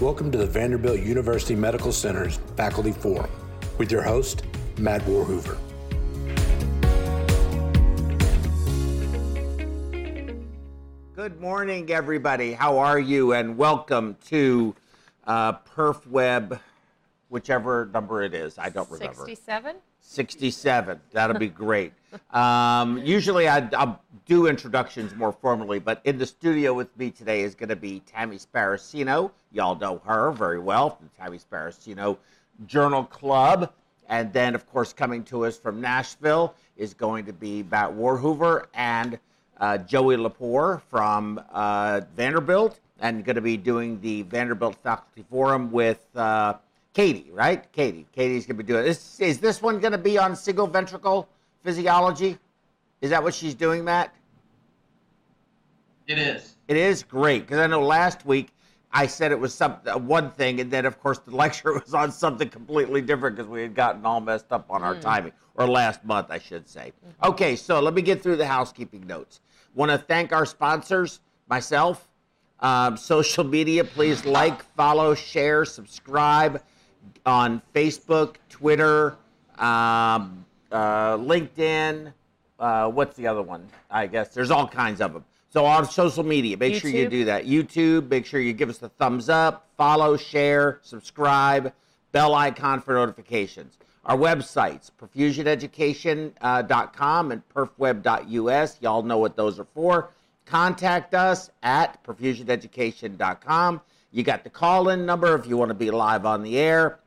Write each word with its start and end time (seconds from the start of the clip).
Welcome 0.00 0.32
to 0.32 0.38
the 0.38 0.46
Vanderbilt 0.46 0.98
University 0.98 1.54
Medical 1.54 1.92
Center's 1.92 2.40
Faculty 2.56 2.90
Forum 2.90 3.30
with 3.78 3.92
your 3.92 4.02
host, 4.02 4.42
Matt 4.76 5.02
Warhoover. 5.02 5.56
Good 11.14 11.40
morning, 11.40 11.92
everybody. 11.92 12.54
How 12.54 12.78
are 12.78 12.98
you? 12.98 13.34
And 13.34 13.56
welcome 13.56 14.16
to 14.26 14.74
uh, 15.28 15.52
Perf 15.58 16.04
Web, 16.08 16.58
whichever 17.28 17.88
number 17.94 18.24
it 18.24 18.34
is. 18.34 18.58
I 18.58 18.70
don't 18.70 18.90
remember. 18.90 19.14
67? 19.14 19.76
67. 20.00 21.00
That'll 21.12 21.38
be 21.38 21.48
great. 21.48 21.92
Um, 22.32 22.98
usually 22.98 23.48
I, 23.48 23.68
I'll 23.76 24.00
do 24.26 24.46
introductions 24.46 25.14
more 25.14 25.32
formally, 25.32 25.78
but 25.78 26.00
in 26.04 26.18
the 26.18 26.26
studio 26.26 26.72
with 26.72 26.96
me 26.98 27.10
today 27.10 27.42
is 27.42 27.54
going 27.54 27.68
to 27.68 27.76
be 27.76 28.00
Tammy 28.00 28.38
Sparacino. 28.38 29.30
Y'all 29.52 29.76
know 29.76 30.00
her 30.04 30.32
very 30.32 30.58
well 30.58 30.90
from 30.90 31.08
the 31.08 31.22
Tammy 31.22 31.38
Sparacino 31.38 32.16
Journal 32.66 33.04
Club. 33.04 33.72
And 34.08 34.32
then, 34.32 34.54
of 34.54 34.70
course, 34.70 34.92
coming 34.92 35.24
to 35.24 35.46
us 35.46 35.58
from 35.58 35.80
Nashville 35.80 36.54
is 36.76 36.92
going 36.92 37.24
to 37.26 37.32
be 37.32 37.62
Matt 37.62 37.90
Warhoover 37.90 38.66
and 38.74 39.18
uh, 39.58 39.78
Joey 39.78 40.16
Lepore 40.16 40.82
from 40.90 41.40
uh, 41.52 42.02
Vanderbilt, 42.16 42.80
and 43.00 43.24
going 43.24 43.36
to 43.36 43.42
be 43.42 43.56
doing 43.56 44.00
the 44.00 44.22
Vanderbilt 44.22 44.76
Faculty 44.82 45.24
Forum 45.30 45.70
with 45.70 46.04
uh, 46.16 46.54
Katie, 46.92 47.30
right? 47.32 47.70
Katie. 47.72 48.06
Katie's 48.12 48.46
going 48.46 48.56
to 48.56 48.62
be 48.62 48.66
doing 48.66 48.84
this. 48.84 49.20
Is 49.20 49.38
this 49.38 49.62
one 49.62 49.80
going 49.80 49.92
to 49.92 49.98
be 49.98 50.18
on 50.18 50.36
single 50.36 50.66
ventricle 50.66 51.28
physiology? 51.64 52.38
Is 53.00 53.10
that 53.10 53.22
what 53.22 53.34
she's 53.34 53.54
doing, 53.54 53.84
Matt? 53.84 54.14
It 56.06 56.18
is. 56.18 56.56
It 56.68 56.76
is 56.76 57.02
great 57.02 57.40
because 57.46 57.58
I 57.58 57.66
know 57.66 57.82
last 57.82 58.24
week 58.24 58.50
I 58.92 59.06
said 59.06 59.32
it 59.32 59.38
was 59.38 59.52
some 59.52 59.76
uh, 59.86 59.98
one 59.98 60.30
thing, 60.30 60.60
and 60.60 60.70
then 60.70 60.86
of 60.86 61.00
course 61.00 61.18
the 61.18 61.34
lecture 61.36 61.72
was 61.72 61.94
on 61.94 62.12
something 62.12 62.48
completely 62.48 63.00
different 63.00 63.36
because 63.36 63.50
we 63.50 63.62
had 63.62 63.74
gotten 63.74 64.06
all 64.06 64.20
messed 64.20 64.52
up 64.52 64.66
on 64.70 64.82
our 64.82 64.94
timing, 64.94 65.32
or 65.54 65.66
last 65.66 66.04
month, 66.04 66.28
I 66.30 66.38
should 66.38 66.68
say. 66.68 66.92
Okay, 67.22 67.56
so 67.56 67.80
let 67.80 67.94
me 67.94 68.02
get 68.02 68.22
through 68.22 68.36
the 68.36 68.46
housekeeping 68.46 69.06
notes. 69.06 69.40
Want 69.74 69.90
to 69.90 69.98
thank 69.98 70.32
our 70.32 70.46
sponsors, 70.46 71.20
myself, 71.48 72.08
um, 72.60 72.96
social 72.96 73.44
media. 73.44 73.82
Please 73.82 74.24
like, 74.24 74.62
follow, 74.76 75.14
share, 75.14 75.64
subscribe 75.64 76.62
on 77.26 77.60
Facebook, 77.74 78.36
Twitter, 78.48 79.16
um, 79.58 80.43
uh, 80.74 81.16
LinkedIn. 81.16 82.12
Uh, 82.58 82.90
what's 82.90 83.16
the 83.16 83.26
other 83.26 83.40
one? 83.42 83.66
I 83.90 84.06
guess 84.06 84.34
there's 84.34 84.50
all 84.50 84.68
kinds 84.68 85.00
of 85.00 85.14
them. 85.14 85.24
So 85.50 85.64
on 85.64 85.88
social 85.88 86.24
media, 86.24 86.56
make 86.56 86.74
sure 86.74 86.90
you 86.90 87.08
do 87.08 87.24
that. 87.26 87.46
YouTube, 87.46 88.08
make 88.08 88.26
sure 88.26 88.40
you 88.40 88.52
give 88.52 88.68
us 88.68 88.82
a 88.82 88.88
thumbs 88.88 89.28
up, 89.28 89.68
follow, 89.76 90.16
share, 90.16 90.80
subscribe, 90.82 91.72
bell 92.10 92.34
icon 92.34 92.80
for 92.80 92.94
notifications. 92.94 93.78
Our 94.04 94.18
websites, 94.18 94.90
perfusioneducation.com 95.00 97.32
and 97.32 97.42
perfweb.us. 97.54 98.78
Y'all 98.82 99.02
know 99.02 99.18
what 99.18 99.36
those 99.36 99.60
are 99.60 99.66
for. 99.72 100.10
Contact 100.44 101.14
us 101.14 101.50
at 101.62 102.04
perfusioneducation.com. 102.04 103.80
You 104.10 104.24
got 104.24 104.44
the 104.44 104.50
call 104.50 104.90
in 104.90 105.06
number 105.06 105.34
if 105.36 105.46
you 105.46 105.56
want 105.56 105.70
to 105.70 105.74
be 105.74 105.90
live 105.90 106.26
on 106.26 106.42
the 106.42 106.58
air. 106.58 106.98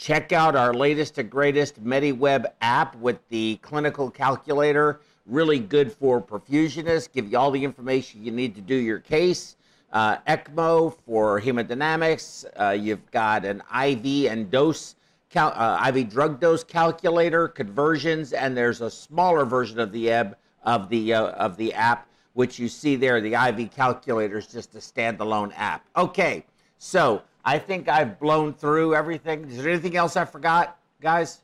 Check 0.00 0.32
out 0.32 0.56
our 0.56 0.72
latest 0.72 1.18
and 1.18 1.30
greatest 1.30 1.84
MediWeb 1.84 2.46
app 2.62 2.96
with 2.96 3.18
the 3.28 3.56
clinical 3.60 4.10
calculator. 4.10 5.02
Really 5.26 5.58
good 5.58 5.92
for 5.92 6.22
perfusionists. 6.22 7.12
Give 7.12 7.30
you 7.30 7.36
all 7.36 7.50
the 7.50 7.62
information 7.62 8.24
you 8.24 8.30
need 8.30 8.54
to 8.54 8.62
do 8.62 8.74
your 8.74 8.98
case. 8.98 9.56
Uh, 9.92 10.16
ECMO 10.26 10.96
for 11.04 11.38
hemodynamics. 11.38 12.46
Uh, 12.58 12.70
you've 12.70 13.10
got 13.10 13.44
an 13.44 13.62
IV 13.78 14.32
and 14.32 14.50
dose, 14.50 14.94
cal- 15.28 15.52
uh, 15.54 15.92
IV 15.94 16.08
drug 16.08 16.40
dose 16.40 16.64
calculator, 16.64 17.46
conversions, 17.46 18.32
and 18.32 18.56
there's 18.56 18.80
a 18.80 18.90
smaller 18.90 19.44
version 19.44 19.78
of 19.78 19.92
the 19.92 20.10
eb 20.10 20.34
of 20.64 20.88
the 20.88 21.12
uh, 21.12 21.26
of 21.32 21.58
the 21.58 21.74
app, 21.74 22.08
which 22.32 22.58
you 22.58 22.68
see 22.68 22.96
there. 22.96 23.20
The 23.20 23.34
IV 23.34 23.70
calculator 23.70 24.38
is 24.38 24.46
just 24.46 24.74
a 24.74 24.78
standalone 24.78 25.52
app. 25.56 25.84
Okay, 25.94 26.46
so 26.78 27.20
I 27.44 27.58
think 27.58 27.88
I've 27.88 28.18
blown 28.20 28.52
through 28.52 28.94
everything. 28.94 29.48
Is 29.48 29.56
there 29.62 29.70
anything 29.72 29.96
else 29.96 30.16
I 30.16 30.24
forgot, 30.24 30.78
guys? 31.00 31.40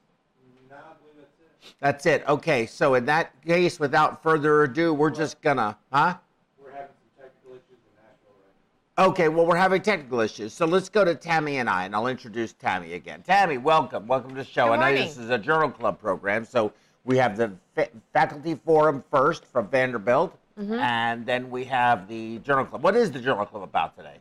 That's 1.80 2.06
it. 2.06 2.24
Okay, 2.28 2.64
so 2.66 2.94
in 2.94 3.04
that 3.06 3.32
case, 3.44 3.80
without 3.80 4.22
further 4.22 4.62
ado, 4.62 4.94
we're 4.94 5.10
just 5.10 5.40
gonna, 5.42 5.76
huh? 5.92 6.14
We're 6.62 6.70
having 6.70 6.86
some 6.96 7.24
technical 7.24 7.50
issues 7.52 7.70
in 7.70 7.96
Nashville 7.96 8.36
right 8.40 8.96
now. 8.96 9.06
Okay, 9.10 9.28
well, 9.28 9.46
we're 9.46 9.56
having 9.56 9.82
technical 9.82 10.20
issues. 10.20 10.52
So 10.54 10.64
let's 10.64 10.88
go 10.88 11.04
to 11.04 11.14
Tammy 11.14 11.58
and 11.58 11.68
I, 11.68 11.84
and 11.84 11.94
I'll 11.94 12.06
introduce 12.06 12.52
Tammy 12.52 12.92
again. 12.94 13.22
Tammy, 13.22 13.58
welcome. 13.58 14.06
Welcome 14.06 14.30
to 14.30 14.36
the 14.36 14.44
show. 14.44 14.66
Good 14.68 14.78
I 14.78 14.92
know 14.94 15.02
this 15.02 15.18
is 15.18 15.28
a 15.30 15.38
journal 15.38 15.70
club 15.70 15.98
program, 16.00 16.44
so 16.44 16.72
we 17.04 17.16
have 17.18 17.36
the 17.36 17.52
fa- 17.74 17.88
faculty 18.12 18.54
forum 18.64 19.02
first 19.10 19.44
from 19.44 19.68
Vanderbilt, 19.68 20.36
Mm-hmm. 20.58 20.72
and 20.72 21.26
then 21.26 21.50
we 21.50 21.64
have 21.64 22.08
the 22.08 22.38
journal 22.38 22.64
club. 22.64 22.82
What 22.82 22.96
is 22.96 23.10
the 23.12 23.20
journal 23.20 23.44
club 23.44 23.62
about 23.62 23.94
today? 23.94 24.16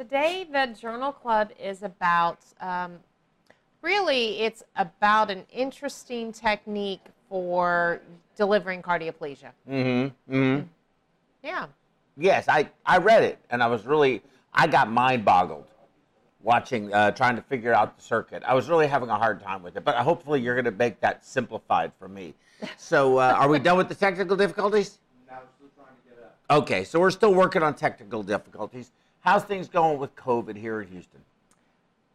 Today, 0.00 0.46
the 0.50 0.74
Journal 0.80 1.12
Club 1.12 1.50
is 1.62 1.82
about 1.82 2.38
um, 2.62 3.00
really, 3.82 4.40
it's 4.40 4.62
about 4.76 5.30
an 5.30 5.44
interesting 5.52 6.32
technique 6.32 7.04
for 7.28 8.00
delivering 8.34 8.80
cardioplegia. 8.80 9.50
Mm-hmm. 9.68 10.34
Mm-hmm. 10.34 10.66
Yeah. 11.42 11.66
Yes, 12.16 12.48
I, 12.48 12.70
I 12.86 12.96
read 12.96 13.24
it, 13.24 13.40
and 13.50 13.62
I 13.62 13.66
was 13.66 13.84
really, 13.84 14.22
I 14.54 14.66
got 14.68 14.90
mind 14.90 15.22
boggled 15.22 15.66
watching, 16.42 16.94
uh, 16.94 17.10
trying 17.10 17.36
to 17.36 17.42
figure 17.42 17.74
out 17.74 17.98
the 17.98 18.02
circuit. 18.02 18.42
I 18.46 18.54
was 18.54 18.70
really 18.70 18.86
having 18.86 19.10
a 19.10 19.18
hard 19.18 19.42
time 19.42 19.62
with 19.62 19.76
it, 19.76 19.84
but 19.84 19.96
hopefully 19.96 20.40
you're 20.40 20.54
going 20.54 20.64
to 20.64 20.70
make 20.70 20.98
that 21.00 21.26
simplified 21.26 21.92
for 21.98 22.08
me. 22.08 22.32
So, 22.78 23.18
uh, 23.18 23.36
are 23.38 23.50
we 23.50 23.58
done 23.58 23.76
with 23.76 23.90
the 23.90 23.94
technical 23.94 24.34
difficulties? 24.34 24.98
No, 25.28 25.34
we're 25.34 25.40
still 25.58 25.68
trying 25.76 25.94
to 25.94 26.08
get 26.08 26.24
up. 26.24 26.62
Okay, 26.62 26.84
so 26.84 26.98
we're 26.98 27.10
still 27.10 27.34
working 27.34 27.62
on 27.62 27.74
technical 27.74 28.22
difficulties. 28.22 28.92
How's 29.20 29.44
things 29.44 29.68
going 29.68 29.98
with 29.98 30.14
COVID 30.16 30.56
here 30.56 30.80
in 30.80 30.88
Houston? 30.88 31.20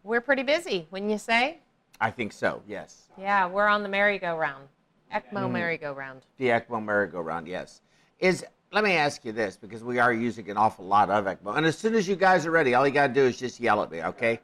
We're 0.04 0.22
pretty 0.22 0.44
busy, 0.44 0.88
wouldn't 0.92 1.12
you 1.12 1.18
say? 1.18 1.60
I 2.02 2.12
think 2.12 2.34
so, 2.34 2.62
yes. 2.68 3.10
Yeah, 3.18 3.48
we're 3.48 3.68
on 3.68 3.84
the 3.84 3.90
merry-go-round, 3.90 4.68
ECMO 5.14 5.48
Mm. 5.48 5.52
merry-go-round. 5.52 6.26
The 6.38 6.50
ECMO 6.50 6.84
merry-go-round, 6.84 7.48
yes. 7.48 7.82
Is 8.20 8.46
let 8.72 8.84
me 8.84 8.94
ask 8.94 9.24
you 9.24 9.32
this 9.32 9.56
because 9.56 9.84
we 9.84 10.00
are 10.00 10.12
using 10.12 10.50
an 10.50 10.58
awful 10.58 10.86
lot 10.86 11.10
of 11.10 11.26
ECMO, 11.26 11.56
and 11.56 11.66
as 11.66 11.78
soon 11.78 11.94
as 11.96 12.08
you 12.08 12.16
guys 12.16 12.46
are 12.46 12.52
ready, 12.52 12.74
all 12.74 12.86
you 12.86 12.94
got 12.94 13.08
to 13.08 13.14
do 13.14 13.22
is 13.24 13.38
just 13.38 13.60
yell 13.60 13.82
at 13.84 13.92
me, 13.92 14.02
okay? 14.04 14.40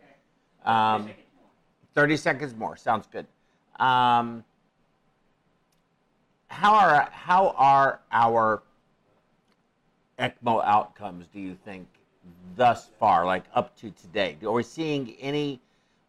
Um, 0.65 1.09
Thirty 1.93 2.15
seconds 2.15 2.55
more 2.55 2.77
sounds 2.77 3.05
good. 3.07 3.27
Um, 3.77 4.45
how 6.47 6.73
are 6.75 7.09
how 7.11 7.49
are 7.57 7.99
our 8.13 8.63
ECMO 10.17 10.63
outcomes? 10.63 11.27
Do 11.27 11.41
you 11.41 11.55
think 11.65 11.87
thus 12.55 12.89
far, 12.99 13.25
like 13.25 13.43
up 13.53 13.75
to 13.77 13.91
today? 13.91 14.37
Are 14.43 14.51
we 14.51 14.63
seeing 14.63 15.15
any? 15.19 15.59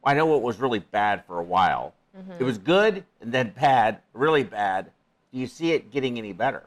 I 0.05 0.15
know 0.15 0.37
it 0.37 0.43
was 0.43 0.59
really 0.59 0.81
bad 0.81 1.25
for 1.27 1.39
a 1.39 1.45
while. 1.45 1.95
It 2.39 2.45
was 2.45 2.59
good 2.59 3.05
and 3.23 3.33
then 3.33 3.55
bad, 3.59 4.01
really 4.13 4.45
bad. 4.45 4.91
Do 5.33 5.39
you 5.39 5.47
see 5.47 5.73
it 5.73 5.91
getting 5.91 6.19
any 6.19 6.35
better? 6.35 6.65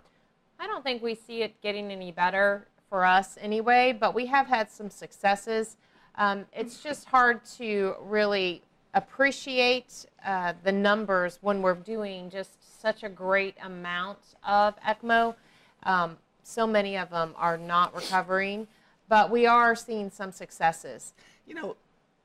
I 0.59 0.65
don't 0.65 0.83
think 0.83 1.03
we 1.03 1.13
see 1.13 1.43
it 1.43 1.61
getting 1.61 1.91
any 1.91 2.11
better 2.11 2.67
for 2.89 3.05
us 3.05 3.37
anyway, 3.39 3.95
but 3.97 4.15
we 4.15 4.25
have 4.25 4.47
had 4.47 4.71
some 4.71 4.89
successes. 4.89 5.77
Um, 6.15 6.45
it's 6.51 6.81
just 6.81 7.05
hard 7.05 7.45
to 7.57 7.95
really 8.01 8.63
appreciate 8.95 10.05
uh, 10.25 10.53
the 10.63 10.71
numbers 10.71 11.37
when 11.41 11.61
we're 11.61 11.75
doing 11.75 12.29
just 12.29 12.81
such 12.81 13.03
a 13.03 13.09
great 13.09 13.55
amount 13.63 14.19
of 14.47 14.73
ECMO. 14.81 15.35
Um, 15.83 16.17
so 16.41 16.65
many 16.65 16.97
of 16.97 17.09
them 17.09 17.33
are 17.37 17.57
not 17.57 17.93
recovering, 17.95 18.67
but 19.07 19.29
we 19.29 19.45
are 19.45 19.75
seeing 19.75 20.09
some 20.09 20.31
successes. 20.31 21.13
You 21.47 21.55
know, 21.55 21.75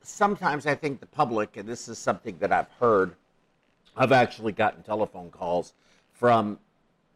sometimes 0.02 0.66
I 0.66 0.74
think 0.74 1.00
the 1.00 1.06
public, 1.06 1.56
and 1.56 1.68
this 1.68 1.88
is 1.88 1.98
something 1.98 2.36
that 2.38 2.52
I've 2.52 2.70
heard, 2.78 3.14
I've 3.96 4.12
actually 4.12 4.52
gotten 4.52 4.82
telephone 4.82 5.30
calls 5.30 5.74
from 6.12 6.58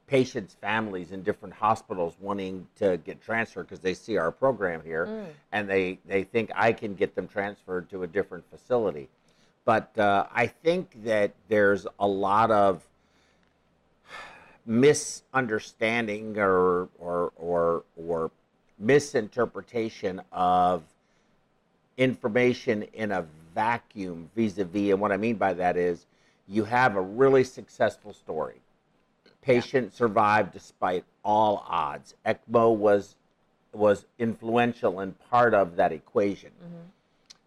patients' 0.07 0.55
families 0.61 1.13
in 1.13 1.23
different 1.23 1.55
hospitals 1.55 2.15
wanting 2.21 2.67
to 2.77 2.99
get 2.99 3.23
transferred 3.23 3.63
because 3.63 3.81
they 3.81 3.95
see 3.95 4.19
our 4.19 4.31
program 4.31 4.83
here 4.85 5.27
and 5.53 5.69
they, 5.69 5.99
they 6.07 6.25
think 6.25 6.51
I 6.55 6.73
can 6.73 6.95
get 6.95 7.15
them 7.15 7.27
transferred 7.27 7.89
to 7.91 8.03
a 8.03 8.07
different 8.07 8.45
facility. 8.51 9.09
But 9.65 9.97
uh, 9.99 10.27
I 10.33 10.47
think 10.47 11.05
that 11.05 11.33
there's 11.49 11.87
a 11.99 12.07
lot 12.07 12.51
of 12.51 12.83
misunderstanding 14.67 16.39
or, 16.39 16.89
or, 16.99 17.33
or, 17.37 17.85
or 17.97 18.31
misinterpretation 18.79 20.21
of 20.33 20.83
information 21.97 22.83
in 22.95 23.13
a 23.13 23.25
vacuum 23.55 24.29
vis-a-vis 24.35 24.91
and 24.91 25.01
what 25.01 25.13
i 25.13 25.17
mean 25.17 25.37
by 25.37 25.53
that 25.53 25.77
is 25.77 26.07
you 26.49 26.65
have 26.65 26.97
a 26.97 27.01
really 27.01 27.45
successful 27.45 28.13
story 28.13 28.61
patient 29.43 29.95
survived 29.95 30.53
despite 30.53 31.05
all 31.25 31.65
odds 31.69 32.15
ecmo 32.27 32.75
was 32.75 33.15
was 33.75 34.07
influential 34.19 35.01
and 35.01 35.19
part 35.31 35.55
of 35.55 35.77
that 35.77 35.93
equation. 35.93 36.51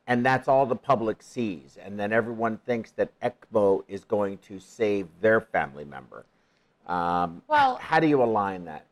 And 0.09 0.25
that's 0.25 0.47
all 0.47 0.65
the 0.65 0.75
public 0.75 1.21
sees. 1.21 1.77
And 1.81 1.99
then 1.99 2.13
everyone 2.13 2.59
thinks 2.59 2.91
that 2.91 3.09
ECMO 3.21 3.83
is 3.87 4.03
going 4.05 4.37
to 4.39 4.59
save 4.59 5.07
their 5.19 5.41
family 5.41 5.83
member. 5.83 6.25
Um, 6.87 7.41
Well- 7.47 7.75
how 7.75 7.99
do 7.99 8.07
you 8.07 8.23
align 8.23 8.65
that? 8.65 8.85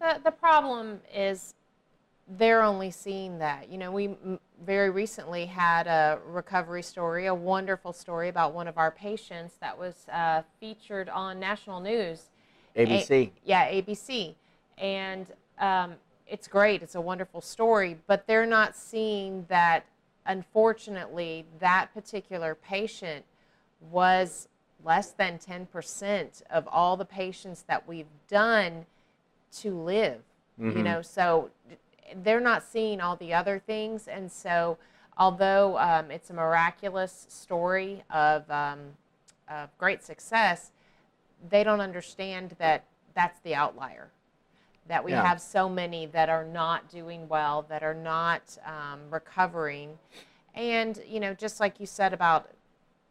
The, 0.00 0.20
the 0.24 0.30
problem 0.30 1.00
is 1.14 1.54
they're 2.28 2.62
only 2.62 2.90
seeing 2.90 3.38
that. 3.38 3.70
You 3.70 3.78
know, 3.78 3.92
we 3.92 4.06
m- 4.06 4.40
very 4.64 4.90
recently 4.90 5.46
had 5.46 5.86
a 5.86 6.18
recovery 6.26 6.82
story, 6.82 7.26
a 7.26 7.34
wonderful 7.34 7.92
story 7.92 8.28
about 8.28 8.52
one 8.52 8.68
of 8.68 8.78
our 8.78 8.90
patients 8.90 9.54
that 9.60 9.78
was 9.78 10.06
uh, 10.12 10.42
featured 10.60 11.08
on 11.08 11.38
national 11.38 11.80
news. 11.80 12.24
ABC? 12.76 13.10
A- 13.10 13.32
yeah, 13.44 13.70
ABC. 13.70 14.34
And 14.78 15.26
um, 15.58 15.94
it's 16.26 16.48
great. 16.48 16.82
It's 16.82 16.96
a 16.96 17.00
wonderful 17.00 17.40
story, 17.40 17.96
but 18.06 18.26
they're 18.26 18.46
not 18.46 18.76
seeing 18.76 19.46
that, 19.48 19.86
unfortunately, 20.26 21.46
that 21.60 21.88
particular 21.94 22.54
patient 22.54 23.24
was 23.90 24.48
less 24.84 25.12
than 25.12 25.38
10% 25.38 26.42
of 26.50 26.68
all 26.68 26.96
the 26.96 27.04
patients 27.04 27.64
that 27.68 27.86
we've 27.88 28.06
done 28.28 28.84
to 29.58 29.70
live. 29.70 30.22
You 30.76 30.82
know, 30.82 31.02
so 31.02 31.50
they're 32.22 32.40
not 32.40 32.62
seeing 32.62 33.00
all 33.00 33.16
the 33.16 33.32
other 33.34 33.58
things. 33.58 34.08
And 34.08 34.30
so, 34.32 34.78
although 35.18 35.78
um, 35.78 36.10
it's 36.10 36.30
a 36.30 36.34
miraculous 36.34 37.26
story 37.28 38.02
of, 38.10 38.50
um, 38.50 38.80
of 39.48 39.68
great 39.78 40.02
success, 40.02 40.70
they 41.48 41.62
don't 41.62 41.80
understand 41.80 42.56
that 42.58 42.84
that's 43.14 43.38
the 43.40 43.54
outlier. 43.54 44.08
That 44.88 45.04
we 45.04 45.12
Yeah. 45.12 45.24
have 45.26 45.40
so 45.40 45.68
many 45.68 46.06
that 46.06 46.28
are 46.28 46.44
not 46.44 46.88
doing 46.88 47.28
well, 47.28 47.62
that 47.68 47.82
are 47.82 47.94
not 47.94 48.58
um, 48.64 49.10
recovering. 49.10 49.98
And, 50.54 51.02
you 51.06 51.20
know, 51.20 51.34
just 51.34 51.60
like 51.60 51.80
you 51.80 51.86
said 51.86 52.12
about 52.12 52.50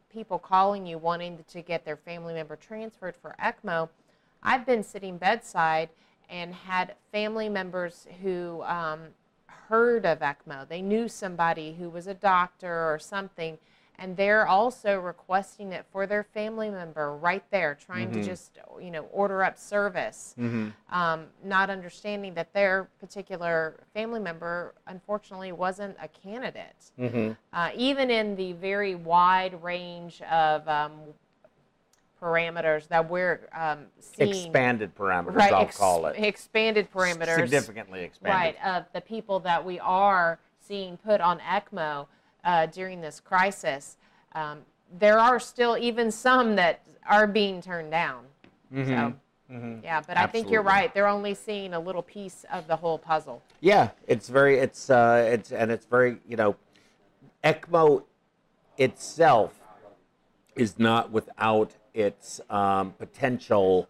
people 0.09 0.39
calling 0.39 0.85
you 0.85 0.97
wanting 0.97 1.43
to 1.47 1.61
get 1.61 1.85
their 1.85 1.97
family 1.97 2.33
member 2.33 2.55
transferred 2.55 3.15
for 3.15 3.35
ECMO, 3.39 3.89
I've 4.41 4.65
been 4.65 4.83
sitting 4.83 5.17
bedside 5.17 5.89
and 6.29 6.53
had 6.53 6.95
family 7.11 7.49
members 7.49 8.07
who 8.21 8.61
um, 8.63 8.99
heard 9.69 10.05
of 10.05 10.19
ECMO. 10.19 10.67
They 10.67 10.81
knew 10.81 11.07
somebody 11.07 11.73
who 11.77 11.89
was 11.89 12.07
a 12.07 12.13
doctor 12.13 12.91
or 12.93 12.99
something, 12.99 13.57
and 13.97 14.17
they're 14.17 14.45
also 14.45 14.99
requesting 14.99 15.71
it 15.71 15.85
for 15.91 16.05
their 16.05 16.23
family 16.23 16.69
member 16.69 17.15
right 17.15 17.43
there, 17.49 17.75
trying 17.75 18.11
to 18.11 18.19
just 18.25 18.57
you 18.81 18.91
know 18.91 19.03
order 19.11 19.41
up 19.43 19.57
service, 19.57 20.35
um, 20.91 21.27
not 21.43 21.69
understanding 21.69 22.33
that 22.33 22.53
their 22.53 22.89
particular 22.99 23.75
family 23.93 24.19
member 24.19 24.73
unfortunately 24.87 25.51
wasn't 25.53 25.95
a 26.01 26.07
candidate. 26.09 26.91
Uh, 27.53 27.69
even 27.75 28.09
in 28.11 28.35
the 28.35 28.51
very 28.53 28.95
wide 28.95 29.61
range 29.63 30.21
of 30.23 30.67
um, 30.67 30.91
parameters 32.25 32.87
that 32.87 33.07
we're 33.07 33.47
um, 33.55 33.85
seeing 33.99 34.31
Expanded 34.31 34.95
parameters, 34.95 35.35
right, 35.35 35.53
I'll 35.53 35.61
ex- 35.61 35.77
call 35.77 36.07
it. 36.07 36.15
Expanded 36.17 36.91
parameters. 36.91 37.35
Significantly 37.35 38.01
expanded. 38.01 38.35
Right, 38.35 38.55
of 38.65 38.85
the 38.93 39.01
people 39.01 39.39
that 39.41 39.63
we 39.63 39.79
are 39.79 40.39
seeing 40.59 40.97
put 40.97 41.21
on 41.21 41.39
ECMO 41.39 42.07
uh, 42.43 42.65
during 42.67 42.99
this 42.99 43.19
crisis. 43.19 43.97
Um, 44.33 44.59
there 44.97 45.19
are 45.19 45.39
still 45.39 45.77
even 45.77 46.11
some 46.11 46.55
that 46.55 46.81
are 47.07 47.27
being 47.27 47.61
turned 47.61 47.91
down. 47.91 48.23
So, 48.73 49.13
yeah, 49.83 50.01
but 50.05 50.17
I 50.17 50.25
think 50.25 50.49
you're 50.49 50.63
right. 50.63 50.93
They're 50.93 51.07
only 51.07 51.35
seeing 51.35 51.75
a 51.75 51.79
little 51.79 52.01
piece 52.01 52.43
of 52.51 52.67
the 52.67 52.75
whole 52.75 52.97
puzzle. 52.97 53.41
Yeah, 53.61 53.91
it's 54.07 54.27
very 54.27 54.57
it's 54.57 54.89
uh 54.89 55.29
it's 55.31 55.51
and 55.51 55.71
it's 55.71 55.85
very 55.85 56.17
you 56.27 56.35
know, 56.35 56.55
ECMO 57.43 58.03
itself 58.77 59.53
is 60.55 60.77
not 60.79 61.11
without 61.11 61.75
its 61.95 62.41
um, 62.49 62.91
potential 62.91 63.87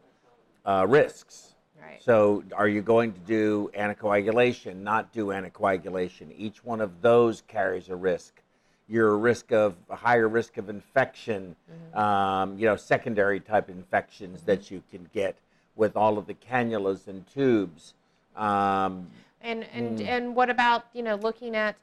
uh, 0.66 0.86
risks. 0.88 1.56
Right. 1.82 2.02
So, 2.02 2.44
are 2.56 2.68
you 2.68 2.82
going 2.82 3.12
to 3.14 3.20
do 3.20 3.70
anticoagulation? 3.78 4.78
Not 4.78 5.12
do 5.12 5.28
anticoagulation? 5.28 6.34
Each 6.38 6.64
one 6.64 6.80
of 6.80 7.02
those 7.02 7.42
carries 7.48 7.90
a 7.90 7.96
risk. 7.96 8.42
You're 8.88 9.14
a 9.14 9.18
risk 9.18 9.52
of 9.52 9.76
a 9.90 9.96
higher 9.96 10.30
risk 10.30 10.58
of 10.58 10.70
infection, 10.70 11.56
um, 11.96 12.58
you 12.60 12.66
know, 12.66 12.76
secondary 12.76 13.40
type 13.40 13.68
infections 13.70 14.44
that 14.44 14.70
you 14.70 14.84
can 14.92 15.10
get 15.12 15.36
with 15.76 15.98
all 15.98 16.20
of 16.20 16.28
the 16.28 16.36
cannulas 16.36 17.08
and 17.08 17.26
tubes. 17.28 17.96
Um, 18.36 19.08
And 19.42 19.64
and 19.74 20.00
Mm. 20.00 20.08
and 20.08 20.36
what 20.36 20.50
about 20.50 20.86
you 20.94 21.04
know 21.04 21.16
looking 21.16 21.56
at 21.56 21.76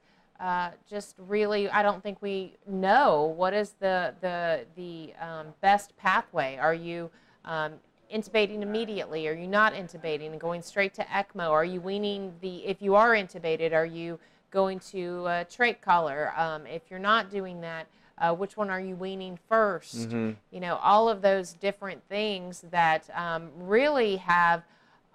uh, 0.42 0.72
just 0.90 1.14
really? 1.18 1.70
I 1.70 1.82
don't 1.84 2.02
think 2.02 2.20
we 2.20 2.56
know 2.66 3.32
what 3.36 3.54
is 3.54 3.74
the 3.78 4.12
the 4.20 4.66
the 4.74 5.14
um, 5.24 5.46
best 5.60 5.96
pathway. 5.96 6.58
Are 6.60 6.74
you 6.74 7.10
um, 7.44 7.74
intubating 8.12 8.60
immediately? 8.62 9.28
Are 9.28 9.34
you 9.34 9.46
not 9.46 9.72
intubating 9.72 10.32
and 10.32 10.40
going 10.40 10.60
straight 10.60 10.94
to 10.94 11.04
ECMO? 11.04 11.48
Are 11.50 11.64
you 11.64 11.80
weaning 11.80 12.32
the? 12.40 12.66
If 12.66 12.82
you 12.82 12.96
are 12.96 13.10
intubated, 13.10 13.72
are 13.72 13.86
you 13.86 14.18
going 14.50 14.80
to 14.80 15.24
uh, 15.26 15.44
trach 15.44 15.80
collar? 15.80 16.32
Um, 16.36 16.66
if 16.66 16.82
you're 16.90 16.98
not 16.98 17.30
doing 17.30 17.60
that. 17.60 17.86
Uh, 18.18 18.32
which 18.32 18.56
one 18.56 18.70
are 18.70 18.78
you 18.78 18.94
weaning 18.94 19.36
1st 19.50 20.12
You 20.52 20.60
know, 20.60 20.76
all 20.76 21.08
of 21.08 21.22
those 21.22 21.54
different 21.54 22.00
things 22.08 22.62
that 22.70 23.08
um, 23.16 23.48
really 23.58 24.16
have, 24.16 24.62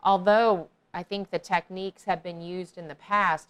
although 0.04 0.68
I 0.94 1.04
think 1.04 1.30
the 1.30 1.40
techniques 1.40 2.04
have 2.06 2.22
been 2.22 2.42
used 2.42 2.78
in 2.78 2.88
the 2.88 2.96
past, 2.96 3.48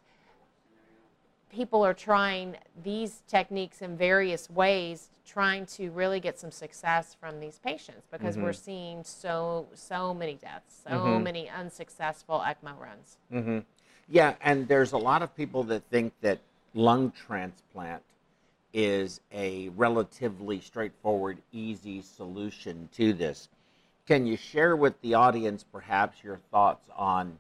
people 1.49 1.85
are 1.85 1.93
trying 1.93 2.55
these 2.83 3.21
techniques 3.27 3.81
in 3.81 3.97
various 3.97 4.49
ways, 4.49 5.09
trying 5.25 5.65
to 5.65 5.89
really 5.91 6.19
get 6.19 6.39
some 6.39 6.51
success 6.51 7.15
from 7.19 7.39
these 7.39 7.59
patients 7.59 8.07
because 8.11 8.35
mm-hmm. 8.35 8.45
we're 8.45 8.53
seeing 8.53 9.03
so 9.03 9.67
so 9.73 10.13
many 10.13 10.35
deaths, 10.35 10.81
so 10.83 10.91
mm-hmm. 10.91 11.23
many 11.23 11.49
unsuccessful 11.49 12.43
ECMO 12.45 12.79
runs. 12.79 13.17
Mm-hmm. 13.31 13.59
Yeah, 14.09 14.35
and 14.41 14.67
there's 14.67 14.93
a 14.93 14.97
lot 14.97 15.21
of 15.21 15.35
people 15.35 15.63
that 15.65 15.83
think 15.89 16.13
that 16.21 16.39
lung 16.73 17.11
transplant 17.11 18.03
is 18.73 19.21
a 19.33 19.69
relatively 19.69 20.61
straightforward, 20.61 21.39
easy 21.51 22.01
solution 22.01 22.87
to 22.93 23.13
this. 23.13 23.49
Can 24.05 24.25
you 24.25 24.37
share 24.37 24.75
with 24.75 24.99
the 25.01 25.15
audience 25.15 25.63
perhaps 25.63 26.23
your 26.23 26.39
thoughts 26.51 26.87
on 26.95 27.37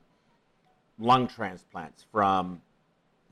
lung 0.99 1.27
transplants 1.27 2.05
from 2.11 2.61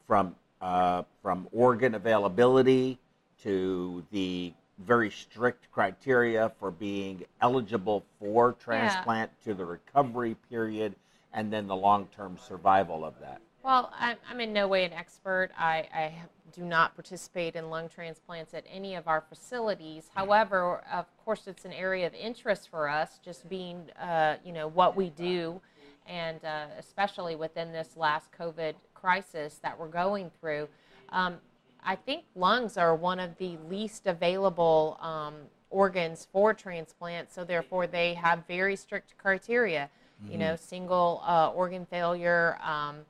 from 0.07 0.35
uh, 0.65 1.03
from 1.21 1.47
organ 1.51 1.93
availability 1.93 2.97
to 3.43 4.03
the 4.11 4.51
very 4.79 5.11
strict 5.11 5.71
criteria 5.71 6.51
for 6.59 6.71
being 6.71 7.23
eligible 7.39 8.03
for 8.19 8.53
transplant 8.53 9.29
to 9.43 9.53
the 9.53 9.63
recovery 9.63 10.35
period 10.49 10.95
and 11.33 11.53
then 11.53 11.67
the 11.67 11.75
long-term 11.75 12.35
survival 12.47 13.05
of 13.05 13.13
that. 13.21 13.39
Well, 13.63 13.91
I'm, 13.97 14.17
I'm 14.27 14.39
in 14.41 14.53
no 14.53 14.67
way 14.67 14.85
an 14.85 14.93
expert. 14.93 15.51
I, 15.55 15.87
I 15.93 16.13
do 16.51 16.63
not 16.63 16.95
participate 16.95 17.55
in 17.55 17.69
lung 17.69 17.87
transplants 17.87 18.55
at 18.55 18.63
any 18.67 18.95
of 18.95 19.07
our 19.07 19.21
facilities. 19.21 20.09
However, 20.15 20.81
of 20.91 21.05
course, 21.23 21.43
it's 21.45 21.65
an 21.65 21.73
area 21.73 22.07
of 22.07 22.15
interest 22.15 22.69
for 22.69 22.89
us, 22.89 23.19
just 23.23 23.47
being, 23.47 23.91
uh, 24.01 24.37
you 24.43 24.51
know, 24.51 24.67
what 24.67 24.95
we 24.95 25.11
do, 25.11 25.61
and 26.07 26.43
uh, 26.43 26.65
especially 26.79 27.35
within 27.35 27.71
this 27.71 27.95
last 27.95 28.29
COVID 28.31 28.73
crisis 28.95 29.59
that 29.61 29.79
we're 29.79 29.87
going 29.87 30.31
through. 30.39 30.67
Um, 31.09 31.35
I 31.83 31.95
think 31.95 32.23
lungs 32.35 32.77
are 32.77 32.95
one 32.95 33.19
of 33.19 33.37
the 33.37 33.57
least 33.69 34.07
available 34.07 34.97
um, 35.01 35.35
organs 35.69 36.27
for 36.31 36.53
transplant, 36.53 37.31
so 37.31 37.43
therefore 37.43 37.85
they 37.85 38.15
have 38.15 38.43
very 38.47 38.75
strict 38.75 39.15
criteria. 39.17 39.89
You 40.31 40.37
know, 40.37 40.55
single 40.55 41.21
uh, 41.25 41.49
organ 41.49 41.85
failure. 41.85 42.57
Um, 42.63 43.01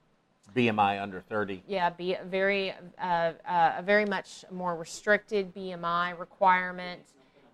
BMI 0.56 1.02
under 1.02 1.22
30. 1.22 1.64
yeah, 1.68 1.90
be 1.90 2.18
very 2.26 2.74
uh, 3.00 3.34
uh, 3.48 3.76
a 3.78 3.84
very 3.84 4.06
much 4.06 4.44
more 4.52 4.76
restricted 4.76 5.54
BMI 5.54 6.18
requirement, 6.18 7.02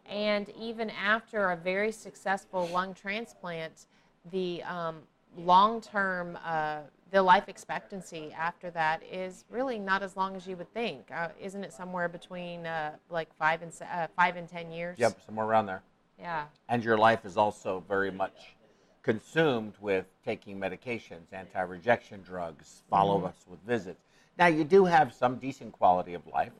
and 0.05 0.49
even 0.57 0.89
after 0.89 1.49
a 1.49 1.57
very 1.57 1.91
successful 1.91 2.67
lung 2.67 2.93
transplant, 2.93 3.87
the 4.31 4.63
um, 4.63 4.99
long-term 5.37 6.37
uh, 6.45 6.79
the 7.11 7.21
life 7.21 7.49
expectancy 7.49 8.33
after 8.37 8.71
that 8.71 9.03
is 9.03 9.43
really 9.49 9.77
not 9.77 10.01
as 10.01 10.15
long 10.15 10.35
as 10.35 10.47
you 10.47 10.55
would 10.55 10.73
think. 10.73 11.11
Uh, 11.13 11.27
isn't 11.39 11.63
it 11.63 11.73
somewhere 11.73 12.07
between 12.07 12.65
uh, 12.65 12.93
like 13.09 13.33
five 13.37 13.61
and 13.61 13.71
uh, 13.81 14.07
five 14.15 14.37
and 14.37 14.47
ten 14.47 14.71
years? 14.71 14.97
Yep, 14.97 15.19
somewhere 15.25 15.45
around 15.45 15.65
there. 15.65 15.83
Yeah. 16.17 16.45
And 16.69 16.83
your 16.83 16.97
life 16.97 17.25
is 17.25 17.35
also 17.35 17.83
very 17.87 18.11
much 18.11 18.55
consumed 19.03 19.73
with 19.81 20.05
taking 20.23 20.59
medications, 20.59 21.33
anti-rejection 21.33 22.21
drugs, 22.21 22.83
follow-ups 22.89 23.45
with 23.49 23.59
visits. 23.65 24.03
Now 24.37 24.45
you 24.47 24.63
do 24.63 24.85
have 24.85 25.13
some 25.13 25.37
decent 25.37 25.73
quality 25.73 26.13
of 26.13 26.25
life. 26.27 26.51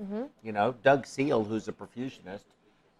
You 0.44 0.52
know, 0.52 0.76
Doug 0.84 1.06
Seal, 1.06 1.44
who's 1.44 1.68
a 1.68 1.72
perfusionist, 1.72 2.46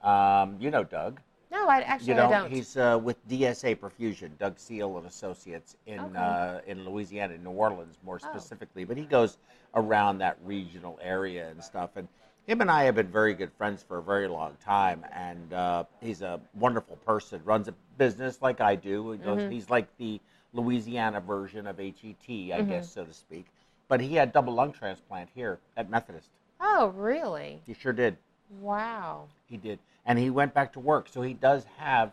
um, 0.04 0.58
you 0.60 0.72
know 0.72 0.84
Doug. 0.84 1.20
No, 1.52 1.68
I 1.68 1.82
actually 1.82 2.10
You 2.10 2.16
know, 2.16 2.28
I 2.28 2.32
don't. 2.32 2.50
he's 2.52 2.78
uh, 2.78 3.00
with 3.04 3.28
DSA 3.28 3.76
Perfusion, 3.78 4.38
Doug 4.40 4.58
Seal 4.58 4.98
and 4.98 5.06
Associates 5.06 5.76
in 5.86 6.00
Okay. 6.00 6.18
uh, 6.18 6.62
in 6.66 6.86
Louisiana, 6.86 7.38
New 7.38 7.52
Orleans 7.52 7.98
more 8.04 8.20
Oh. 8.24 8.28
specifically. 8.28 8.86
But 8.86 8.96
he 8.98 9.04
goes 9.04 9.38
around 9.76 10.20
that 10.20 10.38
regional 10.46 10.98
area 11.02 11.50
and 11.50 11.62
stuff. 11.62 11.92
And 11.98 12.08
him 12.48 12.62
and 12.62 12.72
I 12.72 12.84
have 12.84 12.96
been 12.96 13.08
very 13.12 13.34
good 13.34 13.52
friends 13.58 13.84
for 13.84 13.98
a 13.98 14.02
very 14.02 14.30
long 14.30 14.56
time. 14.64 15.06
And 15.12 15.52
uh, 15.54 15.84
he's 16.00 16.22
a 16.22 16.40
wonderful 16.56 16.96
person. 16.98 17.42
Runs 17.44 17.68
a 17.68 17.74
business 17.98 18.42
like 18.42 18.62
I 18.62 18.76
do. 18.76 19.12
He 19.12 19.18
goes, 19.18 19.42
Mhm. 19.42 19.52
He's 19.52 19.70
like 19.70 19.88
the 19.98 20.22
Louisiana 20.54 21.20
version 21.20 21.68
of 21.68 21.78
HET, 21.80 22.54
I 22.54 22.62
Mhm. 22.62 22.70
guess, 22.70 22.90
so 22.92 23.04
to 23.04 23.14
speak. 23.14 23.46
But 23.90 24.00
he 24.00 24.16
had 24.16 24.32
double 24.32 24.54
lung 24.54 24.72
transplant 24.72 25.30
here 25.36 25.60
at 25.76 25.90
Methodist. 25.90 26.30
oh, 26.64 26.88
really? 26.90 27.62
He 27.66 27.74
sure 27.74 27.92
did. 27.92 28.16
Wow. 28.62 29.28
He 29.48 29.58
did. 29.58 29.80
And 30.06 30.18
he 30.18 30.30
went 30.30 30.54
back 30.54 30.74
to 30.74 30.80
work. 30.80 31.08
So 31.10 31.22
he 31.22 31.34
does 31.34 31.66
have 31.78 32.12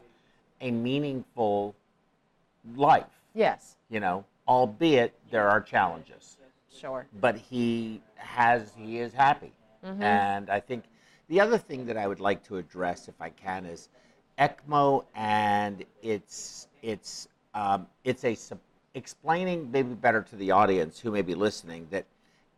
a 0.61 0.71
meaningful 0.71 1.75
life, 2.77 3.07
Yes. 3.35 3.77
you 3.89 4.01
know, 4.01 4.25
albeit 4.47 5.15
there 5.31 5.49
are 5.49 5.61
challenges. 5.61 6.37
Sure. 6.71 7.07
But 7.21 7.37
he 7.37 8.03
has, 8.17 8.73
he 8.77 8.99
is 8.99 9.13
happy. 9.13 9.53
Mhm. 9.85 10.03
And 10.03 10.51
I 10.51 10.61
think 10.61 10.85
the 11.29 11.41
other 11.41 11.59
thing 11.59 11.87
that 11.87 11.97
I 11.97 12.07
would 12.07 12.21
like 12.21 12.43
to 12.45 12.57
address, 12.57 13.09
if 13.09 13.21
I 13.21 13.31
can, 13.31 13.67
is 13.67 13.89
ECMO 14.39 15.05
and 15.15 15.85
it's, 16.03 16.69
it's, 16.83 17.29
um, 17.55 17.87
it's 18.05 18.25
a, 18.25 18.37
explaining 18.95 19.71
maybe 19.71 19.95
better 19.95 20.23
to 20.23 20.37
the 20.37 20.51
audience 20.51 20.99
who 20.99 21.11
may 21.11 21.23
be 21.23 21.35
listening 21.35 21.87
that 21.91 22.05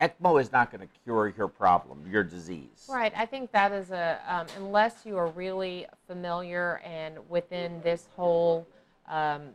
ECMO 0.00 0.40
is 0.40 0.50
not 0.50 0.70
going 0.72 0.80
to 0.80 0.88
cure 1.04 1.32
your 1.36 1.48
problem, 1.48 2.02
your 2.10 2.24
disease. 2.24 2.86
Right. 2.88 3.12
I 3.14 3.26
think 3.26 3.52
that 3.52 3.70
is 3.72 3.90
a 3.90 4.18
um, 4.26 4.46
unless 4.56 5.04
you 5.04 5.16
are 5.18 5.26
really 5.28 5.86
familiar 6.06 6.80
and 6.84 7.18
within 7.28 7.80
this 7.82 8.08
whole. 8.16 8.66
Um, 9.08 9.50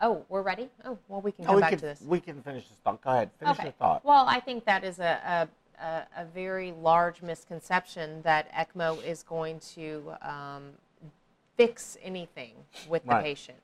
oh, 0.00 0.24
we're 0.30 0.42
ready. 0.42 0.70
Oh, 0.84 0.96
well, 1.08 1.20
we 1.20 1.32
can 1.32 1.44
Oh, 1.44 1.48
come 1.48 1.56
we 1.56 1.60
back 1.60 1.70
can, 1.70 1.78
to 1.80 1.84
this. 1.86 2.00
we 2.00 2.20
can 2.20 2.42
finish 2.42 2.66
this 2.68 2.78
thought. 2.82 3.02
Go 3.02 3.10
ahead. 3.10 3.30
Finish 3.38 3.58
your 3.62 3.72
thought. 3.72 4.04
Well, 4.04 4.24
I 4.26 4.40
think 4.40 4.64
that 4.64 4.84
is 4.84 5.00
a, 5.00 5.48
a, 5.80 5.84
a, 5.84 6.06
a 6.22 6.24
very 6.26 6.72
large 6.72 7.20
misconception 7.20 8.22
that 8.22 8.50
ECMO 8.54 9.04
is 9.04 9.22
going 9.22 9.60
to 9.74 10.14
um, 10.22 10.70
fix 11.58 11.98
anything 12.02 12.52
with 12.88 13.02
the 13.04 13.10
Right. 13.10 13.24
patient. 13.24 13.58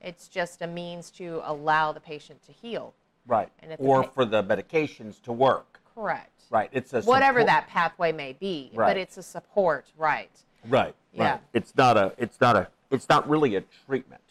It's 0.00 0.28
just 0.28 0.62
a 0.62 0.66
means 0.68 1.10
to 1.12 1.40
allow 1.44 1.90
the 1.90 2.00
patient 2.00 2.44
to 2.46 2.52
heal. 2.52 2.94
Right. 3.26 3.50
the 3.66 3.76
Or 3.76 4.04
pa- 4.04 4.10
for 4.10 4.24
the 4.24 4.42
medications 4.42 5.20
to 5.22 5.32
work. 5.32 5.80
Correct. 5.94 6.30
Right. 6.50 6.68
It's 6.72 6.92
a 6.92 7.02
Whatever 7.02 7.40
support- 7.40 7.46
that 7.48 7.68
pathway 7.68 8.12
may 8.12 8.32
be, 8.34 8.70
Right. 8.74 8.88
but 8.88 8.96
it's 8.96 9.16
a 9.16 9.22
support, 9.22 9.86
right? 9.96 10.30
Right. 10.68 10.94
Yeah. 11.12 11.32
Right. 11.32 11.40
It's 11.52 11.74
not 11.76 11.96
a. 11.96 12.12
It's 12.18 12.40
not 12.40 12.56
a. 12.56 12.68
It's 12.90 13.08
not 13.08 13.28
really 13.28 13.56
a 13.56 13.62
treatment. 13.86 14.22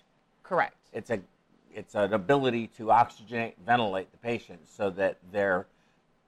Correct. 0.43 0.77
It's 0.93 1.09
a. 1.09 1.19
It's 1.73 1.93
an 1.95 2.13
ability 2.13 2.67
to 2.77 2.85
oxygenate, 2.85 3.55
ventilate 3.65 4.09
the 4.11 4.17
patient 4.17 4.61
so 4.69 4.89
that 4.91 5.17
their 5.33 5.65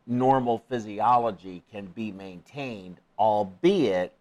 normal 0.06 0.60
physiology 0.68 1.64
can 1.72 1.86
be 1.86 2.12
maintained, 2.12 3.00
albeit 3.18 4.14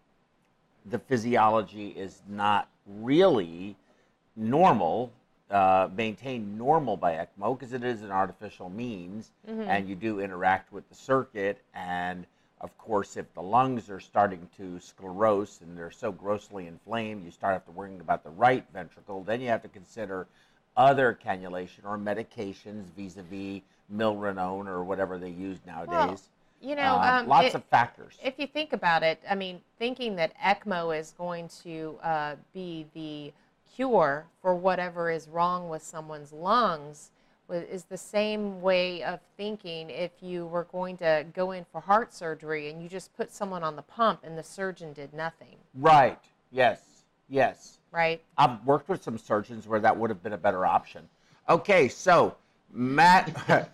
the 0.85 0.99
physiology 0.99 1.89
is 1.89 2.21
not 2.29 2.69
really 2.85 3.75
normal, 4.37 5.11
uh, 5.51 5.89
maintained 5.95 6.57
normal 6.57 6.97
by 6.97 7.13
ECMO 7.13 7.57
because 7.57 7.73
it 7.73 7.83
is 7.83 8.01
an 8.01 8.11
artificial 8.11 8.69
means 8.69 9.31
and 9.69 9.87
you 9.89 9.95
do 9.95 10.19
interact 10.19 10.71
with 10.73 10.87
the 10.89 10.95
circuit. 10.95 11.61
And 11.73 12.25
of 12.59 12.77
course, 12.77 13.17
if 13.17 13.33
the 13.33 13.41
lungs 13.41 13.89
are 13.89 13.99
starting 13.99 14.49
to 14.57 14.79
sclerose 14.79 15.61
and 15.61 15.77
they're 15.77 15.91
so 15.91 16.11
grossly 16.11 16.67
inflamed, 16.67 17.23
you 17.23 17.31
start 17.31 17.53
have 17.53 17.65
to 17.65 17.71
worrying 17.71 17.99
about 18.01 18.23
the 18.23 18.29
right 18.31 18.65
ventricle. 18.73 19.23
Then 19.23 19.41
you 19.41 19.47
have 19.49 19.61
to 19.61 19.69
consider 19.69 20.27
other 20.75 21.17
cannulation 21.23 21.85
or 21.85 21.97
medications 21.97 22.83
vis-a-vis 22.95 23.61
milrinone 23.93 24.67
or 24.67 24.83
whatever 24.83 25.17
they 25.17 25.29
use 25.29 25.59
nowadays. 25.65 26.29
You 26.61 26.75
know, 26.75 26.95
Uh, 26.95 27.19
um, 27.21 27.27
lots 27.27 27.47
it- 27.47 27.55
of 27.55 27.63
factors. 27.65 28.17
if 28.21 28.37
you 28.39 28.47
think 28.47 28.73
about 28.73 29.03
it, 29.03 29.21
I 29.29 29.35
mean, 29.35 29.61
thinking 29.79 30.15
that 30.17 30.33
ECMO 30.39 30.97
is 30.97 31.11
going 31.11 31.47
to 31.63 31.99
uh, 32.03 32.35
be 32.53 32.85
the 32.93 33.31
cure 33.77 34.25
for 34.41 34.55
whatever 34.55 35.11
is 35.11 35.27
wrong 35.29 35.69
with 35.69 35.83
someone's 35.83 36.33
lungs 36.33 37.11
is 37.49 37.85
the 37.85 37.97
same 37.97 38.61
way 38.61 39.03
of 39.03 39.21
thinking 39.37 39.89
if 39.89 40.11
you 40.19 40.45
were 40.47 40.65
going 40.65 40.97
to 40.97 41.25
go 41.33 41.51
in 41.51 41.65
for 41.71 41.79
heart 41.79 42.13
surgery 42.13 42.69
and 42.69 42.81
you 42.81 42.89
just 42.89 43.15
put 43.15 43.31
someone 43.31 43.63
on 43.63 43.75
the 43.77 43.81
pump 43.83 44.19
and 44.23 44.37
the 44.37 44.43
surgeon 44.43 44.91
did 44.91 45.13
nothing, 45.13 45.55
right. 45.75 46.19
Yes. 46.51 46.81
Yes. 47.29 47.77
right? 47.91 48.21
I've 48.37 48.65
worked 48.65 48.89
with 48.89 49.03
some 49.03 49.17
surgeons 49.17 49.67
where 49.67 49.79
that 49.79 49.95
would 49.95 50.09
have 50.09 50.23
been 50.23 50.33
a 50.33 50.37
better 50.37 50.65
option. 50.65 51.07
Okay, 51.47 51.87
so 51.87 52.35
Matt, 52.73 53.27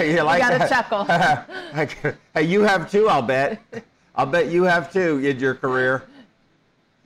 you 0.00 0.22
like 0.22 0.40
gotta 0.40 0.68
chuckle. 0.68 1.04
hey, 2.34 2.42
you 2.42 2.62
have 2.62 2.90
too. 2.90 3.08
I'll 3.08 3.22
bet. 3.22 3.60
I'll 4.16 4.26
bet 4.26 4.50
you 4.50 4.64
have 4.64 4.92
too 4.92 5.18
in 5.18 5.38
your 5.38 5.54
career. 5.54 6.04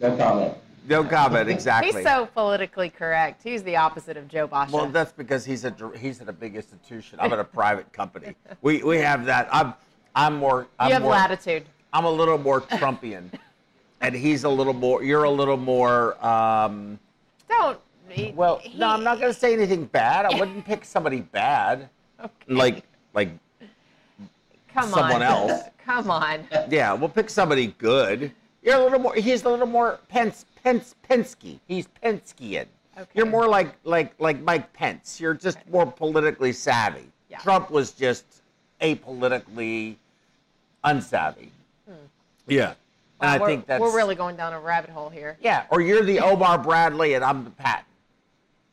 No 0.01 0.17
comment. 0.17 0.55
No 0.89 1.05
comment. 1.05 1.49
Exactly. 1.59 1.93
He's 1.93 2.03
so 2.05 2.27
politically 2.27 2.91
correct. 2.91 3.43
He's 3.43 3.63
the 3.63 3.77
opposite 3.77 4.17
of 4.17 4.29
Joe 4.29 4.47
Basha. 4.47 4.73
well, 4.75 4.87
that's 4.87 5.13
because 5.13 5.45
he's 5.45 5.65
a 5.65 5.75
he's 5.99 6.21
at 6.21 6.29
a 6.29 6.33
big 6.33 6.57
institution. 6.57 7.19
I'm 7.21 7.33
at 7.33 7.39
a 7.39 7.45
private 7.61 7.93
company. 7.93 8.35
We 8.63 8.83
we 8.83 8.99
have 8.99 9.25
that. 9.27 9.49
I'm 9.53 9.75
I'm 10.15 10.37
more. 10.37 10.67
I'm 10.79 10.89
you 10.89 10.95
have 10.95 11.03
more, 11.03 11.13
latitude. 11.13 11.65
I'm 11.93 12.05
a 12.05 12.11
little 12.11 12.39
more 12.39 12.61
Trumpian, 12.61 13.31
and 14.01 14.15
he's 14.15 14.45
a 14.45 14.49
little 14.49 14.73
more. 14.75 15.03
You're 15.03 15.25
a 15.25 15.31
little 15.31 15.57
more. 15.57 16.23
Um, 16.25 16.99
Don't. 17.49 17.79
he- 18.09 18.33
well, 18.33 18.59
he- 18.59 18.79
no, 18.79 18.89
I'm 18.89 19.05
not 19.05 19.21
going 19.21 19.33
to 19.33 19.39
say 19.39 19.53
anything 19.53 19.85
bad. 19.87 20.27
I 20.27 20.39
wouldn't 20.39 20.65
pick 20.65 20.85
somebody 20.85 21.21
bad. 21.21 21.89
Okay. 22.21 22.31
Like 22.49 22.85
like 23.15 23.31
Come 24.73 24.89
someone 24.91 25.23
on. 25.23 25.51
else. 25.51 25.63
Come 25.85 26.11
on. 26.11 26.47
Yeah, 26.69 26.93
we'll 26.93 27.09
pick 27.09 27.31
somebody 27.31 27.69
good. 27.79 28.33
You're 28.63 28.77
a 28.77 28.83
little 28.83 28.99
more. 28.99 29.15
He's 29.15 29.45
a 29.45 29.49
little 29.49 29.67
more 29.67 29.99
Pence, 30.09 30.45
Pence, 30.63 30.95
Penske. 31.09 31.59
He's 31.67 31.89
Penskean. 32.03 32.67
Okay. 32.97 33.11
You're 33.15 33.27
more 33.27 33.47
like 33.47 33.77
like 33.85 34.13
like 34.19 34.41
Mike 34.43 34.73
Pence. 34.73 35.21
You're 35.21 35.35
just 35.35 35.59
more 35.71 35.87
politically 35.87 36.53
savvy. 36.53 37.05
Yeah. 37.31 37.39
Trump 37.39 37.71
was 37.71 37.93
just 37.93 38.25
apolitically 38.81 39.97
unsavvy. 40.85 41.51
Hmm. 41.87 41.95
Yeah, 42.47 42.75
and 43.21 43.31
I 43.31 43.39
we're, 43.39 43.47
think 43.47 43.67
that's 43.67 43.81
we're 43.81 43.95
really 43.95 44.15
going 44.15 44.37
down 44.37 44.53
a 44.53 44.61
rabbit 44.61 44.91
hole 44.91 45.09
here. 45.09 45.37
yeah. 45.41 45.67
Or 45.71 45.81
you're 45.81 46.03
the 46.03 46.21
Omar 46.21 46.59
Bradley 46.59 47.15
and 47.15 47.25
I'm 47.25 47.45
the 47.45 47.51
Patton. 47.51 47.85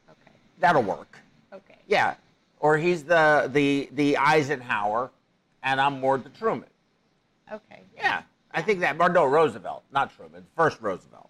Okay. 0.09 0.31
That'll 0.59 0.83
work. 0.83 1.19
Okay. 1.53 1.77
Yeah. 1.87 2.15
Or 2.59 2.77
he's 2.77 3.03
the 3.03 3.49
the 3.53 3.89
the 3.93 4.17
Eisenhower, 4.17 5.11
and 5.61 5.79
I'm 5.79 5.99
more 5.99 6.17
the 6.17 6.29
Truman. 6.29 6.69
Okay. 7.51 7.81
Yeah, 7.95 8.23
I 8.51 8.61
think 8.63 8.79
that. 8.79 8.99
Or 8.99 9.09
no, 9.09 9.25
Roosevelt, 9.25 9.83
not 9.91 10.15
Truman. 10.15 10.43
First 10.55 10.81
Roosevelt. 10.81 11.24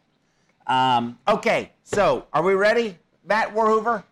Um, 0.67 1.19
okay, 1.27 1.71
so 1.83 2.25
are 2.33 2.41
we 2.41 2.53
ready, 2.53 2.97
Matt 3.23 3.53
Warhoover? 3.53 4.03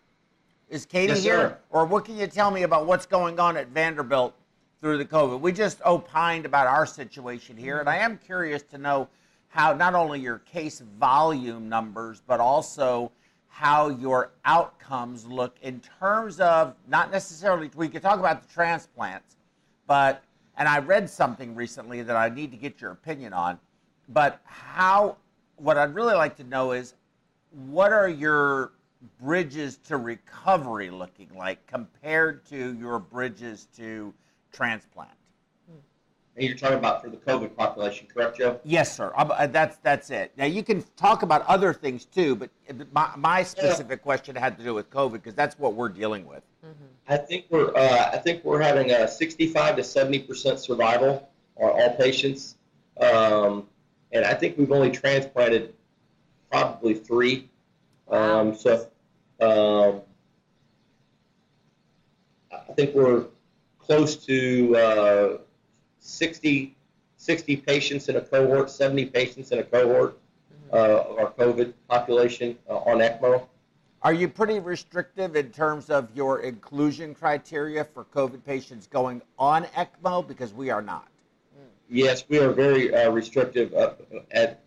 Is 0.68 0.86
Katie 0.86 1.12
Yes, 1.12 1.22
here? 1.22 1.36
sir. 1.36 1.58
Or 1.70 1.84
what 1.84 2.04
can 2.04 2.16
you 2.16 2.26
tell 2.26 2.50
me 2.50 2.62
about 2.62 2.86
what's 2.86 3.06
going 3.06 3.38
on 3.40 3.56
at 3.56 3.68
Vanderbilt 3.68 4.34
through 4.80 4.98
the 4.98 5.04
COVID? 5.04 5.40
We 5.40 5.52
just 5.52 5.80
opined 5.84 6.46
about 6.46 6.66
our 6.66 6.86
situation 6.86 7.56
here, 7.56 7.80
and 7.80 7.88
I 7.88 7.96
am 7.96 8.18
curious 8.18 8.62
to 8.64 8.78
know 8.78 9.08
how 9.48 9.72
not 9.72 9.94
only 9.94 10.20
your 10.20 10.38
case 10.38 10.80
volume 10.98 11.68
numbers, 11.68 12.22
but 12.26 12.40
also 12.40 13.10
how 13.48 13.88
your 13.88 14.32
outcomes 14.44 15.26
look 15.26 15.56
in 15.62 15.80
terms 16.00 16.40
of 16.40 16.74
not 16.88 17.12
necessarily, 17.12 17.70
we 17.76 17.88
could 17.88 18.02
talk 18.02 18.18
about 18.18 18.42
the 18.42 18.52
transplants, 18.52 19.36
but, 19.86 20.24
and 20.56 20.68
I 20.68 20.78
read 20.78 21.08
something 21.08 21.54
recently 21.54 22.02
that 22.02 22.16
I 22.16 22.28
need 22.28 22.50
to 22.50 22.56
get 22.56 22.80
your 22.80 22.90
opinion 22.90 23.32
on, 23.32 23.60
but 24.08 24.40
how, 24.44 25.16
what 25.64 25.78
I'd 25.78 25.94
really 25.94 26.14
like 26.14 26.36
to 26.36 26.44
know 26.44 26.72
is 26.72 26.94
what 27.50 27.92
are 27.92 28.08
your 28.08 28.72
bridges 29.20 29.78
to 29.84 29.96
recovery 29.96 30.90
looking 30.90 31.30
like 31.36 31.66
compared 31.66 32.44
to 32.46 32.76
your 32.78 32.98
bridges 32.98 33.66
to 33.76 34.12
transplant? 34.52 35.10
And 36.36 36.44
you're 36.44 36.56
talking 36.56 36.78
about 36.78 37.00
for 37.00 37.10
the 37.10 37.16
COVID 37.16 37.54
population, 37.54 38.08
correct, 38.12 38.38
Joe? 38.38 38.58
Yes, 38.64 38.94
sir. 38.94 39.12
I'm- 39.16 39.30
uh, 39.30 39.46
that's 39.46 39.76
that's 39.78 40.10
it. 40.10 40.32
Now 40.36 40.46
you 40.46 40.64
can 40.64 40.82
talk 40.96 41.22
about 41.22 41.42
other 41.46 41.72
things 41.72 42.04
too, 42.04 42.34
but 42.34 42.50
my, 42.92 43.10
my 43.16 43.42
specific 43.44 44.02
question 44.02 44.34
had 44.34 44.58
to 44.58 44.64
do 44.64 44.74
with 44.74 44.90
COVID 44.90 45.12
because 45.12 45.34
that's 45.34 45.56
what 45.60 45.74
we're 45.74 45.88
dealing 45.88 46.26
with. 46.26 46.42
I 47.06 47.18
think 47.18 47.44
we're 47.50 47.72
uh, 47.76 48.10
I 48.12 48.18
think 48.18 48.42
we're 48.44 48.60
having 48.60 48.90
a 48.90 49.06
65 49.06 49.76
to 49.76 49.84
70 49.84 50.20
percent 50.20 50.58
survival 50.58 51.28
on 51.56 51.70
all 51.70 51.94
patients, 51.94 52.56
um, 53.00 53.68
and 54.14 54.24
I 54.24 54.32
think 54.32 54.56
we've 54.56 54.72
only 54.72 54.90
transplanted 54.90 55.74
probably 56.50 56.94
three. 56.94 57.50
Um, 58.08 58.54
so 58.54 58.88
um, 59.40 60.00
I 62.52 62.72
think 62.74 62.94
we're 62.94 63.26
close 63.78 64.16
to 64.26 64.76
uh, 64.76 65.38
60, 65.98 66.76
60 67.16 67.56
patients 67.56 68.08
in 68.08 68.16
a 68.16 68.20
cohort, 68.20 68.70
70 68.70 69.06
patients 69.06 69.50
in 69.50 69.58
a 69.58 69.64
cohort. 69.64 70.18
uh, 70.72 70.76
of 70.76 71.18
our 71.18 71.30
COVID 71.32 71.72
population 71.88 72.58
uh, 72.68 72.78
on 72.78 72.98
ECMO. 72.98 73.46
Are 74.02 74.12
you 74.12 74.28
pretty 74.28 74.58
restrictive 74.58 75.36
in 75.36 75.50
terms 75.50 75.88
of 75.88 76.08
your 76.14 76.40
inclusion 76.40 77.14
criteria 77.14 77.84
for 77.84 78.04
COVID 78.04 78.44
patients 78.44 78.86
going 78.86 79.22
on 79.38 79.64
ECMO? 79.76 80.26
Because 80.26 80.52
we 80.52 80.70
are 80.70 80.82
not. 80.82 81.08
Yes, 81.88 82.24
we 82.28 82.38
are 82.38 82.50
very 82.50 82.94
uh, 82.94 83.10
restrictive 83.10 83.72
uh, 83.74 83.92
at, 84.30 84.60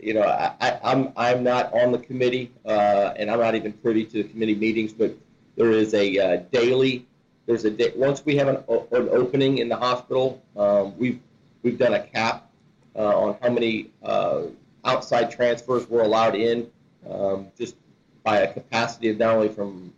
you 0.00 0.14
know, 0.14 0.22
I, 0.22 0.54
I- 0.60 0.80
I'm, 0.82 1.12
I'm 1.16 1.42
not 1.44 1.72
on 1.72 1.92
the 1.92 1.98
committee, 1.98 2.50
uh, 2.64 3.12
and 3.16 3.30
I'm 3.30 3.38
not 3.40 3.54
even 3.54 3.72
privy 3.72 4.04
to 4.06 4.22
the 4.22 4.28
committee 4.28 4.54
meetings, 4.54 4.92
but 4.92 5.14
there 5.56 5.70
is 5.70 5.92
a 5.94 6.18
uh, 6.18 6.36
daily, 6.50 7.06
there's 7.46 7.64
a, 7.64 7.70
da- 7.70 7.92
once 7.94 8.24
we 8.24 8.36
have 8.36 8.48
an, 8.48 8.56
an 8.68 9.08
opening 9.10 9.58
in 9.58 9.68
the 9.68 9.76
hospital, 9.76 10.42
um, 10.56 10.96
we've, 10.98 11.20
we've 11.62 11.78
done 11.78 11.94
a 11.94 12.00
cap 12.02 12.50
uh, 12.96 13.16
on 13.16 13.36
how 13.42 13.50
many 13.50 13.90
uh, 14.02 14.42
outside 14.84 15.30
transfers 15.30 15.88
we're 15.88 16.02
allowed 16.02 16.34
in, 16.34 16.70
um, 17.08 17.48
just 17.56 17.76
by 18.24 18.38
a 18.38 18.52
capacity 18.52 19.10
of 19.10 19.18
not 19.18 19.36
only 19.36 19.48
from 19.48 19.92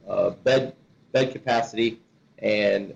bed, 0.45 0.75
bed 1.12 1.33
capacity 1.33 2.00
and 2.40 2.95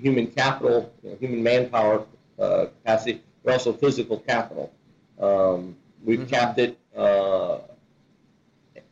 human 0.00 0.26
capital, 0.26 0.92
you 1.02 1.10
know, 1.10 1.16
human 1.16 1.42
manpower 1.42 2.06
uh, 2.38 2.66
capacity, 2.66 3.22
but 3.44 3.52
also 3.54 3.72
physical 3.72 4.18
capital. 4.18 4.72
Um, 5.20 5.76
we've 6.04 6.20
Mhm. 6.20 6.28
capped 6.28 6.58
it, 6.58 6.78
uh, 6.96 7.58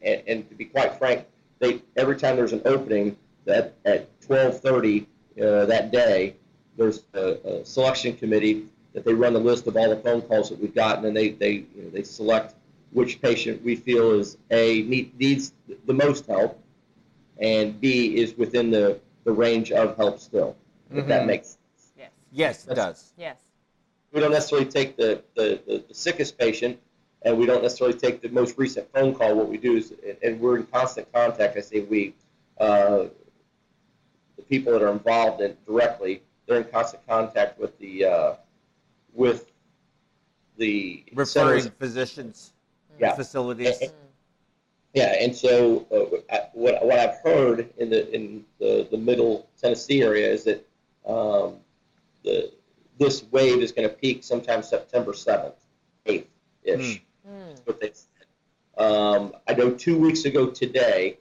and, 0.03 0.23
and 0.27 0.49
to 0.49 0.55
be 0.55 0.65
quite 0.65 0.99
frank, 0.99 1.25
they 1.59 1.83
every 1.97 2.17
time 2.17 2.37
there's 2.37 2.53
an 2.53 2.63
opening 2.65 3.17
that 3.45 3.75
at 3.85 4.09
12:30 4.21 5.07
uh, 5.41 5.67
that 5.67 5.91
day, 5.93 6.35
there's 6.77 7.05
a, 7.15 7.39
a 7.45 7.65
selection 7.65 8.15
committee 8.17 8.65
that 8.93 9.05
they 9.05 9.15
run 9.15 9.33
the 9.33 9.41
list 9.41 9.67
of 9.67 9.77
all 9.77 9.89
the 9.89 9.97
phone 9.97 10.23
calls 10.23 10.51
that 10.51 10.59
we've 10.61 10.75
gotten, 10.75 11.05
and 11.07 11.17
they 11.17 11.31
they 11.31 11.53
you 11.77 11.83
know, 11.83 11.91
they 11.91 12.03
select 12.03 12.55
which 12.93 13.21
patient 13.21 13.63
we 13.63 13.77
feel 13.77 14.13
is 14.13 14.39
a 14.51 14.83
need, 14.83 15.19
needs 15.19 15.53
the 15.87 15.93
most 15.95 16.27
help, 16.27 16.59
and 17.39 17.81
B 17.81 18.17
is 18.17 18.37
within 18.37 18.71
the, 18.71 18.99
the 19.25 19.33
range 19.33 19.73
of 19.73 19.97
help 19.97 20.19
still. 20.21 20.57
If 20.93 21.07
that 21.07 21.27
makes 21.27 21.49
sense. 21.49 21.93
Yes. 21.97 22.11
Yes, 22.33 22.67
it 22.69 22.75
does. 22.75 23.13
Yes. 23.17 23.37
We 24.13 24.21
don't 24.21 24.31
necessarily 24.33 24.67
take 24.67 24.97
the, 24.97 25.23
the, 25.37 25.61
the, 25.67 25.85
the 25.89 25.95
sickest 25.95 26.39
patient, 26.39 26.79
and 27.23 27.37
we 27.37 27.45
don't 27.47 27.63
necessarily 27.63 27.97
take 27.99 28.23
the 28.23 28.29
most 28.31 28.57
recent 28.57 28.91
phone 28.93 29.15
call. 29.15 29.35
What 29.37 29.49
we 29.49 29.59
do 29.59 29.77
is, 29.77 29.93
and- 30.07 30.17
and 30.23 30.41
we're 30.41 30.57
in 30.57 30.67
constant 30.67 31.13
contact. 31.13 31.57
I 31.57 31.61
say 31.61 31.81
we, 31.81 32.15
uh, 32.59 33.07
the 34.37 34.43
people 34.49 34.73
that 34.73 34.83
are 34.83 34.93
involved 34.93 35.43
in 35.43 35.57
directly, 35.67 36.23
they're 36.47 36.59
in 36.61 36.65
constant 36.71 37.07
contact 37.07 37.59
with 37.59 37.79
the 37.79 38.05
uh, 38.07 38.35
with 39.13 39.51
the 40.57 41.05
Referring 41.15 41.61
centers. 41.63 41.79
physicians, 41.79 42.53
Yeah. 42.99 43.15
facilities. 43.15 43.79
Eh, 43.83 43.89
Yeah, 44.95 45.15
and 45.21 45.37
so 45.37 45.87
uh, 45.93 46.35
I- 46.35 46.49
what, 46.55 46.85
what 46.85 46.99
I've 46.99 47.19
heard 47.19 47.69
in 47.79 47.91
the 47.91 48.11
in 48.15 48.45
the, 48.59 48.89
the 48.91 48.97
middle 48.97 49.49
Tennessee 49.61 50.03
area 50.03 50.31
is 50.31 50.45
that 50.45 50.65
um, 51.09 51.57
the 52.25 52.53
this 52.99 53.25
wave 53.31 53.63
is 53.63 53.71
going 53.73 53.89
to 53.89 53.95
peak 53.95 54.25
sometime 54.25 54.63
September 54.63 55.15
seventh, 55.15 55.55
eighth 56.07 56.29
ish. 56.65 57.01
Mm. 57.29 57.49
That's 57.49 57.61
what 57.65 57.81
they 57.81 57.93
said. 57.93 58.85
Um, 58.85 59.35
I 59.47 59.55
know 59.55 59.71
two 59.71 59.99
weeks 59.99 60.25
ago 60.25 60.51
today 60.51 61.19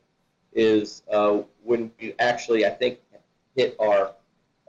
is 0.53 1.03
uh, 1.11 1.41
when 1.63 1.91
we 1.99 2.13
actually 2.19 2.65
I 2.65 2.69
think 2.69 2.99
hit 3.55 3.75
our. 3.79 4.13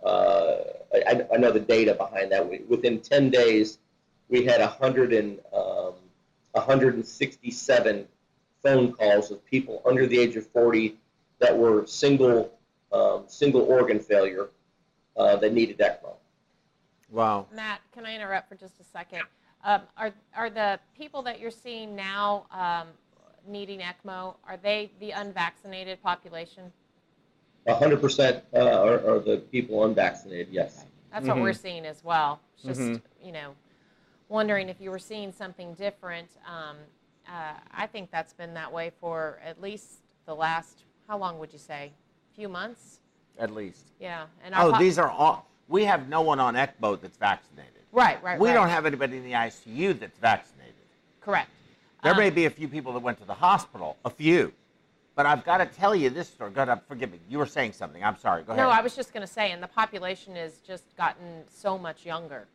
Uh, 0.05 0.59
I, 0.95 1.27
I 1.35 1.37
know 1.39 1.51
the 1.51 1.61
data 1.61 1.95
behind 1.95 2.31
that. 2.33 2.49
We, 2.49 2.61
within 2.69 3.01
ten 3.01 3.31
days, 3.31 3.79
we 4.29 4.45
had 4.45 4.61
a 4.61 4.69
hundred 4.69 5.13
and 5.13 5.41
um, 5.53 5.95
167 6.53 8.07
phone 8.63 8.93
calls 8.93 9.31
of 9.31 9.45
people 9.45 9.83
under 9.87 10.07
the 10.07 10.19
age 10.19 10.37
of 10.37 10.47
40 10.49 10.97
that 11.39 11.57
were 11.57 11.87
single 11.87 12.53
um, 12.93 13.25
single 13.27 13.63
organ 13.63 14.01
failure 14.01 14.49
uh, 15.19 15.37
that 15.37 15.53
needed 15.53 15.79
ECMO. 15.79 16.15
Wow. 17.11 17.47
Matt, 17.53 17.81
can 17.93 18.07
I 18.07 18.15
interrupt 18.15 18.49
for 18.49 18.55
just 18.55 18.81
a 18.81 18.85
second? 18.85 19.23
Um, 19.65 19.83
are 19.97 20.13
are 20.37 20.51
the 20.51 20.79
people 20.97 21.23
that 21.23 21.41
you're 21.41 21.51
seeing 21.51 21.97
now 21.97 22.47
um, 22.53 22.89
needing 23.47 23.81
ECMO? 23.81 24.37
Are 24.47 24.57
they 24.57 24.93
the 25.01 25.11
unvaccinated 25.11 26.01
population? 26.03 26.73
100% 27.67 28.43
uh, 28.55 28.59
are, 28.59 28.95
are 29.07 29.19
the 29.19 29.39
people 29.51 29.85
unvaccinated. 29.85 30.49
Yes. 30.51 30.87
That's 31.11 31.27
what 31.27 31.37
we're 31.39 31.51
Mhm. 31.51 31.57
seeing 31.57 31.85
as 31.85 32.03
well. 32.03 32.41
It's 32.55 32.63
just 32.63 32.81
Mhm. 32.81 33.03
you 33.23 33.33
know, 33.33 33.55
wondering 34.29 34.69
if 34.69 34.81
you 34.81 34.91
were 34.91 34.99
seeing 34.99 35.33
something 35.33 35.75
different. 35.75 36.31
Um, 36.47 36.79
uh, 37.27 37.55
I 37.73 37.87
think 37.87 38.11
that's 38.11 38.33
been 38.33 38.55
that 38.55 38.73
way 38.73 38.91
for 39.01 39.41
at 39.45 39.61
least 39.61 40.01
the 40.25 40.35
last 40.35 40.85
how 41.09 41.19
long 41.19 41.39
would 41.39 41.53
you 41.53 41.59
say? 41.59 41.93
A 42.31 42.35
few 42.35 42.49
months. 42.49 43.01
At 43.39 43.51
least. 43.55 43.87
Yeah. 44.01 44.27
And 44.45 44.55
Oh, 44.55 44.73
po- 44.73 44.79
these 44.79 44.99
are 44.99 45.11
all. 45.11 45.47
We 45.69 45.85
have 45.85 46.09
no 46.09 46.23
one 46.23 46.41
on 46.41 46.55
ECMO 46.55 47.01
that's 47.01 47.17
vaccinated. 47.17 47.73
right, 47.93 48.23
right, 48.23 48.39
We 48.39 48.49
right. 48.49 48.55
don't 48.55 48.69
have 48.69 48.85
anybody 48.87 49.17
in 49.19 49.25
the 49.25 49.33
ICU 49.33 49.99
that's 49.99 50.19
vaccinated. 50.19 50.75
correct. 51.21 51.51
There 52.03 52.13
Um, 52.13 52.19
may 52.19 52.31
be 52.31 52.47
a 52.47 52.51
few 52.51 52.69
people 52.69 52.93
that 52.95 53.01
went 53.01 53.19
to 53.19 53.25
the 53.25 53.35
hospital, 53.35 53.97
a 54.05 54.11
few. 54.11 54.53
But 55.15 55.27
I've 55.27 55.45
got 55.45 55.59
to 55.59 55.67
tell 55.67 55.95
you 55.97 56.11
this 56.11 56.29
story. 56.29 56.53
Go 56.53 56.63
ahead, 56.63 56.81
forgive 56.87 57.11
me. 57.11 57.19
You 57.29 57.39
were 57.39 57.47
saying 57.47 57.73
something. 57.73 58.03
I'm 58.05 58.17
sorry. 58.17 58.45
Go 58.45 58.53
ahead. 58.53 58.63
No, 58.65 58.71
I 58.71 58.81
was 58.81 58.95
just 58.95 59.13
going 59.13 59.27
to 59.27 59.33
say, 59.33 59.51
and 59.51 59.61
the 59.63 59.67
population 59.69 60.37
has 60.37 60.59
just 60.61 60.97
gotten 60.97 61.43
so 61.49 61.77
much 61.77 62.07
younger. 62.07 62.47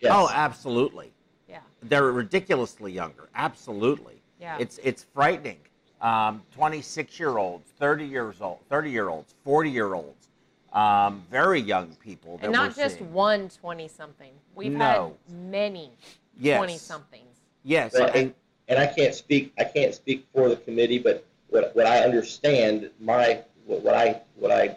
Yes. 0.00 0.12
Oh, 0.14 0.28
absolutely. 0.32 1.12
Yeah. 1.48 1.60
They're 1.82 2.10
ridiculously 2.10 2.90
younger. 2.92 3.28
Absolutely. 3.36 4.20
Yeah. 4.40 4.56
It's 4.58 4.78
it's 4.82 5.04
frightening. 5.04 5.60
Um, 6.02 6.42
26 6.56 7.20
year 7.20 7.38
olds, 7.38 7.70
30 7.78 8.04
years 8.04 8.40
old, 8.40 8.58
30 8.68 8.90
year 8.90 9.08
olds, 9.08 9.34
40 9.44 9.70
year 9.70 9.94
olds, 9.94 10.28
um, 10.72 11.22
very 11.30 11.60
young 11.60 11.94
people. 12.02 12.38
That 12.38 12.46
and 12.46 12.52
not 12.52 12.76
we're 12.76 12.82
just 12.82 12.98
seeing. 12.98 13.12
one 13.12 13.48
20 13.48 13.86
something. 13.86 14.32
We've 14.56 14.72
No. 14.72 15.14
had 15.28 15.36
many 15.48 15.92
Yes. 16.40 16.58
20 16.58 16.76
somethings. 16.78 17.36
Yes. 17.62 17.92
Well, 17.92 18.06
and, 18.08 18.16
and, 18.16 18.34
and 18.66 18.78
I 18.80 18.86
can't 18.88 19.14
speak 19.14 19.52
I 19.58 19.62
can't 19.64 19.94
speak 19.94 20.26
for 20.34 20.48
the 20.48 20.56
committee, 20.56 20.98
but 20.98 21.24
what, 21.50 21.74
what 21.76 21.86
I 21.86 22.00
understand 22.00 22.90
my 22.98 23.40
what, 23.66 23.84
what 23.84 23.94
I 23.94 24.20
what 24.34 24.50
I 24.50 24.76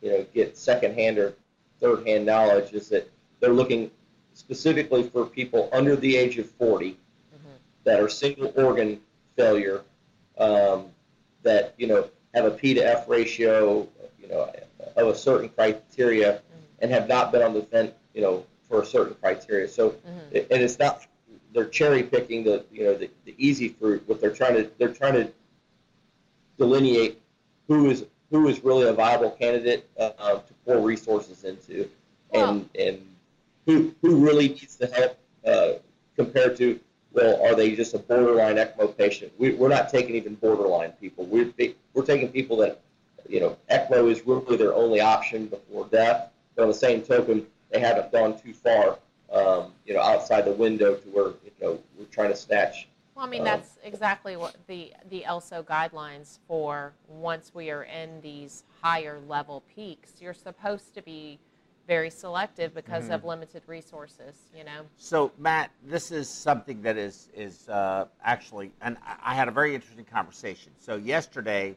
you 0.00 0.10
know 0.10 0.26
get 0.32 0.56
secondhand 0.56 1.18
or 1.18 1.34
third 1.78 2.06
hand 2.06 2.24
knowledge 2.24 2.72
is 2.72 2.88
that 2.88 3.10
they're 3.40 3.52
looking 3.52 3.90
specifically 4.32 5.02
for 5.10 5.26
people 5.26 5.68
under 5.74 5.94
the 5.94 6.16
age 6.16 6.38
of 6.38 6.48
40 6.52 6.96
that 7.84 8.00
are 8.00 8.08
single 8.08 8.50
organ 8.56 8.98
failure 9.36 9.82
um, 10.38 10.86
that 11.42 11.74
you 11.78 11.86
know 11.86 12.08
have 12.34 12.44
a 12.44 12.50
P 12.50 12.74
to 12.74 12.80
F 12.80 13.08
ratio 13.08 13.88
you 14.20 14.28
know 14.28 14.52
of 14.96 15.08
a 15.08 15.14
certain 15.14 15.48
criteria 15.48 16.42
and 16.80 16.90
have 16.90 17.08
not 17.08 17.32
been 17.32 17.42
on 17.42 17.54
the 17.54 17.62
fence, 17.62 17.92
you 18.14 18.22
know 18.22 18.44
for 18.68 18.82
a 18.82 18.86
certain 18.86 19.14
criteria. 19.14 19.68
So 19.68 19.90
Mhm. 19.90 20.50
and 20.50 20.62
it's 20.62 20.78
not 20.78 21.06
they're 21.52 21.66
cherry 21.66 22.02
picking 22.02 22.44
the 22.44 22.64
you 22.72 22.84
know 22.84 22.94
the, 22.94 23.10
the 23.24 23.34
easy 23.38 23.68
fruit. 23.68 24.02
What 24.06 24.20
they're 24.20 24.34
trying 24.34 24.54
to 24.54 24.70
they're 24.78 24.92
trying 24.92 25.14
to 25.14 25.32
delineate 26.56 27.20
who 27.68 27.90
is 27.90 28.04
who 28.30 28.48
is 28.48 28.62
really 28.62 28.86
a 28.86 28.92
viable 28.92 29.30
candidate 29.30 29.88
uh, 29.98 30.10
uh, 30.18 30.34
to 30.40 30.54
pour 30.64 30.80
resources 30.80 31.44
into, 31.44 31.88
and 32.34 32.68
and 32.78 32.98
who 33.66 33.94
who 34.02 34.16
really 34.16 34.48
needs 34.48 34.76
the 34.76 34.86
help 34.86 35.18
uh, 35.46 35.72
compared 36.16 36.56
to 36.56 36.78
well, 37.18 37.44
are 37.44 37.54
they 37.54 37.74
just 37.74 37.94
a 37.94 37.98
borderline 37.98 38.56
ECMO 38.56 38.96
patient? 38.96 39.32
We, 39.38 39.54
we're 39.54 39.68
not 39.68 39.88
taking 39.88 40.14
even 40.14 40.34
borderline 40.36 40.92
people. 40.92 41.26
We're 41.26 41.52
we're 41.94 42.04
taking 42.04 42.28
people 42.28 42.56
that 42.58 42.80
you 43.28 43.40
know 43.40 43.56
ECMO 43.70 44.10
is 44.10 44.26
really 44.26 44.56
their 44.56 44.74
only 44.74 45.00
option 45.00 45.46
before 45.46 45.86
death. 45.86 46.30
But 46.54 46.62
on 46.62 46.68
the 46.68 46.74
same 46.74 47.02
token, 47.02 47.46
they 47.70 47.80
haven't 47.80 48.12
gone 48.12 48.38
too 48.38 48.52
far, 48.52 48.98
um, 49.32 49.72
you 49.84 49.94
know, 49.94 50.00
outside 50.00 50.44
the 50.44 50.52
window 50.52 50.94
to 50.94 51.08
where 51.08 51.28
you 51.44 51.50
know 51.60 51.80
we're 51.98 52.06
trying 52.06 52.30
to 52.30 52.36
snatch. 52.36 52.88
Well, 53.14 53.26
I 53.26 53.30
mean, 53.30 53.42
Uh, 53.42 53.56
that's 53.56 53.78
exactly 53.82 54.36
what 54.36 54.54
the, 54.68 54.92
the 55.10 55.24
ELSO 55.24 55.64
guidelines 55.64 56.38
for 56.46 56.92
once 57.08 57.50
we 57.52 57.68
are 57.68 57.82
in 57.82 58.20
these 58.20 58.62
higher 58.80 59.18
level 59.26 59.64
peaks. 59.74 60.12
You're 60.20 60.34
supposed 60.34 60.94
to 60.94 61.02
be 61.02 61.40
very 61.88 62.10
selective 62.10 62.74
because 62.74 63.08
of 63.08 63.24
limited 63.24 63.62
resources, 63.66 64.36
you 64.54 64.62
know? 64.62 64.82
So, 64.98 65.32
Matt, 65.38 65.70
this 65.82 66.12
is 66.12 66.28
something 66.28 66.82
that 66.82 66.98
is 66.98 67.28
is 67.34 67.68
uh, 67.68 68.06
actually, 68.22 68.70
and 68.82 68.98
I- 69.24 69.34
had 69.34 69.48
a 69.48 69.50
very 69.50 69.74
interesting 69.74 70.04
conversation. 70.04 70.70
So 70.78 70.96
yesterday, 70.96 71.76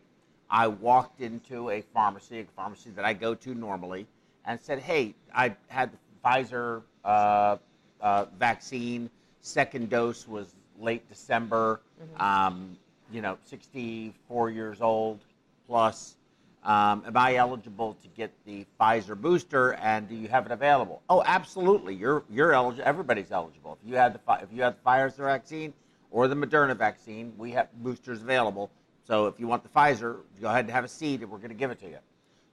I 0.49 0.67
walked 0.67 1.21
into 1.21 1.69
a 1.69 1.81
pharmacy, 1.81 2.41
a 2.41 2.45
pharmacy 2.55 2.89
that 2.91 3.05
I 3.05 3.13
go 3.13 3.33
to 3.35 3.55
normally, 3.55 4.05
and 4.45 4.59
said, 4.61 4.79
"Hey, 4.79 5.15
I 5.33 5.55
had 5.69 5.91
the 5.93 5.97
Pfizer 6.23 6.83
uh, 7.05 7.57
uh, 8.01 8.25
vaccine. 8.37 9.09
Second 9.39 9.89
dose 9.89 10.27
was 10.27 10.53
late 10.77 11.07
December. 11.07 11.81
Um, 12.17 12.77
you 13.11 13.21
know, 13.21 13.37
64 13.45 14.49
years 14.49 14.81
old 14.81 15.19
plus." 15.67 16.17
Um, 16.63 17.03
am 17.07 17.17
I 17.17 17.35
eligible 17.35 17.95
to 18.03 18.07
get 18.09 18.31
the 18.45 18.65
Pfizer 18.79 19.19
booster, 19.19 19.73
and 19.73 20.07
do 20.07 20.13
you 20.13 20.27
have 20.27 20.45
it 20.45 20.51
available? 20.51 21.01
Oh, 21.09 21.23
absolutely. 21.25 21.95
You're 21.95 22.23
you're 22.29 22.53
eligible. 22.53 22.87
Everybody's 22.87 23.31
eligible. 23.31 23.79
If 23.81 23.89
you 23.89 23.95
had 23.95 24.13
the 24.13 24.19
if 24.43 24.49
you 24.53 24.61
had 24.61 24.75
the 24.75 24.89
Pfizer 24.89 25.25
vaccine 25.25 25.73
or 26.11 26.27
the 26.27 26.35
Moderna 26.35 26.77
vaccine, 26.77 27.33
we 27.37 27.51
have 27.51 27.67
boosters 27.81 28.21
available. 28.21 28.69
So 29.07 29.25
if 29.25 29.39
you 29.39 29.47
want 29.47 29.63
the 29.63 29.69
Pfizer, 29.69 30.17
go 30.39 30.49
ahead 30.49 30.65
and 30.65 30.71
have 30.71 30.83
a 30.83 30.87
seat, 30.87 31.21
and 31.21 31.31
we're 31.31 31.39
going 31.39 31.49
to 31.49 31.55
give 31.55 31.71
it 31.71 31.79
to 31.79 31.87
you. 31.87 31.97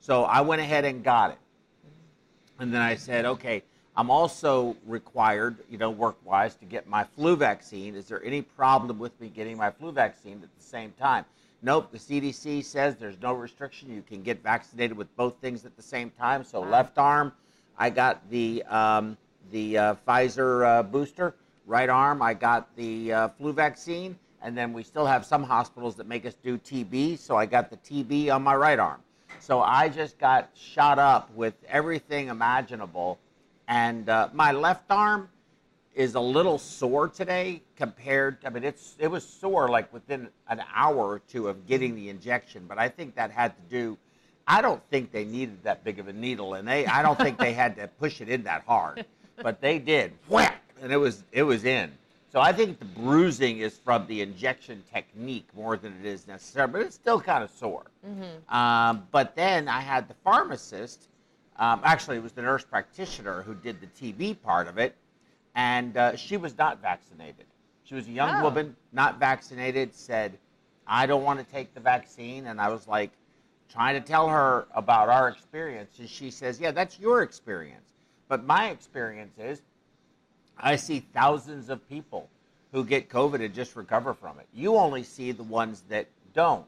So 0.00 0.24
I 0.24 0.40
went 0.40 0.62
ahead 0.62 0.86
and 0.86 1.04
got 1.04 1.32
it, 1.32 1.38
and 2.58 2.72
then 2.72 2.80
I 2.80 2.94
said, 2.94 3.26
okay, 3.26 3.62
I'm 3.94 4.10
also 4.10 4.76
required, 4.86 5.56
you 5.68 5.76
know, 5.76 5.90
work-wise, 5.90 6.54
to 6.56 6.64
get 6.64 6.88
my 6.88 7.04
flu 7.04 7.36
vaccine. 7.36 7.96
Is 7.96 8.06
there 8.06 8.24
any 8.24 8.42
problem 8.42 8.98
with 8.98 9.20
me 9.20 9.28
getting 9.28 9.56
my 9.56 9.70
flu 9.72 9.92
vaccine 9.92 10.40
at 10.42 10.56
the 10.56 10.64
same 10.64 10.92
time? 10.92 11.24
Nope, 11.60 11.90
the 11.90 11.98
CDC 11.98 12.64
says 12.64 12.96
there's 12.96 13.20
no 13.20 13.32
restriction. 13.32 13.92
You 13.92 14.02
can 14.02 14.22
get 14.22 14.42
vaccinated 14.42 14.96
with 14.96 15.14
both 15.16 15.34
things 15.40 15.64
at 15.64 15.76
the 15.76 15.82
same 15.82 16.10
time. 16.10 16.44
So 16.44 16.60
left 16.60 16.98
arm, 16.98 17.32
I 17.76 17.90
got 17.90 18.28
the 18.30 18.62
um, 18.64 19.16
the 19.50 19.78
uh, 19.78 19.94
Pfizer 20.06 20.66
uh, 20.66 20.82
booster. 20.84 21.34
Right 21.66 21.88
arm, 21.88 22.22
I 22.22 22.32
got 22.32 22.74
the 22.76 23.12
uh, 23.12 23.28
flu 23.28 23.52
vaccine. 23.52 24.18
And 24.40 24.56
then 24.56 24.72
we 24.72 24.84
still 24.84 25.04
have 25.04 25.26
some 25.26 25.42
hospitals 25.42 25.96
that 25.96 26.06
make 26.06 26.24
us 26.24 26.34
do 26.42 26.58
TB. 26.58 27.18
So 27.18 27.36
I 27.36 27.44
got 27.44 27.70
the 27.70 27.76
TB 27.76 28.32
on 28.32 28.42
my 28.42 28.54
right 28.54 28.78
arm. 28.78 29.00
So 29.40 29.60
I 29.60 29.88
just 29.88 30.18
got 30.18 30.50
shot 30.54 30.98
up 30.98 31.30
with 31.34 31.54
everything 31.68 32.28
imaginable. 32.28 33.18
And 33.66 34.08
uh, 34.08 34.28
my 34.32 34.52
left 34.52 34.90
arm, 34.90 35.28
is 35.98 36.14
a 36.14 36.20
little 36.20 36.58
sore 36.58 37.08
today 37.08 37.60
compared. 37.76 38.38
I 38.46 38.50
mean, 38.50 38.62
it's 38.62 38.94
it 39.00 39.08
was 39.08 39.26
sore 39.26 39.68
like 39.68 39.92
within 39.92 40.28
an 40.48 40.62
hour 40.72 40.96
or 40.96 41.18
two 41.18 41.48
of 41.48 41.66
getting 41.66 41.96
the 41.96 42.08
injection, 42.08 42.66
but 42.68 42.78
I 42.78 42.88
think 42.88 43.16
that 43.16 43.32
had 43.32 43.54
to 43.56 43.62
do. 43.68 43.98
I 44.46 44.62
don't 44.62 44.80
think 44.90 45.10
they 45.10 45.24
needed 45.24 45.64
that 45.64 45.82
big 45.82 45.98
of 45.98 46.06
a 46.06 46.12
needle, 46.12 46.54
and 46.54 46.68
they 46.68 46.86
I 46.86 47.02
don't 47.02 47.18
think 47.18 47.36
they 47.36 47.52
had 47.52 47.74
to 47.76 47.88
push 47.88 48.20
it 48.20 48.28
in 48.28 48.44
that 48.44 48.62
hard, 48.64 49.04
but 49.42 49.60
they 49.60 49.80
did. 49.80 50.12
Whack, 50.28 50.62
and 50.80 50.92
it 50.92 50.96
was 50.96 51.24
it 51.32 51.42
was 51.42 51.64
in. 51.64 51.90
So 52.30 52.40
I 52.40 52.52
think 52.52 52.78
the 52.78 52.84
bruising 52.84 53.58
is 53.58 53.76
from 53.76 54.06
the 54.06 54.22
injection 54.22 54.84
technique 54.92 55.48
more 55.56 55.76
than 55.76 55.96
it 55.98 56.06
is 56.06 56.28
necessary, 56.28 56.68
but 56.68 56.82
it's 56.82 56.94
still 56.94 57.20
kind 57.20 57.42
of 57.42 57.50
sore. 57.50 57.86
Um, 58.48 59.08
but 59.10 59.34
then 59.34 59.66
I 59.66 59.80
had 59.80 60.08
the 60.08 60.14
pharmacist. 60.22 61.08
Um, 61.56 61.80
actually, 61.82 62.18
it 62.18 62.22
was 62.22 62.30
the 62.30 62.42
nurse 62.42 62.64
practitioner 62.64 63.42
who 63.42 63.54
did 63.54 63.80
the 63.80 63.88
TB 63.88 64.42
part 64.42 64.68
of 64.68 64.78
it 64.78 64.94
and 65.58 65.96
uh, 65.96 66.14
she 66.14 66.36
was 66.36 66.56
not 66.56 66.80
vaccinated. 66.80 67.44
She 67.82 67.96
was 67.96 68.06
a 68.06 68.12
young 68.12 68.36
Oh. 68.36 68.44
woman, 68.44 68.76
not 68.92 69.18
vaccinated, 69.18 69.92
said, 69.92 70.38
I 70.86 71.04
don't 71.04 71.24
want 71.24 71.40
to 71.40 71.52
take 71.52 71.74
the 71.74 71.80
vaccine. 71.80 72.46
And 72.46 72.60
I 72.60 72.68
was 72.68 72.86
like, 72.86 73.10
trying 73.68 74.00
to 74.00 74.06
tell 74.06 74.28
her 74.28 74.68
about 74.72 75.08
our 75.08 75.28
experience. 75.28 75.98
And 75.98 76.08
she 76.08 76.30
says, 76.30 76.60
Yeah, 76.60 76.70
that's 76.70 77.00
your 77.00 77.22
experience. 77.22 77.90
But 78.28 78.44
my 78.44 78.70
experience 78.70 79.36
is 79.36 79.60
I 80.56 80.76
see 80.76 81.00
thousands 81.12 81.70
of 81.70 81.86
people 81.88 82.30
who 82.72 82.84
get 82.84 83.08
COVID 83.08 83.44
and 83.44 83.52
just 83.52 83.74
recover 83.74 84.14
from 84.14 84.38
it. 84.38 84.46
You 84.54 84.76
only 84.76 85.02
see 85.02 85.32
the 85.32 85.42
ones 85.42 85.82
that 85.88 86.06
don't. 86.34 86.66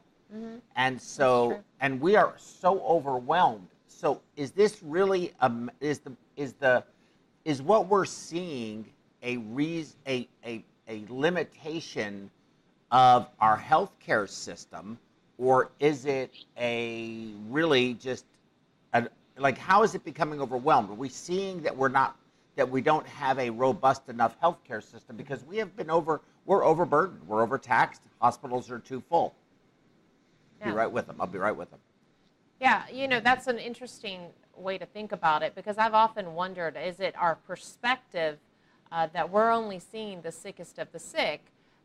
And 0.74 1.00
so, 1.00 1.60
and 1.80 2.00
we 2.00 2.16
are 2.16 2.34
so 2.38 2.80
overwhelmed. 2.80 3.68
So, 3.88 4.20
is 4.36 4.50
this 4.52 4.82
really 4.82 5.32
a, 5.40 5.50
is 5.80 5.98
the 6.00 6.12
is 6.36 6.54
the 6.54 6.84
is 7.44 7.62
what 7.62 7.88
we're 7.88 8.04
seeing 8.04 8.84
a 9.22 9.36
reason 9.38 9.96
a, 10.06 10.28
a 10.44 10.64
a 10.88 11.04
limitation 11.08 12.30
of 12.90 13.28
our 13.40 13.56
healthcare 13.56 14.28
system, 14.28 14.98
or 15.38 15.70
is 15.78 16.04
it 16.04 16.34
a 16.58 17.32
really 17.48 17.94
just 17.94 18.24
a, 18.92 19.06
like 19.38 19.56
how 19.56 19.82
is 19.82 19.94
it 19.94 20.04
becoming 20.04 20.40
overwhelmed? 20.40 20.90
Are 20.90 20.94
we 20.94 21.08
seeing 21.08 21.62
that 21.62 21.76
we're 21.76 21.88
not 21.88 22.16
that 22.56 22.68
we 22.68 22.80
don't 22.80 23.06
have 23.06 23.38
a 23.38 23.48
robust 23.48 24.08
enough 24.08 24.38
healthcare 24.40 24.82
system 24.82 25.16
because 25.16 25.44
we 25.44 25.56
have 25.58 25.74
been 25.76 25.90
over 25.90 26.20
we're 26.46 26.64
overburdened, 26.64 27.20
we're 27.26 27.42
overtaxed, 27.42 28.02
hospitals 28.20 28.70
are 28.70 28.80
too 28.80 29.02
full. 29.08 29.34
Be 30.64 30.70
right 30.70 30.90
with 30.90 31.06
them. 31.06 31.16
I'll 31.18 31.26
be 31.26 31.38
right 31.38 31.56
with 31.56 31.70
them. 31.70 31.80
Yeah, 32.60 32.82
you 32.92 33.08
know, 33.08 33.20
that's 33.20 33.46
an 33.46 33.58
interesting 33.58 34.26
way 34.60 34.78
to 34.78 34.86
think 34.86 35.12
about 35.12 35.42
it 35.42 35.54
because 35.54 35.78
I've 35.78 35.94
often 35.94 36.34
wondered 36.34 36.76
is 36.76 37.00
it 37.00 37.14
our 37.16 37.36
perspective 37.46 38.38
uh, 38.92 39.08
that 39.12 39.30
we're 39.30 39.50
only 39.50 39.78
seeing 39.78 40.20
the 40.22 40.32
sickest 40.32 40.78
of 40.78 40.90
the 40.92 40.98
sick? 40.98 41.42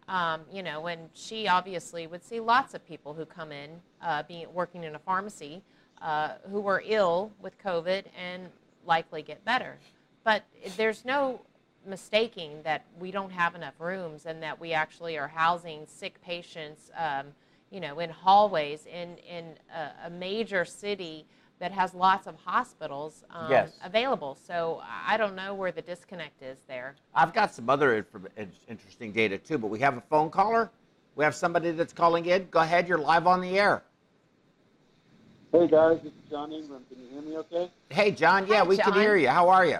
Um, 0.07 0.41
you 0.51 0.61
know, 0.61 0.81
when 0.81 1.09
she 1.13 1.47
obviously 1.47 2.05
would 2.05 2.23
see 2.23 2.39
lots 2.39 2.73
of 2.75 2.85
people 2.87 3.13
who 3.13 3.25
come 3.25 3.51
in, 3.51 3.71
uh, 4.01 4.23
being 4.27 4.51
working 4.53 4.83
in 4.83 4.93
a 4.93 4.99
pharmacy, 4.99 5.63
uh, 6.01 6.33
who 6.51 6.61
were 6.61 6.83
ill 6.85 7.31
with 7.41 7.57
COVID 7.63 8.03
and 8.15 8.49
likely 8.85 9.21
get 9.21 9.43
better. 9.45 9.77
But 10.23 10.43
there's 10.77 11.05
no 11.05 11.41
mistaking 11.87 12.61
that 12.63 12.85
we 12.99 13.11
don't 13.11 13.31
have 13.31 13.55
enough 13.55 13.75
rooms 13.79 14.25
and 14.25 14.41
that 14.43 14.59
we 14.59 14.73
actually 14.73 15.17
are 15.17 15.27
housing 15.27 15.85
sick 15.87 16.21
patients, 16.21 16.91
um, 16.97 17.27
you 17.71 17.79
know, 17.79 17.99
in 17.99 18.09
hallways 18.09 18.85
in 18.85 19.17
in 19.17 19.53
a, 19.73 20.07
a 20.07 20.09
major 20.09 20.65
city 20.65 21.25
that 21.59 21.71
has 21.71 21.93
lots 21.93 22.27
of 22.27 22.35
hospitals 22.35 23.23
um, 23.29 23.49
Yes. 23.49 23.71
available. 23.83 24.37
So 24.45 24.81
I 24.85 25.17
don't 25.17 25.35
know 25.35 25.53
where 25.53 25.71
the 25.71 25.81
disconnect 25.81 26.41
is 26.41 26.57
there. 26.67 26.95
I've 27.13 27.33
got 27.33 27.53
some 27.53 27.69
other 27.69 28.05
interesting 28.67 29.11
data 29.11 29.37
too, 29.37 29.57
but 29.57 29.67
we 29.67 29.79
have 29.79 29.97
a 29.97 30.01
phone 30.01 30.29
caller. 30.29 30.69
We 31.15 31.23
have 31.23 31.35
somebody 31.35 31.71
that's 31.71 31.93
calling 31.93 32.25
in. 32.25 32.47
Go 32.51 32.59
ahead, 32.59 32.87
you're 32.87 32.97
live 32.97 33.25
on 33.25 33.41
the 33.41 33.57
air. 33.57 33.83
Hey 35.53 35.67
guys, 35.67 35.99
this 36.03 36.11
is 36.11 36.29
John 36.29 36.51
Ingram. 36.51 36.83
Can 36.89 37.01
you 37.01 37.09
hear 37.09 37.21
me 37.21 37.37
okay? 37.37 37.71
Hey, 37.89 38.11
John. 38.11 38.45
Yeah, 38.47 38.57
Hi, 38.57 38.63
we 38.63 38.77
can 38.77 38.93
hear 38.93 39.15
you. 39.15 39.29
How 39.29 39.47
are 39.47 39.65
you? 39.65 39.77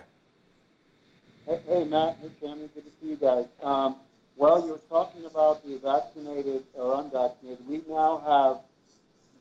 Hey, 1.46 1.60
hey 1.68 1.84
Matt, 1.84 2.18
hey 2.22 2.30
Tammy, 2.40 2.70
good 2.74 2.86
to 2.86 2.92
see 3.02 3.10
you 3.10 3.16
guys. 3.18 3.46
Um, 3.62 3.98
well, 4.38 4.66
you 4.66 4.72
were 4.72 4.80
talking 4.90 5.26
about 5.26 5.66
the 5.66 5.78
vaccinated 5.78 6.64
or 6.74 7.02
unvaccinated. 7.02 7.68
We 7.68 7.82
now 7.90 8.24
have 8.26 8.62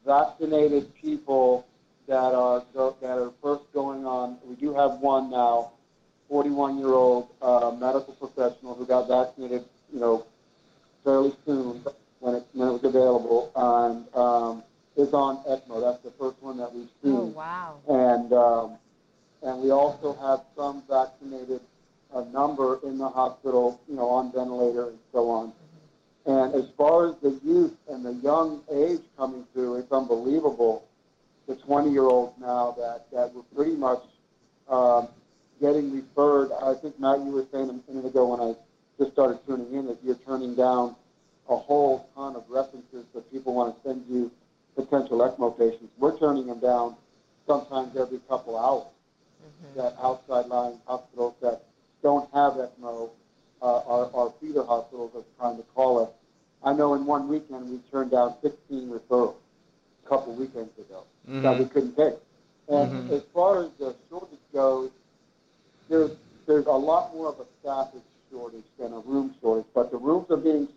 vaccinated 0.05 0.93
people 0.97 1.67
that 2.07 2.35
are 2.35 2.65
that 2.75 3.19
are 3.19 3.33
first 3.43 3.65
going 3.73 4.07
on. 4.07 4.39
We 4.45 4.57
do 4.57 4.75
have 4.75 5.01
one 5.01 5.31
now, 5.31 5.73
41 6.29 6.79
year 6.79 6.89
old 6.89 7.29
uh, 7.41 7.73
medical 7.79 8.15
professional 8.15 8.75
who 8.75 8.87
got 8.87 9.09
vaccinated. 9.09 9.65
You 9.93 10.01
know, 10.01 10.27
fairly 11.05 11.35
soon 11.47 11.85
when 12.21 12.37
it 12.37 12.47
when 12.53 12.69
it 12.69 12.73
was 12.73 12.85
available, 12.85 13.53
and 13.55 14.15
um, 14.15 14.63
is 14.97 15.13
on 15.13 15.39
ECMO. 15.45 15.81
That's 15.81 16.03
the 16.03 16.13
first 16.19 16.43
one 16.43 16.57
that 16.59 16.75
we've 16.75 16.89
seen. 17.03 17.13
Oh 17.13 17.25
wow! 17.27 17.81
and 17.89 18.33
um, 18.33 18.79
and 19.43 19.63
we 19.63 19.71
also 19.71 20.15
have 20.15 20.41
some 20.57 20.83
vaccinated 20.89 21.61
uh, 22.15 22.23
number 22.33 22.81
in 22.85 22.99
the 22.99 23.09
hospital, 23.09 23.81
you 23.89 23.97
know, 23.97 24.09
on 24.09 24.33
ventilator 24.33 24.89
and 24.89 24.99
so 25.13 25.29
on. 25.29 25.53
And 26.27 26.55
as 26.55 26.71
far 26.77 27.09
as 27.11 27.17
the 27.23 27.39
youth 27.45 27.75
and 27.89 28.05
the 28.05 28.15
young 28.15 28.63
age 28.73 29.01
coming 29.19 29.45
through, 29.53 29.77
it's 29.77 29.93
unbelievable. 29.93 30.87
The 31.47 31.57
20-year-olds 31.57 32.41
now 32.41 32.75
that 32.79 33.07
that 33.13 33.35
were 33.35 33.43
pretty 33.55 33.77
much 33.77 34.01
um, 34.69 35.09
getting 35.61 35.93
referred. 35.93 36.51
I 36.53 36.75
think 36.75 36.99
Matt, 36.99 37.21
you 37.21 37.33
were 37.33 37.47
saying 37.53 37.69
a 37.69 37.93
minute 37.93 38.07
ago 38.07 38.35
when 38.35 38.41
I 38.41 38.55
just 38.99 39.13
started 39.13 39.39
tuning 39.47 39.73
in 39.75 39.87
that 39.87 39.99
you're 40.03 40.19
turning 40.27 40.55
down 40.55 40.97
a 41.49 41.57
whole 41.57 42.09
ton 42.15 42.37
of 42.37 42.45
references 42.49 43.05
that 43.15 43.31
people 43.31 43.55
want 43.55 43.77
to 43.77 43.89
send 43.89 44.05
you 44.09 44.31
potential 44.75 45.19
ECMO 45.19 45.57
patients. 45.59 45.93
We're 45.99 46.19
turning 46.19 46.47
them 46.47 46.61
down 46.61 46.97
sometimes 47.47 47.97
every 47.97 48.19
couple 48.29 48.59
hours. 48.59 48.87
That 49.77 49.97
outside 50.03 50.47
lying 50.47 50.81
hospitals 50.87 51.35
that 51.43 51.65
don't 52.03 52.33
have 52.33 52.55
ECMO 52.55 53.11
uh, 53.61 53.67
are, 53.67 54.11
are 54.15 54.33
feeder 54.41 54.65
hospitals 54.65 55.13
are 55.15 55.25
trying 55.39 55.59
to 55.59 55.63
call 55.75 56.03
us. 56.03 56.11
I 56.63 56.73
know 56.73 56.95
in 56.95 57.05
one 57.05 57.29
weekend 57.29 57.71
we 57.71 57.79
turned 57.93 58.11
down 58.11 58.37
16 58.43 58.89
referrals 58.89 59.35
a 60.05 60.09
couple 60.09 60.35
weekends 60.35 60.77
ago 60.79 61.05
that 61.27 61.59
we 61.59 61.65
couldn't 61.67 61.97
take. 61.97 62.15
And 62.69 63.11
as 63.11 63.23
far 63.33 63.65
as 63.65 63.71
the 63.79 63.95
shortage 64.09 64.39
goes, 64.53 64.91
there's 65.89 66.13
there's 66.47 66.67
a 66.67 66.73
lot 66.73 67.15
more 67.15 67.29
of 67.29 67.41
a 67.41 67.45
staffing 67.61 68.03
shortage 68.31 68.65
than 68.79 68.93
a 68.93 68.99
room 69.01 69.35
shortage, 69.41 69.67
but 69.75 69.91
the 69.91 69.97
rooms 69.97 70.31
are 70.31 70.37
being 70.37 70.69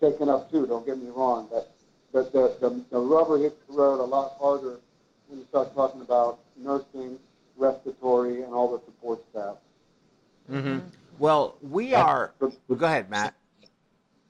taken 0.00 0.28
up 0.28 0.50
too. 0.50 0.66
Don't 0.66 0.86
get 0.86 0.98
me 0.98 1.10
wrong, 1.10 1.48
but 1.50 1.72
but 2.12 2.32
the 2.32 2.56
the, 2.60 2.82
the 2.90 2.98
rubber 2.98 3.38
hits 3.38 3.56
the 3.68 3.74
road 3.74 4.00
a 4.00 4.04
lot 4.04 4.36
harder 4.40 4.78
when 5.28 5.38
you 5.40 5.46
start 5.48 5.74
talking 5.74 6.00
about 6.00 6.40
nursing, 6.56 7.18
respiratory, 7.56 8.42
and 8.42 8.52
all 8.52 8.76
the 8.76 8.84
support 8.84 9.20
staff. 9.30 9.56
Mm-hmm. 10.50 10.78
Well, 11.18 11.56
we 11.62 11.94
are. 11.94 12.32
Go 12.40 12.86
ahead, 12.86 13.10
Matt. 13.10 13.34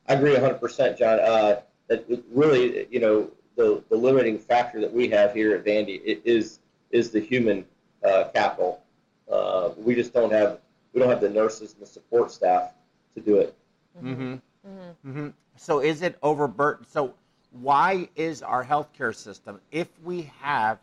I 0.09 0.15
agree 0.15 0.35
100%, 0.35 0.99
John. 0.99 1.19
Uh, 1.19 1.61
that 1.89 2.05
it 2.09 2.25
really, 2.33 2.87
you 2.91 3.01
know, 3.01 3.31
the, 3.57 3.83
the 3.89 3.97
limiting 3.97 4.39
factor 4.39 4.81
that 4.81 4.93
we 4.93 5.09
have 5.09 5.35
here 5.35 5.55
at 5.55 5.65
Vandy 5.65 6.21
is 6.25 6.61
is 6.91 7.11
the 7.11 7.21
human 7.21 7.65
uh, 8.05 8.25
capital. 8.35 8.83
Uh, 9.31 9.71
we 9.77 9.95
just 9.95 10.13
don't 10.13 10.33
have 10.33 10.61
we 10.93 11.01
don't 11.01 11.11
have 11.11 11.21
the 11.21 11.31
nurses 11.31 11.73
and 11.73 11.83
the 11.83 11.87
support 11.87 12.31
staff 12.31 12.71
to 13.15 13.21
do 13.21 13.39
it. 13.39 13.57
Mm-hmm. 14.03 14.35
Mm-hmm. 14.69 15.29
So 15.57 15.81
is 15.81 16.03
it 16.03 16.19
overburdened? 16.23 16.87
So 16.89 17.15
why 17.51 18.09
is 18.17 18.43
our 18.43 18.65
healthcare 18.65 19.15
system, 19.15 19.61
if 19.71 19.89
we 20.05 20.31
have 20.41 20.79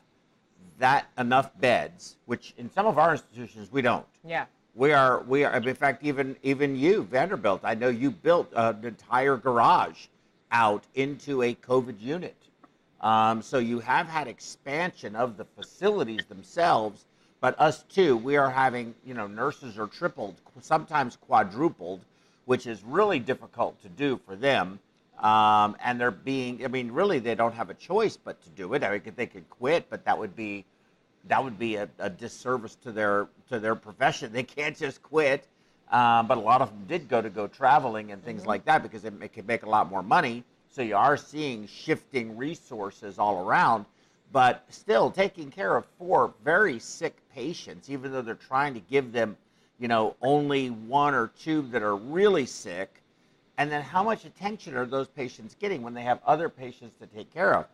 that 0.80 1.08
enough 1.18 1.52
beds, 1.60 2.18
which 2.26 2.54
in 2.58 2.70
some 2.72 2.86
of 2.86 2.98
our 2.98 3.12
institutions 3.14 3.72
we 3.72 3.82
don't. 3.82 4.06
Yeah. 4.26 4.46
We 4.76 4.92
are, 4.92 5.22
we 5.24 5.44
are. 5.44 5.56
In 5.56 5.76
fact, 5.76 6.04
even 6.04 6.36
even 6.42 6.76
you, 6.76 7.04
Vanderbilt. 7.04 7.62
I 7.64 7.76
know 7.76 7.90
you 7.90 8.10
built 8.10 8.52
an 8.56 8.84
entire 8.84 9.38
garage 9.38 10.08
out 10.52 10.84
into 10.96 11.44
a 11.44 11.54
COVID 11.54 12.02
unit. 12.02 12.36
Um, 13.04 13.42
so 13.42 13.58
you 13.60 13.80
have 13.82 14.08
had 14.08 14.30
expansion 14.30 15.16
of 15.16 15.36
the 15.36 15.44
facilities 15.44 16.26
themselves, 16.26 17.06
but 17.42 17.60
us 17.60 17.84
too. 17.84 18.16
We 18.16 18.38
are 18.38 18.50
having, 18.50 18.96
you 19.06 19.14
know, 19.14 19.28
nurses 19.28 19.78
are 19.78 19.88
tripled, 19.88 20.36
sometimes 20.62 21.18
quadrupled, 21.18 22.00
which 22.46 22.66
is 22.66 22.82
really 22.84 23.20
difficult 23.20 23.82
to 23.82 23.90
do 23.90 24.20
for 24.26 24.38
them. 24.38 24.80
Um, 25.20 25.76
and 25.84 26.00
they're 26.00 26.12
being, 26.12 26.64
I 26.64 26.70
mean, 26.70 26.92
really, 26.92 27.20
they 27.20 27.36
don't 27.36 27.54
have 27.54 27.70
a 27.70 27.74
choice 27.74 28.16
but 28.16 28.42
to 28.42 28.50
do 28.52 28.74
it. 28.74 28.84
I 28.84 28.92
mean, 28.92 29.14
they 29.18 29.28
could 29.28 29.50
quit, 29.50 29.90
but 29.90 30.06
that 30.06 30.18
would 30.18 30.36
be 30.36 30.66
that 31.28 31.42
would 31.42 31.58
be 31.58 31.76
a, 31.76 31.88
a 32.00 32.10
disservice 32.10 32.76
to 32.84 32.92
their 32.92 33.28
to 33.50 33.60
their 33.60 33.76
profession. 33.76 34.32
They 34.32 34.44
can't 34.44 34.78
just 34.78 35.04
quit. 35.04 35.48
Um, 35.92 36.28
but 36.28 36.38
a 36.38 36.42
lot 36.42 36.62
of 36.62 36.70
them 36.70 36.86
did 36.88 37.08
go 37.08 37.22
to 37.22 37.30
go 37.30 37.46
traveling 37.48 38.12
and 38.12 38.24
things 38.24 38.42
mm-hmm. 38.42 38.50
like 38.50 38.66
that 38.66 38.82
because 38.82 39.06
it, 39.06 39.14
it 39.22 39.34
could 39.34 39.48
make 39.48 39.64
a 39.64 39.70
lot 39.70 39.90
more 39.90 40.02
money. 40.02 40.44
So 40.74 40.82
you 40.82 40.96
are 40.96 41.18
seeing 41.18 41.68
shifting 41.68 42.36
resources 42.36 43.20
all 43.20 43.46
around, 43.46 43.86
but 44.32 44.66
still 44.70 45.12
taking 45.12 45.52
care 45.52 45.78
of 45.78 45.86
four 46.00 46.34
very 46.44 46.80
sick 46.80 47.16
patients, 47.32 47.92
even 47.92 48.12
though 48.12 48.24
they're 48.24 48.34
trying 48.34 48.74
to 48.74 48.80
give 48.80 49.12
them, 49.12 49.38
you 49.80 49.88
know, 49.88 50.16
only 50.20 50.72
one 50.72 51.14
or 51.14 51.28
two 51.40 51.62
that 51.74 51.84
are 51.84 51.96
really 51.96 52.48
sick. 52.48 53.04
And 53.60 53.72
then 53.72 53.84
how 53.84 54.02
much 54.02 54.26
attention 54.26 54.76
are 54.76 54.88
those 54.88 55.08
patients 55.08 55.56
getting 55.60 55.84
when 55.84 55.94
they 55.94 56.02
have 56.02 56.20
other 56.26 56.50
patients 56.50 56.96
to 57.02 57.06
take 57.06 57.32
care 57.32 57.54
of? 57.54 57.68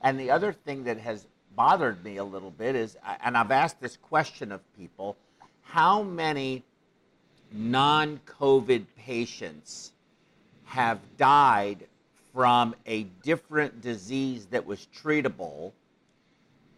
And 0.00 0.18
the 0.18 0.30
other 0.30 0.54
thing 0.54 0.84
that 0.84 0.96
has 0.96 1.26
bothered 1.54 2.02
me 2.02 2.16
a 2.16 2.24
little 2.24 2.52
bit 2.52 2.74
is, 2.74 2.96
and 3.22 3.36
I've 3.36 3.50
asked 3.50 3.82
this 3.82 3.98
question 3.98 4.50
of 4.50 4.62
people, 4.78 5.14
how 5.60 6.02
many 6.02 6.62
non 7.52 8.18
COVID 8.24 8.86
patients 8.96 9.92
have 10.64 11.00
died 11.18 11.86
from 12.34 12.74
a 12.86 13.04
different 13.22 13.80
disease 13.80 14.46
that 14.46 14.64
was 14.64 14.86
treatable 14.96 15.72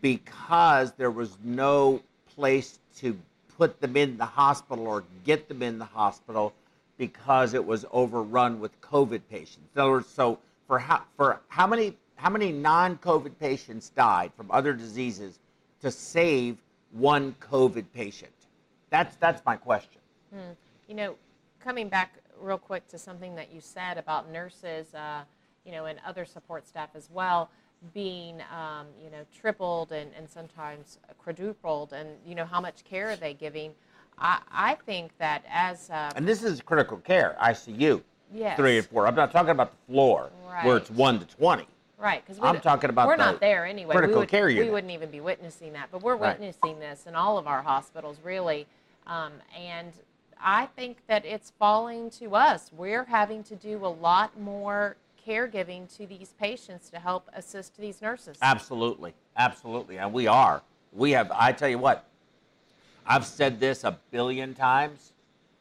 because 0.01 0.93
there 0.93 1.11
was 1.11 1.37
no 1.45 2.03
place 2.35 2.79
to 2.97 3.19
put 3.57 3.81
them 3.81 3.97
in 3.97 4.17
the 4.17 4.25
hospital 4.25 4.87
or 4.87 5.05
get 5.25 5.49
them 5.49 5.62
in 5.62 5.79
the 5.79 5.85
hospital 5.85 6.53
because 6.99 7.55
it 7.55 7.65
was 7.65 7.85
overrun 7.93 8.61
with 8.61 8.79
COVID 8.81 9.21
patients. 9.31 9.69
In 9.75 9.81
other 9.81 9.91
words, 9.93 10.09
so 10.09 10.38
for 10.67 10.79
how, 10.79 11.03
for 11.17 11.41
how 11.49 11.67
many 11.67 11.97
how 12.17 12.31
many 12.31 12.53
non-COVID 12.53 13.33
patients 13.41 13.88
died 13.88 14.31
from 14.37 14.49
other 14.53 14.73
diseases 14.73 15.41
to 15.81 15.91
save 15.91 16.57
one 16.93 17.35
COVID 17.41 17.85
patient? 17.93 18.33
That's 18.91 19.17
that's 19.17 19.45
my 19.45 19.57
question. 19.57 20.01
Hmm. 20.33 20.53
You 20.88 20.95
know, 20.95 21.15
coming 21.59 21.88
back 21.88 22.15
real 22.41 22.59
quick 22.59 22.87
to 22.88 22.99
something 22.99 23.35
that 23.35 23.53
you 23.53 23.61
said 23.61 23.99
about 23.99 24.31
nurses, 24.31 24.95
uh, 24.95 25.23
you 25.64 25.72
know, 25.72 25.87
and 25.87 25.98
other 26.07 26.25
support 26.25 26.66
staff 26.66 26.90
as 26.94 27.09
well 27.12 27.51
being, 27.94 28.40
um, 28.57 28.87
you 29.03 29.11
know, 29.11 29.25
tripled 29.37 29.92
and, 29.92 30.11
and 30.16 30.29
sometimes 30.29 30.98
quadrupled, 31.18 31.92
and 31.92 32.09
you 32.25 32.35
know 32.35 32.44
how 32.44 32.61
much 32.61 32.85
care 32.85 33.11
are 33.11 33.16
they 33.16 33.35
giving? 33.35 33.72
I, 34.18 34.40
I 34.53 34.75
think 34.87 35.16
that 35.18 35.44
as 35.51 35.90
uh, 35.90 36.12
and 36.14 36.27
this 36.27 36.42
is 36.42 36.61
critical 36.61 36.98
care 36.98 37.37
ICU. 37.42 38.03
Yes. 38.35 38.57
Three 38.57 38.79
and 38.79 38.87
four. 38.87 39.07
I'm 39.07 39.14
not 39.14 39.31
talking 39.31 39.51
about 39.51 39.72
the 39.72 39.92
floor 39.92 40.31
right. 40.48 40.64
where 40.64 40.77
it's 40.77 40.90
one 40.90 41.18
to 41.18 41.27
twenty. 41.27 41.66
Right, 41.98 42.25
because 42.27 42.42
I'm 42.42 42.61
talking 42.61 42.90
about 42.90 43.07
we're 43.07 43.16
not 43.16 43.38
there 43.38 43.64
anyway. 43.64 43.94
critical 43.94 44.16
we 44.16 44.20
would, 44.20 44.29
care 44.29 44.48
unit. 44.48 44.66
We 44.66 44.72
wouldn't 44.72 44.92
even 44.92 45.11
be 45.11 45.20
witnessing 45.20 45.72
that, 45.75 45.88
but 45.92 46.03
we're 46.03 46.16
Right. 46.16 46.37
witnessing 46.37 46.81
this 46.81 47.07
in 47.07 47.14
all 47.14 47.38
of 47.38 47.46
our 47.46 47.62
hospitals, 47.62 48.16
really. 48.25 48.66
Um, 49.07 49.35
and 49.57 49.92
I 50.40 50.66
think 50.66 50.98
that 51.07 51.25
it's 51.25 51.53
falling 51.61 52.11
to 52.11 52.35
us. 52.35 52.72
We're 52.77 53.05
having 53.05 53.44
to 53.44 53.55
do 53.55 53.87
a 53.87 53.87
lot 53.87 54.37
more 54.40 54.96
caregiving 55.27 55.95
to 55.97 56.07
these 56.07 56.35
patients 56.39 56.91
to 56.91 56.99
help 56.99 57.29
assist 57.35 57.77
these 57.77 58.03
nurses. 58.03 58.37
Absolutely, 58.43 59.15
absolutely, 59.37 59.99
and 59.99 60.13
we 60.13 60.27
are. 60.27 60.63
We 60.93 61.13
have. 61.13 61.31
I 61.35 61.53
tell 61.53 61.69
you 61.69 61.79
what, 61.79 62.05
I've 63.07 63.27
said 63.27 63.61
this 63.61 63.85
a 63.85 63.99
billion 64.11 64.55
times. 64.55 65.13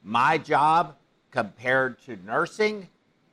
My 0.03 0.37
job 0.37 0.95
compared 1.31 2.01
to 2.05 2.17
nursing 2.25 2.87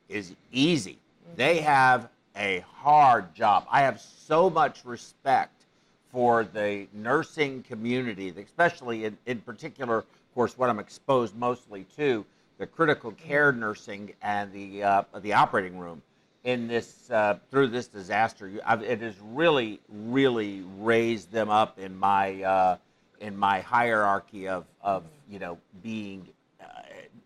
is 0.08 0.34
easy. 0.52 0.98
They 1.36 1.56
Mm-hmm. 1.56 1.66
have 1.66 2.08
a 2.36 2.64
hard 2.74 3.34
job. 3.34 3.66
I 3.70 3.82
have 3.82 4.00
so 4.00 4.48
much 4.48 4.84
respect 4.84 5.64
for 6.10 6.44
the 6.44 6.86
nursing 6.94 7.62
community, 7.64 8.32
especially 8.36 9.04
in, 9.04 9.18
in 9.26 9.40
particular, 9.40 9.98
of 9.98 10.34
course, 10.34 10.56
what 10.56 10.70
I'm 10.70 10.78
exposed 10.78 11.36
mostly 11.36 11.84
to, 11.96 12.24
the 12.58 12.66
critical 12.66 13.12
care 13.12 13.52
nursing 13.52 14.12
and 14.22 14.52
the 14.52 14.82
uh, 14.82 15.02
the 15.20 15.32
operating 15.32 15.78
room 15.78 16.02
in 16.48 16.66
this 16.66 17.10
uh, 17.10 17.38
through 17.50 17.68
this 17.68 17.88
disaster. 17.88 18.50
I've, 18.64 18.82
it 18.82 19.02
has 19.02 19.14
really, 19.22 19.80
really 19.88 20.64
raised 20.78 21.30
them 21.30 21.50
up 21.50 21.78
in 21.78 21.94
my 21.94 22.42
uh, 22.42 22.76
in 23.20 23.36
my 23.36 23.60
hierarchy 23.60 24.48
of 24.48 24.64
of 24.80 25.04
you 25.28 25.38
know 25.38 25.58
being 25.82 26.26
uh, 26.60 26.64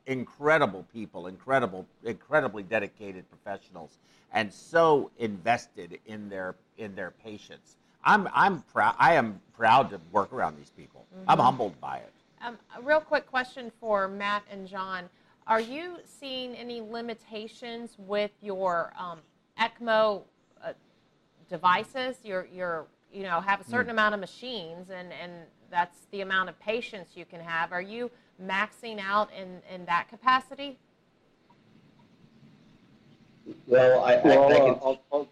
incredible 0.07 0.85
people, 0.93 1.29
incredible, 1.29 1.87
incredibly 2.05 2.65
dedicated 2.65 3.25
professionals, 3.31 3.97
and 4.33 4.53
so 4.53 5.13
invested 5.19 6.01
in 6.07 6.29
their 6.29 6.57
in 6.77 6.97
their 6.97 7.13
patients. 7.13 7.77
I'm 8.05 8.29
I'm 8.35 8.63
proud. 8.73 8.97
I 8.99 9.15
am 9.15 9.41
proud 9.57 9.91
to 9.91 10.01
work 10.11 10.33
around 10.33 10.59
these 10.59 10.71
people. 10.71 11.07
I'm 11.29 11.39
humbled 11.39 11.81
by 11.81 11.99
it. 11.99 12.13
Um, 12.45 12.59
a 12.77 12.83
real 12.83 12.99
quick 13.01 13.29
question 13.29 13.71
for 13.79 14.09
Matt 14.09 14.43
and 14.51 14.67
John. 14.67 15.09
Are 15.47 15.61
you 15.61 15.97
seeing 16.05 16.55
any 16.55 16.81
limitations 16.81 17.97
with 17.99 18.31
your 18.41 18.93
um, 18.99 19.19
ECMO 19.59 20.23
uh, 20.65 20.73
devices? 21.49 22.17
Your, 22.23 22.47
your, 22.47 22.87
you 23.13 23.25
know, 23.25 23.41
have 23.41 23.61
a 23.61 23.65
certain 23.65 23.91
amount 23.91 24.15
of 24.15 24.21
machines, 24.21 24.91
and, 24.91 25.13
and 25.13 25.33
that's 25.71 26.07
the 26.13 26.21
amount 26.21 26.49
of 26.49 26.59
patients 26.61 27.17
you 27.17 27.25
can 27.25 27.41
have. 27.41 27.73
Are 27.73 27.83
you 27.83 28.11
maxing 28.43 29.01
out 29.01 29.31
in, 29.33 29.61
in 29.73 29.85
that 29.87 30.09
capacity? 30.09 30.79
Well, 33.67 34.05
I, 34.05 34.15
I, 34.15 34.23
Well, 34.25 34.43
I 34.43 34.53
uh, 34.53 34.59
can, 34.59 34.75
I'll, 34.83 35.03
I'll, 35.13 35.29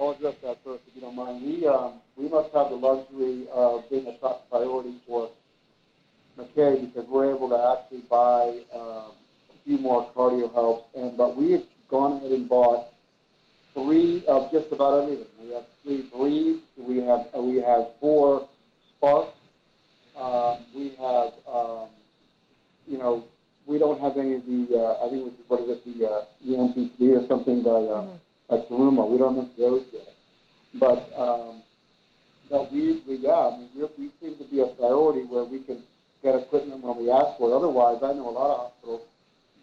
I'll 0.00 0.10
address 0.12 0.36
that 0.42 0.58
first, 0.64 0.84
if 0.88 0.94
you 0.94 1.02
don't 1.02 1.16
mind. 1.16 1.42
We, 1.44 1.66
um, 1.66 1.94
we 2.16 2.28
must 2.28 2.54
have 2.54 2.70
the 2.70 2.76
luxury 2.76 3.46
of 3.52 3.88
being 3.90 4.06
a 4.06 4.16
top 4.16 4.48
priority 4.48 4.94
for 5.06 5.30
Maquet 6.38 6.86
because 6.86 7.08
we're 7.08 7.34
able 7.34 7.48
to 7.50 7.76
actually 7.76 8.02
buy 8.08 8.62
um, 8.74 9.12
a 9.50 9.64
few 9.64 9.78
more 9.78 10.10
Cardiohelps. 10.14 10.84
And 10.94 11.16
but 11.16 11.36
we 11.36 11.52
have 11.52 11.64
gone 11.90 12.18
ahead 12.18 12.32
and 12.32 12.48
bought 12.48 12.86
three 13.74 14.24
of 14.26 14.50
just 14.52 14.72
about 14.72 15.02
everything. 15.02 15.26
We 15.42 15.52
have 15.54 15.64
three 15.82 16.08
breeds. 16.14 16.62
We 16.78 16.98
have 16.98 17.26
uh, 17.36 17.42
we 17.42 17.56
have 17.56 17.88
four 18.00 18.48
sparks. 18.96 19.36
Um, 20.16 20.64
we 20.74 20.94
have 20.98 21.32
um, 21.52 21.88
you 22.86 22.98
know 22.98 23.24
we 23.66 23.78
don't 23.78 24.00
have 24.00 24.16
any 24.16 24.34
of 24.34 24.46
the 24.46 24.78
uh, 24.78 25.06
I 25.06 25.10
think 25.10 25.22
it 25.22 25.24
was, 25.24 25.34
what 25.48 25.60
is 25.62 25.68
it 25.70 25.98
the 25.98 26.06
uh, 26.06 26.24
EMPC 26.46 27.22
or 27.22 27.26
something 27.28 27.62
by 27.62 27.70
uh, 27.70 28.16
Terumo. 28.70 29.10
We 29.10 29.18
don't 29.18 29.36
have 29.36 29.50
those 29.58 29.84
yet. 29.92 30.08
But 30.74 31.10
um, 31.16 31.62
but 32.50 32.72
we, 32.72 33.02
we 33.06 33.16
yeah, 33.16 33.52
I 33.52 33.58
mean, 33.58 33.68
we're, 33.76 33.88
we 33.98 34.10
seem 34.20 34.36
to 34.38 34.44
be 34.44 34.60
a 34.60 34.66
priority 34.66 35.24
where 35.26 35.44
we 35.44 35.60
can 35.60 35.82
get 36.22 36.34
equipment 36.34 36.82
when 36.82 36.96
we 36.98 37.10
ask 37.10 37.38
for 37.38 37.50
it. 37.50 37.54
Otherwise, 37.54 37.98
I 38.02 38.12
know 38.12 38.28
a 38.28 38.30
lot 38.30 38.50
of 38.50 38.58
hospitals 38.72 39.02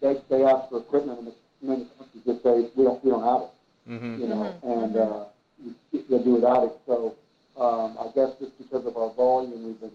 they 0.01 0.21
they 0.29 0.43
ask 0.43 0.69
for 0.69 0.79
equipment 0.79 1.19
and 1.19 1.27
the 1.27 1.33
many 1.61 1.85
companies 1.97 2.25
just 2.25 2.43
say 2.43 2.69
we 2.75 2.83
don't 2.83 3.03
we 3.03 3.11
don't 3.11 3.23
have 3.23 3.41
it. 3.47 3.51
Mm-hmm. 3.89 4.21
You 4.21 4.27
know, 4.27 4.53
Mhm, 4.63 4.83
and 4.85 4.97
uh, 4.97 5.25
you- 5.63 5.75
they 6.09 6.23
do 6.23 6.35
without 6.35 6.63
it. 6.65 6.73
So 6.85 7.15
um, 7.57 7.97
I 7.99 8.07
guess 8.15 8.31
just 8.39 8.57
because 8.57 8.85
of 8.85 8.97
our 8.97 9.11
volume, 9.13 9.65
we've 9.65 9.79
been 9.79 9.91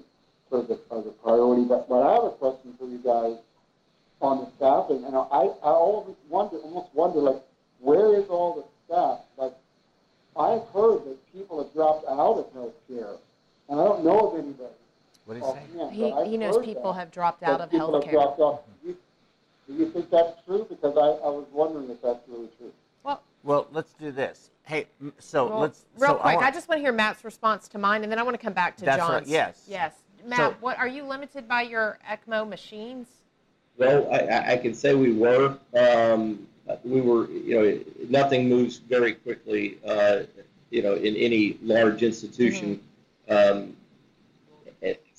sort 0.49 0.62
of 0.62 0.68
the, 0.68 0.79
as 0.96 1.07
a 1.07 1.11
priority. 1.23 1.64
But 1.64 1.88
but 1.88 2.01
I 2.03 2.14
have 2.14 2.25
a 2.25 2.31
question 2.31 2.75
for 2.79 2.87
you 2.87 2.99
guys 2.99 3.37
on 4.20 4.38
the 4.44 4.49
staffing, 4.57 5.05
and 5.05 5.14
I 5.16 5.20
I 5.62 5.70
always 5.73 6.16
wonder 6.29 6.57
almost 6.59 6.88
wonder 6.94 7.18
like 7.20 7.42
where 7.81 8.14
is 8.18 8.27
all 8.29 8.55
the 8.57 8.64
staff? 8.87 9.20
Like 9.37 9.53
I've 10.37 10.66
heard 10.73 11.05
that 11.05 11.33
people 11.33 11.62
have 11.62 11.73
dropped 11.75 12.07
out 12.09 12.37
of 12.38 12.46
healthcare, 12.55 13.16
and 13.68 13.81
I 13.81 13.85
don't 13.85 14.05
know 14.05 14.31
of 14.31 14.38
anybody. 14.38 14.75
What 15.24 15.35
do 15.35 15.40
you 15.40 15.46
say? 15.46 15.80
offhand, 15.80 15.92
He, 16.26 16.30
he 16.33 16.37
knows 16.37 16.64
people 16.64 16.92
that, 16.92 16.98
have 17.00 17.11
dropped 17.11 17.42
out 17.42 17.61
of 17.61 17.70
people 17.70 17.92
have 17.94 18.02
healthcare. 18.04 18.12
dropped 18.12 18.40
off. 18.40 18.61
Do 18.83 18.88
you, 18.88 18.96
do 19.68 19.74
you 19.74 19.90
think 19.90 20.11
that's 20.11 20.44
true? 20.44 20.66
Because 20.68 20.96
I, 20.96 21.24
I 21.26 21.30
was 21.30 21.46
wondering 21.52 21.90
if 21.90 22.02
that's 22.02 22.20
really 22.28 22.48
true. 22.59 22.72
Well, 23.04 23.22
Well, 23.44 23.68
let's 23.72 23.92
do 23.94 24.11
this. 24.11 24.50
Hey, 24.64 24.87
so 25.18 25.48
well, 25.48 25.61
let's 25.61 25.85
real 25.98 26.11
so 26.11 26.14
quick, 26.16 26.37
want- 26.37 26.46
I 26.46 26.50
just 26.50 26.68
want 26.68 26.78
to 26.78 26.83
hear 26.83 26.92
Matt's 26.92 27.24
response 27.24 27.66
to 27.68 27.78
mine, 27.78 28.02
and 28.02 28.11
then 28.12 28.18
I 28.18 28.22
want 28.22 28.35
to 28.38 28.42
come 28.44 28.52
back 28.52 28.76
to 28.78 28.85
That's 28.85 29.00
right, 29.00 29.18
John's. 29.18 29.28
yes. 29.28 29.64
Yes. 29.68 29.94
Matt, 30.24 30.38
So- 30.38 30.56
what 30.61 30.78
are 30.78 30.88
you 30.88 31.04
limited 31.04 31.48
by 31.48 31.62
your 31.62 31.98
ECMO 32.11 32.48
machines? 32.48 33.09
well, 33.78 34.12
I, 34.12 34.18
I- 34.18 34.52
I 34.52 34.56
can 34.59 34.74
say 34.74 34.94
we 34.94 35.12
were. 35.12 35.56
Um, 35.74 36.46
we 36.85 37.00
were, 37.00 37.28
you 37.30 37.54
know, 37.61 37.80
nothing 38.09 38.48
moves 38.48 38.76
very 38.76 39.14
quickly, 39.14 39.78
uh, 39.85 40.20
you 40.70 40.83
know, 40.83 40.94
in 40.94 41.16
any 41.16 41.59
large 41.62 42.04
institution. 42.04 42.78
Um, 43.28 43.37
and 43.37 43.76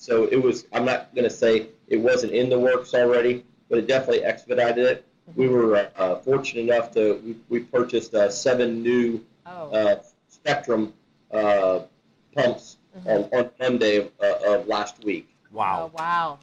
so 0.02 0.24
it 0.24 0.42
was, 0.42 0.66
I'm 0.72 0.84
not 0.84 1.14
going 1.14 1.22
to 1.22 1.30
say 1.30 1.68
it 1.86 1.96
wasn't 1.98 2.32
in 2.32 2.50
the 2.50 2.58
works 2.58 2.92
already, 2.92 3.44
but 3.68 3.78
it 3.78 3.86
definitely 3.86 4.24
expedited 4.24 4.84
it. 4.84 5.06
We 5.36 5.46
were 5.46 5.88
uh, 5.96 6.16
fortunate 6.16 6.62
enough 6.62 6.90
to, 6.94 7.22
we, 7.24 7.36
we 7.48 7.60
purchased 7.60 8.12
uh, 8.12 8.28
seven 8.28 8.82
new 8.82 9.24
Oh, 9.46 9.70
uh, 9.70 10.02
Spectrum 10.28 10.92
uh, 11.30 11.80
pumps 12.34 12.78
on, 13.06 13.28
on 13.32 13.50
Monday 13.60 13.98
of, 13.98 14.10
uh, 14.20 14.54
of 14.58 14.66
last 14.66 15.04
week. 15.04 15.28
oh, 15.52 15.56
Wow. 15.56 15.90
wow. 15.94 16.38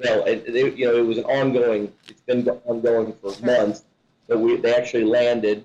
Well, 0.00 0.24
it, 0.24 0.44
it, 0.48 0.76
you 0.76 0.86
know, 0.86 0.96
it 0.96 1.06
was 1.06 1.18
an 1.18 1.24
ongoing. 1.24 1.92
It's 2.08 2.20
been 2.22 2.48
ongoing 2.66 3.12
for 3.14 3.32
Sure. 3.32 3.46
months. 3.46 3.84
But 4.26 4.40
we 4.40 4.56
they 4.56 4.74
actually 4.74 5.04
landed 5.04 5.64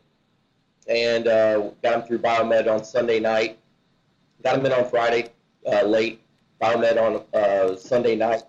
and 0.87 1.27
uh, 1.27 1.59
got 1.81 1.91
them 1.91 2.01
through 2.03 2.19
Biomed 2.19 2.67
on 2.71 2.83
Sunday 2.83 3.19
night. 3.19 3.57
Got 4.43 4.55
them 4.57 4.65
in 4.67 4.71
on 4.71 4.87
Friday 4.89 5.29
uh, 5.65 5.83
late. 6.71 6.95
Biomed 6.95 7.25
on 7.33 7.39
uh, 7.39 7.75
Sunday 7.75 8.15
night, 8.15 8.43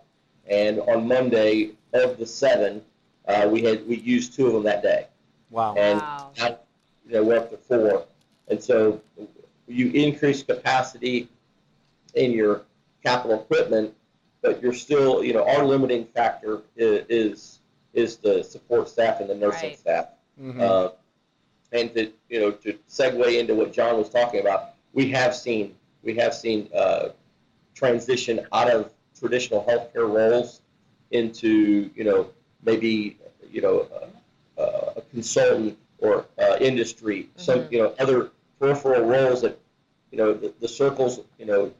and 0.49 0.81
on 0.81 1.07
Monday 1.07 1.71
of 1.93 2.19
the 2.19 2.27
seven, 2.27 2.83
uh, 3.29 3.49
we 3.51 3.63
had 3.63 3.87
we 3.87 3.97
used 3.97 4.35
two 4.35 4.47
of 4.47 4.53
them 4.53 4.63
that 4.65 4.83
day, 4.83 5.07
Wow. 5.51 5.75
and 5.77 6.01
Wow. 6.01 6.31
now, 6.39 6.59
you 7.07 7.13
know, 7.15 7.25
we're 7.25 7.39
up 7.39 7.51
to 7.51 7.57
four. 7.57 8.07
And 8.49 8.63
so 8.63 9.01
you 9.67 9.91
increase 9.93 10.43
capacity 10.43 11.29
in 12.15 12.33
your 12.33 12.63
capital 13.03 13.41
equipment, 13.41 13.95
but 14.43 14.63
you're 14.63 14.75
still, 14.75 15.25
you 15.25 15.33
know, 15.33 15.47
our 15.49 15.65
limiting 15.65 16.05
factor 16.07 16.63
is 16.77 17.07
is, 17.09 17.59
is 17.95 18.17
the 18.17 18.43
support 18.43 18.89
staff 18.89 19.21
and 19.21 19.31
the 19.31 19.35
nursing 19.35 19.71
Right. 19.71 19.79
staff. 19.79 20.09
Mhm. 20.41 20.61
Uh, 20.61 20.91
and 21.73 21.93
to 21.95 22.13
you 22.29 22.41
know 22.41 22.51
to 22.53 22.79
segue 22.89 23.39
into 23.39 23.55
what 23.55 23.73
John 23.73 23.97
was 23.97 24.09
talking 24.11 24.41
about, 24.41 24.75
we 24.93 25.11
have 25.11 25.35
seen 25.35 25.75
we 26.03 26.15
have 26.17 26.35
seen 26.35 26.69
uh, 26.75 27.09
transition 27.75 28.47
out 28.53 28.71
of 28.71 28.93
traditional 29.19 29.65
healthcare 29.69 30.09
roles 30.13 30.61
into 31.11 31.91
you 31.95 32.05
know 32.05 32.29
maybe 32.63 33.19
you 33.51 33.61
know 33.61 33.89
uh, 34.59 34.93
a 34.97 35.01
consultant 35.13 35.79
or 35.99 36.27
uh, 36.39 36.57
industry, 36.61 37.29
some 37.37 37.61
Mhm. 37.61 37.73
you 37.73 37.79
know 37.79 37.95
other 37.99 38.31
peripheral 38.59 39.05
roles 39.07 39.43
that 39.43 39.59
you 40.11 40.19
know 40.19 40.33
the, 40.33 40.53
the 40.61 40.69
circles 40.69 41.21
you 41.39 41.47
know 41.47 41.73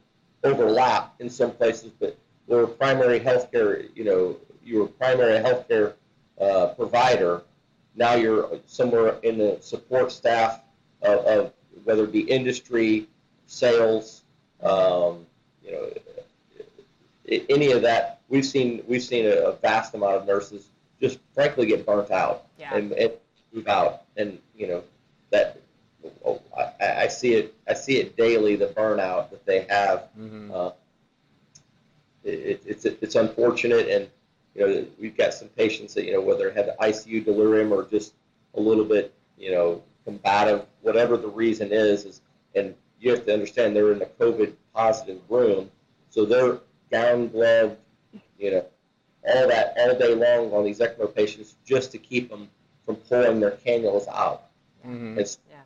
overlap 0.43 1.15
in 1.19 1.29
some 1.29 1.51
places, 1.51 1.91
but 1.99 2.17
we're 2.47 2.67
primary 2.67 3.19
healthcare. 3.19 3.89
You 3.95 4.03
know, 4.03 4.37
you're 4.63 4.85
a 4.85 4.87
primary 4.87 5.39
healthcare 5.39 5.93
uh, 6.39 6.67
provider. 6.75 7.41
Now 7.95 8.13
you're 8.15 8.59
somewhere 8.65 9.17
in 9.23 9.37
the 9.37 9.57
support 9.61 10.11
staff 10.11 10.61
of, 11.01 11.19
of 11.25 11.53
whether 11.83 12.03
it 12.03 12.11
be 12.11 12.21
industry, 12.21 13.07
sales, 13.47 14.23
um, 14.61 15.25
you 15.65 15.71
know, 15.71 15.89
any 17.49 17.71
of 17.71 17.81
that. 17.81 18.21
We've 18.29 18.45
seen 18.45 18.83
we've 18.87 19.03
seen 19.03 19.25
a, 19.25 19.35
a 19.49 19.55
vast 19.57 19.93
amount 19.93 20.15
of 20.15 20.25
nurses 20.27 20.67
just 21.01 21.19
frankly 21.33 21.65
get 21.67 21.85
burnt 21.85 22.11
out 22.11 22.45
Yeah. 22.59 22.73
and, 22.75 22.91
and 22.93 23.11
move 23.53 23.67
out, 23.67 24.03
and 24.17 24.39
you 24.55 24.67
know 24.67 24.83
that 25.31 25.59
oh, 26.25 26.41
I, 26.57 27.03
I 27.03 27.07
see 27.07 27.33
it 27.33 27.53
I 27.67 27.73
see 27.73 27.97
it 27.97 28.15
daily 28.17 28.55
the 28.55 28.67
burnout 28.67 29.29
that 29.31 29.45
they 29.45 29.65
have 29.69 30.07
Mhm. 30.19 30.51
uh, 30.53 30.71
it, 32.23 32.61
it's 32.65 32.85
it's 32.85 33.15
unfortunate, 33.15 33.87
and 33.89 34.09
you 34.55 34.67
know 34.67 34.85
we've 34.99 35.17
got 35.17 35.33
some 35.33 35.47
patients 35.49 35.93
that 35.95 36.05
you 36.05 36.13
know 36.13 36.21
whether 36.21 36.47
it 36.49 36.55
had 36.55 36.67
the 36.67 36.75
ICU 36.81 37.23
delirium 37.25 37.71
or 37.71 37.83
just 37.85 38.13
a 38.55 38.59
little 38.59 38.85
bit 38.85 39.13
you 39.37 39.51
know 39.51 39.83
combative, 40.05 40.65
whatever 40.81 41.17
the 41.17 41.27
reason 41.27 41.71
is, 41.71 42.05
is 42.05 42.21
and 42.55 42.73
you 42.99 43.11
have 43.11 43.25
to 43.25 43.33
understand 43.33 43.75
they're 43.75 43.91
in 43.91 44.01
a 44.01 44.05
COVID 44.05 44.53
positive 44.75 45.21
room, 45.29 45.71
so 46.09 46.25
they're 46.25 46.59
gown 46.91 47.29
gloved, 47.29 47.77
you 48.39 48.51
know, 48.51 48.65
all 49.27 49.47
that 49.47 49.73
all 49.79 49.97
day 49.97 50.13
long 50.15 50.53
on 50.53 50.65
these 50.65 50.79
ECMO 50.79 51.13
patients 51.15 51.55
just 51.65 51.91
to 51.93 51.97
keep 51.97 52.29
them 52.29 52.49
from 52.85 52.97
pulling 52.97 53.39
their 53.39 53.51
cannulas 53.51 54.07
out. 54.09 54.43
Mhm. 54.85 55.17
It's 55.17 55.39
Yeah. 55.49 55.61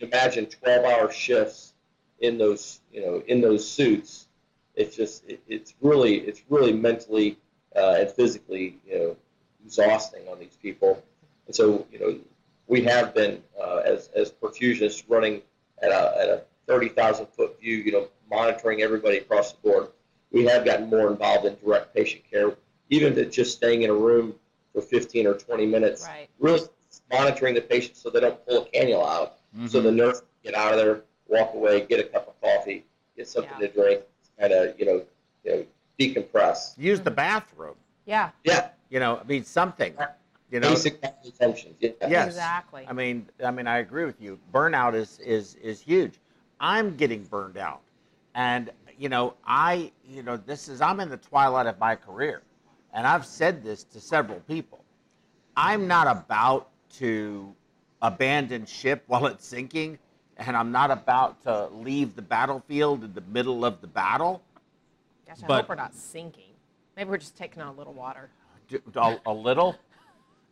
imagine 0.00 0.46
12 0.46 0.84
hour 0.84 1.10
shifts 1.12 1.74
in 2.20 2.38
those 2.38 2.80
you 2.92 3.00
know 3.04 3.22
in 3.26 3.40
those 3.40 3.68
suits 3.68 4.28
it's 4.74 4.96
just 4.96 5.24
it, 5.28 5.40
it's 5.48 5.74
really 5.80 6.16
it's 6.20 6.42
really 6.48 6.72
mentally 6.72 7.38
uh, 7.76 7.96
and 8.00 8.10
physically 8.10 8.78
you 8.86 8.98
know 8.98 9.16
exhausting 9.64 10.26
on 10.28 10.38
these 10.38 10.56
people 10.62 11.02
and 11.46 11.54
so 11.54 11.86
you 11.92 11.98
know 11.98 12.18
we 12.66 12.82
have 12.82 13.14
been 13.14 13.42
uh, 13.60 13.82
as 13.84 14.08
as 14.14 14.30
perfusionists 14.32 15.04
running 15.08 15.42
at 15.82 15.90
a, 15.90 16.20
at 16.20 16.28
a 16.28 16.42
30,000 16.66 17.26
foot 17.26 17.60
view 17.60 17.76
you 17.76 17.92
know 17.92 18.08
monitoring 18.30 18.82
everybody 18.82 19.18
across 19.18 19.52
the 19.52 19.58
board 19.60 19.88
we 20.30 20.44
have 20.46 20.64
gotten 20.64 20.88
more 20.88 21.10
involved 21.10 21.44
in 21.46 21.56
direct 21.64 21.94
patient 21.94 22.22
care 22.30 22.54
even 22.90 23.12
if 23.12 23.18
it's 23.18 23.34
just 23.36 23.56
staying 23.56 23.82
in 23.82 23.90
a 23.90 23.94
room 23.94 24.34
for 24.72 24.80
15 24.80 25.26
or 25.26 25.34
20 25.34 25.66
minutes 25.66 26.04
Right. 26.06 26.28
really 26.38 26.60
monitoring 27.10 27.54
the 27.54 27.60
patient 27.60 27.96
so 27.96 28.10
they 28.10 28.20
don't 28.20 28.44
pull 28.46 28.62
a 28.62 28.66
cannula 28.70 29.06
out 29.08 29.38
so 29.66 29.78
Mm-hmm. 29.78 29.82
the 29.86 29.92
nurse 29.92 30.20
can 30.20 30.52
get 30.52 30.54
out 30.54 30.72
of 30.72 30.78
there, 30.78 31.02
walk 31.28 31.52
away, 31.52 31.82
get 31.82 32.00
a 32.00 32.04
cup 32.04 32.26
of 32.26 32.40
coffee, 32.40 32.86
get 33.18 33.28
something 33.28 33.52
Yeah. 33.60 33.66
to 33.68 33.72
drink, 33.74 34.00
kind 34.40 34.50
of 34.50 34.80
you 34.80 34.86
know, 34.86 35.02
you 35.44 35.50
know, 35.52 35.66
decompress. 36.00 36.72
Use 36.78 37.00
the 37.02 37.10
bathroom. 37.10 37.74
Yeah. 38.06 38.30
Yeah, 38.44 38.70
You 38.88 38.98
know, 38.98 39.18
I 39.22 39.24
mean 39.24 39.44
something. 39.44 39.94
You 40.50 40.60
know. 40.60 40.70
basic 40.70 41.02
bodily 41.02 41.32
functions. 41.32 41.74
Yeah. 41.80 41.90
Yes. 42.08 42.28
Exactly. 42.28 42.86
I 42.88 42.94
mean, 42.94 43.28
I 43.44 43.50
mean, 43.50 43.66
I 43.66 43.78
agree 43.80 44.06
with 44.06 44.22
you. 44.22 44.38
Burnout 44.54 44.94
is 44.94 45.18
is 45.18 45.54
is 45.56 45.82
huge. 45.82 46.14
I'm 46.62 46.96
getting 46.96 47.24
burned 47.24 47.58
out, 47.58 47.80
and 48.36 48.70
you 48.96 49.08
know, 49.08 49.34
I, 49.44 49.90
you 50.08 50.22
know, 50.22 50.36
this 50.36 50.68
is 50.68 50.80
I'm 50.80 51.00
in 51.00 51.10
the 51.10 51.16
twilight 51.16 51.66
of 51.66 51.78
my 51.80 51.96
career, 51.96 52.42
and 52.94 53.04
I've 53.04 53.26
said 53.26 53.64
this 53.64 53.82
to 53.84 54.00
several 54.00 54.38
people. 54.40 54.84
I'm 55.56 55.88
not 55.88 56.06
about 56.06 56.68
to 56.98 57.52
abandon 58.00 58.64
ship 58.64 59.02
while 59.08 59.26
it's 59.26 59.44
sinking, 59.44 59.98
and 60.36 60.56
I'm 60.56 60.70
not 60.70 60.92
about 60.92 61.42
to 61.42 61.66
leave 61.66 62.14
the 62.14 62.22
battlefield 62.22 63.02
in 63.02 63.12
the 63.12 63.22
middle 63.22 63.64
of 63.64 63.80
the 63.80 63.88
battle. 63.88 64.40
Gosh, 65.26 65.38
I 65.42 65.46
but- 65.46 65.60
hope 65.62 65.68
we're 65.70 65.74
not 65.74 65.94
sinking. 65.94 66.44
Maybe 66.96 67.10
we're 67.10 67.18
just 67.18 67.36
taking 67.36 67.62
on 67.62 67.68
a 67.68 67.76
little 67.76 67.94
water. 67.94 68.30
A 69.26 69.32
little. 69.32 69.76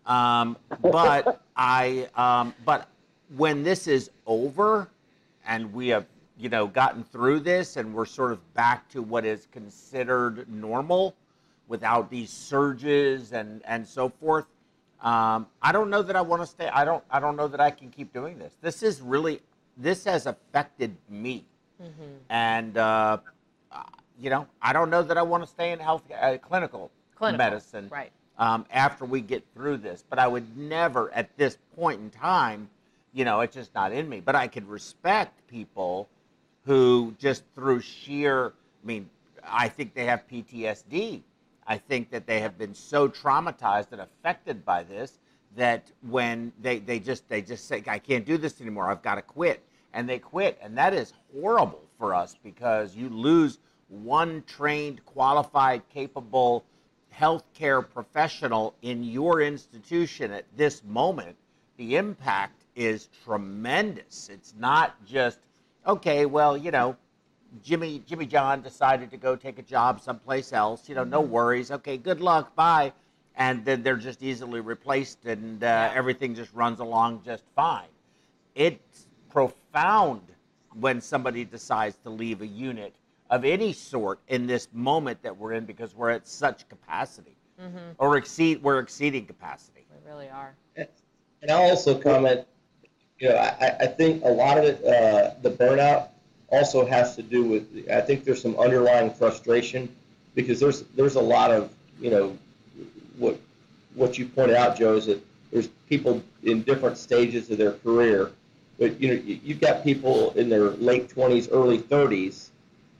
Um, 0.06 0.56
but 0.80 1.42
I, 1.54 2.08
um, 2.16 2.54
but 2.64 2.88
when 3.36 3.62
this 3.62 3.86
is 3.86 4.10
over, 4.26 4.88
and 5.46 5.72
we 5.72 5.88
have, 5.88 6.06
you 6.38 6.48
know, 6.48 6.66
gotten 6.66 7.04
through 7.04 7.40
this, 7.40 7.76
and 7.76 7.94
we're 7.94 8.06
sort 8.06 8.32
of 8.32 8.54
back 8.54 8.88
to 8.90 9.02
what 9.02 9.24
is 9.24 9.46
considered 9.52 10.48
normal, 10.50 11.14
without 11.68 12.10
these 12.10 12.30
surges 12.30 13.32
and 13.32 13.62
and 13.64 13.86
so 13.86 14.08
forth. 14.08 14.46
Um, 15.02 15.46
I 15.62 15.72
don't 15.72 15.88
know 15.88 16.02
that 16.02 16.16
I 16.16 16.20
want 16.20 16.42
to 16.42 16.46
stay. 16.46 16.68
I 16.68 16.84
don't. 16.84 17.02
I 17.10 17.20
don't 17.20 17.36
know 17.36 17.48
that 17.48 17.60
I 17.60 17.70
can 17.70 17.90
keep 17.90 18.12
doing 18.12 18.38
this. 18.38 18.52
This 18.60 18.82
is 18.82 19.00
really. 19.00 19.40
This 19.76 20.04
has 20.04 20.26
affected 20.26 20.94
me, 21.08 21.44
and 22.28 22.76
uh, 22.76 23.18
uh, 23.72 23.82
you 24.20 24.28
know, 24.28 24.46
I 24.60 24.72
don't 24.74 24.90
know 24.90 25.02
that 25.02 25.16
I 25.16 25.22
want 25.22 25.42
to 25.42 25.48
stay 25.48 25.72
in 25.72 25.78
health 25.78 26.02
uh, 26.10 26.36
clinical, 26.38 26.90
Clinical, 27.14 27.38
medicine 27.38 27.88
right. 27.90 28.10
um, 28.36 28.66
after 28.70 29.06
we 29.06 29.22
get 29.22 29.42
through 29.54 29.78
this. 29.78 30.04
But 30.06 30.18
I 30.18 30.26
would 30.26 30.56
never, 30.56 31.10
at 31.14 31.34
this 31.38 31.56
point 31.76 32.00
in 32.00 32.10
time, 32.10 32.68
you 33.12 33.24
know, 33.24 33.40
it's 33.40 33.54
just 33.54 33.74
not 33.74 33.92
in 33.92 34.08
me. 34.08 34.20
But 34.20 34.34
I 34.34 34.48
could 34.48 34.68
respect 34.68 35.46
people 35.48 36.08
who 36.64 37.14
just 37.18 37.44
through 37.54 37.80
sheer, 37.80 38.48
I 38.48 38.86
mean, 38.86 39.08
I 39.44 39.68
think 39.68 39.94
they 39.94 40.04
have 40.04 40.22
PTSD. 40.30 41.22
I 41.66 41.78
think 41.78 42.10
that 42.10 42.26
they 42.26 42.40
have 42.40 42.58
been 42.58 42.74
so 42.74 43.08
traumatized 43.08 43.92
and 43.92 44.00
affected 44.00 44.64
by 44.64 44.82
this 44.82 45.18
that 45.56 45.90
when 46.08 46.52
they, 46.60 46.78
they 46.78 46.98
just 46.98 47.28
they 47.28 47.42
just 47.42 47.66
say 47.66 47.82
I 47.86 47.98
can't 47.98 48.24
do 48.24 48.38
this 48.38 48.60
anymore. 48.60 48.90
I've 48.90 49.02
got 49.02 49.16
to 49.16 49.22
quit, 49.22 49.62
and 49.92 50.08
they 50.08 50.18
quit, 50.18 50.58
and 50.62 50.76
that 50.78 50.94
is 50.94 51.12
horrible 51.32 51.82
for 51.98 52.14
us 52.14 52.36
because 52.42 52.94
you 52.94 53.08
lose 53.08 53.58
one 53.88 54.44
trained, 54.46 55.04
qualified, 55.06 55.82
capable 55.92 56.64
healthcare 57.12 57.88
professional 57.88 58.74
in 58.82 59.02
your 59.02 59.40
institution 59.40 60.30
at 60.30 60.44
this 60.56 60.82
moment. 60.84 61.36
The 61.76 61.96
impact 61.96 62.59
is 62.80 63.10
tremendous. 63.24 64.30
It's 64.32 64.54
not 64.58 65.04
just 65.04 65.38
okay. 65.86 66.24
Well, 66.24 66.56
you 66.56 66.70
know, 66.70 66.96
Jimmy 67.62 68.02
Jimmy 68.06 68.24
John 68.24 68.62
decided 68.62 69.10
to 69.10 69.18
go 69.18 69.36
take 69.36 69.58
a 69.58 69.62
job 69.62 70.00
someplace 70.00 70.52
else. 70.54 70.88
You 70.88 70.94
know, 70.94 71.04
no 71.04 71.20
worries. 71.20 71.70
Okay, 71.70 71.98
good 71.98 72.20
luck. 72.20 72.54
Bye. 72.56 72.92
And 73.36 73.64
then 73.64 73.82
they're 73.82 73.96
just 73.96 74.22
easily 74.22 74.60
replaced, 74.60 75.24
and 75.26 75.62
uh, 75.62 75.90
everything 75.94 76.34
just 76.34 76.52
runs 76.52 76.80
along 76.80 77.22
just 77.24 77.44
fine. 77.54 77.88
It's 78.54 79.06
profound 79.30 80.22
when 80.78 81.00
somebody 81.00 81.44
decides 81.44 81.96
to 82.04 82.10
leave 82.10 82.42
a 82.42 82.46
unit 82.46 82.94
of 83.28 83.44
any 83.44 83.72
sort 83.72 84.18
in 84.28 84.46
this 84.46 84.68
moment 84.72 85.22
that 85.22 85.36
we're 85.36 85.52
in 85.52 85.64
because 85.64 85.94
we're 85.94 86.10
at 86.10 86.26
such 86.26 86.68
capacity 86.68 87.36
or 87.98 88.16
exceed 88.16 88.62
we're 88.62 88.78
exceeding 88.78 89.26
capacity. 89.26 89.86
We 89.90 90.10
really 90.10 90.28
are. 90.30 90.54
and 90.76 91.50
I'll 91.50 91.70
also 91.70 91.98
comment, 91.98 92.46
you 93.20 93.28
know, 93.28 93.36
I, 93.36 93.76
I 93.80 93.86
think 93.86 94.24
a 94.24 94.28
lot 94.28 94.58
of 94.58 94.64
it, 94.64 94.84
uh, 94.84 95.34
the 95.42 95.50
burnout 95.50 96.08
also 96.50 96.86
has 96.86 97.16
to 97.16 97.22
do 97.22 97.44
with, 97.44 97.88
I 97.90 98.00
think 98.00 98.24
there's 98.24 98.42
some 98.42 98.56
underlying 98.58 99.10
frustration 99.12 99.88
because 100.34 100.60
there's, 100.60 100.82
there's 100.96 101.16
a 101.16 101.20
lot 101.20 101.50
of, 101.50 101.70
you 102.00 102.10
know, 102.10 102.38
what, 103.18 103.38
what 103.94 104.18
you 104.18 104.26
pointed 104.26 104.56
out, 104.56 104.76
Joe, 104.78 104.96
is 104.96 105.06
that 105.06 105.20
there's 105.52 105.68
people 105.88 106.22
in 106.44 106.62
different 106.62 106.98
stages 106.98 107.50
of 107.50 107.58
their 107.58 107.72
career. 107.72 108.30
But, 108.78 109.00
you 109.00 109.08
know, 109.08 109.14
you- 109.14 109.40
you've 109.44 109.60
got 109.60 109.84
people 109.84 110.32
in 110.32 110.48
their 110.48 110.70
late 110.70 111.08
20s, 111.08 111.48
early 111.50 111.78
30s 111.78 112.50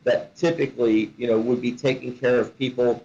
that 0.04 0.36
typically, 0.36 1.12
you 1.18 1.26
know, 1.26 1.38
would 1.38 1.60
be 1.60 1.72
taking 1.72 2.16
care 2.16 2.40
of 2.40 2.56
people, 2.58 3.02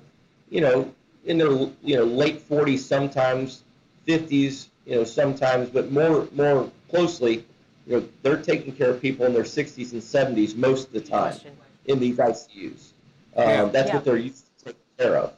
you 0.49 0.61
know, 0.61 0.91
in 1.25 1.37
their, 1.37 1.51
you 1.83 1.95
know, 1.97 2.03
late 2.05 2.41
40s 2.41 2.85
sometimes, 2.85 3.63
50s, 4.05 4.69
you 4.85 4.95
know, 4.95 5.03
sometimes, 5.03 5.69
but 5.69 5.91
more 5.91 6.27
more 6.35 6.69
closely, 6.89 7.45
you 7.87 7.97
know, 7.97 8.07
they're 8.23 8.41
taking 8.41 8.73
care 8.73 8.89
of 8.89 9.01
people 9.01 9.25
in 9.25 9.33
their 9.33 9.43
60s 9.43 9.91
and 9.93 10.01
70s 10.01 10.55
most 10.55 10.87
of 10.87 10.93
the 10.93 11.01
time 11.01 11.37
in 11.85 11.99
these 11.99 12.17
ICUs. 12.17 12.91
Um, 13.35 13.47
Yeah. 13.47 13.65
That's 13.65 13.89
Yeah. 13.89 13.95
what 13.95 14.05
they're 14.05 14.17
used 14.17 14.45
to 14.59 14.65
taking 14.65 14.81
care 14.97 15.17
of. 15.17 15.33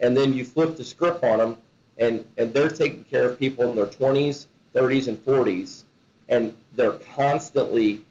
And 0.00 0.16
then 0.16 0.32
you 0.32 0.44
flip 0.44 0.76
the 0.76 0.84
script 0.84 1.24
on 1.24 1.38
them, 1.38 1.56
and, 1.98 2.24
and 2.36 2.52
they're 2.54 2.68
taking 2.70 3.04
care 3.04 3.28
of 3.28 3.38
people 3.38 3.68
in 3.70 3.74
their 3.74 3.86
20s, 3.86 4.46
30s, 4.74 5.08
and 5.08 5.24
40s, 5.24 5.82
and 6.28 6.54
they're 6.76 6.92
constantly, 7.16 8.02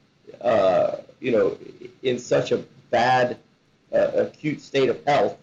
uh, 0.42 0.98
you 1.22 1.32
know, 1.32 1.58
in 2.04 2.20
such 2.20 2.52
a 2.52 2.58
bad, 2.90 3.38
uh, 3.94 4.12
acute 4.16 4.60
state 4.62 4.90
of 4.90 5.02
health. 5.06 5.38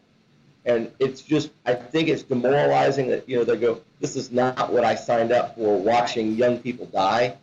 And 0.67 0.91
it's 0.99 1.21
just, 1.21 1.51
I 1.67 1.75
think 1.75 2.09
it's 2.09 2.23
demoralizing 2.23 3.09
that, 3.09 3.29
you 3.29 3.37
know, 3.37 3.45
they 3.45 3.57
go, 3.57 3.83
this 4.01 4.17
is 4.17 4.33
not 4.33 4.73
what 4.73 4.85
I 4.85 4.95
signed 4.95 5.31
up 5.31 5.57
for, 5.57 5.79
watching 5.79 6.35
young 6.35 6.59
people 6.59 6.87
die. 6.87 7.37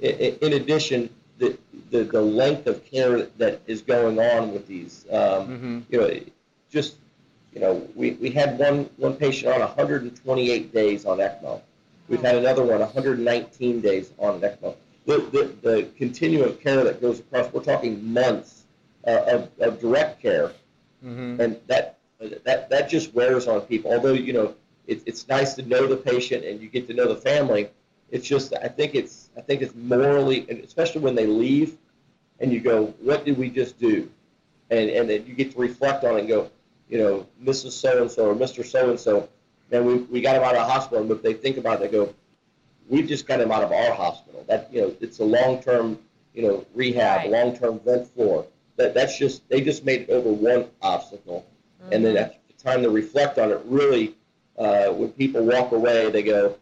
In 0.00 0.52
addition, 0.52 1.10
the, 1.38 1.58
the, 1.90 2.04
the 2.04 2.22
length 2.22 2.66
of 2.66 2.84
care 2.84 3.24
that 3.38 3.60
is 3.66 3.82
going 3.82 4.18
on 4.18 4.52
with 4.52 4.66
these, 4.68 5.04
um, 5.10 5.84
you 5.90 6.00
know, 6.00 6.20
just, 6.70 6.96
you 7.52 7.60
know, 7.60 7.86
we, 7.94 8.12
we 8.12 8.30
had 8.30 8.58
one, 8.58 8.88
one 8.96 9.16
patient 9.16 9.52
on 9.52 9.60
128 9.60 10.72
days 10.72 11.04
on 11.04 11.18
ECMO. 11.18 11.60
We've 12.08 12.22
had 12.22 12.36
another 12.36 12.62
one 12.62 12.80
119 12.80 13.80
days 13.80 14.12
on 14.18 14.40
ECMO. 14.40 14.76
The, 15.04 15.18
the, 15.18 15.68
the 15.68 15.88
continuum 15.96 16.48
of 16.48 16.60
care 16.60 16.84
that 16.84 17.00
goes 17.00 17.18
across, 17.18 17.52
we're 17.52 17.62
talking 17.62 18.12
months 18.12 18.62
uh, 19.06 19.24
of, 19.26 19.50
of 19.58 19.80
direct 19.80 20.22
care 20.22 20.52
and 21.40 21.60
that 21.66 21.98
that 22.44 22.70
that 22.70 22.88
just 22.88 23.14
wears 23.14 23.46
on 23.48 23.62
people. 23.62 23.92
Although 23.92 24.14
you 24.14 24.32
know 24.32 24.54
it, 24.86 25.02
it's 25.06 25.28
nice 25.28 25.54
to 25.54 25.62
know 25.62 25.86
the 25.86 25.96
patient 25.96 26.44
and 26.44 26.60
you 26.60 26.68
get 26.68 26.86
to 26.88 26.94
know 26.94 27.08
the 27.08 27.20
family, 27.20 27.68
it's 28.10 28.26
just 28.26 28.54
I 28.54 28.68
think 28.68 28.94
it's 28.94 29.30
I 29.36 29.40
think 29.40 29.62
it's 29.62 29.74
morally, 29.74 30.46
and 30.48 30.62
especially 30.64 31.00
when 31.00 31.14
they 31.14 31.26
leave, 31.26 31.76
and 32.40 32.52
you 32.52 32.60
go, 32.60 32.86
what 33.00 33.24
did 33.24 33.38
we 33.38 33.50
just 33.50 33.78
do? 33.78 34.10
And 34.70 34.90
and 34.90 35.08
then 35.08 35.26
you 35.26 35.34
get 35.34 35.52
to 35.52 35.58
reflect 35.58 36.04
on 36.04 36.16
it 36.16 36.20
and 36.20 36.28
go, 36.28 36.50
you 36.88 36.98
know, 36.98 37.26
Mrs. 37.42 37.72
So 37.72 38.02
and 38.02 38.10
So 38.10 38.30
or 38.30 38.34
Mr. 38.34 38.64
So 38.64 38.90
and 38.90 39.00
So, 39.00 39.28
and 39.70 39.86
we 39.86 39.94
we 39.96 40.20
got 40.20 40.36
him 40.36 40.42
out 40.42 40.54
of 40.54 40.66
the 40.66 40.72
hospital. 40.72 41.04
But 41.04 41.16
if 41.18 41.22
they 41.22 41.34
think 41.34 41.56
about 41.56 41.82
it, 41.82 41.90
they 41.90 41.96
go, 41.98 42.14
we 42.88 43.02
just 43.02 43.26
got 43.26 43.40
him 43.40 43.50
out 43.50 43.62
of 43.62 43.72
our 43.72 43.94
hospital. 43.94 44.44
That 44.48 44.72
you 44.72 44.82
know, 44.82 44.94
it's 45.00 45.18
a 45.20 45.24
long 45.24 45.62
term, 45.62 45.98
you 46.34 46.42
know, 46.42 46.66
rehab, 46.74 47.20
Right. 47.22 47.30
long 47.30 47.56
term 47.56 47.80
vent 47.80 48.08
floor. 48.08 48.46
That 48.76 48.94
that's 48.94 49.18
just 49.18 49.48
they 49.48 49.60
just 49.60 49.84
made 49.84 50.02
it 50.02 50.10
over 50.10 50.30
one 50.30 50.66
obstacle, 50.82 51.46
and 51.90 52.04
then 52.04 52.16
at 52.16 52.40
the 52.48 52.54
time 52.62 52.82
to 52.82 52.90
reflect 52.90 53.38
on 53.38 53.50
it, 53.50 53.60
really, 53.64 54.14
uh, 54.58 54.88
when 54.88 55.10
people 55.10 55.44
walk 55.44 55.72
away, 55.72 56.10
they 56.10 56.22
go, 56.22 56.56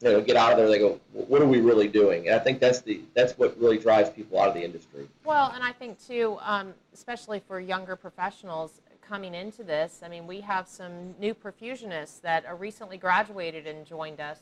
you 0.00 0.12
know, 0.12 0.20
get 0.20 0.36
out 0.36 0.52
of 0.52 0.58
there. 0.58 0.68
They 0.68 0.78
go, 0.78 1.00
what 1.12 1.42
are 1.42 1.46
we 1.46 1.60
really 1.60 1.88
doing? 1.88 2.28
And 2.28 2.36
I 2.36 2.38
think 2.38 2.60
that's 2.60 2.80
the 2.80 3.00
that's 3.14 3.36
what 3.36 3.58
really 3.60 3.78
drives 3.78 4.10
people 4.10 4.40
out 4.40 4.48
of 4.48 4.54
the 4.54 4.64
industry. 4.64 5.08
Well, 5.24 5.50
and 5.54 5.62
I 5.62 5.72
think 5.72 6.04
too, 6.04 6.38
um, 6.42 6.74
especially 6.94 7.40
for 7.40 7.60
younger 7.60 7.96
professionals 7.96 8.80
coming 9.02 9.34
into 9.34 9.64
this, 9.64 10.00
I 10.04 10.08
mean, 10.08 10.26
we 10.26 10.40
have 10.42 10.68
some 10.68 11.14
new 11.18 11.34
perfusionists 11.34 12.20
that 12.20 12.44
are 12.46 12.56
recently 12.56 12.96
graduated 12.98 13.66
and 13.66 13.86
joined 13.86 14.20
us, 14.20 14.38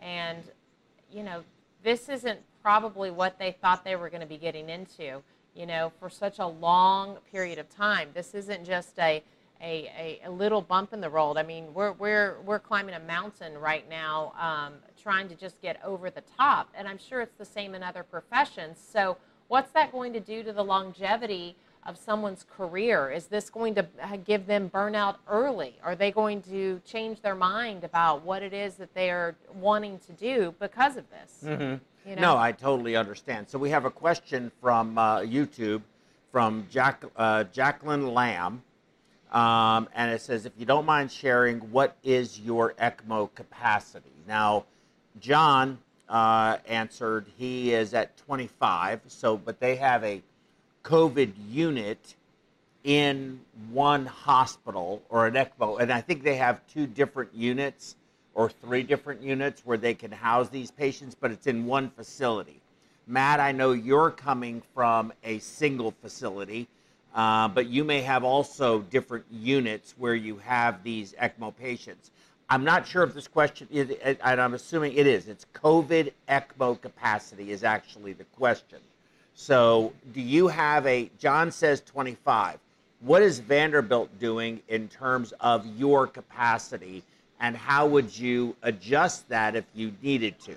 and 0.00 0.42
you 1.10 1.22
know, 1.22 1.42
this 1.82 2.08
isn't 2.08 2.40
probably 2.62 3.10
what 3.10 3.38
they 3.38 3.52
thought 3.52 3.84
they 3.84 3.96
were 3.96 4.10
going 4.10 4.20
to 4.20 4.26
be 4.26 4.38
getting 4.38 4.68
into. 4.68 5.22
You 5.54 5.66
know, 5.66 5.92
for 6.00 6.08
such 6.08 6.38
a 6.38 6.46
long 6.46 7.18
period 7.30 7.58
of 7.58 7.68
time, 7.68 8.08
this 8.14 8.34
isn't 8.34 8.64
just 8.64 8.98
a 8.98 9.22
a, 9.62 10.20
a, 10.24 10.28
a 10.28 10.30
little 10.30 10.60
bump 10.60 10.92
in 10.92 11.00
the 11.00 11.08
road. 11.08 11.36
I 11.36 11.42
mean, 11.42 11.72
we're, 11.72 11.92
we're, 11.92 12.40
we're 12.44 12.58
climbing 12.58 12.94
a 12.94 13.00
mountain 13.00 13.56
right 13.56 13.88
now, 13.88 14.32
um, 14.38 14.74
trying 15.00 15.28
to 15.28 15.34
just 15.34 15.60
get 15.62 15.80
over 15.84 16.10
the 16.10 16.22
top. 16.36 16.68
And 16.74 16.88
I'm 16.88 16.98
sure 16.98 17.20
it's 17.20 17.36
the 17.36 17.44
same 17.44 17.74
in 17.74 17.82
other 17.82 18.02
professions. 18.02 18.78
So, 18.78 19.16
what's 19.48 19.70
that 19.72 19.92
going 19.92 20.12
to 20.14 20.20
do 20.20 20.42
to 20.42 20.52
the 20.52 20.64
longevity 20.64 21.56
of 21.86 21.96
someone's 21.96 22.44
career? 22.56 23.10
Is 23.10 23.26
this 23.26 23.50
going 23.50 23.74
to 23.76 23.86
uh, 24.02 24.16
give 24.24 24.46
them 24.46 24.68
burnout 24.68 25.16
early? 25.28 25.78
Are 25.84 25.94
they 25.94 26.10
going 26.10 26.42
to 26.42 26.80
change 26.84 27.20
their 27.20 27.34
mind 27.34 27.84
about 27.84 28.22
what 28.22 28.42
it 28.42 28.52
is 28.52 28.74
that 28.74 28.94
they 28.94 29.10
are 29.10 29.36
wanting 29.54 29.98
to 30.00 30.12
do 30.12 30.54
because 30.58 30.96
of 30.96 31.04
this? 31.10 31.38
You 32.04 32.16
No, 32.16 32.36
I 32.36 32.50
totally 32.50 32.96
understand. 32.96 33.48
So 33.48 33.58
we 33.58 33.70
have 33.70 33.84
a 33.84 33.90
question 33.90 34.50
from 34.60 34.98
uh, 34.98 35.20
YouTube 35.20 35.82
from 36.32 36.66
Jack, 36.70 37.04
uh, 37.16 37.44
Jacqueline 37.44 38.12
Lamb. 38.12 38.62
Um, 39.32 39.88
and 39.94 40.10
it 40.12 40.20
says, 40.20 40.44
if 40.44 40.52
you 40.58 40.66
don't 40.66 40.84
mind 40.84 41.10
sharing, 41.10 41.58
what 41.72 41.96
is 42.04 42.38
your 42.38 42.74
ECMO 42.74 43.34
capacity? 43.34 44.12
Now, 44.28 44.66
John 45.20 45.78
uh, 46.08 46.58
answered 46.68 47.26
he 47.38 47.72
is 47.72 47.94
at 47.94 48.16
25. 48.18 49.00
So, 49.08 49.38
but 49.38 49.58
they 49.58 49.76
have 49.76 50.04
a 50.04 50.22
COVID 50.84 51.32
unit 51.48 52.14
in 52.84 53.40
one 53.70 54.04
hospital 54.04 55.02
or 55.08 55.26
an 55.26 55.34
ECMO, 55.34 55.80
and 55.80 55.92
I 55.92 56.00
think 56.00 56.22
they 56.22 56.36
have 56.36 56.60
two 56.66 56.86
different 56.86 57.32
units 57.34 57.96
or 58.34 58.50
three 58.50 58.82
different 58.82 59.22
units 59.22 59.62
where 59.64 59.78
they 59.78 59.94
can 59.94 60.10
house 60.10 60.48
these 60.48 60.70
patients, 60.70 61.14
but 61.18 61.30
it's 61.30 61.46
in 61.46 61.66
one 61.66 61.90
facility. 61.90 62.60
Matt, 63.06 63.40
I 63.40 63.52
know 63.52 63.72
you're 63.72 64.10
coming 64.10 64.62
from 64.74 65.12
a 65.24 65.38
single 65.38 65.92
facility, 66.02 66.68
uh, 67.14 67.48
but 67.48 67.66
you 67.66 67.84
may 67.84 68.00
have 68.00 68.24
also 68.24 68.80
different 68.80 69.24
units 69.30 69.94
where 69.98 70.14
you 70.14 70.38
have 70.38 70.82
these 70.82 71.12
ECMO 71.14 71.54
patients. 71.56 72.10
I'm 72.48 72.64
not 72.64 72.86
sure 72.86 73.02
if 73.02 73.14
this 73.14 73.28
question 73.28 73.68
is, 73.70 73.90
and 74.02 74.40
I'm 74.40 74.54
assuming 74.54 74.94
it 74.94 75.06
is. 75.06 75.28
It's 75.28 75.46
COVID 75.54 76.12
ECMO 76.28 76.80
capacity 76.80 77.50
is 77.50 77.64
actually 77.64 78.12
the 78.12 78.24
question. 78.24 78.78
So, 79.34 79.92
do 80.12 80.20
you 80.20 80.48
have 80.48 80.86
a? 80.86 81.10
John 81.18 81.50
says 81.50 81.80
25. 81.80 82.58
What 83.00 83.22
is 83.22 83.40
Vanderbilt 83.40 84.18
doing 84.20 84.60
in 84.68 84.88
terms 84.88 85.32
of 85.40 85.66
your 85.78 86.06
capacity, 86.06 87.02
and 87.40 87.56
how 87.56 87.86
would 87.86 88.16
you 88.16 88.54
adjust 88.62 89.28
that 89.30 89.56
if 89.56 89.64
you 89.74 89.92
needed 90.02 90.38
to? 90.40 90.56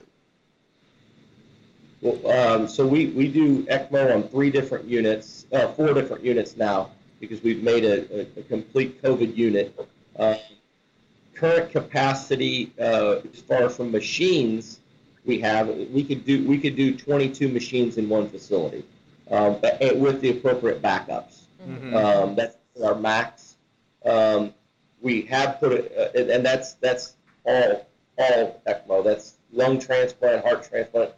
Well, 2.05 2.31
um, 2.31 2.67
so 2.67 2.85
we, 2.85 3.07
we 3.07 3.27
do 3.31 3.63
ECMO 3.63 4.13
on 4.13 4.23
three 4.29 4.51
different 4.51 4.85
units, 4.85 5.47
uh, 5.51 5.69
four 5.73 5.91
different 5.95 6.23
units 6.23 6.55
now, 6.55 6.91
because 7.19 7.41
we've 7.41 7.63
made 7.63 7.83
a, 7.83 8.21
a, 8.21 8.27
a 8.39 8.43
complete 8.43 9.01
COVID 9.01 9.35
unit. 9.35 9.73
Uh, 10.15 10.35
current 11.33 11.71
capacity, 11.71 12.71
uh, 12.79 13.21
as 13.33 13.39
far 13.41 13.69
from 13.69 13.91
machines, 13.91 14.79
we 15.25 15.39
have 15.39 15.67
we 15.67 16.03
could 16.03 16.23
do 16.25 16.47
we 16.47 16.59
could 16.59 16.75
do 16.75 16.95
22 16.95 17.47
machines 17.47 17.97
in 17.97 18.07
one 18.07 18.29
facility, 18.29 18.85
um, 19.31 19.57
but 19.59 19.81
eh, 19.81 19.91
with 19.93 20.21
the 20.21 20.29
appropriate 20.29 20.83
backups. 20.83 21.39
Um, 21.95 22.35
that's 22.35 22.57
our 22.83 22.93
max. 22.93 23.55
Um, 24.05 24.53
we 25.01 25.23
have 25.23 25.59
put 25.59 25.71
it, 25.73 25.91
uh, 25.97 26.19
and- 26.19 26.29
and 26.29 26.45
that's 26.45 26.73
that's 26.75 27.15
all 27.45 27.87
all 28.19 28.61
ECMO. 28.67 29.03
That's 29.03 29.33
lung 29.51 29.79
transplant, 29.79 30.45
heart 30.45 30.69
transplant, 30.69 31.11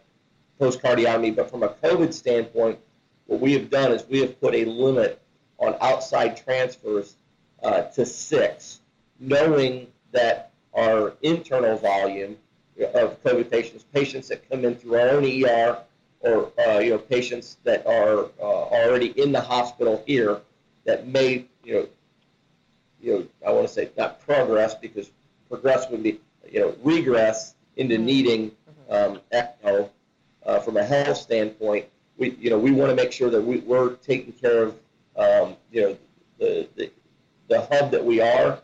post 0.59 0.81
cardiotomy. 0.81 1.35
But 1.35 1.49
from 1.49 1.63
a 1.63 1.69
COVID 1.69 2.13
standpoint, 2.13 2.79
what 3.25 3.39
we 3.39 3.53
have 3.53 3.69
done 3.69 3.91
is 3.91 4.05
we 4.09 4.19
have 4.21 4.39
put 4.39 4.55
a 4.55 4.65
limit 4.65 5.21
on 5.59 5.75
outside 5.81 6.37
transfers 6.37 7.15
uh, 7.63 7.81
to 7.81 8.05
six, 8.05 8.81
knowing 9.19 9.87
that 10.11 10.51
our 10.73 11.13
internal 11.21 11.77
volume 11.77 12.37
of 12.93 13.23
COVID 13.23 13.49
patients, 13.49 13.83
patients 13.93 14.27
that 14.27 14.47
come 14.49 14.63
in 14.63 14.75
through 14.75 14.95
our 14.95 15.09
own 15.09 15.25
ER, 15.25 15.79
or 16.21 16.51
uh, 16.59 16.79
you 16.79 16.91
know 16.91 16.97
patients 16.97 17.57
that 17.63 17.85
are 17.85 18.25
uh, 18.39 18.43
already 18.43 19.07
in 19.21 19.31
the 19.31 19.41
hospital 19.41 20.03
here 20.05 20.41
that 20.85 21.07
may 21.07 21.45
you 21.63 21.73
know 21.73 21.87
you 23.01 23.13
know 23.13 23.27
I 23.45 23.51
want 23.51 23.67
to 23.67 23.73
say 23.73 23.89
not 23.97 24.19
progress 24.25 24.75
because 24.75 25.11
progress 25.49 25.89
would 25.89 26.03
be 26.03 26.19
you 26.49 26.61
know 26.61 26.75
regress 26.83 27.55
into 27.75 27.97
needing 27.97 28.51
um, 28.89 29.19
ECMO 29.31 29.89
uh, 30.47 30.59
from 30.59 30.77
a 30.77 30.83
health 30.83 31.17
standpoint. 31.17 31.85
We 32.17 32.31
you 32.39 32.49
know 32.49 32.57
we 32.57 32.71
want 32.71 32.89
to 32.89 32.95
make 32.95 33.11
sure 33.11 33.29
that 33.29 33.41
we, 33.41 33.57
we're 33.59 33.95
taking 33.97 34.33
care 34.33 34.63
of 34.63 34.75
um, 35.15 35.55
you 35.71 35.81
know 35.81 35.97
the, 36.39 36.67
the 36.75 36.91
the 37.49 37.61
hub 37.71 37.91
that 37.91 38.03
we 38.03 38.19
are, 38.21 38.59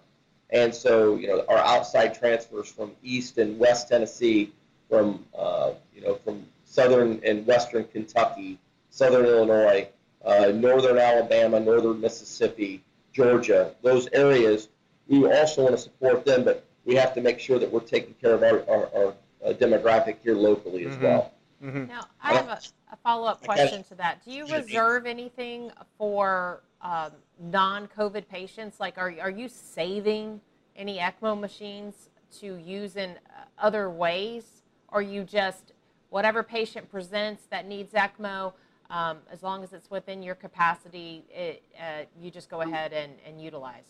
and 0.50 0.74
so 0.74 1.16
you 1.18 1.28
know 1.28 1.46
our 1.48 1.58
outside 1.60 2.18
transfers 2.18 2.68
from 2.70 2.92
East 3.04 3.38
and 3.38 3.60
West 3.60 3.90
Tennessee 3.90 4.52
from 4.90 5.24
uh, 5.38 5.74
you 5.94 6.02
know 6.02 6.16
from 6.16 6.46
southern 6.66 7.20
and 7.24 7.46
western 7.46 7.84
Kentucky, 7.86 8.58
southern 8.90 9.26
Illinois, 9.26 9.88
uh, 10.26 10.48
northern 10.56 10.98
Alabama, 10.98 11.60
northern 11.60 12.02
Mississippi, 12.02 12.82
Georgia, 13.12 13.76
those 13.84 14.08
areas. 14.14 14.70
We 15.08 15.30
also 15.32 15.64
want 15.64 15.76
to 15.76 15.82
support 15.82 16.26
them, 16.26 16.44
but 16.46 16.66
we 16.86 16.96
have 16.96 17.14
to 17.16 17.22
make 17.22 17.38
sure 17.40 17.60
that 17.60 17.70
we're 17.72 17.82
taking 17.82 18.14
care 18.16 18.34
of 18.34 18.42
our, 18.42 18.64
our, 18.70 18.90
our 18.96 19.14
uh, 19.46 19.54
demographic 19.54 20.16
here 20.24 20.34
locally 20.34 20.86
as 20.86 20.96
Mhm. 20.96 21.02
well. 21.02 21.33
Now, 21.64 22.08
I 22.22 22.34
have 22.34 22.50
a, 22.50 22.60
a 22.92 22.98
follow-up 22.98 23.44
question 23.46 23.84
to 23.86 23.96
that. 23.96 24.24
Do 24.26 24.32
you 24.32 24.46
reserve 24.48 25.06
anything 25.06 25.72
for 25.98 26.62
um, 26.82 27.12
non-COVID 27.40 28.28
patients? 28.28 28.82
Like, 28.82 28.98
are, 28.98 29.14
are 29.22 29.30
you 29.30 29.48
saving 29.48 30.42
any 30.76 30.98
ECMO 30.98 31.40
machines 31.40 32.10
to 32.40 32.58
use 32.58 32.98
in 32.98 33.12
uh, 33.12 33.44
other 33.58 33.90
ways? 33.90 34.64
Or 34.90 35.02
you 35.02 35.24
just, 35.24 35.72
whatever 36.10 36.44
patient 36.44 36.92
presents 36.92 37.46
that 37.50 37.66
needs 37.66 37.94
ECMO, 37.94 38.52
um, 38.90 39.20
as 39.32 39.42
long 39.42 39.64
as 39.64 39.72
it's 39.72 39.90
within 39.90 40.22
your 40.22 40.36
capacity, 40.36 41.24
it, 41.30 41.64
uh, 41.80 42.04
you 42.22 42.30
just 42.30 42.50
go 42.50 42.60
ahead 42.60 42.92
and, 42.92 43.14
and 43.26 43.42
utilize? 43.42 43.86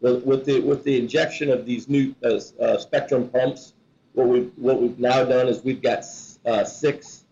With, 0.00 0.24
with 0.24 0.44
the 0.44 0.60
with 0.60 0.84
the 0.84 0.98
injection 0.98 1.48
of 1.48 1.64
these 1.64 1.88
new 1.88 2.14
uh, 2.22 2.40
uh, 2.60 2.76
Spectrum 2.78 3.28
pumps, 3.28 3.72
what 4.14 4.28
we 4.28 4.40
what 4.56 4.80
we've 4.80 4.98
now 4.98 5.24
done 5.24 5.48
is 5.48 5.62
we've 5.62 5.82
got 5.82 6.04
uh, 6.46 6.64
six 6.64 7.24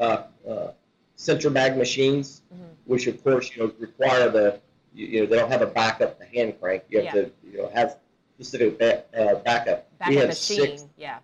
uh, 0.00 0.24
uh, 0.48 0.68
CentriMag 1.16 1.76
machines, 1.76 2.42
Mhm. 2.52 2.68
which 2.86 3.06
of 3.06 3.22
course 3.22 3.54
you 3.54 3.62
know 3.62 3.72
require 3.78 4.28
the 4.30 4.60
you, 4.94 5.06
you 5.06 5.20
know 5.20 5.26
they 5.26 5.36
don't 5.36 5.50
have 5.52 5.62
a 5.62 5.66
backup 5.66 6.18
the 6.18 6.24
hand 6.26 6.58
crank. 6.60 6.84
You 6.88 6.98
have 7.02 7.14
Yeah. 7.14 7.22
to 7.22 7.30
you 7.44 7.58
know 7.58 7.68
have 7.74 7.98
specific 8.34 8.78
ba- 8.78 9.04
uh, 9.16 9.34
backup. 9.36 9.88
we 9.92 9.98
Backup 9.98 10.18
have 10.20 10.28
machine, 10.28 10.78
six 10.78 10.84
yeah. 10.96 11.18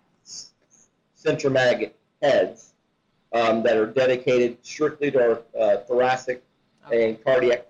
CentriMag 1.17 1.91
heads 2.21 2.73
um, 3.33 3.63
that 3.63 3.75
are 3.75 3.87
dedicated 3.87 4.57
strictly 4.63 5.11
to 5.11 5.19
our 5.21 5.41
uh, 5.59 5.77
thoracic 5.87 6.43
Okay. 6.85 7.09
and 7.09 7.23
cardiac 7.23 7.65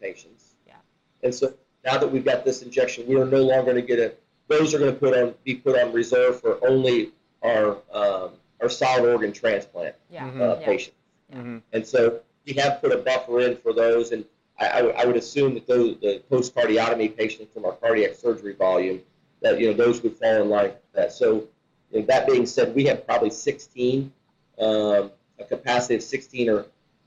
patients. 0.00 0.54
Yeah. 0.66 0.74
And 1.22 1.32
so 1.34 1.54
now 1.84 1.98
that 1.98 2.10
we've 2.10 2.24
got 2.24 2.44
this 2.44 2.62
injection, 2.62 3.06
we 3.06 3.14
are 3.16 3.24
no 3.24 3.42
longer 3.42 3.72
going 3.72 3.76
to 3.76 3.82
get 3.82 3.98
it. 4.00 4.20
Those 4.48 4.74
are 4.74 4.78
going 4.78 4.92
to 4.92 4.98
put 4.98 5.16
on 5.16 5.34
be 5.44 5.54
put 5.56 5.78
on 5.78 5.92
reserve 5.92 6.40
for 6.40 6.58
only 6.66 7.12
our 7.42 7.78
um, 7.92 8.30
our 8.60 8.68
solid 8.68 9.04
organ 9.08 9.32
transplant 9.32 9.94
Yeah. 10.10 10.26
Uh, 10.26 10.58
Yeah. 10.60 10.66
patients. 10.66 10.96
Mhm. 11.32 11.62
And 11.72 11.86
so 11.86 12.20
we 12.46 12.54
have 12.54 12.80
put 12.80 12.92
a 12.92 12.98
buffer 12.98 13.40
in 13.40 13.56
for 13.58 13.72
those, 13.74 14.12
and 14.12 14.24
I, 14.58 14.68
I, 14.68 15.02
I 15.02 15.04
would 15.04 15.16
assume 15.16 15.54
that 15.54 15.66
those 15.66 15.98
the 16.00 16.22
post 16.30 16.54
cardiotomy 16.54 17.14
patients 17.16 17.52
from 17.52 17.66
our 17.66 17.72
cardiac 17.72 18.14
surgery 18.14 18.54
volume 18.54 19.02
that 19.42 19.60
you 19.60 19.68
know 19.68 19.74
those 19.74 20.02
would 20.02 20.16
fall 20.16 20.42
in 20.42 20.48
line 20.48 20.64
with 20.70 20.92
that. 20.94 21.12
So 21.12 21.46
you 21.92 22.00
know, 22.00 22.06
that 22.06 22.26
being 22.26 22.46
said, 22.46 22.74
we 22.74 22.84
have 22.84 23.06
probably 23.06 23.30
16 23.30 24.12
um, 24.58 25.12
a 25.38 25.44
capacity 25.46 25.94
of 25.94 26.02
16 26.02 26.48
or 26.48 26.66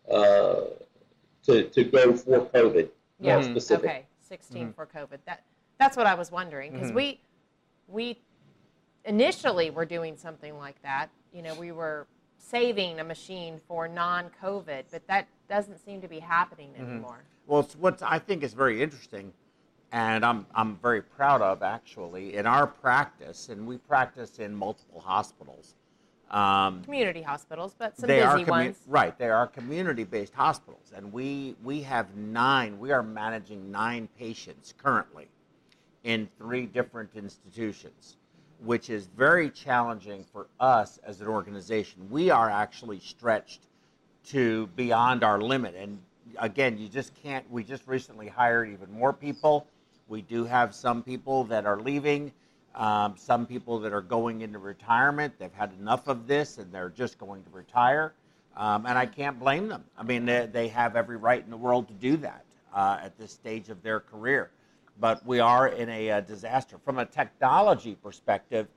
uh, 0.10 0.62
to 1.44 1.64
to 1.70 1.84
go 1.84 2.16
for 2.16 2.46
COVID. 2.46 2.90
Yeah. 3.20 3.42
specific. 3.42 3.86
Okay, 3.86 4.06
16 4.22 4.74
for 4.74 4.86
COVID. 4.86 5.18
That 5.26 5.44
that's 5.80 5.98
what 5.98 6.06
I 6.06 6.14
was 6.14 6.32
wondering 6.32 6.72
because 6.72 6.92
Mhm. 6.92 6.96
we 6.96 7.20
we 7.92 8.20
initially 9.06 9.70
were 9.70 9.86
doing 9.86 10.18
something 10.18 10.58
like 10.58 10.82
that. 10.84 11.10
You 11.34 11.42
know, 11.42 11.54
we 11.56 11.72
were 11.72 12.08
saving 12.38 13.00
a 13.00 13.04
machine 13.04 13.60
for 13.68 13.88
non-COVID, 13.88 14.84
but 14.92 15.06
that 15.08 15.28
doesn't 15.50 15.84
seem 15.84 16.02
to 16.02 16.08
be 16.08 16.20
happening 16.20 16.72
anymore. 16.78 17.24
Well, 17.48 17.62
it's 17.62 17.76
what 17.76 18.02
I 18.02 18.20
think 18.20 18.44
is 18.44 18.54
very 18.54 18.82
interesting, 18.82 19.34
and 19.92 20.26
I'm 20.26 20.46
I'm 20.56 20.78
very 20.78 21.02
proud 21.02 21.42
of 21.42 21.64
actually 21.64 22.36
in 22.36 22.46
our 22.46 22.68
practice, 22.68 23.50
and 23.50 23.68
we 23.68 23.78
practice 23.78 24.40
in 24.40 24.56
multiple 24.56 25.02
hospitals. 25.02 25.76
Um, 26.30 26.82
Community 26.86 27.22
hospitals, 27.22 27.76
but 27.78 27.98
some 27.98 28.08
they 28.08 28.22
are 28.22 28.38
busy 28.38 28.46
commu- 28.46 28.50
ones. 28.50 28.80
right. 28.88 29.18
They 29.18 29.30
are 29.30 29.48
community-based 29.48 30.34
hospitals, 30.34 30.94
and 30.96 31.12
we 31.12 31.56
we 31.62 31.82
have 31.82 32.16
nine. 32.16 32.80
We 32.80 32.92
are 32.94 33.04
managing 33.04 33.70
nine 33.70 34.08
patients 34.18 34.74
currently 34.78 35.28
in 36.04 36.28
three 36.38 36.66
different 36.66 37.10
institutions, 37.16 38.18
which 38.64 38.90
is 38.90 39.08
very 39.18 39.50
challenging 39.50 40.26
for 40.32 40.48
us 40.60 41.00
as 41.04 41.22
an 41.22 41.28
organization. 41.28 42.08
We 42.10 42.30
are 42.30 42.50
actually 42.50 43.00
stretched 43.00 43.62
to 44.28 44.68
beyond 44.76 45.24
our 45.24 45.40
limit, 45.40 45.76
and 45.76 46.00
again, 46.38 46.78
you 46.78 46.88
just 46.88 47.14
can't. 47.16 47.50
We 47.52 47.64
just 47.64 47.88
recently 47.88 48.28
hired 48.28 48.70
even 48.70 48.92
more 48.92 49.14
people. 49.14 49.68
We 50.08 50.22
do 50.22 50.44
have 50.46 50.76
some 50.76 51.04
people 51.04 51.44
that 51.46 51.66
are 51.66 51.80
leaving. 51.80 52.32
Um, 52.74 53.16
some 53.18 53.46
people 53.46 53.80
that 53.80 53.92
are 53.92 54.02
going 54.02 54.42
into 54.42 54.58
retirement, 54.58 55.34
they've 55.38 55.54
had 55.54 55.74
enough 55.80 56.08
of 56.08 56.26
this 56.26 56.58
and 56.58 56.72
they're 56.72 56.90
just 56.90 57.18
going 57.18 57.44
to 57.44 57.50
retire. 57.52 58.14
Um, 58.56 58.86
and 58.86 58.98
I 58.98 59.06
can't 59.06 59.38
blame 59.40 59.68
them. 59.68 59.84
I 59.98 60.04
mean, 60.04 60.26
they, 60.26 60.48
they 60.52 60.68
have 60.70 60.96
every 60.96 61.18
right 61.18 61.44
in 61.44 61.50
the 61.50 61.58
world 61.58 61.88
to 61.90 61.94
do 61.96 62.18
that 62.18 62.46
uh, 62.74 63.00
at 63.02 63.18
this 63.18 63.32
stage 63.32 63.70
of 63.70 63.82
their 63.84 64.00
career. 64.00 64.52
But 65.02 65.26
we 65.26 65.40
are 65.42 65.68
in 65.68 65.90
a, 65.90 66.12
uh 66.12 66.22
disaster. 66.22 66.78
From 66.86 67.00
a 67.00 67.06
technology 67.06 67.98
perspective, 68.02 68.68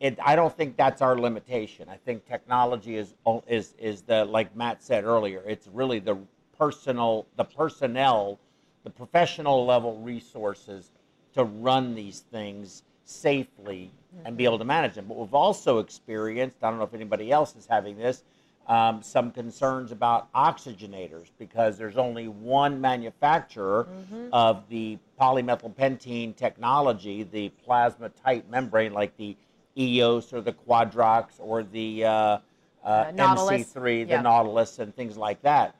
it, 0.00 0.18
I 0.22 0.34
don't 0.34 0.54
think 0.54 0.76
that's 0.76 1.00
our 1.00 1.16
limitation. 1.16 1.88
I 1.88 1.96
think 1.96 2.26
technology 2.26 2.96
is 2.96 3.14
is 3.46 3.74
is 3.78 4.02
the 4.02 4.24
like 4.24 4.54
Matt 4.56 4.82
said 4.82 5.04
earlier. 5.04 5.42
It's 5.46 5.68
really 5.68 6.00
the 6.00 6.18
personal, 6.58 7.26
the 7.36 7.44
personnel, 7.44 8.38
the 8.84 8.90
professional 8.90 9.64
level 9.64 9.96
resources 9.98 10.90
to 11.34 11.44
run 11.44 11.94
these 11.94 12.20
things 12.32 12.82
safely 13.04 13.90
and 14.24 14.36
be 14.36 14.44
able 14.44 14.58
to 14.58 14.64
manage 14.64 14.94
them. 14.94 15.06
But 15.06 15.16
we've 15.18 15.34
also 15.34 15.78
experienced, 15.78 16.56
I 16.62 16.70
don't 16.70 16.78
know 16.78 16.84
if 16.84 16.94
anybody 16.94 17.30
else 17.30 17.54
is 17.56 17.66
having 17.66 17.96
this, 17.96 18.24
um, 18.70 19.02
some 19.02 19.32
concerns 19.32 19.90
about 19.90 20.32
oxygenators 20.32 21.30
because 21.38 21.76
there's 21.76 21.96
only 21.96 22.28
one 22.28 22.80
manufacturer 22.80 23.88
of 24.32 24.62
the 24.68 24.96
polymethylpentene 25.20 26.36
technology, 26.36 27.24
the 27.24 27.48
plasma 27.64 28.08
tight 28.10 28.48
membrane, 28.48 28.92
like 28.92 29.16
the 29.16 29.36
EOS 29.76 30.32
or 30.32 30.40
the 30.40 30.52
Quadrox 30.52 31.32
or 31.40 31.64
the 31.64 32.04
uh, 32.04 32.10
uh, 32.10 32.38
Uh, 32.84 33.12
MC3, 33.12 34.04
the 34.04 34.12
Yeah. 34.12 34.22
Nautilus, 34.22 34.78
and 34.78 34.94
things 34.94 35.16
like 35.16 35.42
that. 35.42 35.74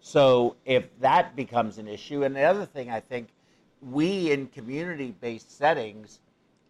So 0.00 0.56
if 0.64 0.98
that 0.98 1.36
becomes 1.36 1.78
an 1.78 1.86
issue, 1.86 2.24
and 2.24 2.34
the 2.34 2.42
other 2.42 2.66
thing 2.66 2.90
I 2.90 2.98
think, 2.98 3.28
we 3.80 4.32
in 4.32 4.48
community-based 4.48 5.56
settings, 5.56 6.18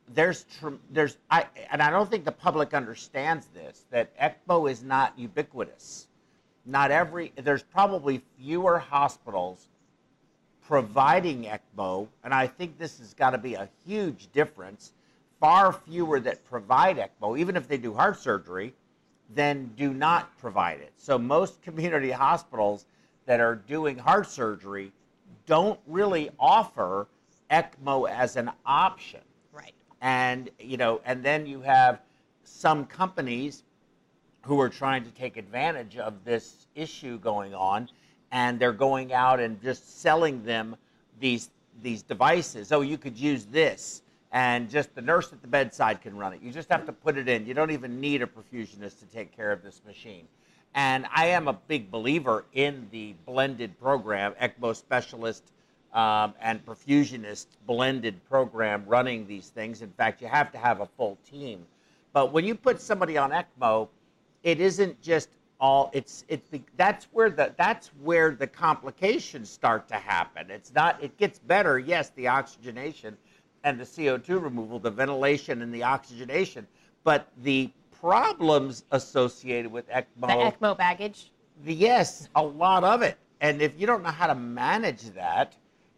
there's 0.09 0.45
there's 0.91 1.17
I 1.31 1.47
and 1.71 1.83
I 1.83 1.91
don't 1.91 2.11
think 2.11 2.25
the 2.25 2.33
public 2.33 2.75
understands 2.75 3.47
this 3.55 3.85
that 3.91 4.17
ECMO 4.19 4.71
is 4.71 4.83
not 4.83 5.19
ubiquitous. 5.19 6.09
Not 6.67 6.91
every 6.91 7.33
there's 7.37 7.63
probably 7.63 8.23
fewer 8.39 8.79
hospitals 8.79 9.69
providing 10.67 11.45
ECMO, 11.45 12.09
and 12.25 12.33
I 12.33 12.47
think 12.47 12.79
this 12.79 12.99
has 12.99 13.15
got 13.15 13.31
to 13.31 13.39
be 13.39 13.55
a 13.55 13.69
huge 13.87 14.31
difference. 14.33 14.93
Far 15.41 15.73
fewer 15.73 16.21
that 16.21 16.45
provide 16.45 16.99
ECMO, 16.99 17.39
even 17.39 17.57
if 17.57 17.67
they 17.67 17.77
do 17.77 17.93
heart 17.93 18.19
surgery, 18.19 18.73
than 19.35 19.73
do 19.77 19.93
not 19.93 20.37
provide 20.39 20.81
it. 20.81 20.93
So 20.97 21.19
most 21.19 21.61
community 21.63 22.11
hospitals 22.11 22.87
that 23.27 23.41
are 23.41 23.57
doing 23.57 23.99
heart 23.99 24.29
surgery 24.29 24.93
don't 25.47 25.81
really 25.87 26.31
offer 26.39 27.09
ECMO 27.51 28.09
as 28.09 28.37
an 28.37 28.51
option. 28.65 29.21
And 30.03 30.51
you 30.59 30.77
know 30.77 31.01
and 31.07 31.23
then 31.23 31.47
you 31.47 31.63
have 31.63 32.01
some 32.45 32.85
companies 32.85 33.63
who 34.43 34.61
are 34.61 34.69
trying 34.69 35.05
to 35.05 35.11
take 35.13 35.37
advantage 35.37 35.97
of 35.97 36.25
this 36.25 36.67
issue 36.75 37.19
going 37.21 37.55
on 37.55 37.89
and 38.33 38.59
they're 38.59 38.73
going 38.73 39.13
out 39.13 39.39
and 39.41 39.63
just 39.63 40.01
selling 40.03 40.45
them 40.45 40.77
these 41.21 41.51
these 41.83 42.03
devices. 42.03 42.73
Oh 42.73 42.83
you 42.83 42.99
could 42.99 43.17
use 43.17 43.47
this 43.47 44.03
and 44.33 44.69
just 44.69 44.95
the 44.95 45.03
nurse 45.03 45.33
at 45.33 45.41
the 45.41 45.49
bedside 45.49 46.03
can 46.03 46.17
run 46.17 46.33
it. 46.33 46.43
You 46.43 46.51
just 46.51 46.69
have 46.71 46.85
to 46.87 46.93
put 46.93 47.17
it 47.17 47.29
in. 47.29 47.47
You 47.47 47.55
don't 47.55 47.71
even 47.71 48.01
need 48.01 48.23
a 48.23 48.27
perfusionist 48.27 48.99
to 49.01 49.07
take 49.07 49.35
care 49.35 49.53
of 49.53 49.63
this 49.63 49.81
machine. 49.87 50.27
And 50.75 51.07
i 51.15 51.27
am 51.27 51.47
a 51.47 51.53
big 51.53 51.91
believer 51.91 52.45
in 52.55 52.89
the 52.91 53.15
blended 53.25 53.79
program 53.79 54.35
ecmo 54.43 54.75
specialist 54.75 55.45
um, 55.93 56.35
and 56.41 56.65
perfusionist 56.65 57.47
blended 57.67 58.23
program 58.29 58.85
running 58.87 59.27
these 59.27 59.49
things. 59.49 59.83
In 59.83 59.91
fact, 59.91 60.23
you 60.23 60.29
have 60.29 60.51
to 60.53 60.59
have 60.59 60.81
a 60.81 60.87
full 60.87 61.19
team. 61.29 61.67
But 62.13 62.33
when 62.33 62.45
you 62.45 62.55
put 62.55 62.81
somebody 62.81 63.17
on 63.17 63.31
ECMO, 63.31 63.89
it 64.43 64.61
isn't 64.61 65.01
just 65.01 65.29
all. 65.61 65.91
It's 65.93 66.25
it's 66.29 66.49
the, 66.49 66.61
that's 66.77 67.07
where 67.13 67.31
the 67.31 67.55
that's 67.57 67.89
where 68.03 68.33
the 68.33 68.47
complications 68.47 69.51
start 69.51 69.89
to 69.89 69.95
happen. 69.95 70.51
It's 70.51 70.73
not. 70.75 71.03
It 71.03 71.17
gets 71.17 71.39
better. 71.39 71.79
Yes, 71.79 72.11
the 72.11 72.29
oxygenation 72.29 73.17
and 73.65 73.79
the 73.79 73.85
CO2 73.85 74.43
removal, 74.43 74.79
the 74.79 74.91
ventilation 74.91 75.63
and 75.63 75.73
the 75.73 75.83
oxygenation, 75.83 76.67
but 77.05 77.29
the 77.43 77.71
problems 78.01 78.85
associated 78.91 79.71
with 79.71 79.89
ECMO 79.89 80.07
The 80.21 80.67
ECMO 80.67 80.77
baggage. 80.77 81.31
yes, 81.65 82.29
a 82.35 82.43
lot 82.43 82.83
of 82.83 83.03
it. 83.03 83.17
And 83.41 83.63
if 83.63 83.79
you 83.79 83.87
don't 83.87 84.03
know 84.03 84.11
how 84.11 84.27
to 84.27 84.35
manage 84.35 85.03
that, 85.11 85.55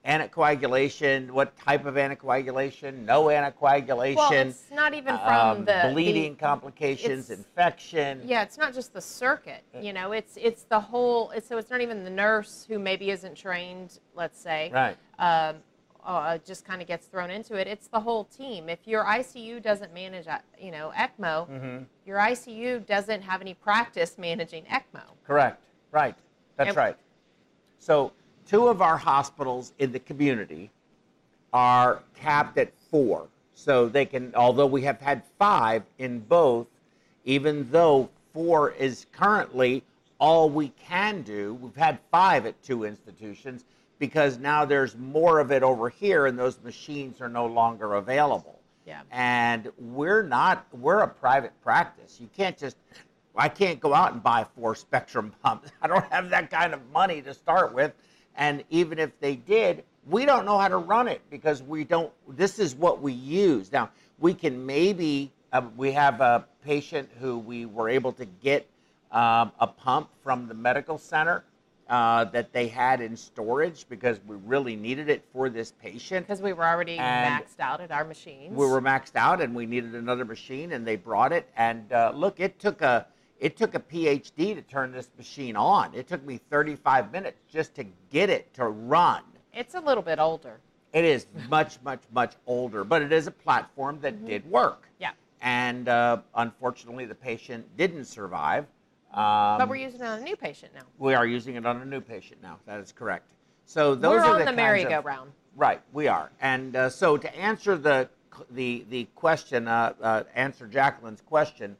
anticoagulation, 0.06 1.30
what 1.30 1.56
type 1.56 1.86
of 1.86 1.94
anticoagulation, 1.94 3.04
no 3.04 3.24
anticoagulation, 3.26 4.16
Well, 4.16 4.32
it's 4.32 4.64
not 4.72 4.94
even 4.94 5.16
from 5.18 5.58
um, 5.58 5.64
the 5.64 5.90
bleeding 5.92 6.34
the- 6.34 6.38
complications, 6.40 7.30
infection. 7.30 8.22
Yeah, 8.24 8.42
it's 8.42 8.58
not 8.58 8.74
just 8.74 8.92
the 8.92 9.00
circuit. 9.00 9.62
You 9.80 9.92
know, 9.92 10.12
it's 10.12 10.36
it's 10.36 10.64
the 10.64 10.80
whole. 10.80 11.30
It's, 11.30 11.48
so 11.48 11.58
it's 11.58 11.70
not 11.70 11.80
even 11.80 12.04
the 12.04 12.10
nurse 12.10 12.64
who 12.68 12.78
maybe 12.78 13.10
isn't 13.10 13.34
trained. 13.36 13.98
Let's 14.14 14.40
say, 14.40 14.70
Right. 14.72 14.96
um, 15.18 15.56
uh, 16.04 16.36
just 16.44 16.66
kind 16.66 16.82
of 16.82 16.88
gets 16.88 17.06
thrown 17.06 17.30
into 17.30 17.54
it. 17.54 17.66
It's 17.66 17.88
the 17.88 18.00
whole 18.00 18.24
team. 18.24 18.68
If 18.68 18.86
your 18.86 19.04
ICU 19.04 19.62
doesn't 19.62 19.94
manage, 19.94 20.26
uh, 20.26 20.38
you 20.60 20.70
know, 20.70 20.92
ECMO, 20.94 21.48
Mm-hmm. 21.48 21.82
your 22.04 22.18
ICU 22.18 22.84
doesn't 22.86 23.22
have 23.22 23.40
any 23.40 23.54
practice 23.54 24.18
managing 24.18 24.64
ECMO. 24.64 25.00
Correct. 25.26 25.58
Right. 25.92 26.14
That's 26.56 26.68
And- 26.68 26.76
right. 26.76 26.96
So, 27.78 28.12
two 28.46 28.68
of 28.68 28.82
our 28.82 28.96
hospitals 28.96 29.72
in 29.78 29.92
the 29.92 29.98
community 29.98 30.70
are 31.52 32.02
capped 32.14 32.58
at 32.58 32.72
four. 32.90 33.28
So 33.54 33.88
they 33.88 34.04
can, 34.04 34.34
although 34.34 34.66
we 34.66 34.82
have 34.82 35.00
had 35.00 35.22
five 35.38 35.84
in 35.98 36.20
both, 36.20 36.66
even 37.24 37.68
though 37.70 38.10
four 38.32 38.72
is 38.72 39.06
currently 39.12 39.82
all 40.18 40.50
we 40.50 40.68
can 40.70 41.22
do, 41.22 41.54
we've 41.54 41.76
had 41.76 41.98
five 42.10 42.46
at 42.46 42.60
two 42.62 42.84
institutions 42.84 43.64
because 43.98 44.38
now 44.38 44.64
there's 44.64 44.96
more 44.96 45.38
of 45.38 45.52
it 45.52 45.62
over 45.62 45.88
here 45.88 46.26
and 46.26 46.38
those 46.38 46.58
machines 46.62 47.20
are 47.20 47.28
no 47.28 47.46
longer 47.46 47.94
available. 47.94 48.60
Yeah. 48.86 49.00
And 49.12 49.70
we're 49.78 50.22
not, 50.22 50.66
we're 50.72 51.00
a 51.00 51.08
private 51.08 51.52
practice. 51.62 52.18
You 52.20 52.28
can't 52.36 52.58
just, 52.58 52.76
I 53.36 53.48
can't 53.48 53.80
go 53.80 53.94
out 53.94 54.12
and 54.12 54.22
buy 54.22 54.44
four 54.56 54.74
Spectrum 54.74 55.32
pumps. 55.42 55.70
I 55.82 55.86
don't 55.86 56.04
have 56.12 56.30
that 56.30 56.50
kind 56.50 56.74
of 56.74 56.80
money 56.90 57.22
to 57.22 57.32
start 57.32 57.72
with. 57.72 57.92
And 58.36 58.64
even 58.70 58.98
if 58.98 59.18
they 59.20 59.36
did, 59.36 59.84
we 60.06 60.24
don't 60.24 60.44
know 60.44 60.58
how 60.58 60.68
to 60.68 60.76
run 60.76 61.08
it 61.08 61.22
because 61.30 61.62
we 61.62 61.84
don't, 61.84 62.12
this 62.28 62.58
is 62.58 62.74
what 62.74 63.00
we 63.00 63.12
use. 63.12 63.72
Now, 63.72 63.90
we 64.18 64.34
can 64.34 64.64
maybe, 64.66 65.32
uh, 65.52 65.62
we 65.76 65.92
have 65.92 66.20
a 66.20 66.44
patient 66.64 67.08
who 67.20 67.38
we 67.38 67.66
were 67.66 67.88
able 67.88 68.12
to 68.12 68.24
get 68.24 68.66
um, 69.12 69.52
a 69.60 69.66
pump 69.66 70.08
from 70.22 70.48
the 70.48 70.54
medical 70.54 70.98
center 70.98 71.44
uh, 71.88 72.24
that 72.24 72.52
they 72.52 72.66
had 72.66 73.00
in 73.00 73.16
storage 73.16 73.86
because 73.88 74.18
we 74.26 74.36
really 74.36 74.74
needed 74.74 75.08
it 75.10 75.22
for 75.32 75.50
this 75.50 75.72
patient 75.72 76.26
Because 76.26 76.40
we 76.40 76.52
were 76.54 76.64
already 76.64 76.96
And 76.96 77.44
maxed 77.44 77.60
out 77.60 77.80
at 77.80 77.90
our 77.90 78.04
machines. 78.04 78.56
we 78.56 78.66
were 78.66 78.80
maxed 78.80 79.16
out 79.16 79.40
and 79.42 79.54
we 79.54 79.66
needed 79.66 79.94
another 79.94 80.24
machine 80.24 80.72
and 80.72 80.86
they 80.86 80.96
brought 80.96 81.32
it 81.32 81.48
and 81.56 81.92
uh, 81.92 82.12
look 82.14 82.40
it 82.40 82.58
took 82.58 82.80
a 82.80 83.06
it 83.44 83.58
took 83.58 83.74
a 83.74 83.80
phd 83.80 84.36
to 84.54 84.62
turn 84.62 84.90
this 84.90 85.10
machine 85.18 85.54
on 85.54 85.94
it 85.94 86.08
took 86.08 86.24
me 86.24 86.40
35 86.50 87.12
minutes 87.12 87.38
just 87.52 87.74
to 87.74 87.84
get 88.10 88.30
it 88.30 88.52
to 88.54 88.66
run 88.66 89.22
It's 89.52 89.74
a 89.74 89.80
little 89.80 90.02
bit 90.02 90.18
older. 90.18 90.58
it 90.94 91.04
is 91.04 91.26
much 91.50 91.78
much 91.84 92.00
much 92.12 92.32
older 92.46 92.84
but 92.84 93.02
it 93.02 93.12
is 93.12 93.26
a 93.26 93.30
platform 93.30 93.98
that 94.00 94.24
did 94.24 94.50
work 94.50 94.88
Yeah. 94.98 95.10
and 95.42 95.88
uh, 95.88 96.18
unfortunately 96.34 97.04
the 97.04 97.14
patient 97.14 97.64
didn't 97.76 98.06
survive 98.06 98.64
um, 99.12 99.58
But 99.58 99.68
we're 99.68 99.76
using 99.76 100.00
it 100.00 100.06
on 100.06 100.20
a 100.20 100.24
new 100.24 100.36
patient 100.36 100.72
now. 100.74 100.86
we 100.98 101.12
are 101.14 101.26
using 101.26 101.56
it 101.56 101.66
on 101.66 101.82
a 101.82 101.84
new 101.84 102.00
patient 102.00 102.42
now 102.42 102.58
that 102.66 102.80
is 102.80 102.92
correct 102.92 103.26
so 103.66 103.94
those 103.94 104.20
we're 104.20 104.20
are 104.20 104.32
on 104.34 104.38
the, 104.40 104.44
the, 104.46 104.52
merry-go-round. 104.52 105.30
Right, 105.56 105.80
we 105.94 106.06
are. 106.08 106.30
And 106.40 106.76
uh, 106.76 106.90
so 106.90 107.16
to 107.16 107.34
answer 107.36 107.78
the 107.78 108.10
the 108.50 108.84
the 108.90 109.04
question, 109.14 109.68
uh, 109.68 109.94
uh, 110.02 110.24
answer 110.34 110.66
Jacqueline's 110.66 111.22
question. 111.22 111.76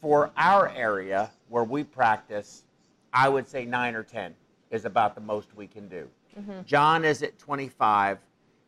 For 0.00 0.30
our 0.36 0.70
area 0.70 1.30
where 1.48 1.64
we 1.64 1.84
practice, 1.84 2.64
I 3.12 3.28
would 3.28 3.46
say 3.46 3.64
nine 3.66 3.94
or 3.94 4.02
ten 4.02 4.34
is 4.70 4.84
about 4.86 5.14
the 5.14 5.20
most 5.20 5.54
we 5.54 5.66
can 5.66 5.88
do. 5.88 6.08
Mm-hmm. 6.38 6.62
John 6.64 7.04
is 7.04 7.22
at 7.22 7.38
twenty-five, 7.38 8.18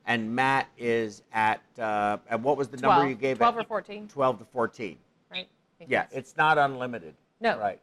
and 0.07 0.35
Matt 0.35 0.69
is 0.77 1.23
at 1.33 1.63
uh, 1.79 2.19
and 2.29 2.43
what 2.45 2.57
was 2.59 2.69
the 2.69 2.77
12, 2.77 2.97
number 2.97 3.09
you 3.09 3.17
gave? 3.17 3.39
12 3.39 3.57
it? 3.57 3.61
or 3.61 3.65
14, 3.65 4.09
Twelve 4.09 4.39
to 4.41 4.45
fourteen. 4.45 4.99
right? 5.31 5.49
Yeah, 5.81 6.03
that's- 6.03 6.13
it's 6.19 6.37
not 6.37 6.59
unlimited. 6.59 7.15
No. 7.41 7.59
Right. 7.59 7.81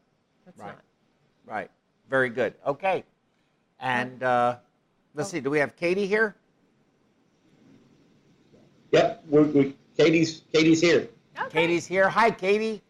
It's 0.48 0.60
right. 0.60 0.68
not. 0.68 0.82
Right. 1.46 1.72
Very 2.10 2.30
good. 2.30 2.54
Okay. 2.66 3.04
And 3.80 4.22
uh, 4.24 4.58
let's 5.16 5.30
see. 5.30 5.40
Do 5.40 5.50
we 5.50 5.60
have 5.60 5.76
Katie 5.76 6.06
here? 6.08 6.36
Yep, 8.92 9.24
we're, 9.28 9.44
we 9.44 9.76
Katie's 9.98 10.42
Katie's 10.54 10.82
here. 10.82 11.10
Okay. 11.40 11.50
Katie's 11.62 11.86
here. 11.86 12.10
Hi, 12.10 12.32
Katie. 12.32 12.82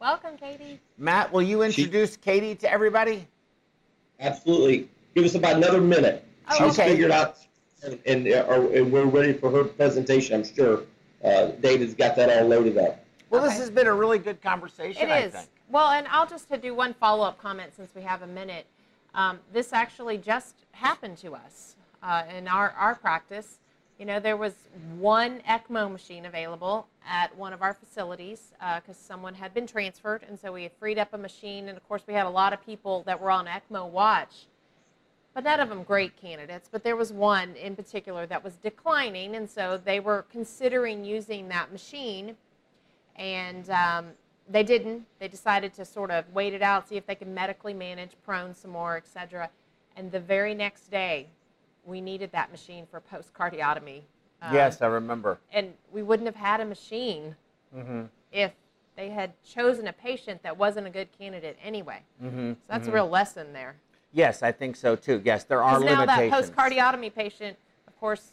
Welcome, 0.00 0.36
Katie. 0.36 0.78
Matt, 0.96 1.32
will 1.32 1.42
you 1.42 1.62
introduce 1.62 2.16
Katie 2.16 2.54
to 2.56 2.70
everybody? 2.70 3.26
Absolutely. 4.20 4.88
Give 5.16 5.24
us 5.24 5.34
about 5.34 5.56
another 5.56 5.80
minute. 5.80 6.24
Oh, 6.48 6.54
She's 6.54 6.78
okay. 6.78 6.90
figured 6.90 7.10
out, 7.10 7.38
and, 7.82 7.98
and, 8.06 8.28
uh, 8.28 8.68
and 8.72 8.92
we're 8.92 9.06
ready 9.06 9.32
for 9.32 9.50
her 9.50 9.64
presentation. 9.64 10.36
I'm 10.36 10.44
sure 10.44 10.82
uh, 11.24 11.46
David's 11.60 11.94
got 11.94 12.14
that 12.14 12.30
all 12.30 12.46
loaded 12.48 12.78
up. 12.78 13.04
Well, 13.30 13.42
this 13.42 13.58
has 13.58 13.70
been 13.70 13.88
a 13.88 13.94
really 13.94 14.18
good 14.18 14.40
conversation. 14.40 15.02
It 15.02 15.10
I 15.10 15.18
is. 15.18 15.32
think. 15.32 15.48
Well, 15.68 15.90
and 15.90 16.06
I'll 16.08 16.28
just 16.28 16.48
do 16.62 16.74
one 16.74 16.94
follow-up 16.94 17.42
comment 17.42 17.72
since 17.74 17.92
we 17.94 18.02
have 18.02 18.22
a 18.22 18.26
minute. 18.26 18.66
Um, 19.14 19.40
this 19.52 19.72
actually 19.72 20.16
just 20.16 20.54
happened 20.70 21.18
to 21.18 21.34
us 21.34 21.74
uh, 22.04 22.22
in 22.34 22.46
our, 22.46 22.70
our 22.78 22.94
practice. 22.94 23.58
You 23.98 24.06
know, 24.06 24.20
there 24.20 24.36
was 24.36 24.54
one 24.96 25.40
ECMO 25.48 25.90
machine 25.90 26.26
available 26.26 26.86
at 27.04 27.36
one 27.36 27.52
of 27.52 27.62
our 27.62 27.74
facilities 27.74 28.52
because 28.76 28.96
someone 28.96 29.34
had 29.34 29.52
been 29.52 29.66
transferred, 29.66 30.24
and 30.28 30.38
so 30.38 30.52
we 30.52 30.62
had 30.62 30.72
freed 30.78 30.98
up 30.98 31.12
a 31.14 31.18
machine. 31.18 31.68
And 31.68 31.76
of 31.76 31.86
course, 31.88 32.02
we 32.06 32.14
had 32.14 32.24
a 32.24 32.30
lot 32.30 32.52
of 32.52 32.64
people 32.64 33.02
that 33.06 33.20
were 33.20 33.30
on 33.30 33.46
ECMO 33.46 33.90
watch, 33.90 34.46
but 35.34 35.42
none 35.42 35.58
of 35.58 35.68
them 35.68 35.82
great 35.82 36.16
candidates. 36.16 36.68
But 36.70 36.84
there 36.84 36.94
was 36.94 37.12
one 37.12 37.56
in 37.56 37.74
particular 37.74 38.24
that 38.26 38.44
was 38.44 38.54
declining, 38.54 39.34
and 39.34 39.50
so 39.50 39.80
they 39.84 39.98
were 39.98 40.26
considering 40.30 41.04
using 41.04 41.48
that 41.48 41.72
machine 41.72 42.36
and 43.16 43.68
um, 43.70 44.06
they 44.48 44.62
didn't. 44.62 45.04
They 45.18 45.28
decided 45.28 45.74
to 45.74 45.84
sort 45.84 46.10
of 46.10 46.24
wait 46.32 46.54
it 46.54 46.62
out, 46.62 46.88
see 46.88 46.96
if 46.96 47.06
they 47.06 47.14
could 47.14 47.28
medically 47.28 47.74
manage 47.74 48.12
prone 48.24 48.54
some 48.54 48.70
more, 48.70 48.96
et 48.96 49.06
cetera. 49.06 49.50
And 49.96 50.12
the 50.12 50.20
very 50.20 50.54
next 50.54 50.90
day, 50.90 51.26
we 51.88 52.00
needed 52.00 52.30
that 52.32 52.52
machine 52.52 52.86
for 52.90 53.00
post 53.00 53.32
cardiotomy. 53.32 54.02
Um, 54.42 54.54
yes, 54.54 54.82
I 54.82 54.86
remember. 54.86 55.38
And 55.52 55.72
we 55.90 56.02
wouldn't 56.02 56.26
have 56.26 56.36
had 56.36 56.60
a 56.60 56.64
machine 56.64 57.34
Mm-hmm. 57.76 58.04
if 58.32 58.52
they 58.96 59.10
had 59.10 59.32
chosen 59.44 59.88
a 59.88 59.92
patient 59.92 60.42
that 60.42 60.56
wasn't 60.56 60.86
a 60.86 60.90
good 60.90 61.08
candidate 61.18 61.58
anyway. 61.62 61.98
Mm-hmm. 62.24 62.52
So 62.52 62.56
that's 62.66 62.88
a 62.88 62.90
real 62.90 63.10
lesson 63.10 63.52
there. 63.52 63.76
Yes, 64.10 64.42
I 64.42 64.52
think 64.52 64.74
so 64.74 64.96
too. 64.96 65.20
Yes, 65.22 65.44
there 65.44 65.62
are 65.62 65.78
now 65.78 66.06
that 66.06 66.18
limitations. 66.18 66.48
post 66.50 66.56
cardiotomy 66.56 67.14
patient, 67.14 67.58
of 67.86 67.94
course, 68.00 68.32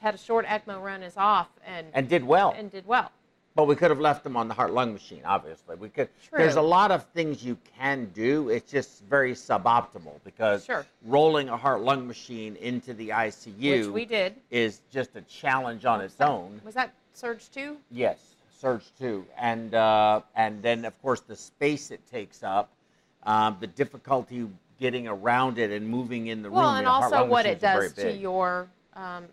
had 0.00 0.14
a 0.14 0.18
short 0.18 0.46
ECMO 0.46 0.80
run, 0.80 1.02
is 1.02 1.16
off, 1.16 1.48
and 1.66 1.88
and 1.94 2.08
did 2.08 2.22
well. 2.22 2.54
and 2.56 2.70
did 2.70 2.86
well. 2.86 3.10
But 3.56 3.64
we 3.68 3.74
could 3.74 3.90
have 3.90 4.00
left 4.00 4.22
them 4.22 4.36
on 4.36 4.48
the 4.48 4.54
heart 4.54 4.74
lung 4.74 4.92
machine, 4.92 5.22
obviously. 5.24 5.76
We 5.76 5.88
could 5.88 6.10
True. 6.28 6.38
there's 6.38 6.56
a 6.56 6.62
lot 6.62 6.90
of 6.90 7.04
things 7.14 7.42
you 7.42 7.56
can 7.78 8.10
do. 8.14 8.50
It's 8.50 8.70
just 8.70 9.02
very 9.04 9.32
suboptimal 9.32 10.20
because 10.24 10.66
Sure. 10.66 10.84
rolling 11.06 11.48
a 11.48 11.56
heart 11.56 11.80
lung 11.80 12.06
machine 12.06 12.56
into 12.56 12.92
the 12.92 13.08
ICU 13.08 13.86
Which 13.86 13.88
we 13.94 14.04
did. 14.04 14.36
is 14.50 14.82
just 14.92 15.16
a 15.16 15.22
challenge 15.22 15.86
on 15.86 16.02
its 16.02 16.20
own. 16.20 16.60
Was 16.66 16.74
that 16.74 16.92
Surge 17.14 17.50
2? 17.50 17.78
Yes, 17.90 18.18
Surge 18.60 18.92
2. 18.98 19.24
And 19.38 19.74
uh, 19.74 20.20
and 20.34 20.62
then 20.62 20.84
of 20.84 21.00
course 21.00 21.20
the 21.20 21.34
space 21.36 21.90
it 21.90 22.06
takes 22.10 22.42
up, 22.42 22.68
um, 23.22 23.56
the 23.58 23.68
difficulty 23.68 24.46
getting 24.78 25.08
around 25.08 25.56
it 25.58 25.70
and 25.70 25.88
moving 25.88 26.26
in 26.26 26.42
the 26.42 26.50
Well, 26.50 26.66
room. 26.68 26.74
and 26.76 26.84
know, 26.84 26.90
heart 26.90 27.04
also 27.14 27.24
what 27.24 27.46
it 27.46 27.62
machines 27.62 27.64
are 27.64 27.72
very 27.78 27.88
does 27.88 27.94
to 28.04 28.12
your 28.20 28.68
um, 28.92 29.24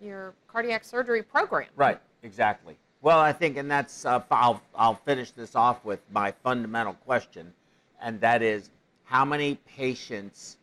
your 0.00 0.34
cardiac 0.46 0.84
surgery 0.84 1.24
program. 1.24 1.66
Right, 1.74 2.00
exactly. 2.22 2.76
Well, 3.02 3.18
I 3.18 3.32
think, 3.32 3.56
and 3.56 3.68
that's, 3.68 4.06
uh, 4.06 4.22
I'll, 4.30 4.62
I'll 4.76 4.94
finish 4.94 5.32
this 5.32 5.56
off 5.56 5.84
with 5.84 5.98
my 6.12 6.30
fundamental 6.44 6.94
question, 7.04 7.52
and 8.00 8.20
that 8.20 8.42
is 8.42 8.70
how 9.02 9.24
many 9.24 9.56
patients 9.76 10.56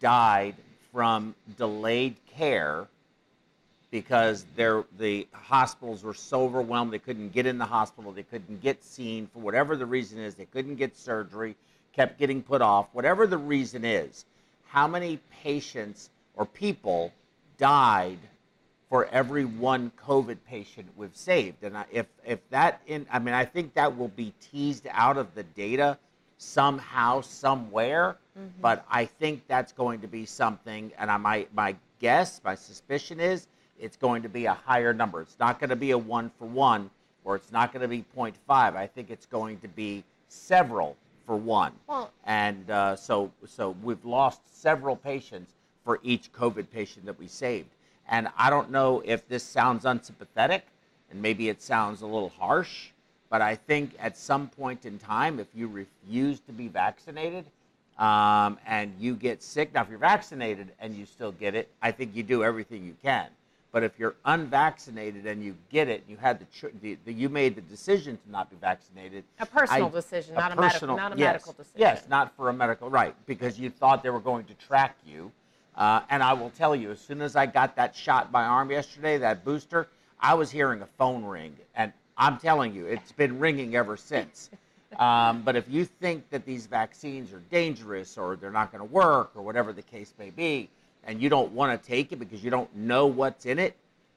died 0.00 0.56
from 0.90 1.36
delayed 1.56 2.16
care 2.36 2.88
because 3.92 4.44
the 4.56 5.28
hospitals 5.32 6.02
were 6.02 6.14
so 6.14 6.42
overwhelmed 6.42 6.92
they 6.92 6.98
couldn't 6.98 7.32
get 7.32 7.46
in 7.46 7.58
the 7.58 7.64
hospital, 7.64 8.10
they 8.10 8.24
couldn't 8.24 8.60
get 8.60 8.82
seen 8.82 9.28
for 9.32 9.38
whatever 9.38 9.76
the 9.76 9.86
reason 9.86 10.18
is, 10.18 10.34
they 10.34 10.46
couldn't 10.46 10.74
get 10.74 10.96
surgery, 10.96 11.54
kept 11.92 12.18
getting 12.18 12.42
put 12.42 12.60
off, 12.60 12.88
whatever 12.92 13.24
the 13.24 13.38
reason 13.38 13.84
is. 13.84 14.24
How 14.66 14.88
many 14.88 15.20
patients 15.44 16.10
or 16.34 16.44
people 16.44 17.12
died 17.56 18.18
for 18.94 19.06
every 19.06 19.44
one 19.44 19.90
COVID 20.06 20.36
patient 20.48 20.86
we've 20.96 21.16
saved. 21.16 21.64
And 21.64 21.76
I, 21.76 21.84
if 21.90 22.06
if 22.24 22.38
that 22.50 22.80
in, 22.86 23.04
I 23.10 23.18
mean, 23.18 23.34
I 23.34 23.44
think 23.44 23.74
that 23.74 23.98
will 23.98 24.06
be 24.06 24.32
teased 24.40 24.86
out 24.88 25.16
of 25.16 25.34
the 25.34 25.42
data 25.42 25.98
somehow, 26.38 27.20
somewhere. 27.20 28.18
But 28.60 28.84
I 28.88 29.06
think 29.06 29.42
that's 29.48 29.72
going 29.72 30.00
to 30.02 30.06
be 30.06 30.24
something. 30.24 30.92
And 30.96 31.10
I 31.10 31.16
my 31.16 31.48
my 31.52 31.74
guess, 31.98 32.40
my 32.44 32.54
suspicion 32.54 33.18
is 33.18 33.48
it's 33.80 33.96
going 33.96 34.22
to 34.22 34.28
be 34.28 34.46
a 34.46 34.54
higher 34.54 34.94
number. 34.94 35.22
It's 35.22 35.40
not 35.40 35.58
going 35.58 35.70
to 35.70 35.76
be 35.76 35.90
a 35.90 35.98
one 35.98 36.30
for 36.38 36.46
one, 36.46 36.88
or 37.24 37.34
it's 37.34 37.50
not 37.50 37.72
going 37.72 37.82
to 37.82 37.88
be 37.88 38.04
0.5. 38.16 38.36
I 38.48 38.86
think 38.86 39.10
it's 39.10 39.26
going 39.26 39.58
to 39.58 39.68
be 39.68 40.04
several 40.28 40.96
for 41.26 41.34
one. 41.34 41.72
Well, 41.88 42.12
And 42.26 42.70
uh, 42.70 42.94
so, 42.94 43.32
so 43.44 43.74
we've 43.82 44.04
lost 44.04 44.40
several 44.62 44.94
patients 44.94 45.52
for 45.84 45.98
each 46.04 46.32
COVID 46.32 46.70
patient 46.72 47.06
that 47.06 47.18
we 47.18 47.26
saved. 47.26 47.73
And 48.08 48.28
I 48.36 48.50
don't 48.50 48.70
know 48.70 49.02
if 49.04 49.26
this 49.28 49.42
sounds 49.42 49.84
unsympathetic 49.84 50.66
and 51.10 51.20
maybe 51.22 51.48
it 51.48 51.62
sounds 51.62 52.02
a 52.02 52.06
little 52.06 52.30
harsh, 52.30 52.90
but 53.30 53.40
I 53.40 53.54
think 53.54 53.92
at 53.98 54.16
some 54.16 54.48
point 54.48 54.84
in 54.84 54.98
time, 54.98 55.40
if 55.40 55.48
you 55.54 55.68
refuse 55.68 56.40
to 56.40 56.52
be 56.52 56.68
vaccinated 56.68 57.44
um, 57.98 58.58
and 58.66 58.92
you 58.98 59.14
get 59.14 59.42
sick, 59.42 59.72
now 59.74 59.82
if 59.82 59.88
you're 59.88 59.98
vaccinated 59.98 60.72
and 60.80 60.94
you 60.94 61.06
still 61.06 61.32
get 61.32 61.54
it, 61.54 61.68
I 61.82 61.92
think 61.92 62.14
you 62.14 62.22
do 62.22 62.44
everything 62.44 62.84
you 62.84 62.96
can. 63.02 63.28
But 63.72 63.82
if 63.82 63.98
you're 63.98 64.14
unvaccinated 64.24 65.26
and 65.26 65.42
you 65.42 65.56
get 65.68 65.88
it, 65.88 66.04
you 66.08 66.16
had 66.16 66.38
the, 66.38 66.70
the, 66.80 66.96
the 67.04 67.12
you 67.12 67.28
made 67.28 67.56
the 67.56 67.60
decision 67.60 68.16
to 68.24 68.30
not 68.30 68.48
be 68.48 68.56
vaccinated. 68.60 69.24
A 69.40 69.46
personal 69.46 69.88
I, 69.88 69.90
decision, 69.90 70.34
a 70.36 70.38
not, 70.38 70.56
personal, 70.56 70.94
a 70.94 70.96
medical, 70.96 70.96
not 70.96 71.12
a 71.12 71.18
yes, 71.18 71.32
medical 71.32 71.52
decision. 71.54 71.80
Yes, 71.80 72.04
not 72.08 72.36
for 72.36 72.50
a 72.50 72.52
medical 72.52 72.88
right, 72.88 73.16
because 73.26 73.58
you 73.58 73.70
thought 73.70 74.04
they 74.04 74.10
were 74.10 74.20
going 74.20 74.44
to 74.44 74.54
track 74.54 74.96
you. 75.04 75.32
Uh, 75.76 76.00
and 76.10 76.22
I 76.22 76.32
will 76.32 76.50
tell 76.50 76.76
you, 76.76 76.92
as 76.92 77.00
soon 77.00 77.20
as 77.20 77.34
I 77.36 77.46
got 77.46 77.76
that 77.76 77.96
shot 77.96 78.30
my 78.30 78.44
arm 78.44 78.70
yesterday, 78.70 79.18
that 79.18 79.44
booster, 79.44 79.88
I 80.20 80.34
was 80.34 80.50
hearing 80.50 80.82
a 80.82 80.86
phone 80.98 81.24
ring, 81.24 81.56
and 81.74 81.92
I'm 82.16 82.38
telling 82.38 82.74
you, 82.74 82.86
it's 82.86 83.12
been 83.12 83.38
ringing 83.38 83.74
ever 83.74 83.96
since. 83.96 84.50
Um, 84.98 85.42
but 85.42 85.56
if 85.56 85.64
you 85.68 85.84
think 85.84 86.30
that 86.30 86.46
these 86.46 86.66
vaccines 86.66 87.32
are 87.32 87.42
dangerous 87.50 88.16
or 88.16 88.36
they're 88.36 88.52
not 88.52 88.70
going 88.70 88.86
to 88.86 88.92
work 88.92 89.32
or 89.34 89.42
whatever 89.42 89.72
the 89.72 89.82
case 89.82 90.14
may 90.18 90.30
be, 90.30 90.68
and 91.04 91.20
you 91.20 91.28
don't 91.28 91.52
want 91.52 91.80
to 91.80 91.88
take 91.88 92.12
it 92.12 92.16
because 92.16 92.44
you 92.44 92.50
don't 92.50 92.74
know 92.76 93.06
what's 93.06 93.44
in 93.44 93.58
it, 93.58 93.74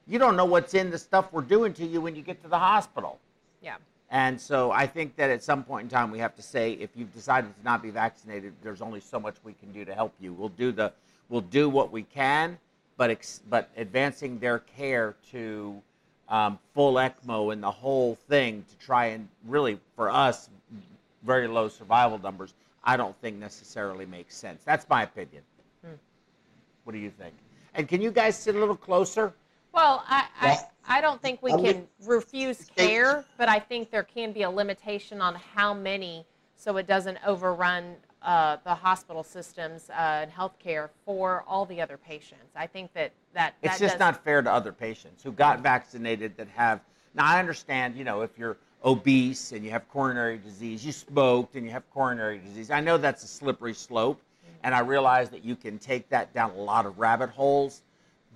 you 0.07 0.19
don't 0.19 0.37
know 0.37 0.45
what's 0.45 0.73
in 0.73 0.89
the 0.91 0.97
stuff 0.97 1.33
we're 1.33 1.41
doing 1.41 1.73
to 1.73 1.85
you 1.85 1.99
when 1.99 2.15
you 2.15 2.21
get 2.21 2.41
to 2.43 2.47
the 2.47 2.59
hospital. 2.59 3.19
Yeah. 3.61 3.75
And 4.09 4.39
so 4.39 4.71
I 4.71 4.87
think 4.87 5.15
that 5.17 5.29
at 5.29 5.43
some 5.43 5.63
point 5.63 5.85
in 5.85 5.89
time 5.89 6.11
we 6.11 6.19
have 6.19 6.35
to 6.35 6.41
say 6.41 6.73
if 6.73 6.91
you've 6.95 7.13
decided 7.13 7.53
to 7.57 7.63
not 7.63 7.81
be 7.81 7.89
vaccinated, 7.89 8.53
there's 8.63 8.81
only 8.81 9.01
so 9.01 9.19
much 9.19 9.35
we 9.43 9.53
can 9.53 9.71
do 9.73 9.83
to 9.83 9.93
help 9.93 10.13
you. 10.19 10.31
We'll 10.31 10.49
do 10.49 10.71
the 10.71 10.93
we'll 11.29 11.41
do 11.41 11.69
what 11.69 11.91
we 11.91 12.03
can, 12.03 12.57
but 12.97 13.09
ex, 13.09 13.41
but 13.49 13.69
advancing 13.77 14.39
their 14.39 14.59
care 14.59 15.15
to 15.31 15.81
um, 16.29 16.59
full 16.73 16.95
ECMO 16.95 17.53
and 17.53 17.63
the 17.63 17.71
whole 17.71 18.15
thing 18.27 18.63
to 18.69 18.85
try 18.85 19.07
and 19.07 19.27
really 19.45 19.79
for 19.95 20.09
us 20.09 20.49
very 21.23 21.47
low 21.47 21.67
survival 21.67 22.17
numbers, 22.19 22.53
I 22.83 22.97
don't 22.97 23.15
think 23.21 23.37
necessarily 23.37 24.05
makes 24.05 24.35
sense. 24.35 24.61
That's 24.63 24.87
my 24.89 25.03
opinion. 25.03 25.43
What 26.83 26.93
do 26.93 26.99
you 26.99 27.09
think? 27.09 27.33
And 27.73 27.87
can 27.87 28.01
you 28.01 28.11
guys 28.11 28.37
sit 28.37 28.55
a 28.55 28.59
little 28.59 28.75
closer? 28.75 29.33
Well, 29.73 30.05
I, 30.07 30.25
I, 30.39 30.57
I 30.87 31.01
don't 31.01 31.21
think 31.21 31.43
we 31.43 31.51
can 31.51 31.85
refuse 32.05 32.71
care, 32.75 33.25
but 33.37 33.49
I 33.49 33.59
think 33.59 33.91
there 33.91 34.03
can 34.03 34.31
be 34.31 34.43
a 34.43 34.49
limitation 34.49 35.21
on 35.21 35.35
how 35.35 35.73
many 35.73 36.25
so 36.55 36.77
it 36.77 36.87
doesn't 36.87 37.19
overrun 37.25 37.95
uh, 38.27 38.57
the 38.65 38.75
hospital 38.75 39.23
systems 39.23 39.89
uh, 39.89 39.93
and 39.93 40.31
healthcare 40.31 40.89
for 41.05 41.45
all 41.47 41.65
the 41.65 41.79
other 41.81 41.95
patients. 41.95 42.51
I 42.57 42.67
think 42.67 42.91
that 42.91 43.13
that, 43.33 43.55
it's 43.63 43.79
just 43.79 43.99
not 43.99 44.21
fair 44.21 44.41
to 44.41 44.51
other 44.51 44.73
patients 44.73 45.23
who 45.23 45.31
got 45.31 45.61
vaccinated 45.61 46.35
that 46.35 46.49
have. 46.49 46.81
Now 47.15 47.25
I 47.25 47.39
understand, 47.39 47.95
you 47.95 48.03
know, 48.03 48.21
if 48.21 48.37
you're 48.37 48.57
obese 48.83 49.53
and 49.53 49.63
you 49.63 49.71
have 49.71 49.87
coronary 49.87 50.37
disease, 50.39 50.85
you 50.85 50.91
smoked 50.91 51.55
and 51.55 51.65
you 51.65 51.71
have 51.71 51.89
coronary 51.91 52.39
disease. 52.39 52.69
I 52.69 52.81
know 52.81 52.97
that's 52.97 53.23
a 53.23 53.27
slippery 53.27 53.73
slope, 53.73 54.21
and 54.61 54.75
I 54.75 54.79
realize 54.79 55.29
that 55.29 55.45
you 55.45 55.55
can 55.55 55.79
take 55.79 56.09
that 56.09 56.33
down 56.33 56.51
a 56.51 56.61
lot 56.61 56.85
of 56.85 56.99
rabbit 56.99 57.29
holes, 57.29 57.81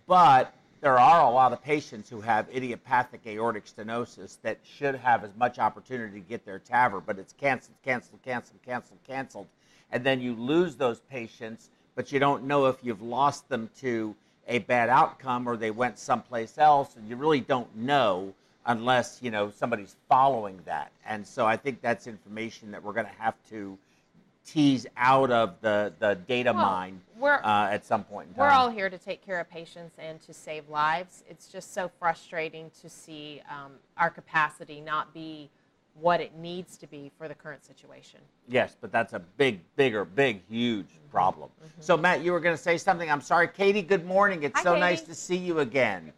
but 0.08 0.54
there 0.80 0.98
are 0.98 1.30
a 1.30 1.30
lot 1.30 1.52
of 1.52 1.62
patients 1.62 2.10
who 2.10 2.22
have 2.22 2.48
idiopathic 2.56 3.22
aortic 3.28 3.66
stenosis 3.66 4.38
that 4.42 4.58
should 4.64 4.96
have 4.96 5.26
as 5.26 5.32
much 5.36 5.60
opportunity 5.60 6.22
to 6.22 6.26
get 6.26 6.46
their 6.46 6.60
TAVR, 6.60 7.04
but 7.06 7.20
it's 7.20 7.34
canceled, 7.34 7.76
canceled, 7.84 8.22
canceled, 8.24 8.62
canceled, 8.66 9.00
canceled. 9.06 9.48
And 9.92 10.04
then 10.04 10.22
you 10.22 10.34
lose 10.34 10.76
those 10.76 11.00
patients, 11.02 11.70
but 11.96 12.12
you 12.12 12.20
don't 12.20 12.44
know 12.44 12.68
if 12.68 12.78
you've 12.82 13.02
lost 13.02 13.50
them 13.50 13.70
to 13.80 14.16
a 14.48 14.60
bad 14.60 14.90
outcome 14.90 15.48
or 15.48 15.58
they 15.58 15.72
went 15.72 16.00
someplace 16.00 16.58
else, 16.58 16.96
and 16.96 17.08
you 17.10 17.16
really 17.16 17.42
don't 17.42 17.76
know 17.76 18.34
unless 18.66 19.20
you 19.22 19.32
know 19.32 19.52
somebody's 19.52 19.96
following 20.08 20.60
that. 20.66 20.92
And 21.06 21.26
so 21.26 21.46
I 21.46 21.58
think 21.58 21.82
that's 21.82 22.08
information 22.08 22.72
that 22.72 22.84
we're 22.84 22.94
going 22.94 23.08
to 23.08 23.22
have 23.22 23.36
to 23.50 23.78
tease 24.46 24.88
out 24.98 25.32
of 25.32 25.56
the, 25.62 25.94
the 26.00 26.18
data 26.28 26.52
well, 26.52 26.66
mine 26.66 27.02
uh, 27.22 27.70
at 27.72 27.86
some 27.86 28.04
point 28.04 28.30
in 28.30 28.34
time. 28.34 28.42
We're 28.42 28.52
all 28.52 28.70
here 28.70 28.90
to 28.90 28.98
take 28.98 29.24
care 29.26 29.40
of 29.40 29.50
patients 29.50 29.96
and 30.00 30.20
to 30.24 30.34
save 30.34 30.68
lives. 30.70 31.24
It's 31.30 31.48
just 31.48 31.74
so 31.74 31.92
frustrating 32.00 32.72
to 32.82 32.90
see 32.90 33.42
um, 33.50 33.74
our 33.98 34.10
capacity 34.10 34.82
not 34.82 35.14
be 35.14 35.50
what 36.02 36.20
it 36.20 36.36
needs 36.36 36.78
to 36.78 36.88
be 36.88 37.12
for 37.18 37.28
the 37.28 37.36
current 37.36 37.64
situation. 37.64 38.20
Yes, 38.48 38.76
but 38.80 38.92
that's 38.92 39.14
a 39.14 39.20
big, 39.38 39.60
bigger, 39.76 40.04
big, 40.04 40.42
huge 40.50 40.88
mm-hmm. 40.88 41.12
problem. 41.12 41.50
Mm-hmm. 41.50 41.82
So, 41.82 41.96
Matt, 41.96 42.24
you 42.24 42.32
were 42.32 42.40
going 42.40 42.56
to 42.56 42.62
say 42.62 42.78
something. 42.78 43.10
I'm 43.10 43.22
sorry. 43.22 43.48
Katie, 43.48 43.82
good 43.82 44.06
morning. 44.06 44.44
It's 44.44 44.58
Hi, 44.58 44.64
so 44.64 44.72
Katie. 44.72 44.80
nice 44.80 45.02
to 45.02 45.16
see 45.16 45.38
you 45.38 45.60
again. 45.60 46.12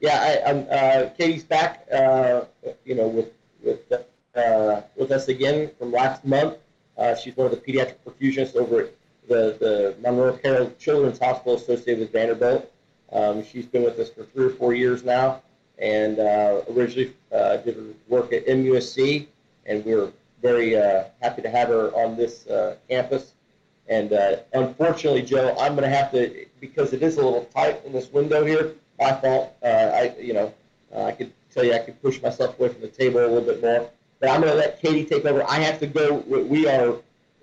Yeah, 0.00 0.40
I, 0.44 0.50
am 0.50 0.66
uh, 0.68 1.10
Katie's 1.10 1.44
back, 1.44 1.86
uh, 1.92 2.42
you 2.84 2.96
know, 2.96 3.06
with, 3.06 3.28
with 3.62 3.92
uh, 4.34 4.80
with 4.96 5.12
us 5.12 5.28
again 5.28 5.70
from 5.78 5.92
last 5.92 6.24
month. 6.24 6.56
Uh, 6.96 7.14
she's 7.14 7.36
one 7.36 7.46
of 7.46 7.52
the 7.52 7.58
pediatric 7.58 7.96
perfusionists 8.04 8.56
over 8.56 8.82
at 8.82 8.94
the, 9.28 9.56
the 9.60 9.96
Monroe 10.00 10.36
Carell 10.38 10.76
Children's 10.78 11.18
Hospital 11.18 11.54
associated 11.54 12.00
with 12.00 12.12
Vanderbilt. 12.12 12.72
Um, 13.12 13.44
she's 13.44 13.66
been 13.66 13.84
with 13.84 13.98
us 13.98 14.10
for 14.10 14.24
three 14.24 14.46
or 14.46 14.50
four 14.50 14.74
years 14.74 15.04
now 15.04 15.42
and 15.82 16.20
uh, 16.20 16.62
originally 16.70 17.12
uh, 17.34 17.56
did 17.58 17.94
work 18.08 18.32
at 18.32 18.46
MUSC, 18.46 19.26
and 19.66 19.84
we're 19.84 20.12
very 20.40 20.76
uh, 20.76 21.04
happy 21.20 21.42
to 21.42 21.50
have 21.50 21.68
her 21.68 21.90
on 21.90 22.16
this 22.16 22.46
uh, 22.46 22.76
campus. 22.88 23.32
And 23.88 24.12
unfortunately, 24.54 25.22
Joe, 25.22 25.54
I'm 25.58 25.74
going 25.74 25.90
to 25.90 25.94
have 25.94 26.12
to, 26.12 26.46
because 26.60 26.94
it 26.94 27.02
is 27.02 27.18
a 27.18 27.22
little 27.22 27.44
tight 27.46 27.84
in 27.84 27.92
this 27.92 28.10
window 28.10 28.44
here, 28.44 28.74
my 28.98 29.12
fault. 29.12 29.54
I, 29.62 30.14
you 30.18 30.32
know, 30.32 30.54
I 30.96 31.12
could 31.12 31.32
tell 31.52 31.64
you 31.64 31.74
I 31.74 31.80
could 31.80 32.00
push 32.00 32.22
myself 32.22 32.58
away 32.58 32.68
from 32.70 32.80
the 32.80 32.88
table 32.88 33.20
a 33.20 33.26
little 33.26 33.42
bit 33.42 33.60
more. 33.60 33.90
But 34.20 34.30
I'm 34.30 34.40
going 34.40 34.52
to 34.52 34.58
let 34.58 34.80
Katie 34.80 35.04
take 35.04 35.24
over. 35.26 35.42
I 35.48 35.56
have 35.56 35.80
to 35.80 35.86
go. 35.86 36.14
We 36.14 36.68
are 36.68 36.94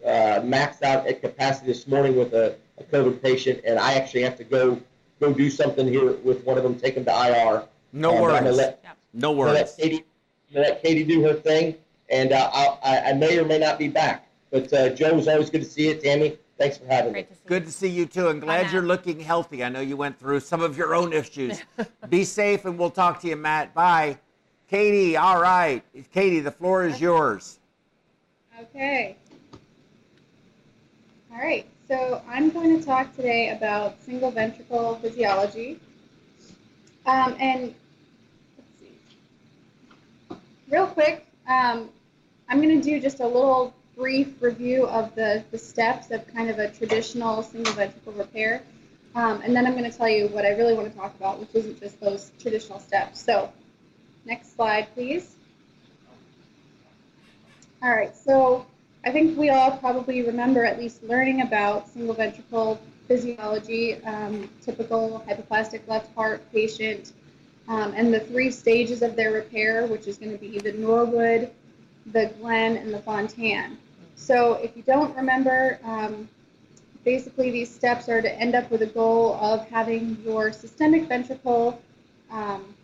uh, 0.04 0.42
maxed 0.42 0.82
out 0.82 1.06
at 1.06 1.22
capacity 1.22 1.68
this 1.68 1.88
morning 1.88 2.16
with 2.16 2.34
a, 2.34 2.56
a 2.80 2.84
COVID 2.86 3.22
patient, 3.22 3.62
and 3.66 3.78
I 3.78 3.94
actually 3.94 4.22
have 4.24 4.38
to 4.38 4.44
go 4.46 4.80
go 5.20 5.34
do 5.34 5.50
something 5.50 5.86
here 5.86 6.14
with 6.14 6.46
one 6.46 6.58
of 6.58 6.64
them, 6.64 6.80
take 6.80 6.96
them 6.96 7.04
to 7.04 7.12
IR. 7.12 7.64
No 7.94 8.12
and 8.12 8.22
worries. 8.22 8.58
Let, 8.58 8.80
yeah. 8.84 8.92
No 9.14 9.32
worries. 9.32 9.54
Let 9.54 9.78
Katie, 9.78 10.06
let 10.54 10.82
Katie 10.82 11.04
do 11.04 11.22
her 11.24 11.34
thing, 11.34 11.76
and 12.10 12.32
uh, 12.32 12.50
I, 12.54 13.10
I 13.10 13.14
may 13.14 13.38
or 13.40 13.46
may 13.46 13.60
not 13.60 13.80
be 13.80 13.88
back. 13.88 14.28
But 14.52 14.72
uh, 14.74 14.90
Joe, 14.90 15.14
was 15.14 15.28
always 15.28 15.50
good 15.50 15.62
to 15.62 15.70
see 15.70 15.90
you. 15.90 15.96
Tammy, 15.96 16.38
thanks 16.58 16.78
for 16.78 16.86
having 16.88 17.12
Great 17.12 17.30
me. 17.30 17.36
To 17.36 17.48
good 17.48 17.66
to 17.66 17.72
see 17.72 17.88
you 17.88 18.06
too, 18.06 18.30
and 18.30 18.42
glad 18.42 18.72
you're 18.72 18.82
looking 18.82 19.20
healthy. 19.20 19.64
I 19.64 19.70
know 19.70 19.82
you 19.82 19.98
went 19.98 20.20
through 20.20 20.40
some 20.40 20.62
of 20.62 20.78
your 20.78 20.96
own 20.96 21.14
issues. 21.14 21.62
be 22.10 22.24
safe, 22.24 22.66
and 22.66 22.78
we'll 22.78 22.90
talk 22.90 23.20
to 23.22 23.28
you, 23.28 23.36
Matt. 23.36 23.74
Bye. 23.74 24.18
Katie, 24.70 25.18
all 25.18 25.42
right. 25.42 25.84
Katie, 26.14 26.42
the 26.42 26.52
floor 26.52 26.86
is 26.86 27.02
yours. 27.02 27.60
Okay. 28.60 29.16
All 31.32 31.38
right, 31.40 31.66
so 31.88 32.22
I'm 32.28 32.50
going 32.50 32.78
to 32.78 32.86
talk 32.86 33.16
today 33.16 33.50
about 33.50 34.02
single 34.02 34.30
ventricle 34.30 34.96
physiology. 34.96 35.80
Um, 37.06 37.36
and 37.40 37.64
let's 37.64 37.74
see. 37.74 37.79
Real 40.70 40.88
quick, 40.88 41.26
um, 41.48 41.90
I'm 42.48 42.62
going 42.62 42.80
to 42.80 42.84
do 42.84 43.00
just 43.00 43.20
a 43.20 43.28
little 43.28 43.74
brief 43.96 44.42
review 44.42 44.86
of 44.88 45.14
the, 45.16 45.44
the 45.52 45.58
steps 45.58 46.12
of 46.12 46.26
kind 46.34 46.50
of 46.50 46.60
a 46.60 46.70
traditional 46.70 47.44
single 47.44 47.74
ventricle 47.74 48.14
repair. 48.14 48.64
Um, 49.16 49.42
and 49.42 49.56
then 49.56 49.66
I'm 49.66 49.74
going 49.74 49.90
to 49.90 49.98
tell 49.98 50.10
you 50.10 50.28
what 50.28 50.46
I 50.46 50.50
really 50.50 50.74
want 50.74 50.92
to 50.92 50.98
talk 50.98 51.16
about, 51.16 51.40
which 51.40 51.50
isn't 51.54 51.80
just 51.80 52.00
those 52.00 52.32
traditional 52.40 52.80
steps. 52.80 53.22
So 53.22 53.52
Next 54.26 54.56
slide, 54.56 54.88
please. 54.94 55.36
All 57.82 57.90
right, 57.90 58.16
so 58.16 58.66
I 59.06 59.12
think 59.12 59.38
we 59.38 59.50
all 59.50 59.78
probably 59.78 60.22
remember 60.22 60.66
at 60.66 60.78
least 60.78 61.02
learning 61.02 61.42
about 61.42 61.88
single 61.90 62.14
ventricle 62.14 62.80
physiology, 63.08 63.96
um, 64.04 64.50
typical 64.62 65.24
hypoplastic 65.28 65.88
left 65.88 66.14
heart 66.14 66.44
patient, 66.52 67.14
um, 67.70 67.94
and 67.96 68.14
the 68.14 68.20
three 68.20 68.52
stages 68.52 69.02
of 69.02 69.16
their 69.16 69.32
repair, 69.32 69.86
which 69.86 70.08
is 70.08 70.18
going 70.18 70.32
to 70.32 70.38
be 70.38 70.58
the 70.60 70.74
Norwood, 70.74 71.52
the 72.08 72.34
Glenn, 72.42 72.76
and 72.76 72.94
the 72.94 73.00
Fontan. 73.00 73.78
So 74.16 74.56
if 74.56 74.76
you 74.76 74.84
don't 74.84 75.16
remember, 75.16 75.80
um, 75.84 76.28
basically 77.06 77.52
these 77.52 77.74
steps 77.74 78.10
are 78.10 78.22
to 78.22 78.34
end 78.40 78.56
up 78.56 78.70
with 78.70 78.82
a 78.82 78.88
goal 78.88 79.36
of 79.36 79.68
having 79.70 80.18
your 80.26 80.52
systemic 80.52 81.08
ventricle 81.08 81.82
um, 82.32 82.76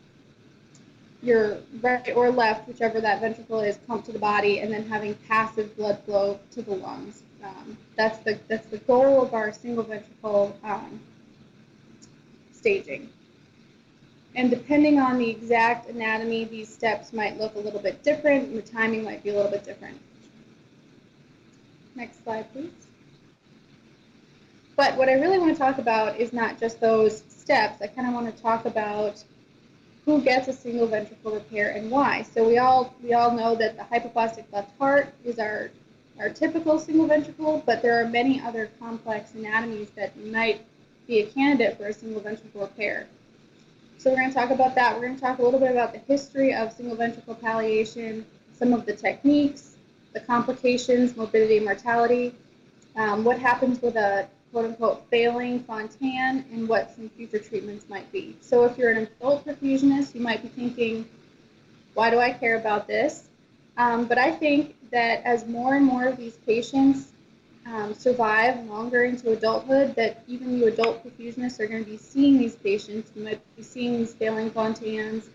your 1.22 1.58
right 1.82 2.12
or 2.16 2.30
left, 2.30 2.68
whichever 2.68 3.02
that 3.02 3.20
ventricle 3.20 3.60
is, 3.60 3.78
pumped 3.78 4.06
to 4.06 4.12
the 4.12 4.20
body, 4.20 4.60
and 4.60 4.72
then 4.72 4.88
having 4.88 5.16
passive 5.28 5.76
blood 5.76 6.00
flow 6.06 6.40
to 6.52 6.62
the 6.62 6.76
lungs. 6.76 7.24
Um, 7.44 7.78
that's 7.96 8.20
the 8.20 8.40
that's 8.48 8.68
the 8.68 8.78
goal 8.80 9.22
of 9.24 9.34
our 9.34 9.52
single 9.52 9.84
ventricle 9.84 10.58
um, 10.64 11.00
staging. 12.54 13.10
And 14.36 14.50
depending 14.50 15.00
on 15.00 15.18
the 15.18 15.30
exact 15.30 15.90
anatomy, 15.90 16.44
these 16.44 16.68
steps 16.68 17.14
might 17.14 17.40
look 17.40 17.56
a 17.56 17.60
little 17.60 17.80
bit 17.80 18.04
different, 18.04 18.50
and 18.50 18.58
the 18.58 18.62
timing 18.62 19.04
might 19.04 19.24
be 19.24 19.30
a 19.30 19.34
little 19.34 19.52
bit 19.52 19.64
different. 19.64 19.98
Next 21.96 22.22
slide, 22.24 22.52
please. 22.52 22.72
But 24.76 24.98
what 24.98 25.08
I 25.08 25.14
really 25.14 25.40
want 25.40 25.54
to 25.54 25.58
talk 25.58 25.78
about 25.78 26.20
is 26.20 26.34
not 26.34 26.60
just 26.60 26.82
those 26.82 27.24
steps. 27.30 27.82
I 27.82 27.88
kind 27.88 28.08
of 28.08 28.14
want 28.14 28.36
to 28.36 28.42
talk 28.42 28.66
about 28.66 29.24
who 30.04 30.22
gets 30.22 30.50
a 30.50 30.54
single 30.54 30.86
ventricle 30.86 31.32
repair 31.32 31.72
and 31.72 31.90
why. 31.90 32.24
So 32.24 32.46
we 32.46 32.58
all 32.58 32.94
we 33.02 33.14
all 33.14 33.32
know 33.32 33.56
that 33.56 33.78
the 33.78 33.84
hypoplastic 33.84 34.46
left 34.52 34.78
heart 34.78 35.14
is 35.24 35.40
our 35.40 35.72
our 36.20 36.30
typical 36.30 36.78
single 36.78 37.08
ventricle, 37.08 37.64
but 37.66 37.82
there 37.82 38.02
are 38.02 38.08
many 38.08 38.42
other 38.42 38.70
complex 38.80 39.34
anatomies 39.34 39.90
that 39.92 40.16
might 40.26 40.66
be 41.08 41.20
a 41.20 41.26
candidate 41.28 41.78
for 41.78 41.88
a 41.88 41.94
single 41.94 42.22
ventricle 42.22 42.62
repair. 42.62 43.08
So 43.98 44.12
we're 44.12 44.18
going 44.18 44.30
to 44.30 44.36
talk 44.36 44.52
about 44.52 44.76
that. 44.76 44.96
We're 44.96 45.08
going 45.08 45.16
to 45.16 45.22
talk 45.22 45.40
a 45.40 45.42
little 45.42 45.60
bit 45.60 45.72
about 45.72 45.94
the 45.94 46.00
history 46.00 46.54
of 46.54 46.72
single 46.74 46.96
ventricle 46.96 47.36
palliation, 47.36 48.26
some 48.58 48.74
of 48.74 48.86
the 48.86 48.94
techniques, 48.94 49.78
the 50.14 50.20
complications, 50.20 51.18
morbidity, 51.18 51.60
mortality, 51.60 52.34
um, 52.96 53.24
what 53.24 53.40
happens 53.40 53.82
with 53.82 53.96
a 53.96 54.28
quote 54.52 54.66
unquote 54.66 55.06
failing 55.10 55.60
Fontan, 55.62 56.46
and 56.52 56.68
what 56.68 56.96
some 56.96 57.10
future 57.10 57.40
treatments 57.40 57.90
might 57.90 58.10
be. 58.12 58.38
So 58.42 58.64
if 58.64 58.78
you're 58.78 58.92
an 58.92 58.98
adult 58.98 59.46
perfusionist, 59.46 60.16
you 60.16 60.22
might 60.22 60.42
be 60.42 60.48
thinking, 60.48 61.10
why 61.94 62.10
do 62.10 62.20
I 62.20 62.32
care 62.32 62.58
about 62.58 62.88
this? 62.88 63.28
Um, 63.78 64.06
but 64.06 64.18
I 64.18 64.32
think 64.32 64.76
that 64.92 65.24
as 65.26 65.46
more 65.46 65.76
and 65.76 65.86
more 65.86 66.06
of 66.06 66.16
these 66.16 66.38
patients 66.46 67.12
um, 67.66 67.94
survive 67.94 68.64
longer 68.66 69.06
into 69.06 69.32
adulthood, 69.32 69.96
that 69.96 70.24
even 70.28 70.58
you 70.58 70.68
adult 70.68 71.04
perfusionists 71.04 71.60
are 71.60 71.68
going 71.68 71.84
to 71.84 71.90
be 71.90 71.98
seeing 71.98 72.38
these 72.38 72.56
patients. 72.56 73.12
You 73.16 73.24
might 73.24 73.56
be 73.56 73.64
seeing 73.64 73.98
these 73.98 74.14
failing 74.14 74.52
Fontans. 74.52 75.26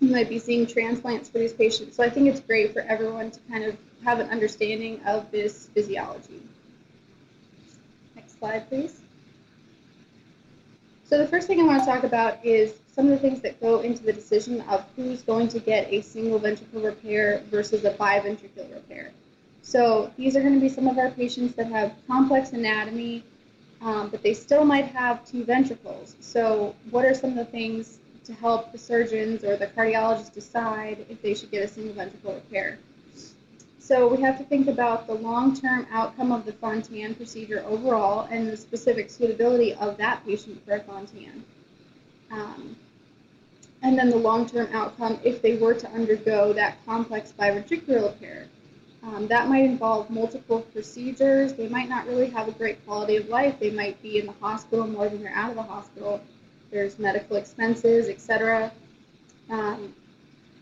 You 0.00 0.10
might 0.10 0.28
be 0.28 0.38
seeing 0.38 0.66
transplants 0.66 1.28
for 1.28 1.38
these 1.38 1.52
patients. 1.52 1.96
So 1.96 2.04
I 2.04 2.10
think 2.10 2.28
it's 2.28 2.40
great 2.40 2.72
for 2.72 2.80
everyone 2.82 3.32
to 3.32 3.40
kind 3.50 3.64
of 3.64 3.76
have 4.04 4.20
an 4.20 4.28
understanding 4.30 5.00
of 5.06 5.30
this 5.32 5.66
physiology. 5.74 6.40
Next 8.14 8.38
slide, 8.38 8.68
please. 8.68 9.00
So 11.04 11.18
the 11.18 11.26
first 11.26 11.48
thing 11.48 11.60
I 11.60 11.64
want 11.64 11.82
to 11.82 11.86
talk 11.86 12.04
about 12.04 12.44
is 12.44 12.74
some 12.94 13.06
of 13.06 13.10
the 13.10 13.18
things 13.18 13.40
that 13.40 13.60
go 13.60 13.80
into 13.80 14.02
the 14.02 14.12
decision 14.12 14.60
of 14.62 14.84
who's 14.94 15.22
going 15.22 15.48
to 15.48 15.58
get 15.58 15.92
a 15.92 16.02
single 16.02 16.38
ventricle 16.38 16.82
repair 16.82 17.42
versus 17.50 17.84
a 17.84 17.92
biventricular 17.94 18.74
repair. 18.74 19.12
So 19.68 20.10
these 20.16 20.34
are 20.34 20.40
going 20.40 20.54
to 20.54 20.60
be 20.60 20.70
some 20.70 20.88
of 20.88 20.96
our 20.96 21.10
patients 21.10 21.54
that 21.56 21.66
have 21.66 21.92
complex 22.06 22.52
anatomy, 22.52 23.22
um, 23.82 24.08
but 24.08 24.22
they 24.22 24.32
still 24.32 24.64
might 24.64 24.86
have 24.86 25.26
two 25.26 25.44
ventricles. 25.44 26.16
So 26.20 26.74
what 26.90 27.04
are 27.04 27.12
some 27.12 27.32
of 27.32 27.36
the 27.36 27.44
things 27.44 27.98
to 28.24 28.32
help 28.32 28.72
the 28.72 28.78
surgeons 28.78 29.44
or 29.44 29.58
the 29.58 29.66
cardiologists 29.66 30.32
decide 30.32 31.04
if 31.10 31.20
they 31.20 31.34
should 31.34 31.50
get 31.50 31.62
a 31.62 31.68
single 31.68 31.92
ventricle 31.92 32.32
repair? 32.32 32.78
So 33.78 34.08
we 34.08 34.22
have 34.22 34.38
to 34.38 34.44
think 34.44 34.68
about 34.68 35.06
the 35.06 35.12
long-term 35.12 35.86
outcome 35.92 36.32
of 36.32 36.46
the 36.46 36.52
Fontan 36.54 37.14
procedure 37.14 37.62
overall 37.66 38.26
and 38.30 38.48
the 38.48 38.56
specific 38.56 39.10
suitability 39.10 39.74
of 39.74 39.98
that 39.98 40.24
patient 40.24 40.64
for 40.64 40.76
a 40.76 40.80
Fontan. 40.80 41.44
Um, 42.32 42.74
and 43.82 43.98
then 43.98 44.08
the 44.08 44.16
long-term 44.16 44.70
outcome 44.72 45.20
if 45.24 45.42
they 45.42 45.58
were 45.58 45.74
to 45.74 45.90
undergo 45.90 46.54
that 46.54 46.82
complex 46.86 47.34
biventricular 47.38 48.04
repair. 48.04 48.48
Um, 49.02 49.28
that 49.28 49.48
might 49.48 49.64
involve 49.64 50.10
multiple 50.10 50.60
procedures. 50.60 51.52
They 51.52 51.68
might 51.68 51.88
not 51.88 52.06
really 52.06 52.28
have 52.30 52.48
a 52.48 52.52
great 52.52 52.84
quality 52.84 53.16
of 53.16 53.28
life. 53.28 53.58
They 53.60 53.70
might 53.70 54.00
be 54.02 54.18
in 54.18 54.26
the 54.26 54.34
hospital 54.40 54.86
more 54.86 55.08
than 55.08 55.22
they're 55.22 55.34
out 55.34 55.50
of 55.50 55.56
the 55.56 55.62
hospital. 55.62 56.20
There's 56.70 56.98
medical 56.98 57.36
expenses, 57.36 58.08
etc. 58.08 58.72
Um, 59.50 59.94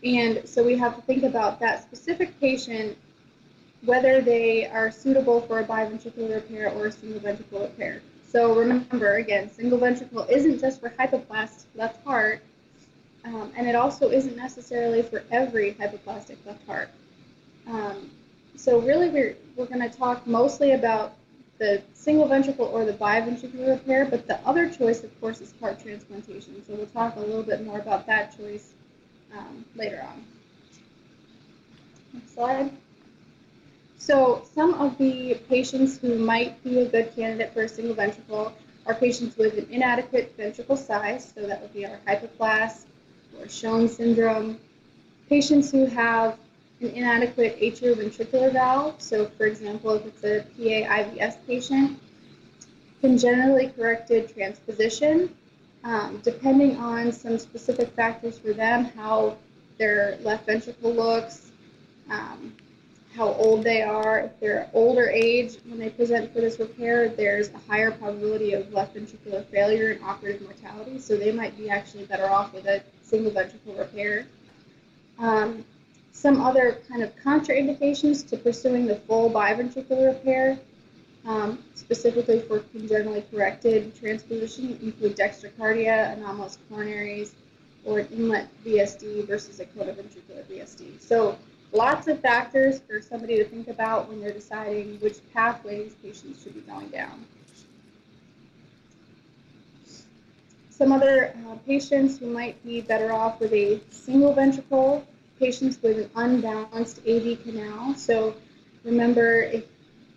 and 0.03 0.47
so 0.47 0.63
we 0.63 0.77
have 0.77 0.95
to 0.95 1.01
think 1.01 1.23
about 1.23 1.59
that 1.59 1.81
specific 1.81 2.39
patient, 2.39 2.97
whether 3.83 4.21
they 4.21 4.67
are 4.67 4.91
suitable 4.91 5.41
for 5.41 5.59
a 5.59 5.63
biventricular 5.63 6.35
repair 6.35 6.71
or 6.71 6.87
a 6.87 6.91
single 6.91 7.19
ventricle 7.19 7.61
repair. 7.61 8.01
So 8.29 8.53
remember, 8.53 9.15
again, 9.15 9.49
single 9.51 9.79
ventricle 9.79 10.27
isn't 10.29 10.59
just 10.59 10.79
for 10.79 10.89
hypoplastic 10.89 11.65
left 11.75 12.03
heart, 12.05 12.43
um, 13.25 13.51
and 13.57 13.67
it 13.67 13.75
also 13.75 14.11
isn't 14.11 14.35
necessarily 14.35 15.01
for 15.01 15.23
every 15.31 15.73
hypoplastic 15.73 16.37
left 16.45 16.65
heart. 16.67 16.89
Um, 17.67 18.11
so 18.57 18.79
really 18.79 19.09
we're, 19.09 19.37
we're 19.55 19.65
going 19.65 19.89
to 19.89 19.95
talk 19.95 20.27
mostly 20.27 20.71
about 20.71 21.13
the 21.59 21.81
single 21.93 22.27
ventricle 22.27 22.65
or 22.65 22.85
the 22.85 22.93
biventricular 22.93 23.69
repair, 23.69 24.05
but 24.05 24.27
the 24.27 24.39
other 24.47 24.69
choice, 24.69 25.03
of 25.03 25.21
course, 25.21 25.41
is 25.41 25.53
heart 25.59 25.79
transplantation. 25.81 26.63
So 26.65 26.73
we'll 26.75 26.85
talk 26.87 27.15
a 27.15 27.19
little 27.19 27.43
bit 27.43 27.65
more 27.65 27.79
about 27.79 28.05
that 28.07 28.35
choice 28.37 28.73
um, 29.35 29.65
later 29.75 30.05
on. 30.07 30.25
Next 32.13 32.33
slide. 32.33 32.71
So 33.97 34.45
some 34.53 34.73
of 34.75 34.97
the 34.97 35.35
patients 35.49 35.97
who 35.97 36.17
might 36.17 36.63
be 36.63 36.79
a 36.79 36.85
good 36.85 37.15
candidate 37.15 37.53
for 37.53 37.61
a 37.61 37.69
single 37.69 37.95
ventricle 37.95 38.53
are 38.85 38.95
patients 38.95 39.35
with 39.37 39.57
an 39.57 39.67
inadequate 39.69 40.33
ventricle 40.37 40.77
size, 40.77 41.33
so 41.35 41.45
that 41.45 41.61
would 41.61 41.73
be 41.73 41.85
our 41.85 41.99
hypoplas 42.07 42.85
or 43.39 43.49
Shone 43.49 43.87
syndrome, 43.87 44.59
patients 45.27 45.71
who 45.71 45.85
have 45.85 46.37
an 46.81 46.89
inadequate 46.89 47.59
atrioventricular 47.59 48.51
valve, 48.53 49.01
so 49.01 49.25
for 49.37 49.45
example, 49.45 49.91
if 49.91 50.05
it's 50.05 50.23
a 50.23 50.41
PA-IVS 50.55 51.37
patient, 51.47 51.99
congenitally 53.01 53.69
corrected 53.69 54.33
transposition, 54.33 55.35
um, 55.83 56.19
depending 56.23 56.77
on 56.77 57.11
some 57.11 57.37
specific 57.39 57.89
factors 57.89 58.37
for 58.37 58.53
them, 58.53 58.85
how 58.85 59.37
their 59.77 60.17
left 60.21 60.45
ventricle 60.45 60.93
looks, 60.93 61.51
um, 62.09 62.53
how 63.15 63.33
old 63.33 63.63
they 63.63 63.81
are. 63.81 64.19
If 64.19 64.39
they're 64.39 64.69
older 64.73 65.09
age, 65.09 65.57
when 65.67 65.79
they 65.79 65.89
present 65.89 66.31
for 66.33 66.41
this 66.41 66.59
repair, 66.59 67.09
there's 67.09 67.49
a 67.49 67.57
higher 67.67 67.91
probability 67.91 68.53
of 68.53 68.71
left 68.71 68.95
ventricular 68.95 69.45
failure 69.45 69.91
and 69.91 70.03
operative 70.03 70.41
mortality, 70.43 70.99
so 70.99 71.17
they 71.17 71.31
might 71.31 71.57
be 71.57 71.69
actually 71.69 72.05
better 72.05 72.29
off 72.29 72.53
with 72.53 72.65
a 72.65 72.83
single 73.01 73.31
ventricle 73.31 73.73
repair. 73.73 74.27
Um, 75.17 75.65
some 76.17 76.41
other 76.41 76.81
kind 76.89 77.03
of 77.03 77.15
contraindications 77.17 78.27
to 78.27 78.37
pursuing 78.37 78.87
the 78.87 78.95
full 78.95 79.29
biventricular 79.29 80.07
repair, 80.07 80.57
um, 81.27 81.63
specifically 81.75 82.39
for 82.39 82.59
congenitally 82.59 83.23
corrected 83.29 83.95
transposition, 83.95 84.79
include 84.81 85.15
dextrocardia, 85.15 86.13
anomalous 86.13 86.57
coronaries, 86.71 87.33
or 87.85 87.99
an 87.99 88.07
inlet 88.07 88.47
VSD 88.65 89.27
versus 89.27 89.59
a 89.59 89.65
conoventricular 89.65 90.43
VSD. 90.49 90.99
So 90.99 91.37
lots 91.71 92.07
of 92.07 92.19
factors 92.19 92.79
for 92.79 92.99
somebody 92.99 93.37
to 93.37 93.45
think 93.45 93.67
about 93.67 94.09
when 94.09 94.19
they're 94.19 94.33
deciding 94.33 94.99
which 94.99 95.19
pathways 95.35 95.93
patients 96.01 96.41
should 96.41 96.55
be 96.55 96.61
going 96.61 96.89
down. 96.89 97.25
Some 100.71 100.91
other 100.91 101.35
uh, 101.47 101.55
patients 101.67 102.17
who 102.17 102.27
might 102.27 102.63
be 102.63 102.81
better 102.81 103.13
off 103.13 103.39
with 103.39 103.53
a 103.53 103.79
single 103.91 104.33
ventricle 104.33 105.05
patients 105.39 105.81
with 105.81 105.97
an 105.99 106.09
unbalanced 106.15 106.99
AV 107.07 107.41
canal. 107.43 107.95
So 107.95 108.35
remember, 108.83 109.41
if, 109.41 109.65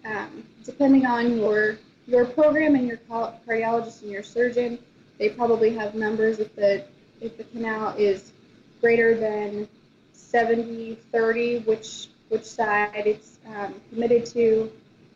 um, 0.05 0.45
depending 0.65 1.07
on 1.07 1.37
your 1.37 1.79
your 2.07 2.25
program 2.25 2.75
and 2.75 2.89
your 2.89 2.97
cardiologist 3.09 4.03
and 4.03 4.11
your 4.11 4.23
surgeon, 4.23 4.79
they 5.19 5.29
probably 5.29 5.75
have 5.75 5.95
numbers 5.95 6.39
if 6.39 6.55
the 6.57 6.85
if 7.21 7.37
the 7.37 7.45
canal 7.45 7.95
is 7.97 8.33
greater 8.81 9.15
than 9.15 9.69
70 10.13 10.97
30, 11.13 11.59
which 11.61 12.09
which 12.29 12.45
side 12.45 13.03
it's 13.07 13.39
um, 13.47 13.75
committed 13.91 14.25
to. 14.27 14.71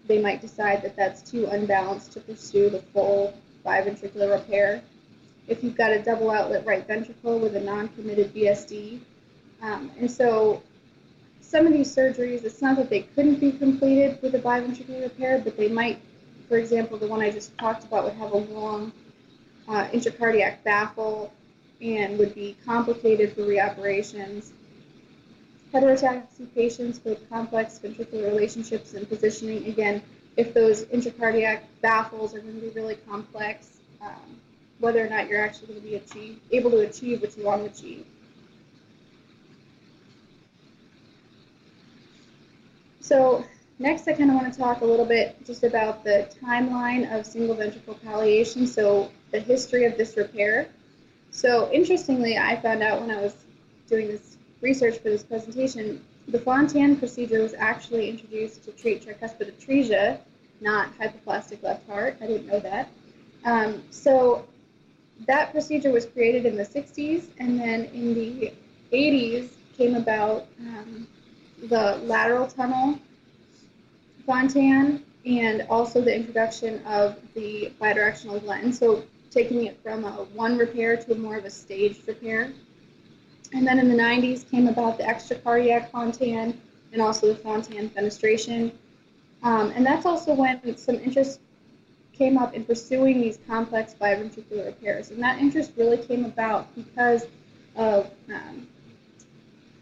They 0.07 0.21
might 0.21 0.43
decide 0.43 0.83
that 0.83 0.97
that's 0.97 1.23
too 1.23 1.47
unbalanced 1.47 2.13
to 2.13 2.21
pursue 2.21 2.69
the 2.69 2.81
full 2.81 3.33
biventricular 3.65 4.33
repair. 4.33 4.83
If 5.47 5.65
you've 5.65 5.77
got 5.77 5.93
a 5.93 6.03
double 6.03 6.31
outlet 6.31 6.67
right 6.67 6.87
ventricle 6.87 7.39
with 7.39 7.57
a 7.57 7.61
non-committed 7.61 8.35
VSD, 8.35 9.01
um, 9.65 9.91
and 9.99 10.11
so 10.11 10.63
some 11.41 11.67
of 11.67 11.73
these 11.73 11.95
surgeries, 11.95 12.45
it's 12.45 12.61
not 12.61 12.77
that 12.77 12.91
they 12.91 13.03
couldn't 13.03 13.37
be 13.37 13.51
completed 13.51 14.19
with 14.21 14.35
a 14.35 14.39
biventricular 14.39 15.03
repair, 15.03 15.41
but 15.43 15.57
they 15.57 15.69
might, 15.69 16.01
for 16.49 16.59
example, 16.59 16.99
the 16.99 17.07
one 17.07 17.23
I 17.23 17.31
just 17.31 17.57
talked 17.57 17.85
about 17.85 18.05
would 18.05 18.13
have 18.15 18.33
a 18.33 18.37
long 18.37 18.93
uh, 19.67 19.87
intracardiac 19.87 20.63
baffle 20.65 21.33
and 21.81 22.19
would 22.19 22.35
be 22.35 22.57
complicated 22.67 23.33
for 23.35 23.43
reoperations. 23.43 24.53
Heterotaxy 25.73 26.55
patients 26.55 27.01
with 27.03 27.29
complex 27.31 27.81
ventricular 27.83 28.27
relationships 28.27 28.93
and 28.93 29.09
positioning, 29.09 29.67
again, 29.67 30.03
if 30.37 30.53
those 30.53 30.85
intracardiac 30.87 31.61
baffles 31.81 32.35
are 32.35 32.41
going 32.41 32.55
to 32.55 32.61
be 32.61 32.69
really 32.71 32.97
complex, 33.09 33.79
um, 34.03 34.41
whether 34.79 35.05
or 35.05 35.09
not 35.09 35.29
you're 35.29 35.43
actually 35.43 35.69
going 35.69 35.81
to 35.81 35.87
be 35.87 35.95
achieve, 35.95 36.39
able 36.51 36.71
to 36.71 36.81
achieve 36.81 37.23
what 37.23 37.35
you 37.39 37.45
want 37.45 37.65
to 37.65 37.71
achieve. 37.71 38.05
So 43.05 43.45
next 43.79 44.09
I 44.09 44.15
kind 44.15 44.31
of 44.31 44.37
want 44.37 44.51
to 44.51 44.59
talk 44.59 44.81
a 44.81 44.85
little 44.87 45.05
bit 45.05 45.37
just 45.45 45.63
about 45.63 46.05
the 46.05 46.27
timeline 46.43 47.15
of 47.15 47.27
single 47.27 47.55
ventricle 47.55 47.97
palliation, 48.03 48.67
so 48.67 49.11
the 49.31 49.41
history 49.41 49.85
of 49.85 49.99
this 49.99 50.17
repair. 50.17 50.71
So 51.31 51.71
interestingly, 51.71 52.39
I 52.39 52.59
found 52.63 52.83
out 52.83 53.03
when 53.03 53.11
I 53.11 53.21
was 53.21 53.35
doing 53.91 54.09
this 54.09 54.39
research 54.63 54.97
for 55.01 55.11
this 55.11 55.23
presentation, 55.23 56.03
the 56.29 56.39
Fontan 56.39 56.97
procedure 56.97 57.43
was 57.43 57.53
actually 57.53 58.09
introduced 58.09 58.65
to 58.65 58.73
treat 58.73 59.05
tricuspid 59.05 59.53
atresia 59.53 60.21
not 60.63 60.97
hypoplastic 60.99 61.63
left 61.63 61.87
heart. 61.87 62.17
I 62.23 62.27
didn't 62.27 62.47
know 62.47 62.61
that. 62.61 62.89
Um, 63.45 63.83
so 63.91 64.47
that 65.27 65.53
procedure 65.53 65.93
was 65.93 66.07
created 66.07 66.47
in 66.47 66.57
the 66.57 66.65
60s, 66.65 67.27
and 67.39 67.61
then 67.61 67.85
in 67.87 68.15
the 68.15 68.55
80s 68.95 69.51
came 69.77 69.95
about 69.95 70.47
um, 70.61 71.07
the 71.69 71.97
lateral 72.05 72.47
tunnel 72.47 72.99
Fontan 74.27 75.05
and 75.27 75.63
also 75.69 76.01
the 76.01 76.15
introduction 76.15 76.85
of 76.87 77.17
the 77.35 77.73
bidirectional 77.81 78.41
Glenns. 78.41 78.75
So 78.75 79.05
taking 79.31 79.65
it 79.65 79.79
from 79.83 80.05
a 80.05 80.25
one 80.35 80.57
repair 80.57 80.97
to 80.97 81.13
a 81.13 81.17
more 81.17 81.37
of 81.37 81.45
a 81.45 81.51
staged 81.51 82.07
repair. 82.07 82.53
And 83.53 83.67
then 83.67 83.79
in 83.79 83.89
the 83.89 83.95
90s 83.95 84.49
came 84.49 84.69
about 84.69 84.99
the 84.99 85.05
extracardiac 85.05 85.91
Fontan 85.91 86.61
and 86.93 87.03
also 87.03 87.29
the 87.29 87.37
Fontan 87.37 87.91
fenestration. 87.91 88.73
Um, 89.43 89.73
and 89.75 89.85
that's 89.85 90.07
also 90.07 90.35
when 90.35 90.77
some 90.77 90.97
interest 90.97 91.41
came 92.13 92.39
up 92.39 92.55
in 92.55 92.65
pursuing 92.65 93.21
these 93.21 93.39
complex 93.47 93.95
biventricular 94.01 94.67
repairs. 94.67 95.11
And 95.11 95.23
that 95.23 95.39
interest 95.39 95.73
really 95.77 95.99
came 95.99 96.25
about 96.25 96.75
because 96.75 97.27
of 97.77 98.11
um, 98.33 98.69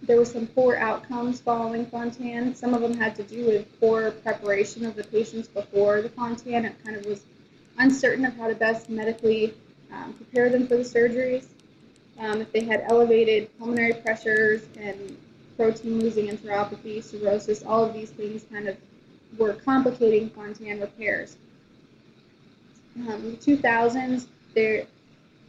there 0.03 0.17
were 0.17 0.25
some 0.25 0.49
poor 0.49 0.77
outcomes 0.77 1.41
following 1.41 1.87
Fontan. 1.87 2.55
Some 2.55 2.75
of 2.75 2.81
them 2.81 2.95
had 2.95 3.15
to 3.17 3.23
do 3.23 3.47
with 3.47 3.81
poor 3.81 4.11
preparation 4.11 4.85
of 4.85 4.97
the 4.97 5.05
patients 5.05 5.47
before 5.47 6.03
the 6.03 6.09
Fontan. 6.09 6.65
It 6.65 6.85
kind 6.85 6.97
of 6.97 7.07
was 7.07 7.23
uncertain 7.79 8.25
of 8.25 8.35
how 8.37 8.49
to 8.49 8.55
best 8.55 8.91
medically 8.91 9.55
um, 9.93 10.13
prepare 10.15 10.51
them 10.51 10.67
for 10.67 10.77
the 10.77 10.83
surgeries. 10.83 11.47
Um, 12.19 12.41
if 12.41 12.53
they 12.53 12.65
had 12.65 12.85
elevated 12.89 13.57
pulmonary 13.59 13.95
pressures 13.95 14.63
and 14.77 15.17
protein 15.57 16.01
losing 16.01 16.29
enteropathy, 16.29 17.03
cirrhosis, 17.03 17.63
all 17.63 17.85
of 17.85 17.95
these 17.95 18.11
things 18.11 18.45
kind 18.51 18.69
of 18.69 18.77
were 19.39 19.55
complicating 19.55 20.31
Fontan 20.31 20.81
repairs. 20.81 21.37
Um, 22.97 23.31
the 23.31 23.57
2000s, 23.57 24.27
there, 24.55 24.85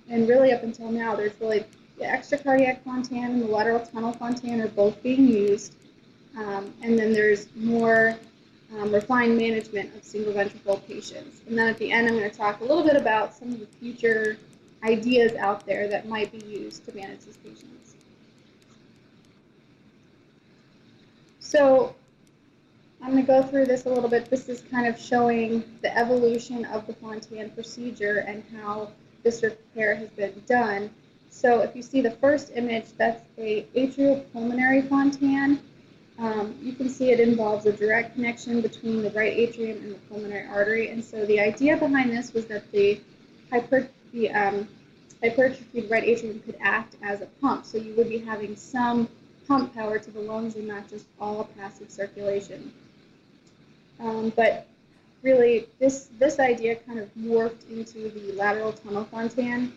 and 0.10 0.30
really 0.30 0.54
up 0.54 0.64
until 0.64 0.92
now, 0.92 1.16
there's 1.16 1.34
really 1.42 1.66
the 1.98 2.06
extracardiac 2.06 2.84
Fontan 2.84 3.24
and 3.24 3.42
the 3.42 3.48
lateral 3.48 3.80
tunnel 3.86 4.14
Fontan 4.14 4.62
are 4.62 4.68
both 4.68 5.02
being 5.04 5.28
used. 5.28 5.76
Um, 6.38 6.74
and 6.82 6.98
then 6.98 7.14
there's 7.14 7.48
more 7.56 8.18
um, 8.80 8.92
refined 8.92 9.38
management 9.38 9.96
of 9.96 10.04
single 10.04 10.34
ventricle 10.34 10.78
patients. 10.88 11.42
And 11.48 11.58
then 11.58 11.68
at 11.68 11.78
the 11.78 11.92
end, 11.92 12.08
I'm 12.08 12.18
going 12.18 12.30
to 12.30 12.36
talk 12.36 12.62
a 12.62 12.64
little 12.64 12.84
bit 12.84 12.96
about 12.96 13.36
some 13.36 13.52
of 13.54 13.60
the 13.60 13.68
future 13.68 14.38
ideas 14.84 15.34
out 15.36 15.66
there 15.66 15.88
that 15.88 16.08
might 16.08 16.32
be 16.32 16.46
used 16.46 16.86
to 16.86 16.96
manage 16.96 17.22
these 17.22 17.38
patients. 17.38 17.96
So 21.40 21.96
I'm 23.02 23.12
going 23.12 23.26
to 23.26 23.28
go 23.28 23.44
through 23.44 23.66
this 23.66 23.86
a 23.86 23.90
little 23.90 24.10
bit. 24.10 24.30
This 24.30 24.50
is 24.50 24.62
kind 24.62 24.88
of 24.88 25.00
showing 25.00 25.64
the 25.82 25.96
evolution 25.96 26.66
of 26.66 26.88
the 26.88 26.94
Fontan 26.94 27.52
procedure 27.52 28.24
and 28.28 28.44
how 28.60 28.92
this 29.24 29.44
repair 29.44 29.94
has 29.96 30.10
been 30.10 30.42
done. 30.48 30.90
So 31.34 31.62
if 31.62 31.76
you 31.76 31.82
see 31.82 32.00
the 32.00 32.12
first 32.12 32.52
image, 32.56 32.86
that's 32.96 33.22
a 33.38 33.66
atriopulmonary 33.76 34.88
Fontan. 34.88 35.60
Um, 36.20 36.56
you 36.62 36.74
can 36.74 36.88
see 36.90 37.10
it 37.12 37.20
involves 37.20 37.66
a 37.66 37.74
direct 37.74 38.14
connection 38.14 38.62
between 38.62 39.02
the 39.02 39.10
right 39.10 39.34
atrium 39.34 39.80
and 39.80 39.96
the 39.96 40.00
pulmonary 40.08 40.48
artery. 40.48 40.90
And 40.90 41.04
so 41.04 41.26
the 41.26 41.40
idea 41.40 41.76
behind 41.76 42.12
this 42.12 42.34
was 42.34 42.46
that 42.46 42.72
the, 42.72 43.02
hyper, 43.52 43.90
the 44.14 44.30
um, 44.30 44.70
hypertrophied 45.24 45.90
right 45.90 46.04
atrium 46.04 46.40
could 46.42 46.56
act 46.62 46.96
as 47.02 47.22
a 47.22 47.26
pump. 47.42 47.66
So 47.66 47.80
you 47.80 47.96
would 47.96 48.10
be 48.10 48.20
having 48.20 48.56
some 48.56 49.10
pump 49.48 49.74
power 49.74 49.98
to 49.98 50.12
the 50.12 50.22
lungs 50.22 50.56
and 50.56 50.68
not 50.68 50.88
just 50.88 51.08
all 51.20 51.50
passive 51.58 51.90
circulation. 51.90 52.72
Um, 54.00 54.32
but 54.36 54.68
really, 55.24 55.68
this, 55.80 56.10
this 56.20 56.40
idea 56.40 56.76
kind 56.76 57.00
of 57.00 57.14
morphed 57.16 57.70
into 57.70 58.10
the 58.10 58.34
lateral 58.34 58.72
tunnel 58.72 59.06
Fontan. 59.06 59.74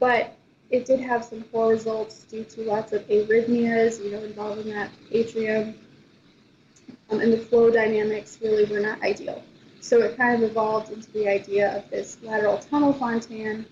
But 0.00 0.36
it 0.70 0.84
did 0.84 1.00
have 1.00 1.24
some 1.24 1.42
poor 1.44 1.70
results 1.70 2.20
due 2.24 2.44
to 2.44 2.62
lots 2.62 2.92
of 2.92 3.06
arrhythmias, 3.08 4.02
you 4.02 4.12
know, 4.12 4.22
involving 4.22 4.72
that 4.72 4.90
atrium. 5.10 5.74
Um, 7.10 7.20
and 7.20 7.32
the 7.32 7.38
flow 7.38 7.70
dynamics 7.70 8.38
really 8.40 8.64
were 8.64 8.80
not 8.80 9.02
ideal. 9.02 9.42
So 9.80 10.00
it 10.02 10.16
kind 10.16 10.42
of 10.42 10.48
evolved 10.48 10.92
into 10.92 11.10
the 11.10 11.28
idea 11.28 11.76
of 11.76 11.90
this 11.90 12.18
lateral 12.22 12.58
tunnel 12.58 12.92
Fontan, 12.92 13.66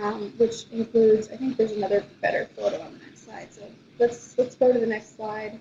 um, 0.00 0.32
which 0.38 0.66
includes, 0.72 1.28
I 1.30 1.36
think 1.36 1.56
there's 1.56 1.72
another 1.72 2.04
better 2.20 2.48
photo 2.56 2.80
on 2.80 2.94
the 2.94 3.04
next 3.04 3.26
slide. 3.26 3.52
So 3.52 3.62
let's, 3.98 4.36
let's 4.36 4.56
go 4.56 4.72
to 4.72 4.78
the 4.78 4.86
next 4.86 5.14
slide. 5.16 5.60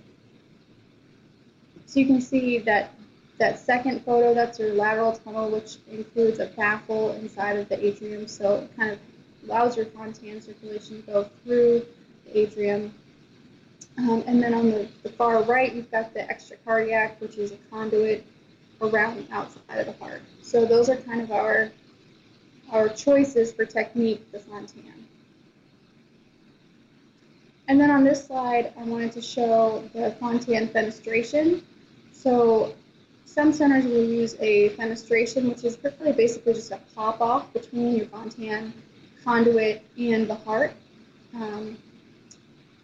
So 1.85 1.99
you 1.99 2.07
can 2.07 2.21
see 2.21 2.57
that 2.59 2.95
that 3.39 3.59
second 3.59 4.05
photo, 4.05 4.33
that's 4.33 4.59
your 4.59 4.73
lateral 4.73 5.13
tunnel, 5.13 5.49
which 5.49 5.77
includes 5.91 6.39
a 6.39 6.45
baffle 6.45 7.11
inside 7.13 7.57
of 7.57 7.67
the 7.67 7.85
atrium. 7.85 8.27
So 8.27 8.57
it 8.57 8.75
kind 8.77 8.91
of 8.91 8.99
allows 9.45 9.77
your 9.77 9.85
Fontan 9.87 10.41
circulation 10.41 11.01
to 11.01 11.11
go 11.11 11.29
through 11.43 11.85
the 12.25 12.39
atrium. 12.39 12.93
Um, 13.97 14.23
and 14.25 14.41
then 14.41 14.53
on 14.53 14.71
the, 14.71 14.87
the, 15.03 15.09
far 15.09 15.43
right, 15.43 15.73
you've 15.73 15.91
got 15.91 16.13
the 16.13 16.21
extracardiac, 16.21 17.19
which 17.19 17.37
is 17.37 17.51
a 17.51 17.57
conduit 17.69 18.25
around 18.81 19.17
the 19.17 19.33
outside 19.33 19.77
of 19.77 19.85
the 19.85 19.93
heart. 20.03 20.21
So 20.41 20.65
those 20.65 20.89
are 20.89 20.95
kind 20.95 21.21
of 21.21 21.31
our, 21.31 21.71
our 22.71 22.89
choices 22.89 23.53
for 23.53 23.65
technique 23.65 24.25
for 24.31 24.39
Fontan. 24.39 25.07
And 27.67 27.79
then 27.79 27.91
on 27.91 28.03
this 28.03 28.25
slide, 28.25 28.73
I 28.77 28.83
wanted 28.83 29.11
to 29.13 29.21
show 29.21 29.87
the 29.93 30.11
Fontan 30.19 30.67
fenestration. 30.67 31.61
So 32.11 32.73
some 33.25 33.53
centers 33.53 33.85
will 33.85 34.03
use 34.03 34.35
a 34.39 34.69
fenestration, 34.71 35.49
which 35.49 35.63
is 35.63 35.77
really 35.83 36.13
basically 36.13 36.53
just 36.53 36.71
a 36.71 36.79
pop 36.95 37.21
off 37.21 37.53
between 37.53 37.95
your 37.95 38.05
Fontan 38.07 38.73
conduit 39.23 39.83
and 39.97 40.27
the 40.29 40.35
heart. 40.35 40.73
Um, 41.33 41.77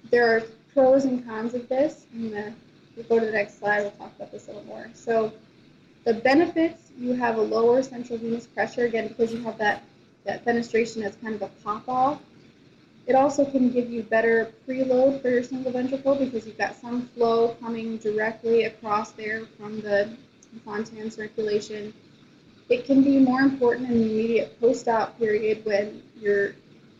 there 0.10 0.36
are 0.36 0.42
pros 0.74 1.06
and 1.06 1.26
cons 1.26 1.54
of 1.54 1.68
this. 1.70 2.06
And 2.14 2.34
the, 2.34 2.54
we'll 2.96 3.06
go 3.06 3.20
to 3.20 3.26
the 3.26 3.32
next 3.32 3.60
slide, 3.60 3.82
we'll 3.82 3.92
talk 3.92 4.16
about 4.16 4.32
this 4.32 4.48
a 4.48 4.52
little 4.52 4.64
more. 4.64 4.90
So 4.94 5.34
the 6.06 6.14
benefits, 6.14 6.92
you 6.98 7.14
have 7.14 7.38
a 7.38 7.42
lower 7.42 7.84
central 7.84 8.18
venous 8.18 8.48
pressure, 8.48 8.86
again, 8.86 9.08
because 9.08 9.32
you 9.34 9.42
have 9.44 9.58
that, 9.58 9.84
that 10.26 10.46
fenestration 10.46 11.04
as 11.04 11.16
kind 11.18 11.36
of 11.36 11.42
a 11.42 11.48
pop-off. 11.64 12.22
It 13.08 13.16
also 13.16 13.44
can 13.44 13.72
give 13.72 13.90
you 13.90 14.04
better 14.04 14.52
preload 14.68 15.22
for 15.22 15.30
your 15.30 15.44
single 15.44 15.72
ventricle 15.72 16.16
because 16.16 16.46
you've 16.46 16.58
got 16.58 16.80
some 16.80 17.08
flow 17.10 17.56
coming 17.60 17.98
directly 17.98 18.66
across 18.66 19.12
there 19.12 19.46
from 19.58 19.82
the 19.82 20.10
Fontan 20.64 21.10
circulation. 21.10 21.94
It 22.70 22.86
can 22.86 23.04
be 23.04 23.18
more 23.18 23.42
important 23.42 23.90
in 23.90 23.98
the 24.00 24.06
immediate 24.06 24.60
post-op 24.62 25.18
period 25.18 25.66
when 25.66 26.04
your 26.20 26.54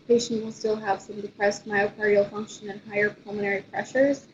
patient 0.08 0.44
will 0.44 0.52
still 0.52 0.76
have 0.76 1.00
some 1.00 1.22
depressed 1.22 1.68
myocardial 1.68 2.30
function 2.32 2.72
and 2.72 2.82
higher 2.90 3.12
pulmonary 3.12 3.62
pressures. 3.62 4.26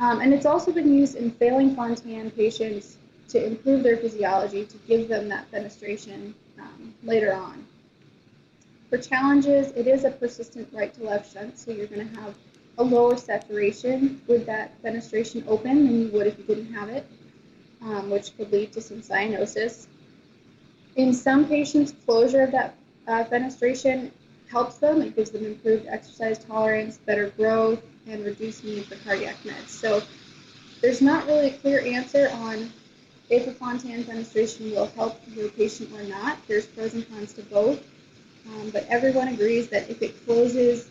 Um, 0.00 0.20
and 0.20 0.34
it's 0.34 0.44
also 0.44 0.72
been 0.72 0.92
used 0.92 1.14
in 1.14 1.30
failing 1.30 1.76
Fontan 1.76 2.32
patients 2.32 2.98
to 3.28 3.44
improve 3.44 3.82
their 3.82 3.96
physiology, 3.96 4.64
to 4.66 4.76
give 4.88 5.08
them 5.08 5.28
that 5.28 5.50
fenestration 5.52 6.34
um, 6.60 6.94
later 7.04 7.32
on. 7.32 7.64
For 8.90 8.98
challenges, 8.98 9.72
it 9.72 9.86
is 9.86 10.04
a 10.04 10.10
persistent 10.10 10.68
right 10.72 10.92
to 10.94 11.04
left 11.04 11.32
shunt, 11.32 11.58
so 11.58 11.70
you're 11.70 11.86
going 11.86 12.08
to 12.08 12.20
have 12.20 12.34
a 12.78 12.84
lower 12.84 13.16
saturation 13.16 14.20
with 14.26 14.46
that 14.46 14.80
fenestration 14.82 15.44
open 15.46 15.86
than 15.86 16.00
you 16.02 16.08
would 16.08 16.26
if 16.26 16.38
you 16.38 16.44
didn't 16.44 16.72
have 16.74 16.88
it, 16.88 17.06
um, 17.82 18.10
which 18.10 18.36
could 18.36 18.52
lead 18.52 18.72
to 18.72 18.80
some 18.80 19.00
cyanosis. 19.00 19.86
In 20.96 21.12
some 21.12 21.46
patients, 21.46 21.92
closure 22.06 22.42
of 22.42 22.52
that 22.52 22.74
uh, 23.06 23.24
fenestration 23.24 24.10
helps 24.50 24.76
them. 24.76 25.02
It 25.02 25.14
gives 25.14 25.30
them 25.30 25.44
improved 25.44 25.86
exercise 25.86 26.38
tolerance, 26.38 26.96
better 26.98 27.30
growth, 27.30 27.82
and 28.06 28.24
reduced 28.24 28.64
need 28.64 28.84
for 28.86 28.96
cardiac 29.04 29.36
meds. 29.44 29.68
So 29.68 30.02
there's 30.80 31.02
not 31.02 31.26
really 31.26 31.48
a 31.48 31.52
clear 31.58 31.80
answer 31.84 32.30
on 32.32 32.72
if 33.28 33.46
a 33.46 33.52
Fontan 33.52 34.04
fenestration 34.04 34.70
will 34.72 34.86
help 34.86 35.20
your 35.34 35.50
patient 35.50 35.92
or 35.92 36.02
not. 36.04 36.38
There's 36.48 36.66
pros 36.66 36.94
and 36.94 37.08
cons 37.10 37.32
to 37.34 37.42
both. 37.42 37.84
Um, 38.46 38.70
but 38.70 38.86
everyone 38.88 39.28
agrees 39.28 39.68
that 39.68 39.90
if 39.90 40.00
it 40.00 40.24
closes, 40.24 40.88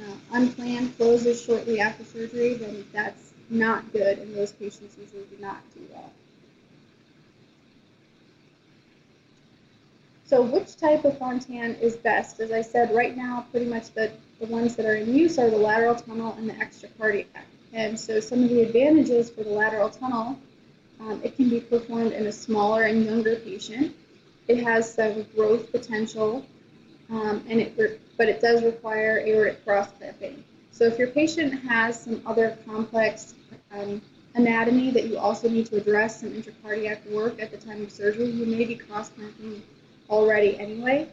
uh, 0.00 0.14
unplanned 0.32 0.96
closes 0.96 1.40
shortly 1.40 1.78
after 1.78 2.04
surgery, 2.04 2.54
then 2.54 2.84
that's 2.92 3.32
not 3.50 3.92
good, 3.92 4.18
and 4.18 4.34
those 4.34 4.52
patients 4.52 4.96
usually 4.98 5.24
do 5.24 5.42
not 5.42 5.58
do 5.74 5.82
well. 5.92 6.10
So 10.30 10.42
which 10.42 10.76
type 10.76 11.04
of 11.04 11.18
Fontan 11.18 11.74
is 11.80 11.96
best? 11.96 12.38
As 12.38 12.52
I 12.52 12.62
said, 12.62 12.94
right 12.94 13.16
now, 13.16 13.46
pretty 13.50 13.66
much 13.66 13.92
the, 13.94 14.12
the 14.38 14.46
ones 14.46 14.76
that 14.76 14.86
are 14.86 14.94
in 14.94 15.12
use 15.12 15.40
are 15.40 15.50
the 15.50 15.56
lateral 15.56 15.96
tunnel 15.96 16.34
and 16.38 16.48
the 16.48 16.52
extracardiac. 16.52 17.26
And 17.72 17.98
so 17.98 18.20
some 18.20 18.44
of 18.44 18.48
the 18.48 18.62
advantages 18.62 19.28
for 19.28 19.42
the 19.42 19.50
lateral 19.50 19.90
tunnel, 19.90 20.38
um, 21.00 21.20
it 21.24 21.34
can 21.34 21.48
be 21.48 21.58
performed 21.58 22.12
in 22.12 22.28
a 22.28 22.32
smaller 22.32 22.84
and 22.84 23.04
younger 23.04 23.34
patient. 23.40 23.96
It 24.46 24.62
has 24.62 24.94
some 24.94 25.26
growth 25.34 25.72
potential, 25.72 26.46
um, 27.10 27.44
and 27.48 27.60
it, 27.60 28.00
but 28.16 28.28
it 28.28 28.40
does 28.40 28.62
require 28.62 29.24
aortic 29.26 29.64
cross 29.64 29.88
clamping. 29.98 30.44
So 30.70 30.84
if 30.84 30.96
your 30.96 31.08
patient 31.08 31.60
has 31.64 32.00
some 32.00 32.22
other 32.24 32.56
complex 32.64 33.34
um, 33.72 34.00
anatomy 34.36 34.92
that 34.92 35.08
you 35.08 35.18
also 35.18 35.48
need 35.48 35.66
to 35.66 35.76
address 35.78 36.20
some 36.20 36.30
intracardiac 36.30 37.10
work 37.10 37.42
at 37.42 37.50
the 37.50 37.56
time 37.56 37.82
of 37.82 37.90
surgery, 37.90 38.30
you 38.30 38.46
may 38.46 38.64
be 38.64 38.76
cross-clamping 38.76 39.60
already 40.10 40.58
anyway. 40.58 41.08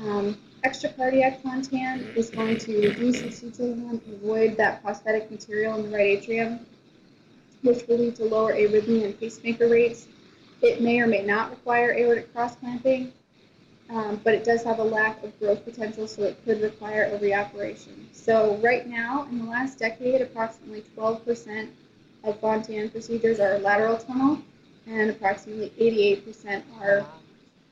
Um, 0.00 0.38
extracardiac 0.64 1.42
Fontan 1.42 2.06
is 2.16 2.30
going 2.30 2.58
to 2.58 2.88
reduce 2.88 3.20
the 3.20 3.28
CT1, 3.28 4.00
avoid 4.14 4.56
that 4.56 4.82
prosthetic 4.82 5.30
material 5.30 5.76
in 5.76 5.90
the 5.90 5.96
right 5.96 6.18
atrium, 6.18 6.60
which 7.62 7.86
will 7.86 7.98
lead 7.98 8.16
to 8.16 8.24
lower 8.24 8.54
arrhythmia 8.54 9.04
and 9.04 9.20
pacemaker 9.20 9.68
rates. 9.68 10.06
It 10.62 10.80
may 10.80 11.00
or 11.00 11.06
may 11.06 11.24
not 11.24 11.50
require 11.50 11.92
aortic 11.92 12.32
cross-clamping, 12.32 13.12
um, 13.88 14.20
but 14.22 14.34
it 14.34 14.44
does 14.44 14.62
have 14.62 14.78
a 14.78 14.84
lack 14.84 15.22
of 15.24 15.38
growth 15.40 15.64
potential, 15.64 16.06
so 16.06 16.22
it 16.22 16.42
could 16.44 16.60
require 16.60 17.04
a 17.04 17.18
reoperation. 17.18 18.06
So 18.12 18.56
right 18.62 18.86
now, 18.86 19.26
in 19.30 19.38
the 19.38 19.50
last 19.50 19.78
decade, 19.78 20.20
approximately 20.20 20.84
12% 20.96 21.68
of 22.24 22.38
Fontan 22.40 22.90
procedures 22.90 23.40
are 23.40 23.58
lateral 23.58 23.96
tunnel, 23.96 24.38
and 24.86 25.10
approximately 25.10 25.72
88% 25.78 26.62
are 26.80 27.06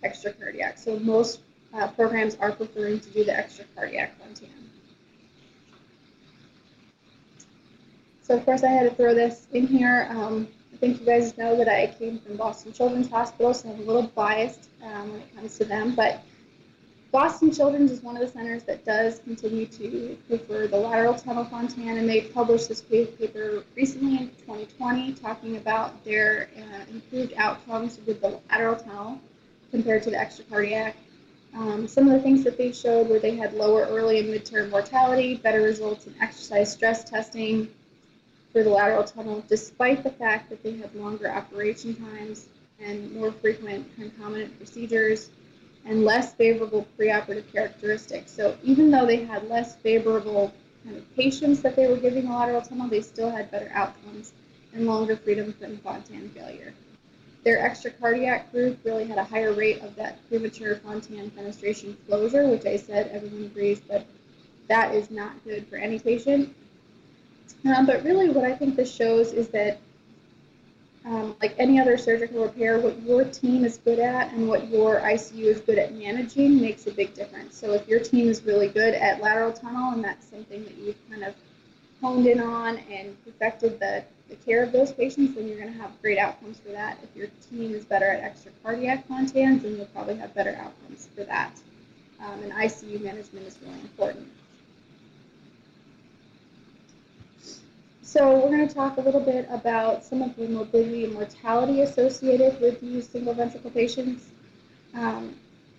extracardiac. 0.04 0.78
So 0.78 0.98
most 0.98 1.40
uh, 1.74 1.88
programs 1.88 2.36
are 2.36 2.52
preferring 2.52 3.00
to 3.00 3.10
do 3.10 3.24
the 3.24 3.36
extra 3.36 3.64
extracardiac 3.64 4.10
Fontan. 4.18 4.48
So 8.22 8.36
of 8.36 8.44
course 8.44 8.62
I 8.62 8.68
had 8.68 8.88
to 8.88 8.94
throw 8.94 9.14
this 9.14 9.46
in 9.52 9.66
here. 9.66 10.08
Um, 10.10 10.48
I 10.72 10.76
think 10.76 11.00
you 11.00 11.06
guys 11.06 11.36
know 11.38 11.56
that 11.56 11.68
I 11.68 11.86
came 11.98 12.18
from 12.18 12.36
Boston 12.36 12.72
Children's 12.72 13.08
Hospital, 13.08 13.54
so 13.54 13.70
I'm 13.70 13.80
a 13.80 13.82
little 13.82 14.08
biased 14.08 14.68
um, 14.82 15.12
when 15.12 15.20
it 15.20 15.34
comes 15.34 15.58
to 15.58 15.64
them. 15.64 15.94
But 15.94 16.22
Boston 17.10 17.50
Children's 17.50 17.90
is 17.90 18.02
one 18.02 18.16
of 18.16 18.20
the 18.20 18.28
centers 18.28 18.64
that 18.64 18.84
does 18.84 19.20
continue 19.20 19.64
to 19.66 20.18
prefer 20.28 20.66
the 20.66 20.76
lateral 20.76 21.14
tunnel 21.14 21.46
Fontan, 21.46 21.96
and 21.96 22.08
they 22.08 22.20
published 22.20 22.68
this 22.68 22.82
paper 22.82 23.64
recently 23.74 24.18
in 24.18 24.28
2020 24.46 25.14
talking 25.14 25.56
about 25.56 26.04
their 26.04 26.50
uh, 26.58 26.90
improved 26.90 27.32
outcomes 27.38 27.98
with 28.06 28.20
the 28.20 28.38
lateral 28.50 28.76
tunnel 28.76 29.18
compared 29.70 30.02
to 30.04 30.10
the 30.10 30.16
extracardiac. 30.16 30.94
Um, 31.54 31.88
some 31.88 32.06
of 32.06 32.12
the 32.12 32.20
things 32.20 32.44
that 32.44 32.58
they 32.58 32.72
showed 32.72 33.08
were 33.08 33.18
they 33.18 33.36
had 33.36 33.54
lower 33.54 33.86
early 33.86 34.20
and 34.20 34.28
midterm 34.28 34.70
mortality, 34.70 35.36
better 35.36 35.62
results 35.62 36.06
in 36.06 36.14
exercise 36.20 36.72
stress 36.72 37.04
testing 37.04 37.68
for 38.52 38.62
the 38.62 38.70
lateral 38.70 39.04
tunnel, 39.04 39.44
despite 39.48 40.02
the 40.02 40.10
fact 40.10 40.50
that 40.50 40.62
they 40.62 40.76
had 40.76 40.94
longer 40.94 41.30
operation 41.30 41.94
times 41.94 42.48
and 42.80 43.12
more 43.12 43.32
frequent 43.32 43.94
concomitant 43.96 44.56
procedures 44.58 45.30
and 45.84 46.04
less 46.04 46.34
favorable 46.34 46.86
preoperative 46.98 47.50
characteristics. 47.52 48.30
So 48.30 48.56
even 48.62 48.90
though 48.90 49.06
they 49.06 49.24
had 49.24 49.48
less 49.48 49.76
favorable 49.76 50.52
kind 50.84 50.96
of 50.96 51.16
patients 51.16 51.60
that 51.62 51.76
they 51.76 51.86
were 51.86 51.96
giving 51.96 52.26
a 52.26 52.36
lateral 52.36 52.62
tunnel, 52.62 52.88
they 52.88 53.00
still 53.00 53.30
had 53.30 53.50
better 53.50 53.70
outcomes 53.74 54.32
and 54.74 54.86
longer 54.86 55.16
freedom 55.16 55.52
from 55.52 55.78
Fontan 55.78 56.28
failure. 56.30 56.74
Their 57.48 57.66
extracardiac 57.66 58.52
group 58.52 58.78
really 58.84 59.06
had 59.06 59.16
a 59.16 59.24
higher 59.24 59.54
rate 59.54 59.80
of 59.80 59.96
that 59.96 60.18
premature 60.28 60.76
Fontan 60.76 61.30
fenestration 61.30 61.96
closure, 62.06 62.46
which 62.46 62.66
I 62.66 62.76
said 62.76 63.10
everyone 63.10 63.44
agrees, 63.44 63.80
but 63.80 64.04
that 64.68 64.94
is 64.94 65.10
not 65.10 65.32
good 65.44 65.66
for 65.66 65.76
any 65.76 65.98
patient. 65.98 66.54
Um, 67.64 67.86
but 67.86 68.04
really, 68.04 68.28
what 68.28 68.44
I 68.44 68.54
think 68.54 68.76
this 68.76 68.94
shows 68.94 69.32
is 69.32 69.48
that 69.48 69.80
um, 71.06 71.36
like 71.40 71.54
any 71.56 71.80
other 71.80 71.96
surgical 71.96 72.42
repair, 72.42 72.80
what 72.80 73.02
your 73.02 73.24
team 73.24 73.64
is 73.64 73.78
good 73.78 73.98
at 73.98 74.30
and 74.34 74.46
what 74.46 74.68
your 74.68 75.00
ICU 75.00 75.44
is 75.44 75.60
good 75.60 75.78
at 75.78 75.94
managing 75.94 76.60
makes 76.60 76.86
a 76.86 76.90
big 76.90 77.14
difference. 77.14 77.56
So 77.56 77.72
if 77.72 77.88
your 77.88 78.00
team 78.00 78.28
is 78.28 78.42
really 78.42 78.68
good 78.68 78.92
at 78.92 79.22
lateral 79.22 79.54
tunnel 79.54 79.94
and 79.94 80.04
that's 80.04 80.28
something 80.28 80.64
that 80.64 80.76
you've 80.76 81.08
kind 81.08 81.24
of 81.24 81.34
honed 82.02 82.26
in 82.26 82.40
on 82.40 82.76
and 82.90 83.16
perfected 83.24 83.80
the, 83.80 84.04
the 84.28 84.36
care 84.36 84.62
of 84.62 84.72
those 84.72 84.92
patients, 84.92 85.34
then 85.34 85.48
you're 85.48 85.58
going 85.58 85.72
to 85.72 85.78
have 85.80 85.90
great 86.02 86.18
outcomes 86.18 86.58
for 86.58 86.70
that. 86.70 86.98
If 87.02 87.16
your 87.16 87.28
team 87.50 87.74
is 87.74 87.84
better 87.84 88.06
at 88.06 88.22
extracardiac 88.22 89.06
Fontans, 89.06 89.62
then 89.62 89.76
you'll 89.76 89.86
probably 89.86 90.16
have 90.16 90.34
better 90.34 90.58
outcomes 90.60 91.08
for 91.14 91.24
that. 91.24 91.52
Um, 92.20 92.42
and 92.42 92.52
ICU 92.52 93.00
management 93.00 93.46
is 93.46 93.58
really 93.62 93.80
important. 93.80 94.28
So 98.02 98.38
we're 98.38 98.56
going 98.56 98.66
to 98.66 98.74
talk 98.74 98.96
a 98.96 99.02
little 99.02 99.20
bit 99.20 99.46
about 99.50 100.02
some 100.02 100.22
of 100.22 100.34
the 100.36 100.48
morbidity 100.48 101.04
and 101.04 101.12
mortality 101.12 101.82
associated 101.82 102.58
with 102.60 102.80
these 102.80 103.06
single 103.06 103.34
ventricle 103.34 103.70
patients. 103.70 104.24
Um, 104.94 105.36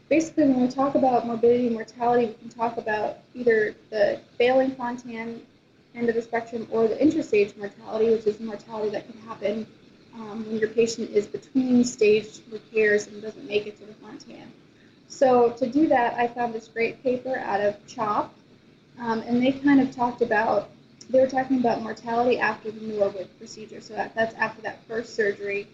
basically, 0.10 0.44
when 0.44 0.62
we 0.62 0.68
talk 0.68 0.94
about 0.94 1.26
morbidity 1.26 1.66
and 1.66 1.76
mortality, 1.76 2.28
we 2.28 2.34
can 2.34 2.50
talk 2.50 2.78
about 2.78 3.18
either 3.34 3.76
the 3.90 4.20
failing 4.38 4.76
Fontan 4.76 5.42
end 6.00 6.10
of 6.10 6.16
the 6.16 6.22
spectrum 6.22 6.68
or 6.72 6.88
the 6.88 6.96
interstage 6.96 7.56
mortality, 7.58 8.10
which 8.10 8.26
is 8.26 8.40
mortality 8.40 8.90
that 8.90 9.10
can 9.10 9.20
happen 9.22 9.68
um, 10.16 10.46
when 10.48 10.58
your 10.58 10.70
patient 10.70 11.10
is 11.12 11.28
between 11.28 11.84
staged 11.84 12.42
repairs 12.52 13.08
and 13.08 13.22
doesn't 13.22 13.48
make 13.48 13.68
it 13.68 13.78
to 13.80 13.86
the 13.86 13.94
Fontan. 13.96 14.52
So 15.08 15.52
to 15.52 15.68
do 15.68 15.88
that, 15.88 16.16
I 16.16 16.28
found 16.28 16.54
this 16.54 16.68
great 16.68 17.04
paper 17.04 17.38
out 17.38 17.62
of 17.62 17.76
CHOP, 17.88 18.34
um, 19.00 19.20
and 19.22 19.42
they 19.44 19.52
kind 19.52 19.82
of 19.82 19.96
talked 19.96 20.22
about 20.22 20.70
they 21.10 21.20
were 21.20 21.28
talking 21.28 21.58
about 21.60 21.82
mortality 21.82 22.38
after 22.38 22.70
the 22.70 22.82
Norwood 22.82 23.30
procedure. 23.40 23.82
So 23.82 23.96
that, 23.96 24.14
that's 24.14 24.36
after 24.36 24.62
that 24.62 24.84
first 24.88 25.16
surgery. 25.16 25.68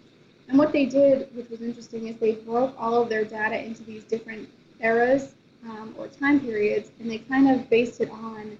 And 0.48 0.58
what 0.58 0.72
they 0.72 0.86
did, 0.86 1.28
which 1.36 1.50
was 1.50 1.62
interesting, 1.62 2.08
is 2.08 2.16
they 2.18 2.36
broke 2.36 2.74
all 2.80 3.02
of 3.02 3.10
their 3.10 3.26
data 3.26 3.62
into 3.62 3.84
these 3.84 4.04
different 4.06 4.48
eras 4.80 5.36
um, 5.66 5.94
or 5.98 6.08
time 6.08 6.40
periods, 6.40 6.92
and 7.00 7.10
they 7.10 7.18
kind 7.18 7.50
of 7.50 7.70
based 7.70 8.00
it 8.00 8.10
on 8.12 8.58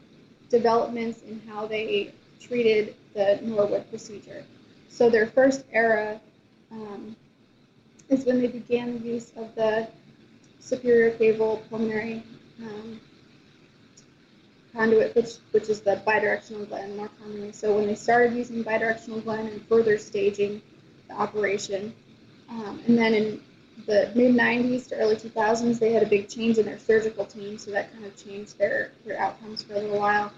developments 0.56 1.22
in 1.24 1.42
how 1.48 1.68
they 1.68 2.14
treated 2.40 2.96
the 3.14 3.40
Norwood 3.42 3.90
procedure. 3.90 4.44
So 4.90 5.10
their 5.10 5.28
first 5.28 5.66
era 5.74 6.22
um, 6.72 7.16
is 8.10 8.26
when 8.26 8.40
they 8.42 8.48
began 8.48 9.00
the 9.00 9.08
use 9.08 9.32
of 9.36 9.54
the 9.56 9.88
superior 10.60 11.12
caval 11.12 11.68
pulmonary 11.70 12.24
um, 12.62 13.00
conduit, 14.74 15.16
which, 15.16 15.36
which 15.52 15.70
is 15.70 15.82
the 15.82 16.02
bidirectional 16.08 16.68
Glenn 16.70 16.96
more 16.96 17.10
commonly. 17.22 17.52
So 17.52 17.76
when 17.76 17.88
they 17.88 17.96
started 17.96 18.34
using 18.34 18.64
bidirectional 18.64 19.24
Glenn 19.24 19.48
and 19.48 19.62
further 19.68 19.98
staging 19.98 20.62
the 21.08 21.16
operation, 21.16 21.94
um, 22.50 22.82
and 22.88 22.98
then 22.98 23.14
in 23.14 23.42
the 23.86 24.12
mid 24.16 24.34
90s 24.36 24.88
to 24.90 24.96
early 24.96 25.16
2000s, 25.16 25.80
they 25.80 25.92
had 25.92 26.04
a 26.04 26.08
big 26.08 26.30
change 26.30 26.58
in 26.58 26.66
their 26.66 26.80
surgical 26.80 27.26
team, 27.26 27.58
so 27.58 27.72
that 27.72 27.92
kind 27.94 28.06
of 28.06 28.16
changed 28.24 28.58
their, 28.58 28.92
their 29.06 29.20
outcomes 29.20 29.64
for 29.64 29.74
a 29.74 29.80
little 29.80 30.00
while. 30.00 30.32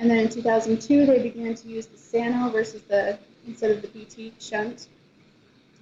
And 0.00 0.10
then 0.10 0.18
in 0.18 0.30
2002, 0.30 1.04
they 1.04 1.22
began 1.22 1.54
to 1.54 1.68
use 1.68 1.84
the 1.84 1.98
Sano 1.98 2.50
versus 2.50 2.82
the 2.82 3.18
instead 3.46 3.70
of 3.70 3.82
the 3.82 3.88
BT 3.88 4.32
shunt. 4.38 4.88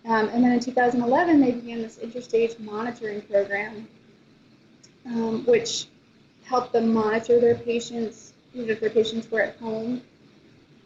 Um, 0.05 0.29
and 0.31 0.43
then 0.43 0.53
in 0.53 0.61
2011, 0.61 1.41
they 1.41 1.53
began 1.53 1.83
this 1.83 1.99
interstage 1.99 2.59
monitoring 2.59 3.23
program, 3.23 3.87
um, 5.07 5.47
which 5.47 5.87
helped 6.45 6.73
them 6.73 6.93
monitor 6.93 7.41
their 7.41 7.55
patients, 7.55 8.33
even 8.55 8.71
if 8.71 8.81
their 8.81 8.91
patients 8.91 9.31
were 9.31 9.41
at 9.41 9.57
home 9.59 10.03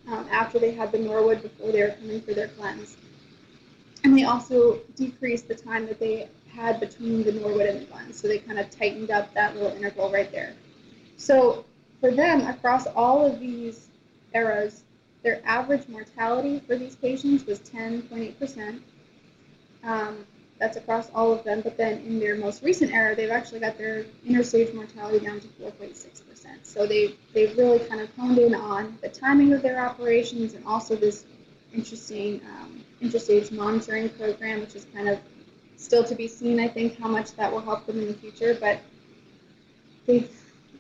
um, 0.09 0.26
after 0.30 0.59
they 0.59 0.72
had 0.72 0.93
the 0.93 0.99
Norwood 0.99 1.43
before 1.43 1.72
they 1.72 1.83
were 1.83 1.95
coming 2.01 2.20
for 2.20 2.35
their 2.35 2.49
Glenns. 2.49 2.97
And 4.05 4.16
they 4.16 4.24
also 4.24 4.80
decreased 4.95 5.49
the 5.49 5.55
time 5.55 5.87
that 5.87 5.99
they 5.99 6.28
had 6.55 6.80
between 6.80 7.22
the 7.24 7.33
Norwood 7.33 7.66
and 7.66 7.80
the 7.80 7.87
Glenns. 7.87 8.14
So 8.14 8.28
they 8.28 8.41
kind 8.41 8.59
of 8.59 8.68
tightened 8.68 9.11
up 9.11 9.32
that 9.32 9.55
little 9.55 9.74
interval 9.74 10.12
right 10.12 10.31
there. 10.31 10.55
So 11.16 11.65
for 12.03 12.11
them, 12.11 12.45
across 12.49 12.89
all 12.89 13.24
of 13.24 13.39
these 13.39 13.87
eras, 14.35 14.83
their 15.23 15.41
average 15.45 15.87
mortality 15.87 16.61
for 16.66 16.77
these 16.77 16.97
patients 16.97 17.47
was 17.47 17.61
10.8%. 17.61 18.81
Um, 19.85 20.27
that's 20.59 20.77
across 20.77 21.11
all 21.15 21.33
of 21.33 21.45
them. 21.45 21.61
But 21.61 21.77
then 21.77 21.99
in 21.99 22.19
their 22.19 22.35
most 22.35 22.65
recent 22.65 22.93
era, 22.93 23.15
they've 23.15 23.31
actually 23.31 23.61
got 23.61 23.79
their 23.79 24.05
interstage 24.29 24.74
mortality 24.74 25.24
down 25.24 25.39
to 25.43 25.47
4.6%. 25.47 26.23
So 26.65 26.89
they, 26.89 27.15
they've 27.35 27.57
really 27.57 27.79
kind 27.89 28.01
of 28.01 28.12
honed 28.16 28.39
in 28.39 28.53
on 28.53 28.99
the 29.01 29.09
timing 29.09 29.53
of 29.53 29.62
their 29.62 29.79
operations 29.79 30.55
and 30.55 30.66
also 30.66 30.97
this 30.97 31.24
interesting 31.73 32.41
um, 32.59 32.85
interstage 33.01 33.53
monitoring 33.53 34.09
program, 34.09 34.59
which 34.59 34.74
is 34.74 34.87
kind 34.93 35.09
of 35.09 35.20
still 35.77 36.03
to 36.03 36.16
be 36.16 36.27
seen, 36.27 36.59
I 36.59 36.66
think, 36.66 36.99
how 36.99 37.07
much 37.07 37.31
that 37.37 37.53
will 37.53 37.61
help 37.61 37.87
them 37.87 38.01
in 38.01 38.09
the 38.09 38.15
future. 38.15 38.57
But 38.59 38.81
they've 40.07 40.29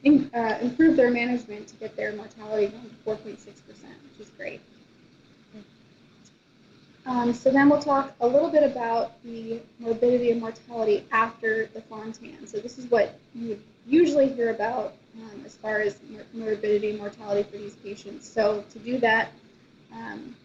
in, 0.04 0.30
uh, 0.34 0.58
improved 0.60 0.98
their 0.98 1.10
management 1.10 1.68
to 1.68 1.76
get 1.76 1.96
their 1.96 2.12
mortality 2.12 2.66
down 2.66 2.82
to 2.82 3.10
4.6%, 3.10 3.36
which 3.38 4.20
is 4.20 4.30
great. 4.36 4.60
Um, 7.04 7.34
so 7.34 7.50
then 7.50 7.68
we'll 7.68 7.82
talk 7.82 8.14
a 8.20 8.26
little 8.26 8.48
bit 8.48 8.62
about 8.62 9.20
the 9.24 9.60
morbidity 9.80 10.30
and 10.30 10.40
mortality 10.40 11.04
after 11.10 11.66
the 11.74 11.80
Fontan. 11.82 12.46
So 12.46 12.58
this 12.58 12.78
is 12.78 12.88
what 12.90 13.18
you 13.34 13.48
would 13.48 13.62
usually 13.86 14.28
hear 14.28 14.50
about 14.50 14.94
um, 15.18 15.42
as 15.44 15.56
far 15.56 15.80
as 15.80 15.98
morbidity 16.32 16.90
and 16.90 16.98
mortality 16.98 17.42
for 17.42 17.58
these 17.58 17.74
patients. 17.74 18.28
So 18.28 18.64
to 18.70 18.78
do 18.78 18.98
that, 18.98 19.30
um, 19.92 20.36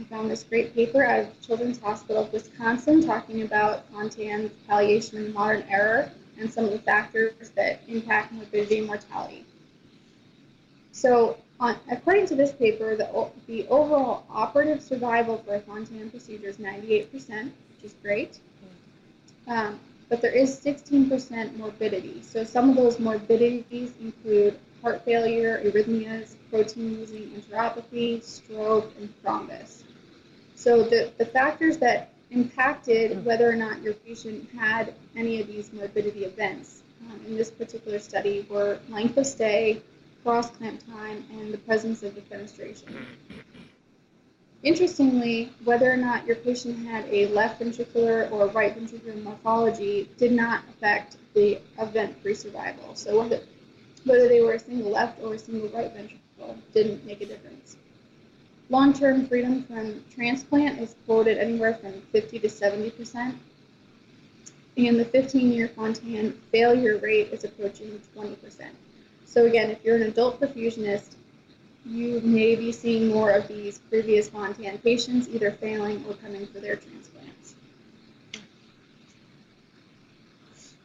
I 0.00 0.02
found 0.04 0.28
this 0.28 0.42
great 0.42 0.74
paper 0.74 1.04
out 1.04 1.20
of 1.20 1.40
Children's 1.40 1.78
Hospital 1.78 2.24
of 2.24 2.32
Wisconsin 2.32 3.06
talking 3.06 3.42
about 3.42 3.88
Fontan 3.92 4.50
palliation 4.66 5.18
and 5.18 5.32
modern 5.32 5.62
era 5.68 6.10
and 6.38 6.52
some 6.52 6.64
of 6.64 6.72
the 6.72 6.78
factors 6.78 7.50
that 7.54 7.80
impact 7.88 8.32
morbidity 8.32 8.78
and 8.78 8.86
mortality. 8.86 9.44
So 10.92 11.38
On, 11.60 11.76
according 11.90 12.26
to 12.26 12.34
this 12.34 12.52
paper, 12.52 12.96
the, 12.96 13.30
the 13.46 13.66
overall 13.68 14.24
operative 14.28 14.82
survival 14.82 15.38
for 15.38 15.54
a 15.54 15.60
Fontan 15.60 16.10
procedure 16.10 16.48
is 16.48 16.56
98%, 16.56 17.10
which 17.12 17.52
is 17.84 17.94
great. 18.02 18.40
Um, 19.46 19.78
but 20.08 20.20
there 20.20 20.32
is 20.32 20.58
16% 20.60 21.56
morbidity. 21.56 22.22
So 22.22 22.44
some 22.44 22.70
of 22.70 22.76
those 22.76 22.98
morbidities 22.98 23.92
include 24.00 24.58
heart 24.82 25.04
failure, 25.04 25.62
arrhythmias, 25.64 26.34
protein 26.50 26.98
losing 26.98 27.30
enteropathy, 27.30 28.22
stroke, 28.22 28.92
and 28.98 29.08
thrombus. 29.22 29.84
So 30.56 30.82
the, 30.82 31.12
the 31.18 31.26
factors 31.26 31.78
that 31.78 32.10
impacted 32.34 33.24
whether 33.24 33.48
or 33.48 33.54
not 33.54 33.80
your 33.82 33.94
patient 33.94 34.48
had 34.58 34.92
any 35.16 35.40
of 35.40 35.46
these 35.46 35.72
morbidity 35.72 36.24
events 36.24 36.82
um, 37.08 37.20
in 37.26 37.36
this 37.36 37.50
particular 37.50 37.98
study 37.98 38.46
were 38.50 38.78
length 38.88 39.16
of 39.16 39.26
stay, 39.26 39.80
cross 40.22 40.50
clamp 40.50 40.84
time, 40.86 41.24
and 41.32 41.52
the 41.52 41.58
presence 41.58 42.02
of 42.02 42.14
defenestration. 42.14 43.06
Interestingly, 44.62 45.52
whether 45.64 45.92
or 45.92 45.96
not 45.96 46.26
your 46.26 46.36
patient 46.36 46.86
had 46.86 47.04
a 47.10 47.26
left 47.28 47.60
ventricular 47.60 48.30
or 48.32 48.46
right 48.48 48.74
ventricular 48.76 49.22
morphology 49.22 50.08
did 50.16 50.32
not 50.32 50.64
affect 50.70 51.18
the 51.34 51.60
event-free 51.78 52.34
survival. 52.34 52.94
So 52.94 53.20
whether, 53.20 53.40
whether 54.04 54.26
they 54.26 54.40
were 54.40 54.54
a 54.54 54.58
single 54.58 54.90
left 54.90 55.20
or 55.22 55.34
a 55.34 55.38
single 55.38 55.68
right 55.68 55.92
ventricle 55.92 56.56
didn't 56.72 57.04
make 57.04 57.20
a 57.20 57.26
difference. 57.26 57.76
Long-term 58.70 59.26
freedom 59.26 59.62
from 59.64 60.02
transplant 60.14 60.80
is 60.80 60.96
quoted 61.04 61.38
anywhere 61.38 61.74
from 61.74 62.00
50 62.12 62.38
to 62.38 62.48
70 62.48 62.90
percent, 62.92 63.36
and 64.76 64.98
the 64.98 65.04
15-year 65.04 65.68
Fontan 65.68 66.40
failure 66.50 66.98
rate 66.98 67.28
is 67.32 67.44
approaching 67.44 68.00
20 68.14 68.36
percent. 68.36 68.74
So 69.26 69.46
again, 69.46 69.70
if 69.70 69.84
you're 69.84 69.96
an 69.96 70.02
adult 70.02 70.40
perfusionist, 70.40 71.16
you 71.84 72.20
may 72.22 72.56
be 72.56 72.72
seeing 72.72 73.08
more 73.08 73.30
of 73.30 73.46
these 73.48 73.78
previous 73.78 74.28
Fontan 74.30 74.78
patients 74.78 75.28
either 75.28 75.50
failing 75.50 76.04
or 76.08 76.14
coming 76.14 76.46
for 76.46 76.60
their 76.60 76.76
transplants. 76.76 77.54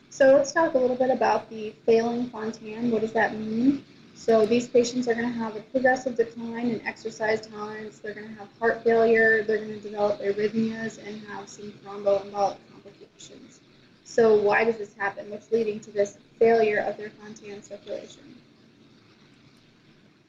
So 0.09 0.35
let's 0.35 0.51
talk 0.51 0.73
a 0.73 0.77
little 0.77 0.97
bit 0.97 1.11
about 1.11 1.49
the 1.49 1.73
failing 1.85 2.29
Fontan. 2.29 2.91
What 2.91 3.01
does 3.01 3.13
that 3.13 3.39
mean? 3.39 3.85
So 4.19 4.45
these 4.45 4.67
patients 4.67 5.07
are 5.07 5.15
going 5.15 5.31
to 5.31 5.39
have 5.39 5.55
a 5.55 5.61
progressive 5.61 6.17
decline 6.17 6.71
in 6.71 6.85
exercise 6.85 7.47
tolerance. 7.47 7.99
They're 7.99 8.13
going 8.13 8.27
to 8.27 8.33
have 8.33 8.49
heart 8.59 8.83
failure. 8.83 9.43
They're 9.43 9.59
going 9.59 9.69
to 9.69 9.79
develop 9.79 10.19
arrhythmias 10.19 10.99
and 11.07 11.25
have 11.27 11.47
some 11.47 11.71
thromboembolic 11.71 12.57
complications. 12.69 13.61
So 14.03 14.35
why 14.35 14.65
does 14.65 14.75
this 14.75 14.93
happen? 14.97 15.31
What's 15.31 15.53
leading 15.53 15.79
to 15.79 15.91
this 15.91 16.17
failure 16.37 16.79
of 16.79 16.97
their 16.97 17.11
Fontan 17.11 17.63
circulation? 17.63 18.35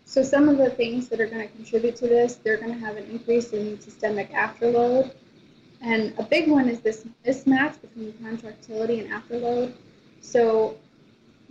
So 0.04 0.22
some 0.22 0.48
of 0.48 0.56
the 0.56 0.70
things 0.70 1.08
that 1.08 1.20
are 1.20 1.26
going 1.26 1.42
to 1.42 1.52
contribute 1.52 1.96
to 1.96 2.06
this, 2.06 2.36
they're 2.36 2.58
going 2.58 2.72
to 2.72 2.78
have 2.78 2.96
an 2.96 3.06
increase 3.06 3.50
in 3.50 3.80
systemic 3.80 4.30
afterload. 4.30 5.12
And 5.80 6.14
a 6.16 6.22
big 6.22 6.48
one 6.48 6.68
is 6.68 6.78
this 6.78 7.04
mismatch 7.26 7.80
between 7.80 8.12
contractility 8.22 9.00
and 9.00 9.10
afterload. 9.10 9.74
So 10.20 10.76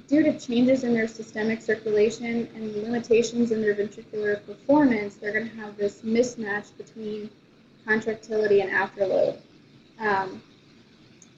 due 0.10 0.24
to 0.24 0.38
changes 0.40 0.84
in 0.84 0.94
their 0.94 1.08
systemic 1.08 1.62
circulation 1.62 2.50
and 2.56 2.76
limitations 2.76 3.52
in 3.52 3.62
their 3.62 3.76
ventricular 3.76 4.44
performance, 4.46 5.16
they're 5.16 5.32
going 5.32 5.50
to 5.50 5.56
have 5.56 5.78
this 5.78 6.02
mismatch 6.02 6.76
between 6.78 7.30
contractility 7.86 8.62
and 8.62 8.72
afterload. 8.72 9.40
Um, 10.00 10.42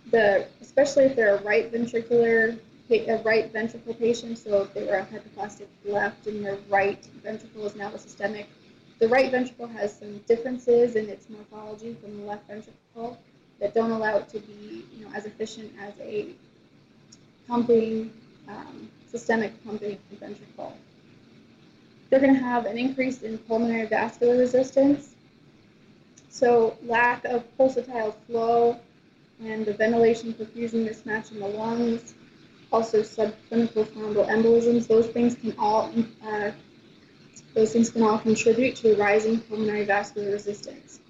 the, 0.09 0.47
especially 0.61 1.05
if 1.05 1.15
they're 1.15 1.35
a 1.35 1.43
right 1.43 1.71
ventricular 1.71 2.57
a 2.91 3.21
right 3.23 3.51
ventricle 3.53 3.93
patient, 3.93 4.37
so 4.37 4.63
if 4.63 4.73
they 4.73 4.83
were 4.83 4.97
a 4.97 5.05
hypoplastic 5.05 5.67
left 5.85 6.27
and 6.27 6.43
their 6.43 6.57
right 6.69 7.05
ventricle 7.23 7.65
is 7.65 7.75
now 7.75 7.87
a 7.93 7.97
systemic, 7.97 8.47
the 8.99 9.07
right 9.07 9.31
ventricle 9.31 9.67
has 9.67 9.97
some 9.97 10.17
differences 10.27 10.95
in 10.95 11.07
its 11.07 11.29
morphology 11.29 11.95
from 12.01 12.17
the 12.17 12.23
left 12.25 12.47
ventricle 12.47 13.17
that 13.59 13.73
don't 13.73 13.91
allow 13.91 14.17
it 14.17 14.27
to 14.29 14.39
be, 14.39 14.83
you 14.93 15.05
know, 15.05 15.11
as 15.15 15.25
efficient 15.25 15.71
as 15.79 15.93
a 16.01 16.27
pumping, 17.47 18.11
um, 18.47 18.89
systemic 19.09 19.51
pumping 19.63 19.97
ventricle. 20.19 20.75
They're 22.09 22.19
going 22.19 22.33
to 22.33 22.39
have 22.39 22.65
an 22.65 22.77
increase 22.77 23.21
in 23.21 23.37
pulmonary 23.37 23.87
vascular 23.87 24.37
resistance. 24.37 25.15
So 26.29 26.77
lack 26.83 27.25
of 27.25 27.43
pulsatile 27.57 28.15
flow 28.27 28.79
and 29.43 29.65
the 29.65 29.73
ventilation 29.73 30.33
perfusion 30.33 30.87
mismatch 30.87 31.31
in 31.31 31.39
the 31.39 31.47
lungs 31.47 32.13
also 32.71 33.01
subclinical 33.01 33.85
thromboembolisms. 33.85 34.87
Those 34.87 35.07
things 35.07 35.35
can 35.35 35.53
all 35.57 35.91
uh, 36.25 36.51
those 37.53 37.73
things 37.73 37.89
can 37.89 38.03
all 38.03 38.17
contribute 38.17 38.77
to 38.77 38.93
a 38.93 38.97
rising 38.97 39.39
pulmonary 39.41 39.83
vascular 39.83 40.31
resistance. 40.31 41.00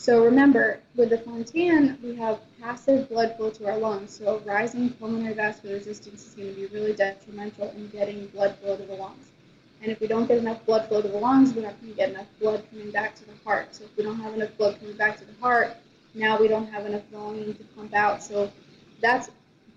So 0.00 0.24
remember, 0.24 0.80
with 0.96 1.10
the 1.10 1.18
Fontan, 1.18 1.98
we 2.02 2.16
have 2.16 2.40
passive 2.58 3.10
blood 3.10 3.36
flow 3.36 3.50
to 3.50 3.66
our 3.66 3.76
lungs. 3.76 4.16
So 4.16 4.40
rising 4.46 4.88
pulmonary 4.94 5.34
vascular 5.34 5.74
resistance 5.74 6.26
is 6.26 6.32
going 6.32 6.54
to 6.54 6.58
be 6.58 6.66
really 6.68 6.94
detrimental 6.94 7.68
in 7.72 7.90
getting 7.90 8.26
blood 8.28 8.56
flow 8.62 8.78
to 8.78 8.82
the 8.82 8.94
lungs. 8.94 9.26
And 9.82 9.92
if 9.92 10.00
we 10.00 10.06
don't 10.06 10.26
get 10.26 10.38
enough 10.38 10.64
blood 10.64 10.88
flow 10.88 11.02
to 11.02 11.08
the 11.08 11.18
lungs, 11.18 11.52
we're 11.52 11.64
not 11.64 11.78
going 11.82 11.92
to 11.92 11.96
get 11.98 12.08
enough 12.08 12.28
blood 12.40 12.64
coming 12.70 12.90
back 12.90 13.14
to 13.16 13.26
the 13.26 13.34
heart. 13.44 13.74
So 13.74 13.84
if 13.84 13.94
we 13.94 14.02
don't 14.02 14.18
have 14.20 14.32
enough 14.32 14.56
blood 14.56 14.80
coming 14.80 14.96
back 14.96 15.18
to 15.18 15.26
the 15.26 15.34
heart, 15.38 15.76
now 16.14 16.40
we 16.40 16.48
don't 16.48 16.72
have 16.72 16.86
enough 16.86 17.06
volume 17.12 17.52
to 17.52 17.64
pump 17.76 17.92
out. 17.92 18.22
So 18.22 18.50
that's 19.02 19.28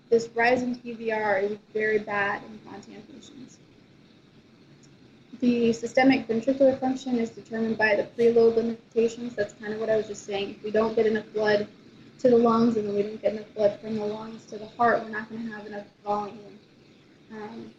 this 0.08 0.30
rise 0.34 0.62
in 0.62 0.74
PVR 0.76 1.42
is 1.42 1.58
very 1.74 1.98
bad 1.98 2.42
in 2.44 2.58
Fontan 2.60 3.02
patients. 3.12 3.58
The 5.44 5.74
systemic 5.74 6.26
ventricular 6.26 6.80
function 6.80 7.18
is 7.18 7.28
determined 7.28 7.76
by 7.76 7.96
the 7.96 8.04
preload 8.04 8.56
limitations. 8.56 9.34
That's 9.34 9.52
kind 9.52 9.74
of 9.74 9.78
what 9.78 9.90
I 9.90 9.96
was 9.96 10.06
just 10.06 10.24
saying. 10.24 10.54
If 10.56 10.64
we 10.64 10.70
don't 10.70 10.96
get 10.96 11.04
enough 11.04 11.26
blood 11.34 11.68
to 12.20 12.30
the 12.30 12.36
lungs 12.38 12.78
and 12.78 12.88
then 12.88 12.94
we 12.94 13.02
don't 13.02 13.20
get 13.20 13.34
enough 13.34 13.54
blood 13.54 13.78
from 13.78 13.96
the 13.96 14.06
lungs 14.06 14.46
to 14.46 14.56
the 14.56 14.64
heart, 14.64 15.02
we're 15.02 15.10
not 15.10 15.28
going 15.28 15.46
to 15.46 15.52
have 15.54 15.66
enough 15.66 15.84
volume. 16.02 16.58
Um, 17.30 17.70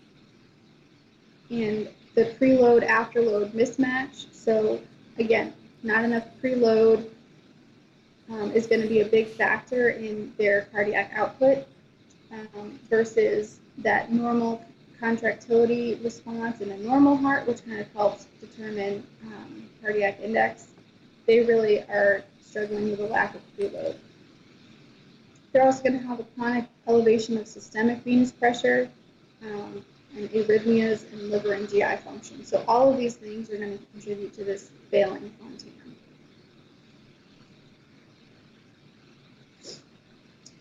and 1.49 1.89
the 2.13 2.25
preload 2.39 2.87
afterload 2.87 3.49
mismatch. 3.53 4.31
So 4.31 4.79
again, 5.17 5.51
not 5.81 6.03
enough 6.03 6.27
preload 6.43 7.09
um, 8.29 8.51
is 8.51 8.67
going 8.67 8.83
to 8.83 8.87
be 8.87 9.01
a 9.01 9.07
big 9.07 9.25
factor 9.25 9.89
in 9.89 10.31
their 10.37 10.67
cardiac 10.71 11.13
output 11.15 11.65
um, 12.31 12.79
versus 12.91 13.59
that 13.79 14.11
normal 14.11 14.63
contractility 15.06 15.94
response 16.03 16.61
in 16.61 16.72
a 16.72 16.77
normal 16.80 17.15
heart, 17.15 17.48
which 17.48 17.64
kind 17.64 17.80
of 17.80 17.88
helps 17.94 18.26
determine 18.41 19.06
um, 19.27 19.69
cardiac 19.80 20.19
index. 20.19 20.69
They 21.27 21.41
really 21.41 21.82
are 21.82 22.23
struggling 22.41 22.90
with 22.90 22.99
a 22.99 23.06
lack 23.06 23.36
of 23.36 23.41
preload. 23.56 23.98
They're 25.52 25.64
also 25.64 25.84
going 25.84 25.99
to 25.99 26.07
have 26.07 26.19
a 26.19 26.23
chronic 26.36 26.65
elevation 26.88 27.38
of 27.38 27.48
systemic 27.48 27.99
venous 27.99 28.32
pressure 28.32 28.90
um, 29.44 29.86
and 30.18 30.27
arrhythmias 30.32 31.11
and 31.14 31.30
liver 31.30 31.53
and 31.53 31.69
GI 31.69 31.98
function. 31.98 32.44
So 32.44 32.64
all 32.68 32.91
of 32.91 32.98
these 32.98 33.14
things 33.14 33.52
are 33.52 33.57
going 33.57 33.77
to 33.77 33.86
contribute 33.94 34.34
to 34.34 34.44
this 34.44 34.72
failing 34.90 35.32
Fontan. 35.40 35.72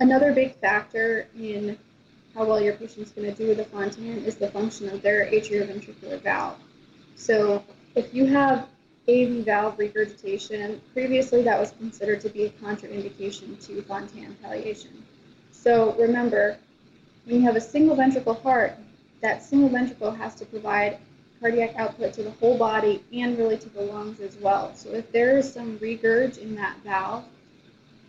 Another 0.00 0.34
big 0.34 0.54
factor 0.56 1.28
in 1.34 1.78
how 2.34 2.44
well 2.44 2.60
your 2.60 2.74
patient's 2.74 3.12
going 3.12 3.32
to 3.32 3.36
do 3.36 3.48
with 3.48 3.60
a 3.60 3.64
Fontan 3.64 4.24
is 4.24 4.34
the 4.36 4.48
function 4.48 4.88
of 4.88 5.02
their 5.02 5.26
atrioventricular 5.26 6.20
valve. 6.20 6.56
So 7.16 7.62
if 7.94 8.12
you 8.12 8.26
have 8.26 8.66
AV 9.08 9.44
valve 9.44 9.78
regurgitation, 9.78 10.80
previously 10.92 11.42
that 11.42 11.60
was 11.60 11.72
considered 11.72 12.20
to 12.22 12.28
be 12.28 12.46
a 12.46 12.50
contraindication 12.50 13.64
to 13.66 13.82
Fontan 13.82 14.36
palliation. 14.42 15.04
So 15.52 15.94
remember, 15.94 16.58
when 17.24 17.36
you 17.36 17.42
have 17.42 17.56
a 17.56 17.60
single 17.60 17.96
ventricle 17.96 18.34
heart, 18.34 18.76
that 19.20 19.42
single 19.42 19.68
ventricle 19.68 20.10
has 20.10 20.34
to 20.36 20.44
provide 20.44 20.98
cardiac 21.40 21.74
output 21.76 22.12
to 22.14 22.22
the 22.22 22.30
whole 22.32 22.58
body 22.58 23.04
and 23.12 23.38
really 23.38 23.58
to 23.58 23.68
the 23.68 23.80
lungs 23.80 24.20
as 24.20 24.36
well. 24.36 24.74
So 24.74 24.90
if 24.90 25.10
there 25.12 25.38
is 25.38 25.52
some 25.52 25.78
regurg 25.78 26.38
in 26.38 26.54
that 26.56 26.76
valve, 26.84 27.24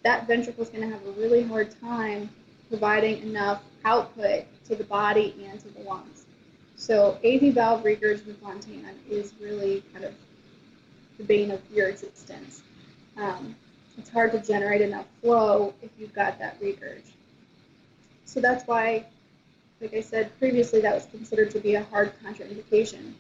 that 0.04 0.28
ventricle 0.28 0.64
is 0.64 0.70
going 0.70 0.90
to 0.90 0.96
have 0.96 1.06
a 1.06 1.12
really 1.12 1.44
hard 1.44 1.70
time 1.80 2.30
providing 2.70 3.22
enough 3.22 3.62
output 3.84 4.46
to 4.66 4.76
the 4.76 4.84
body 4.84 5.36
and 5.48 5.60
to 5.60 5.70
the 5.70 5.82
lungs. 5.82 6.26
So 6.76 7.20
AV 7.24 7.54
valve 7.54 7.84
regurg 7.84 8.22
is 9.10 9.34
really 9.40 9.84
kind 9.94 10.06
of 10.06 10.14
the 11.18 11.24
bane 11.24 11.52
of 11.52 11.62
your 11.72 11.88
existence. 11.88 12.62
Um, 13.18 13.56
it's 13.98 14.10
hard 14.10 14.34
to 14.34 14.40
generate 14.40 14.82
enough 14.82 15.06
flow 15.22 15.74
if 15.82 15.90
you've 15.98 16.14
got 16.14 16.38
that 16.40 16.60
regurg. 16.60 17.02
So 18.26 18.42
that's 18.42 18.68
why, 18.68 19.06
like 19.80 19.94
I 19.94 20.02
said 20.02 20.38
previously, 20.40 20.82
that 20.82 20.94
was 20.94 21.06
considered 21.06 21.52
to 21.52 21.60
be 21.60 21.76
a 21.76 21.84
hard 21.86 22.12
contraindication. 22.22 23.14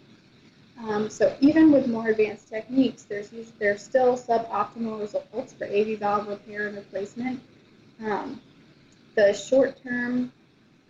Um, 0.79 1.09
so 1.09 1.35
even 1.39 1.71
with 1.71 1.87
more 1.87 2.09
advanced 2.09 2.49
techniques, 2.49 3.03
there's 3.03 3.29
there's 3.59 3.81
still 3.81 4.17
suboptimal 4.17 4.99
results 4.99 5.53
for 5.53 5.65
AV 5.65 5.99
valve 5.99 6.27
repair 6.27 6.67
and 6.67 6.75
replacement. 6.75 7.41
Um, 8.05 8.41
the 9.15 9.33
short-term 9.33 10.31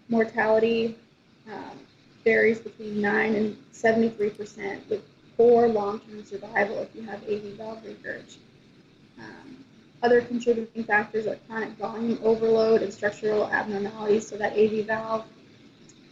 mortality 0.09 0.97
um, 1.51 1.79
varies 2.23 2.59
between 2.59 3.01
9 3.01 3.35
and 3.35 3.57
73 3.71 4.29
percent 4.31 4.89
with 4.89 5.01
poor 5.37 5.67
long-term 5.67 6.25
survival 6.25 6.79
if 6.79 6.95
you 6.95 7.03
have 7.03 7.21
AV 7.23 7.57
valve 7.57 7.83
regurg. 7.83 8.37
Um, 9.19 9.63
other 10.03 10.21
contributing 10.21 10.83
factors 10.83 11.27
are 11.27 11.35
chronic 11.47 11.69
volume 11.77 12.19
overload 12.23 12.81
and 12.81 12.93
structural 12.93 13.47
abnormalities, 13.49 14.27
so 14.27 14.37
that 14.37 14.53
AV 14.53 14.85
valve. 14.85 15.25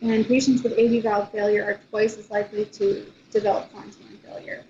And 0.01 0.27
patients 0.27 0.63
with 0.63 0.73
AV 0.73 1.03
valve 1.03 1.31
failure 1.31 1.63
are 1.63 1.79
twice 1.89 2.17
as 2.17 2.29
likely 2.29 2.65
to 2.65 3.05
develop 3.31 3.71
Fontan 3.71 4.19
failure. 4.25 4.63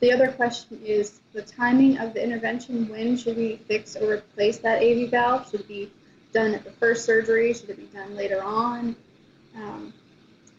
The 0.00 0.12
other 0.12 0.28
question 0.28 0.80
is 0.84 1.20
the 1.32 1.42
timing 1.42 1.98
of 1.98 2.14
the 2.14 2.22
intervention. 2.22 2.88
When 2.88 3.16
should 3.16 3.36
we 3.36 3.56
fix 3.66 3.96
or 3.96 4.12
replace 4.12 4.58
that 4.58 4.80
AV 4.80 5.10
valve? 5.10 5.50
Should 5.50 5.60
it 5.60 5.68
be 5.68 5.90
done 6.32 6.54
at 6.54 6.64
the 6.64 6.70
first 6.70 7.04
surgery? 7.04 7.52
Should 7.52 7.70
it 7.70 7.78
be 7.78 7.96
done 7.96 8.14
later 8.14 8.42
on? 8.42 8.94
Um, 9.56 9.92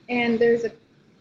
and 0.09 0.37
there's 0.37 0.65
a, 0.65 0.71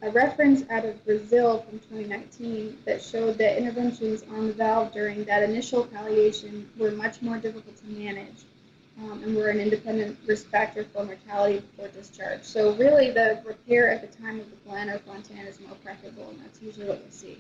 a, 0.03 0.11
reference 0.11 0.69
out 0.71 0.85
of 0.85 1.05
Brazil 1.05 1.63
from 1.69 1.79
2019 1.79 2.79
that 2.87 3.03
showed 3.03 3.39
that 3.39 3.57
interventions 3.57 4.25
on 4.31 4.49
the 4.49 4.53
valve 4.53 4.93
during 4.93 5.23
that 5.25 5.45
initial 5.45 5.85
palliation 5.85 6.69
were 6.77 6.91
much 6.91 7.23
more 7.23 7.39
difficult 7.39 7.77
to 7.77 7.87
manage 7.87 8.47
um, 9.03 9.23
and 9.23 9.37
were 9.37 9.49
an 9.49 9.61
independent 9.61 10.19
risk 10.27 10.47
factor 10.49 10.85
for 10.85 11.05
mortality 11.05 11.61
before 11.61 11.89
discharge. 11.89 12.43
So 12.43 12.75
really 12.75 13.11
the 13.11 13.41
repair 13.45 13.91
at 13.91 14.01
the 14.01 14.21
time 14.21 14.41
of 14.41 14.51
the 14.51 14.57
Glenn 14.69 14.91
or 14.91 14.99
Fontan 14.99 15.47
is 15.47 15.61
more 15.61 15.77
preferable 15.85 16.31
and 16.31 16.41
that's 16.41 16.61
usually 16.61 16.89
what 16.89 17.01
you'll 17.01 17.13
see. 17.13 17.39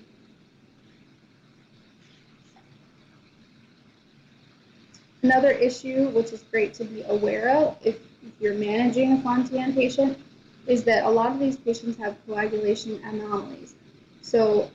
Another 5.22 5.50
issue, 5.50 6.08
which 6.10 6.32
is 6.32 6.42
great 6.50 6.74
to 6.74 6.84
be 6.84 7.02
aware 7.02 7.50
of 7.50 7.76
if, 7.82 7.98
you're 8.40 8.54
managing 8.54 9.12
a 9.12 9.20
Fontan 9.22 9.72
patient, 9.74 10.18
is 10.66 10.84
that 10.84 11.04
a 11.04 11.08
lot 11.08 11.32
of 11.32 11.40
these 11.40 11.56
patients 11.56 11.96
have 11.98 12.14
coagulation 12.26 13.02
anomalies. 13.04 13.74
So 14.20 14.70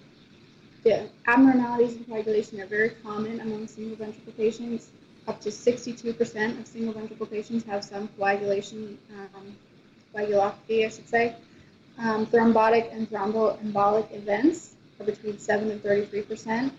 the 0.84 1.07
abnormalities 1.28 1.95
in 1.95 2.03
coagulation 2.06 2.60
are 2.60 2.65
very 2.65 2.90
common 2.90 3.40
among 3.40 3.68
single 3.68 3.95
ventricle 3.95 4.34
patients. 4.34 4.90
Up 5.28 5.40
to 5.41 5.49
62% 5.49 6.60
of 6.60 6.68
single 6.68 6.94
ventricle 6.94 7.26
patients 7.26 7.64
have 7.65 7.84
some 7.84 8.10
coagulation, 8.18 8.98
um, 9.18 9.56
coagulopathy, 10.14 10.86
I 10.86 10.90
should 10.90 11.07
say. 11.07 11.36
Um, 11.99 12.26
thrombotic 12.26 12.94
and 12.94 13.10
thromboembolic 13.10 14.14
events 14.14 14.76
are 14.99 15.06
between 15.06 15.38
7 15.38 15.72
and 15.72 15.82
33%. 15.82 16.72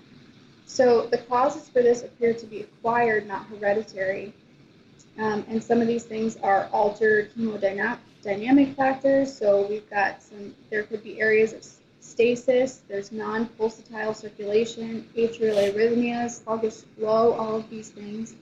So 0.67 1.07
the 1.07 1.19
causes 1.19 1.69
for 1.69 1.83
this 1.83 2.03
appear 2.03 2.35
to 2.35 2.47
be 2.47 2.61
acquired, 2.63 3.27
not 3.27 3.47
hereditary. 3.47 4.33
Um, 5.19 5.45
and 5.49 5.63
some 5.63 5.81
of 5.81 5.87
these 5.87 6.05
things 6.05 6.37
are 6.39 6.69
altered 6.73 7.33
hemodynamic 7.35 8.75
factors. 8.75 9.37
So 9.37 9.67
we've 9.67 9.89
got 9.91 10.23
some, 10.23 10.55
there 10.71 10.83
could 10.85 11.05
be 11.05 11.21
areas 11.21 11.53
of 11.53 11.65
stasis, 12.01 12.83
there's 12.89 13.13
non-pulsatile 13.13 14.15
circulation, 14.15 15.09
atrial 15.17 15.73
arrhythmias, 15.73 16.43
sluggish 16.43 16.83
flow, 16.97 17.33
all 17.33 17.57
of 17.57 17.71
these 17.71 17.91
things 17.91 18.35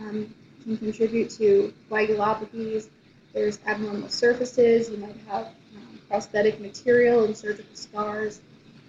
um, 0.00 0.32
can 0.62 0.76
contribute 0.76 1.30
to 1.30 1.72
coagulopathies. 1.90 2.88
There's 3.32 3.58
abnormal 3.66 4.08
surfaces, 4.08 4.88
you 4.90 4.98
might 4.98 5.16
have 5.28 5.46
um, 5.46 6.00
prosthetic 6.08 6.60
material 6.60 7.24
and 7.24 7.36
surgical 7.36 7.74
scars. 7.74 8.40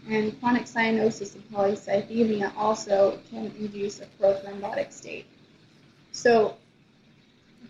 And 0.09 0.39
chronic 0.39 0.65
cyanosis 0.65 1.35
and 1.35 1.43
polycythemia 1.51 2.51
also 2.57 3.19
can 3.29 3.53
induce 3.59 4.01
a 4.01 4.07
prothrombotic 4.19 4.91
state. 4.91 5.27
So 6.11 6.57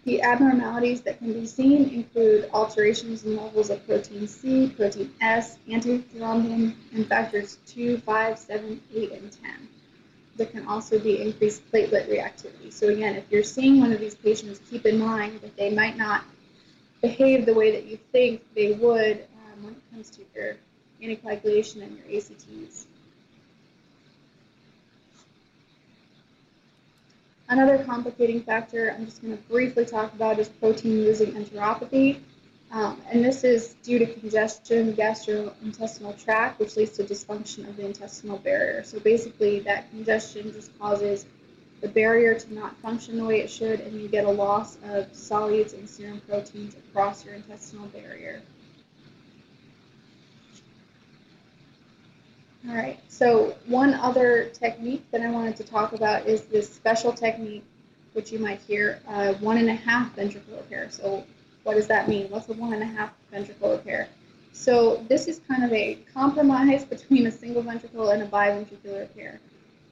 the 0.06 0.22
abnormalities 0.22 1.02
that 1.02 1.18
can 1.18 1.34
be 1.34 1.46
seen 1.46 1.90
include 1.90 2.50
alterations 2.54 3.26
in 3.26 3.36
levels 3.36 3.70
of 3.70 3.86
protein 3.86 4.26
C, 4.28 4.74
protein 4.76 5.14
S, 5.20 5.58
antithrombin, 5.68 6.76
and 6.94 7.06
factors 7.06 7.58
2, 7.68 7.98
5, 7.98 8.40
7, 8.40 8.82
8, 8.96 9.12
and 9.12 9.32
10. 9.32 9.68
There 10.38 10.48
can 10.48 10.66
also 10.66 10.98
be 10.98 11.22
increased 11.22 11.70
platelet 11.70 12.10
reactivity. 12.10 12.72
So 12.72 12.88
again, 12.88 13.16
if 13.16 13.26
you're 13.30 13.44
seeing 13.44 13.82
one 13.82 13.92
of 13.92 14.00
these 14.00 14.16
patients, 14.16 14.62
keep 14.70 14.86
in 14.86 14.98
mind 14.98 15.42
that 15.42 15.58
they 15.58 15.72
might 15.72 15.98
not 15.98 16.24
behave 17.02 17.46
the 17.46 17.54
way 17.54 17.72
that 17.72 17.86
you 17.86 18.00
think 18.14 18.42
they 18.56 18.72
would 18.72 19.28
um, 19.34 19.64
when 19.66 19.74
it 19.74 19.82
comes 19.92 20.10
to 20.12 20.22
your 20.34 20.56
anticoagulation 21.02 21.84
and 21.84 21.98
your 21.98 22.18
ACTs. 22.18 22.88
Another 27.50 27.84
complicating 27.84 28.44
factor 28.44 28.94
I'm 28.96 29.06
just 29.06 29.24
going 29.24 29.36
to 29.36 29.44
briefly 29.44 29.84
talk 29.84 30.14
about 30.14 30.38
is 30.38 30.48
protein 30.48 31.02
losing 31.02 31.34
enteropathy. 31.34 32.20
Um, 32.72 33.02
and 33.10 33.26
this 33.26 33.44
is 33.44 33.74
due 33.82 33.98
to 33.98 34.06
congestion 34.06 34.78
in 34.78 34.86
the 34.88 34.94
gastrointestinal 34.94 36.24
tract, 36.24 36.60
which 36.60 36.78
leads 36.78 36.92
to 36.98 37.04
dysfunction 37.04 37.68
of 37.68 37.78
the 37.78 37.86
intestinal 37.86 38.38
barrier. 38.38 38.84
So 38.84 39.00
basically, 39.00 39.62
that 39.62 39.90
congestion 39.90 40.54
just 40.54 40.78
causes 40.78 41.26
the 41.82 41.88
barrier 41.88 42.36
to 42.36 42.54
not 42.54 42.78
function 42.78 43.18
the 43.18 43.26
way 43.26 43.40
it 43.40 43.50
should, 43.50 43.80
and 43.80 44.00
you 44.00 44.08
get 44.08 44.26
a 44.26 44.30
loss 44.30 44.76
of 44.84 45.12
solutes 45.14 45.74
and 45.74 45.90
serum 45.90 46.22
proteins 46.28 46.76
across 46.76 47.26
your 47.26 47.34
intestinal 47.34 47.88
barrier. 47.88 48.44
All 52.68 52.76
right, 52.76 53.00
so 53.08 53.56
one 53.68 53.94
other 53.94 54.50
technique 54.50 55.10
that 55.12 55.22
I 55.22 55.32
wanted 55.32 55.56
to 55.58 55.64
talk 55.64 55.94
about 55.94 56.26
is 56.26 56.42
this 56.44 56.72
special 56.72 57.14
technique, 57.14 57.64
which 58.12 58.34
you 58.34 58.40
might 58.40 58.60
hear, 58.60 59.00
uh, 59.08 59.34
one 59.36 59.58
and 59.58 59.70
a 59.70 59.74
half 59.74 60.14
ventricle 60.14 60.58
repair. 60.58 60.90
So 60.92 61.24
what 61.64 61.76
does 61.76 61.88
that 61.88 62.10
mean? 62.10 62.30
What's 62.30 62.50
a 62.50 62.54
one 62.54 62.74
and 62.74 62.84
a 62.84 62.86
half 62.86 63.14
ventricle 63.32 63.72
repair? 63.72 64.10
So 64.52 65.06
this 65.08 65.30
is 65.30 65.40
kind 65.48 65.64
of 65.64 65.72
a 65.72 66.00
compromise 66.14 66.84
between 66.96 67.28
a 67.28 67.32
single 67.32 67.62
ventricle 67.62 68.10
and 68.10 68.24
a 68.24 68.28
biventricular 68.28 69.00
repair. 69.00 69.40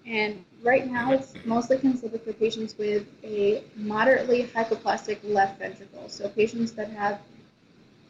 And 0.06 0.44
right 0.62 0.86
now 0.92 1.14
it's 1.14 1.34
mostly 1.46 1.78
considered 1.78 2.22
for 2.22 2.34
patients 2.34 2.78
with 2.78 3.08
a 3.24 3.64
moderately 3.78 4.44
hypoplastic 4.44 5.20
left 5.24 5.60
ventricle. 5.60 6.10
So 6.10 6.28
patients 6.28 6.74
that 6.74 6.90
have 6.92 7.22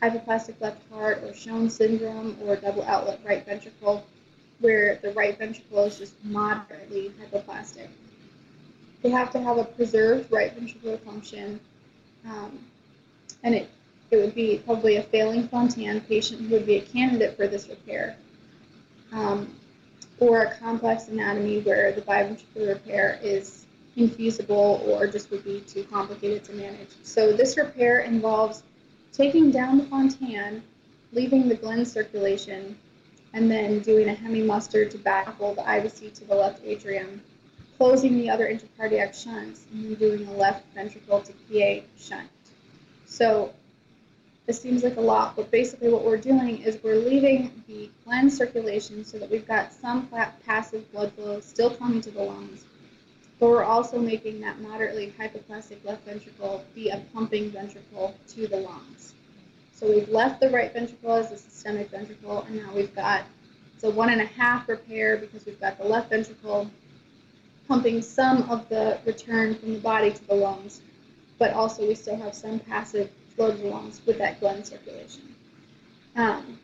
hypoplastic 0.02 0.60
left 0.62 0.82
heart 0.92 1.24
or 1.24 1.36
Shone 1.36 1.70
syndrome 1.70 2.38
or 2.44 2.56
double 2.56 2.84
outlet 2.84 3.20
right 3.24 3.46
ventricle 3.46 4.04
where 4.60 4.96
the 5.02 5.12
right 5.12 5.38
ventricle 5.38 5.84
is 5.84 5.98
just 5.98 6.14
moderately 6.24 7.12
hypoplastic. 7.22 7.88
They 9.04 9.10
have 9.10 9.32
to 9.32 9.40
have 9.40 9.58
a 9.58 9.64
preserved 9.64 10.32
right 10.32 10.56
ventricular 10.58 11.00
function, 11.00 11.60
um, 12.28 12.60
and 13.44 13.54
it, 13.54 13.70
it 14.10 14.18
would 14.18 14.34
be 14.34 14.62
probably 14.66 14.98
a 14.98 15.04
failing 15.04 15.48
Fontan 15.48 16.02
patient 16.02 16.42
who 16.42 16.50
would 16.50 16.66
be 16.66 16.78
a 16.78 16.82
candidate 16.82 17.38
for 17.38 17.48
this 17.48 17.70
repair, 17.70 18.18
um, 19.12 19.54
or 20.20 20.44
a 20.44 20.56
complex 20.56 21.08
anatomy 21.10 21.62
where 21.62 21.92
the 21.92 22.02
biventricular 22.02 22.70
repair 22.70 23.20
is 23.22 23.66
infeasible 23.98 24.88
or 24.88 25.08
just 25.08 25.30
would 25.32 25.44
be 25.44 25.62
too 25.62 25.84
complicated 25.84 26.44
to 26.46 26.54
manage. 26.54 26.90
So 27.04 27.34
this 27.34 27.58
repair 27.58 28.00
involves 28.00 28.64
taking 29.12 29.52
down 29.52 29.80
the 29.80 29.84
Fontan, 29.86 30.64
leaving 31.12 31.48
the 31.48 31.56
Glenn 31.56 31.86
circulation, 31.86 32.78
and 33.34 33.50
then 33.52 33.80
doing 33.80 34.10
a 34.10 34.14
hemi-Mustard 34.14 34.92
to 34.92 34.98
baffle 34.98 35.54
the 35.54 35.62
IVC 35.62 36.14
to 36.16 36.26
the 36.26 36.36
left 36.36 36.62
atrium, 36.64 37.22
closing 37.78 38.18
the 38.18 38.30
other 38.30 38.48
intracardiac 38.48 39.14
shunts, 39.14 39.66
and 39.72 39.86
then 39.86 39.94
doing 39.96 40.28
a 40.28 40.34
left 40.34 40.66
ventricle 40.74 41.22
to 41.22 41.34
PA 41.34 41.86
shunt. 41.98 42.30
So 43.06 43.54
this 44.46 44.62
seems 44.62 44.84
like 44.84 44.96
a 44.96 45.02
lot, 45.02 45.36
but 45.36 45.52
basically 45.52 45.90
what 45.90 46.06
we're 46.06 46.18
doing 46.18 46.60
is 46.60 46.80
we're 46.82 46.96
leaving 46.96 47.64
the 47.68 47.90
Glenn 48.06 48.30
circulation 48.30 49.04
so 49.04 49.20
that 49.20 49.30
we've 49.30 49.48
got 49.48 49.74
some 49.74 50.10
passive 50.46 50.90
blood 50.94 51.12
flow 51.14 51.42
still 51.42 51.70
coming 51.70 52.02
to 52.02 52.12
the 52.12 52.24
lungs, 52.24 52.64
but 53.40 53.50
we're 53.50 53.66
also 53.66 54.00
making 54.00 54.40
that 54.42 54.60
moderately 54.62 55.14
hypoplastic 55.20 55.84
left 55.84 56.06
ventricle 56.06 56.64
be 56.74 56.90
a 56.90 56.98
pumping 57.14 57.52
ventricle 57.52 58.16
to 58.30 58.48
the 58.48 58.58
lungs. 58.58 59.14
So 59.78 59.88
we've 59.88 60.10
left 60.10 60.42
the 60.42 60.50
right 60.50 60.74
ventricle 60.74 61.14
as 61.14 61.32
a 61.32 61.38
systemic 61.38 61.92
ventricle, 61.92 62.42
and 62.42 62.56
now 62.56 62.74
we've 62.74 62.96
got 62.96 63.26
it's 63.76 63.84
a 63.84 63.92
one 63.92 64.10
and 64.10 64.20
a 64.20 64.26
half 64.26 64.68
repair 64.68 65.18
because 65.18 65.46
we've 65.46 65.60
got 65.62 65.78
the 65.78 65.84
left 65.84 66.10
ventricle 66.10 66.68
pumping 67.68 68.02
some 68.02 68.50
of 68.50 68.68
the 68.70 68.98
return 69.06 69.54
from 69.54 69.74
the 69.74 69.80
body 69.80 70.12
to 70.12 70.28
the 70.28 70.34
lungs, 70.34 70.82
but 71.38 71.54
also 71.54 71.88
we 71.88 71.94
still 71.94 72.18
have 72.18 72.34
some 72.34 72.58
passive 72.58 73.12
flow 73.36 73.52
to 73.52 73.58
the 73.58 73.68
lungs 73.68 74.02
with 74.08 74.18
that 74.18 74.40
Glenn 74.40 74.64
circulation. 74.64 75.36
Um, 76.16 76.60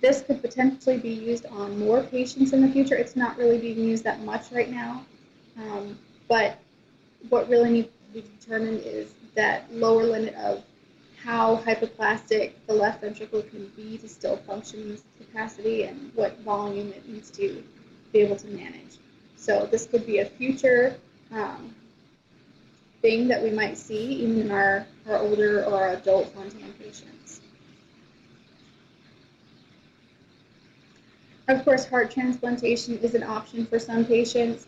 this 0.00 0.22
could 0.22 0.42
potentially 0.42 0.98
be 0.98 1.10
used 1.10 1.46
on 1.46 1.78
more 1.78 2.02
patients 2.02 2.52
in 2.52 2.60
the 2.60 2.72
future. 2.72 2.96
It's 2.96 3.14
not 3.14 3.38
really 3.38 3.58
being 3.58 3.78
used 3.78 4.02
that 4.02 4.20
much 4.24 4.50
right 4.50 4.68
now, 4.68 5.06
um, 5.56 5.96
but 6.26 6.58
what 7.28 7.48
really 7.48 7.70
needs 7.70 7.88
to 7.88 8.20
be 8.20 8.28
determined 8.40 8.80
is 8.84 9.12
that 9.36 9.72
lower 9.72 10.02
limit 10.02 10.34
of 10.34 10.64
how 11.22 11.56
hypoplastic 11.58 12.52
the 12.66 12.74
left 12.74 13.00
ventricle 13.00 13.42
can 13.42 13.66
be 13.76 13.96
to 13.98 14.08
still 14.08 14.36
function 14.38 14.80
in 14.80 14.88
this 14.90 15.02
capacity 15.18 15.84
and 15.84 16.10
what 16.14 16.38
volume 16.40 16.88
it 16.88 17.08
needs 17.08 17.30
to 17.30 17.62
be 18.12 18.20
able 18.20 18.36
to 18.36 18.48
manage. 18.48 18.98
So 19.36 19.66
this 19.70 19.86
could 19.86 20.04
be 20.04 20.18
a 20.18 20.26
future 20.26 20.96
um, 21.32 21.74
thing 23.02 23.28
that 23.28 23.42
we 23.42 23.50
might 23.50 23.78
see 23.78 24.04
even 24.14 24.40
in 24.40 24.50
our, 24.50 24.86
our 25.08 25.18
older 25.18 25.64
or 25.64 25.88
adult 25.88 26.32
Fontan 26.34 26.72
patients. 26.78 27.40
Of 31.48 31.64
course, 31.64 31.86
heart 31.86 32.10
transplantation 32.10 32.98
is 32.98 33.14
an 33.14 33.22
option 33.22 33.66
for 33.66 33.78
some 33.78 34.04
patients. 34.04 34.66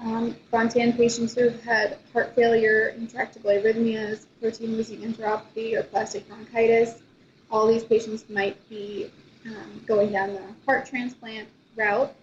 Um, 0.00 0.36
Fontan 0.50 0.92
patients 0.92 1.34
who 1.34 1.48
have 1.48 1.62
had 1.62 1.98
heart 2.12 2.34
failure, 2.36 2.94
intractable 2.96 3.50
arrhythmias, 3.50 4.26
protein 4.40 4.76
losing 4.76 5.00
enteropathy, 5.00 5.74
or 5.74 5.82
plastic 5.82 6.28
bronchitis, 6.28 7.02
all 7.50 7.66
these 7.66 7.84
patients 7.84 8.24
might 8.28 8.56
be 8.68 9.10
um, 9.46 9.82
going 9.86 10.12
down 10.12 10.34
the 10.34 10.42
heart 10.66 10.86
transplant 10.86 11.48
route. 11.76 12.14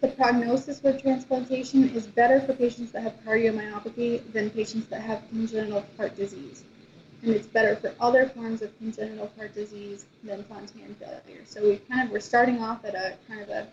The 0.00 0.08
prognosis 0.08 0.82
with 0.82 1.00
transplantation 1.02 1.88
is 1.90 2.06
better 2.06 2.40
for 2.40 2.52
patients 2.52 2.92
that 2.92 3.02
have 3.02 3.24
cardiomyopathy 3.24 4.32
than 4.32 4.50
patients 4.50 4.86
that 4.88 5.00
have 5.00 5.22
congenital 5.30 5.84
heart 5.96 6.14
disease. 6.14 6.62
And 7.22 7.34
it's 7.34 7.46
better 7.46 7.74
for 7.74 7.94
other 8.00 8.28
forms 8.28 8.60
of 8.60 8.76
congenital 8.76 9.32
heart 9.36 9.54
disease 9.54 10.04
than 10.22 10.44
Fontan 10.44 10.94
failure. 11.00 11.42
So 11.46 11.62
we 11.62 11.76
kind 11.90 12.06
of 12.06 12.12
we're 12.12 12.20
starting 12.20 12.60
off 12.60 12.84
at 12.84 12.94
a 12.94 13.14
kind 13.26 13.40
of 13.40 13.48
a 13.48 13.66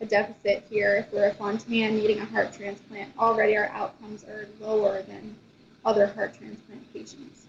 a 0.00 0.06
deficit 0.06 0.64
here 0.70 0.96
if 0.96 1.12
we're 1.12 1.28
a 1.28 1.34
Fontan 1.34 1.96
needing 1.96 2.20
a 2.20 2.24
heart 2.24 2.52
transplant. 2.52 3.12
Already 3.18 3.56
our 3.56 3.68
outcomes 3.68 4.24
are 4.24 4.48
lower 4.60 5.02
than 5.02 5.34
other 5.84 6.06
heart 6.06 6.34
transplant 6.38 6.92
patients. 6.92 7.46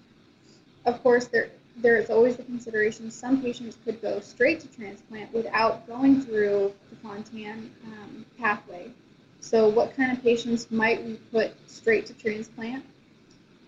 Of 0.85 1.01
course, 1.03 1.25
there 1.25 1.49
there 1.81 1.97
is 1.97 2.09
always 2.09 2.35
the 2.35 2.43
consideration 2.43 3.09
some 3.09 3.41
patients 3.41 3.77
could 3.85 4.01
go 4.01 4.19
straight 4.19 4.59
to 4.59 4.67
transplant 4.67 5.33
without 5.33 5.87
going 5.87 6.21
through 6.21 6.73
the 6.89 6.95
Fontan 6.97 7.71
um, 7.85 8.25
pathway. 8.37 8.89
So, 9.39 9.69
what 9.69 9.95
kind 9.95 10.11
of 10.11 10.21
patients 10.21 10.69
might 10.69 11.03
we 11.05 11.13
put 11.31 11.51
straight 11.69 12.05
to 12.07 12.13
transplant? 12.13 12.83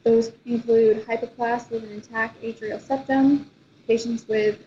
Those 0.03 0.31
include 0.45 1.05
hypoplasts 1.05 1.69
with 1.69 1.83
an 1.83 1.91
intact 1.91 2.41
atrial 2.41 2.81
septum, 2.81 3.49
patients 3.87 4.27
with 4.27 4.65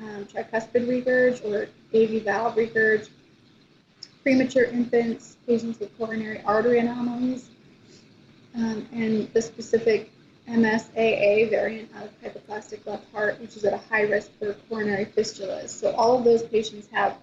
um, 0.00 0.24
tricuspid 0.26 0.86
regurg 0.86 1.44
or 1.44 1.68
AV 1.94 2.22
valve 2.22 2.56
regurg, 2.56 3.08
premature 4.26 4.64
infants, 4.64 5.36
patients 5.46 5.78
with 5.78 5.96
coronary 5.96 6.42
artery 6.44 6.80
anomalies, 6.80 7.48
um, 8.56 8.84
and 8.92 9.32
the 9.32 9.40
specific 9.40 10.10
MSAA 10.48 11.48
variant 11.48 11.88
of 12.02 12.10
hypoplastic 12.20 12.84
left 12.86 13.08
heart, 13.12 13.40
which 13.40 13.56
is 13.56 13.64
at 13.64 13.72
a 13.72 13.76
high 13.76 14.02
risk 14.02 14.32
for 14.40 14.54
coronary 14.68 15.04
fistulas. 15.04 15.68
So 15.68 15.92
all 15.92 16.18
of 16.18 16.24
those 16.24 16.42
patients 16.42 16.88
have 16.90 17.18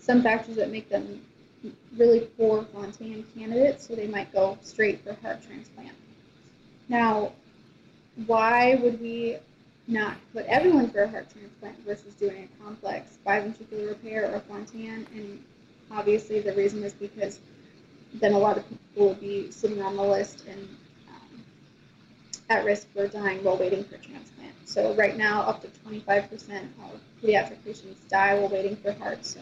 some 0.00 0.20
factors 0.20 0.56
that 0.56 0.72
make 0.72 0.88
them 0.88 1.24
really 1.96 2.22
poor 2.36 2.64
Fontan 2.64 3.24
candidates, 3.36 3.86
so 3.86 3.94
they 3.94 4.08
might 4.08 4.32
go 4.32 4.58
straight 4.60 5.04
for 5.04 5.12
heart 5.22 5.40
transplant. 5.46 5.94
Now, 6.88 7.34
why 8.26 8.74
would 8.82 9.00
we 9.00 9.36
not 9.86 10.16
put 10.32 10.44
everyone 10.46 10.90
for 10.90 11.04
a 11.04 11.08
heart 11.08 11.28
transplant 11.30 11.78
versus 11.86 12.14
doing 12.14 12.48
a 12.52 12.64
complex 12.64 13.16
biventricular 13.24 13.90
repair 13.90 14.34
or 14.34 14.40
Fontan? 14.40 15.06
And 15.14 15.44
obviously, 15.90 16.40
the 16.40 16.52
reason 16.52 16.82
is 16.82 16.92
because 16.92 17.40
then 18.14 18.32
a 18.32 18.38
lot 18.38 18.56
of 18.56 18.68
people 18.68 19.08
will 19.08 19.14
be 19.14 19.50
sitting 19.50 19.82
on 19.82 19.96
the 19.96 20.02
list 20.02 20.44
and 20.48 20.68
at 22.50 22.64
risk 22.64 22.88
for 22.92 23.06
dying 23.06 23.42
while 23.44 23.56
waiting 23.56 23.84
for 23.84 23.98
transplant. 23.98 24.54
So 24.64 24.94
right 24.94 25.16
now, 25.16 25.42
up 25.42 25.60
to 25.62 25.68
25% 25.88 26.62
of 26.82 27.00
pediatric 27.22 27.62
patients 27.64 28.00
die 28.08 28.38
while 28.38 28.48
waiting 28.48 28.76
for 28.76 28.92
heart, 28.92 29.24
so 29.24 29.40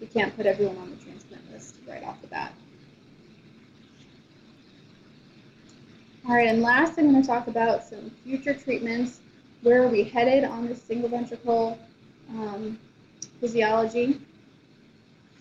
we 0.00 0.06
can't 0.06 0.34
put 0.36 0.46
everyone 0.46 0.76
on 0.78 0.90
the 0.90 0.96
transplant 0.96 1.50
list 1.52 1.76
right 1.88 2.02
off 2.04 2.20
the 2.20 2.26
bat. 2.26 2.52
All 6.28 6.34
right, 6.34 6.48
and 6.48 6.60
last 6.60 6.98
I'm 6.98 7.10
going 7.10 7.22
to 7.22 7.26
talk 7.26 7.46
about 7.46 7.84
some 7.84 8.10
future 8.24 8.52
treatments. 8.52 9.20
Where 9.62 9.82
are 9.82 9.88
we 9.88 10.02
headed 10.02 10.44
on 10.44 10.66
this 10.66 10.82
single 10.82 11.08
ventricle 11.08 11.78
um, 12.30 12.78
physiology? 13.40 14.20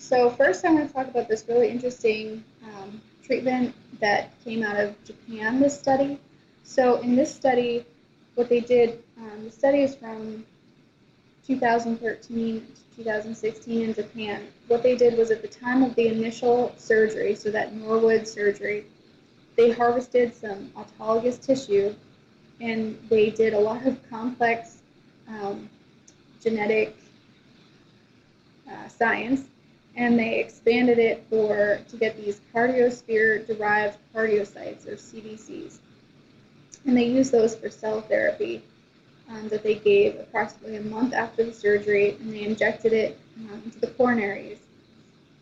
So 0.05 0.29
first 0.29 0.63
I'm 0.63 0.75
going 0.75 0.87
to 0.87 0.93
talk 0.93 1.07
about 1.07 1.27
this 1.27 1.45
really 1.47 1.67
interesting 1.67 2.43
um, 2.63 3.01
treatment 3.23 3.73
that 3.99 4.29
came 4.43 4.61
out 4.61 4.79
of 4.79 5.03
Japan, 5.03 5.59
this 5.59 5.79
study. 5.79 6.19
So 6.61 7.01
in 7.01 7.15
this 7.15 7.33
study, 7.33 7.83
what 8.35 8.47
they 8.47 8.59
did, 8.59 9.01
um, 9.17 9.45
the 9.45 9.51
study 9.51 9.81
is 9.81 9.95
from 9.95 10.45
2013 11.47 12.59
to 12.59 12.95
2016 12.97 13.81
in 13.81 13.95
Japan. 13.95 14.43
What 14.67 14.83
they 14.83 14.95
did 14.95 15.17
was 15.17 15.31
at 15.31 15.41
the 15.41 15.47
time 15.47 15.81
of 15.81 15.95
the 15.95 16.07
initial 16.07 16.75
surgery, 16.77 17.33
so 17.33 17.49
that 17.49 17.73
Norwood 17.73 18.27
surgery, 18.27 18.85
they 19.57 19.71
harvested 19.71 20.35
some 20.35 20.71
autologous 20.77 21.43
tissue 21.43 21.95
and 22.61 22.95
they 23.09 23.31
did 23.31 23.55
a 23.55 23.59
lot 23.59 23.83
of 23.87 23.97
complex 24.07 24.83
um, 25.27 25.67
genetic 26.43 26.95
uh, 28.69 28.87
science 28.87 29.45
and 29.95 30.19
they 30.19 30.39
expanded 30.39 30.99
it 30.99 31.25
for 31.29 31.79
to 31.87 31.97
get 31.97 32.17
these 32.17 32.41
cardiosphere 32.53 33.45
derived 33.47 33.97
cardiocytes 34.13 34.87
or 34.87 34.95
CDCs 34.95 35.79
and 36.85 36.95
they 36.95 37.05
used 37.05 37.31
those 37.31 37.55
for 37.55 37.69
cell 37.69 38.01
therapy 38.01 38.61
um, 39.29 39.47
that 39.49 39.63
they 39.63 39.75
gave 39.75 40.19
approximately 40.19 40.77
a 40.77 40.81
month 40.81 41.13
after 41.13 41.43
the 41.43 41.53
surgery, 41.53 42.11
and 42.19 42.31
they 42.31 42.43
injected 42.43 42.93
it 42.93 43.19
um, 43.39 43.61
into 43.65 43.79
the 43.79 43.87
coronaries. 43.87 44.57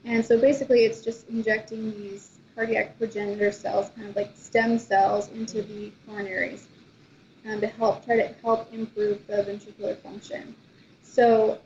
And 0.06 0.26
so 0.26 0.40
basically, 0.40 0.86
it's 0.86 1.02
just 1.02 1.28
injecting 1.30 1.92
these 1.92 2.40
cardiac 2.56 2.98
progenitor 2.98 3.52
cells, 3.52 3.90
kind 3.96 4.08
of 4.08 4.16
like 4.16 4.32
stem 4.36 4.80
cells, 4.80 5.30
into 5.30 5.62
the 5.62 5.92
coronaries 6.08 6.62
um, 7.50 7.60
to 7.60 7.68
help 7.68 8.06
try 8.06 8.16
to 8.16 8.34
help 8.42 8.74
improve 8.74 9.26
the 9.28 9.44
ventricular 9.44 9.98
function. 9.98 10.56
So 11.04 11.60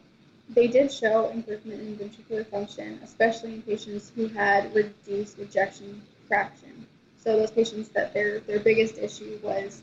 they 0.49 0.67
did 0.67 0.91
show 0.91 1.29
improvement 1.29 1.81
in 1.81 1.97
ventricular 1.97 2.45
function, 2.47 2.99
especially 3.03 3.55
in 3.55 3.61
patients 3.61 4.11
who 4.15 4.27
had 4.27 4.73
reduced 4.73 5.39
ejection 5.39 6.01
fraction. 6.27 6.87
So 7.17 7.37
those 7.37 7.51
patients 7.51 7.89
that 7.89 8.13
their 8.13 8.39
their 8.41 8.59
biggest 8.59 8.97
issue 8.97 9.39
was 9.43 9.81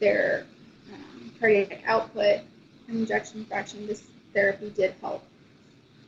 their 0.00 0.46
um, 0.92 1.32
cardiac 1.40 1.82
output 1.86 2.40
and 2.88 3.02
ejection 3.02 3.44
fraction, 3.46 3.86
this 3.86 4.02
therapy 4.34 4.70
did 4.70 4.94
help. 5.00 5.24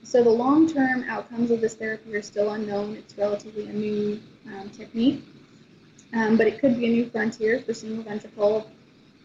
So 0.03 0.23
the 0.23 0.31
long-term 0.31 1.05
outcomes 1.09 1.51
of 1.51 1.61
this 1.61 1.75
therapy 1.75 2.15
are 2.15 2.23
still 2.23 2.51
unknown. 2.51 2.95
It's 2.95 3.17
relatively 3.17 3.67
a 3.67 3.73
new 3.73 4.21
um, 4.47 4.71
technique, 4.71 5.25
um, 6.15 6.37
but 6.37 6.47
it 6.47 6.61
could 6.61 6.79
be 6.79 6.87
a 6.87 6.91
new 6.91 7.11
frontier 7.11 7.61
for 7.61 7.75
single 7.75 8.05
ventricle 8.05 8.71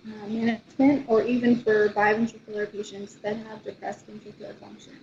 uh, 0.08 0.28
management 0.28 1.06
or 1.08 1.24
even 1.24 1.62
for 1.62 1.90
biventricular 1.90 2.72
patients 2.72 3.16
that 3.16 3.38
have 3.38 3.64
depressed 3.64 4.08
ventricular 4.08 4.56
function. 4.56 4.94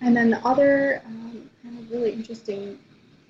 And 0.00 0.16
then 0.16 0.30
the 0.30 0.44
other 0.44 1.00
um, 1.06 1.48
kind 1.62 1.78
of 1.78 1.90
really 1.90 2.12
interesting 2.12 2.78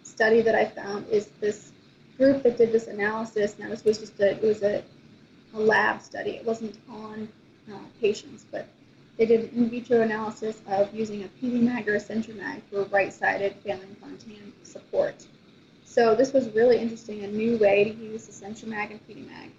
study 0.03 0.41
that 0.41 0.55
I 0.55 0.65
found 0.65 1.07
is 1.09 1.27
this 1.41 1.73
group 2.17 2.43
that 2.45 2.57
did 2.57 2.73
this 2.73 2.87
analysis. 2.87 3.59
Now 3.59 3.69
this 3.69 3.85
was 3.85 3.99
just 3.99 4.19
a 4.21 4.31
it 4.33 4.43
was 4.43 4.63
a, 4.63 4.83
a 5.55 5.61
lab 5.61 6.01
study. 6.01 6.31
It 6.31 6.47
wasn't 6.47 6.79
on 6.89 7.29
uh, 7.71 7.77
patients, 8.01 8.47
but 8.51 8.67
they 9.19 9.27
did 9.27 9.53
an 9.53 9.65
in 9.65 9.71
vitro 9.71 10.01
analysis 10.01 10.63
of 10.67 10.95
using 10.95 11.25
a 11.25 11.29
PediMag 11.29 11.87
or 11.87 11.97
a 11.97 12.01
CentriMag 12.01 12.63
for 12.71 12.85
right-sided 12.85 13.57
failing 13.63 13.95
Fontan 14.01 14.53
support. 14.63 15.27
So 15.93 16.15
this 16.15 16.33
was 16.33 16.49
really 16.55 16.79
interesting, 16.79 17.23
a 17.23 17.27
new 17.27 17.59
way 17.59 17.85
to 17.85 17.91
use 17.91 18.25
the 18.25 18.33
CentriMag 18.33 18.93
and 18.93 19.07
PediMag. 19.07 19.51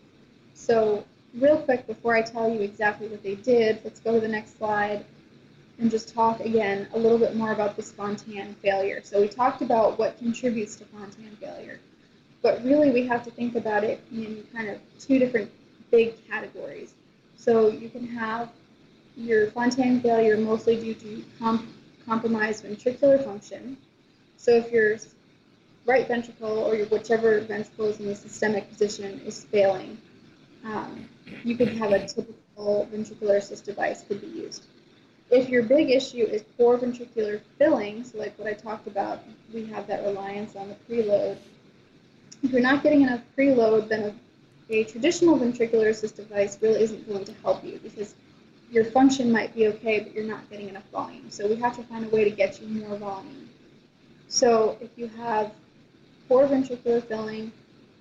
So 0.56 1.06
real 1.36 1.58
quick, 1.58 1.86
before 1.86 2.16
I 2.16 2.24
tell 2.24 2.50
you 2.50 2.62
exactly 2.62 3.08
what 3.08 3.22
they 3.22 3.36
did, 3.36 3.82
let's 3.84 4.00
go 4.00 4.14
to 4.14 4.20
the 4.20 4.28
next 4.28 4.58
slide 4.58 5.06
and 5.78 5.92
just 5.92 6.12
talk 6.12 6.40
again 6.40 6.88
a 6.96 6.98
little 6.98 7.20
bit 7.20 7.36
more 7.36 7.52
about 7.52 7.76
the 7.76 7.84
Fontan 7.84 8.56
failure. 8.64 9.00
So 9.04 9.22
we 9.22 9.28
talked 9.28 9.62
about 9.62 10.00
what 10.00 10.18
contributes 10.18 10.76
to 10.78 10.86
Fontan 10.86 11.38
failure, 11.40 11.80
but 12.42 12.64
really 12.64 12.90
we 12.90 13.06
have 13.06 13.24
to 13.26 13.30
think 13.30 13.54
about 13.56 13.84
it 13.84 14.04
in 14.12 14.44
kind 14.52 14.70
of 14.70 14.80
two 15.00 15.20
different 15.20 15.52
big 15.92 16.16
categories. 16.28 16.96
So 17.38 17.70
you 17.70 17.90
can 17.90 18.08
have 18.08 18.50
your 19.16 19.52
Fontan 19.52 20.02
failure 20.02 20.36
mostly 20.38 20.78
due 20.78 20.96
to 20.96 21.24
comp 21.38 21.68
compromised 22.08 22.66
ventricular 22.66 23.24
function. 23.24 23.78
So 24.38 24.50
if 24.50 24.72
your 24.72 24.98
right 25.86 26.08
ventricle 26.08 26.60
or 26.60 26.76
your 26.76 26.86
whichever 26.88 27.42
ventricle 27.42 27.86
is 27.86 28.00
in 28.00 28.08
the 28.08 28.16
systemic 28.16 28.70
position 28.70 29.22
is 29.26 29.44
failing, 29.46 29.98
um, 30.66 31.10
you 31.44 31.58
could 31.58 31.70
have 31.70 31.92
a 31.92 32.06
typical 32.08 32.88
ventricular 32.92 33.38
assist 33.38 33.66
device 33.66 34.04
could 34.08 34.22
be 34.22 34.28
used. 34.28 34.64
If 35.30 35.50
your 35.50 35.64
big 35.64 35.90
issue 35.90 36.24
is 36.24 36.44
poor 36.58 36.78
ventricular 36.78 37.42
filling, 37.58 38.04
so 38.04 38.18
like 38.18 38.38
what 38.38 38.48
I 38.48 38.54
talked 38.54 38.88
about, 38.88 39.24
we 39.54 39.66
have 39.66 39.88
that 39.88 40.04
reliance 40.04 40.56
on 40.56 40.70
the 40.70 40.76
preload. 40.88 41.38
If 42.44 42.52
you're 42.52 42.62
not 42.62 42.84
getting 42.84 43.02
enough 43.02 43.22
preload, 43.38 43.88
then 43.88 44.16
a, 44.70 44.74
a 44.74 44.84
traditional 44.84 45.38
ventricular 45.38 45.90
assist 45.90 46.18
device 46.18 46.58
really 46.62 46.84
isn't 46.84 47.08
going 47.08 47.26
to 47.26 47.34
help 47.42 47.64
you 47.64 47.80
because 47.82 48.16
your 48.72 48.86
function 48.86 49.32
might 49.32 49.54
be 49.54 49.68
okay, 49.68 50.00
but 50.00 50.14
you're 50.14 50.26
not 50.26 50.50
getting 50.50 50.70
enough 50.70 50.88
volume. 50.92 51.30
So 51.30 51.48
we 51.48 51.56
have 51.58 51.76
to 51.78 51.84
find 51.84 52.06
a 52.06 52.10
way 52.10 52.24
to 52.24 52.32
get 52.32 52.62
you 52.62 52.68
more 52.68 52.98
volume. 52.98 53.50
So 54.28 54.78
if 54.82 54.90
you 54.98 55.08
have 55.10 55.52
poor 56.28 56.48
ventricular 56.48 57.04
filling, 57.04 57.52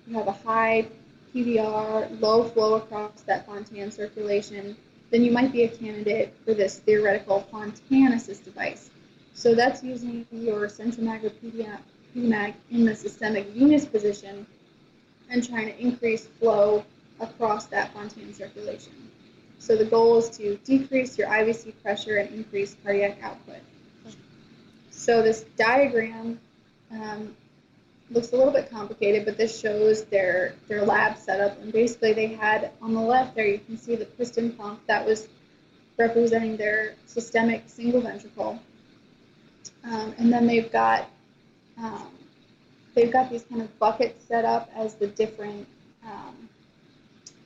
you 0.07 0.15
have 0.15 0.27
a 0.27 0.31
high 0.31 0.87
PVR, 1.33 2.21
low 2.21 2.43
flow 2.43 2.75
across 2.75 3.21
that 3.21 3.45
Fontan 3.45 3.91
circulation, 3.91 4.75
then 5.09 5.23
you 5.23 5.31
might 5.31 5.51
be 5.51 5.63
a 5.63 5.69
candidate 5.69 6.33
for 6.45 6.53
this 6.53 6.79
theoretical 6.79 7.41
Fontan 7.51 8.13
assist 8.13 8.45
device. 8.45 8.89
So 9.33 9.55
that's 9.55 9.83
using 9.83 10.25
your 10.31 10.67
CentriMag 10.67 11.23
or 11.23 11.29
PediMag 11.31 12.53
in 12.71 12.85
the 12.85 12.95
systemic 12.95 13.47
venous 13.47 13.85
position 13.85 14.45
and 15.29 15.47
trying 15.47 15.67
to 15.67 15.79
increase 15.79 16.25
flow 16.25 16.85
across 17.19 17.65
that 17.67 17.93
Fontan 17.93 18.33
circulation. 18.33 18.93
So 19.59 19.75
the 19.75 19.85
goal 19.85 20.17
is 20.17 20.29
to 20.37 20.57
decrease 20.57 21.17
your 21.17 21.27
IVC 21.29 21.73
pressure 21.81 22.17
and 22.17 22.29
increase 22.33 22.75
cardiac 22.83 23.17
output. 23.23 23.57
So 24.91 25.21
this 25.21 25.45
diagram 25.57 26.39
um, 26.91 27.35
looks 28.13 28.31
a 28.31 28.37
little 28.37 28.53
bit 28.53 28.69
complicated, 28.69 29.25
but 29.25 29.37
this 29.37 29.59
shows 29.59 30.05
their, 30.05 30.55
their 30.67 30.83
lab 30.83 31.17
setup. 31.17 31.59
And 31.61 31.71
basically 31.73 32.13
they 32.13 32.27
had 32.27 32.71
on 32.81 32.93
the 32.93 33.01
left 33.01 33.35
there, 33.35 33.47
you 33.47 33.59
can 33.59 33.77
see 33.77 33.95
the 33.95 34.05
piston 34.05 34.51
pump 34.51 34.79
that 34.87 35.05
was 35.05 35.27
representing 35.97 36.57
their 36.57 36.95
systemic 37.05 37.63
single 37.67 38.01
ventricle. 38.01 38.59
Um, 39.83 40.13
and 40.17 40.31
then 40.31 40.47
they've 40.47 40.71
got 40.71 41.09
um, 41.77 42.07
they've 42.93 43.11
got 43.11 43.29
these 43.29 43.43
kind 43.43 43.61
of 43.61 43.79
buckets 43.79 44.25
set 44.25 44.45
up 44.45 44.69
as 44.75 44.93
the 44.95 45.07
different 45.07 45.67
um, 46.05 46.49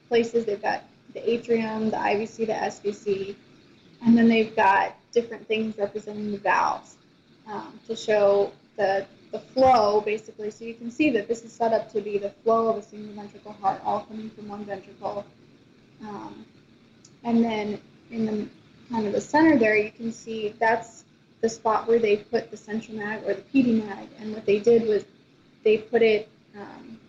places. 0.09 0.45
They've 0.45 0.61
got 0.61 0.83
the 1.13 1.29
atrium, 1.29 1.89
the 1.89 1.97
IVC, 1.97 2.37
the 2.47 2.53
SVC, 2.53 3.35
and 4.05 4.17
then 4.17 4.27
they've 4.27 4.55
got 4.55 4.95
different 5.13 5.47
things 5.47 5.77
representing 5.77 6.31
the 6.31 6.37
valves 6.37 6.97
um, 7.47 7.79
to 7.87 7.95
show 7.95 8.51
the, 8.75 9.05
the 9.31 9.39
flow, 9.39 10.01
basically. 10.01 10.51
So 10.51 10.65
you 10.65 10.73
can 10.73 10.91
see 10.91 11.09
that 11.11 11.27
this 11.27 11.43
is 11.43 11.51
set 11.51 11.73
up 11.73 11.91
to 11.93 12.01
be 12.01 12.17
the 12.17 12.29
flow 12.29 12.69
of 12.69 12.77
a 12.77 12.81
single 12.81 13.13
ventricle 13.13 13.53
heart, 13.53 13.81
all 13.83 14.01
coming 14.01 14.29
from 14.29 14.47
one 14.47 14.65
ventricle. 14.65 15.25
Um, 16.01 16.45
and 17.23 17.43
then 17.43 17.81
in 18.11 18.25
the 18.25 18.47
kind 18.89 19.05
of 19.05 19.13
the 19.13 19.21
center 19.21 19.57
there, 19.57 19.75
you 19.75 19.91
can 19.91 20.11
see 20.11 20.53
that's 20.59 21.03
the 21.41 21.49
spot 21.49 21.87
where 21.87 21.99
they 21.99 22.17
put 22.17 22.49
the 22.51 22.57
CentriMag 22.57 23.27
or 23.27 23.33
the 23.33 23.41
PediMag. 23.41 24.07
And 24.19 24.33
what 24.33 24.45
they 24.45 24.59
did 24.59 24.87
was 24.87 25.05
they 25.63 25.77
put 25.77 26.01
it 26.01 26.29
um, 26.55 26.99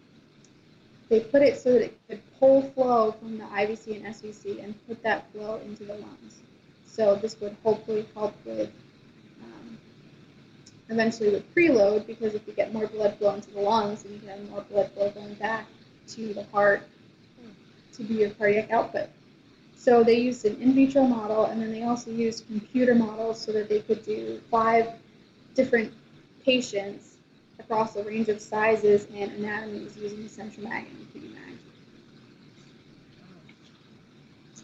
they 1.09 1.21
put 1.21 1.43
it 1.43 1.59
so 1.59 1.73
that 1.73 1.83
it 1.85 1.99
could 2.09 2.21
pull 2.39 2.63
flow 2.63 3.13
from 3.13 3.39
the 3.39 3.45
IVC 3.45 3.97
and 3.97 4.15
SVC 4.15 4.63
and 4.63 4.75
put 4.87 5.03
that 5.03 5.31
flow 5.33 5.57
into 5.65 5.85
the 5.85 5.95
lungs. 5.95 6.41
So 6.87 7.15
this 7.15 7.41
would 7.41 7.57
hopefully 7.65 8.07
help 8.15 8.35
with 8.45 8.71
eventually 10.89 11.31
with 11.31 11.55
preload 11.55 12.07
because 12.07 12.35
if 12.35 12.47
you 12.47 12.53
get 12.53 12.73
more 12.73 12.87
blood 12.87 13.17
flow 13.19 13.35
into 13.35 13.51
the 13.51 13.61
lungs, 13.61 14.03
then 14.03 14.13
you 14.13 14.19
can 14.19 14.29
have 14.29 14.51
more 14.51 14.63
blood 14.63 14.91
flow 14.93 15.11
going 15.11 15.35
back 15.35 15.67
to 16.09 16.33
the 16.35 16.45
heart 16.45 16.83
to 17.95 18.03
be 18.03 18.15
your 18.15 18.31
cardiac 18.31 18.71
output. 18.71 19.09
So 19.77 20.03
they 20.03 20.19
used 20.19 20.45
an 20.45 20.61
in 20.61 20.75
vitro 20.75 21.05
model 21.05 21.47
and 21.47 21.61
then 21.61 21.73
they 21.73 21.83
also 21.83 22.11
used 22.11 22.47
computer 22.47 22.95
models 22.95 23.41
so 23.41 23.53
that 23.53 23.69
they 23.69 23.81
could 23.81 24.05
do 24.05 24.41
five 24.51 24.89
different 25.55 25.93
patients 26.45 27.17
across 27.59 27.97
a 27.97 28.03
range 28.03 28.29
of 28.29 28.41
sizes 28.41 29.07
and 29.15 29.33
anatomies 29.33 29.97
using 29.97 30.23
the 30.23 30.29
CentriMag 30.29 30.87
and 30.89 31.07
the 31.13 31.29
mag. 31.29 31.59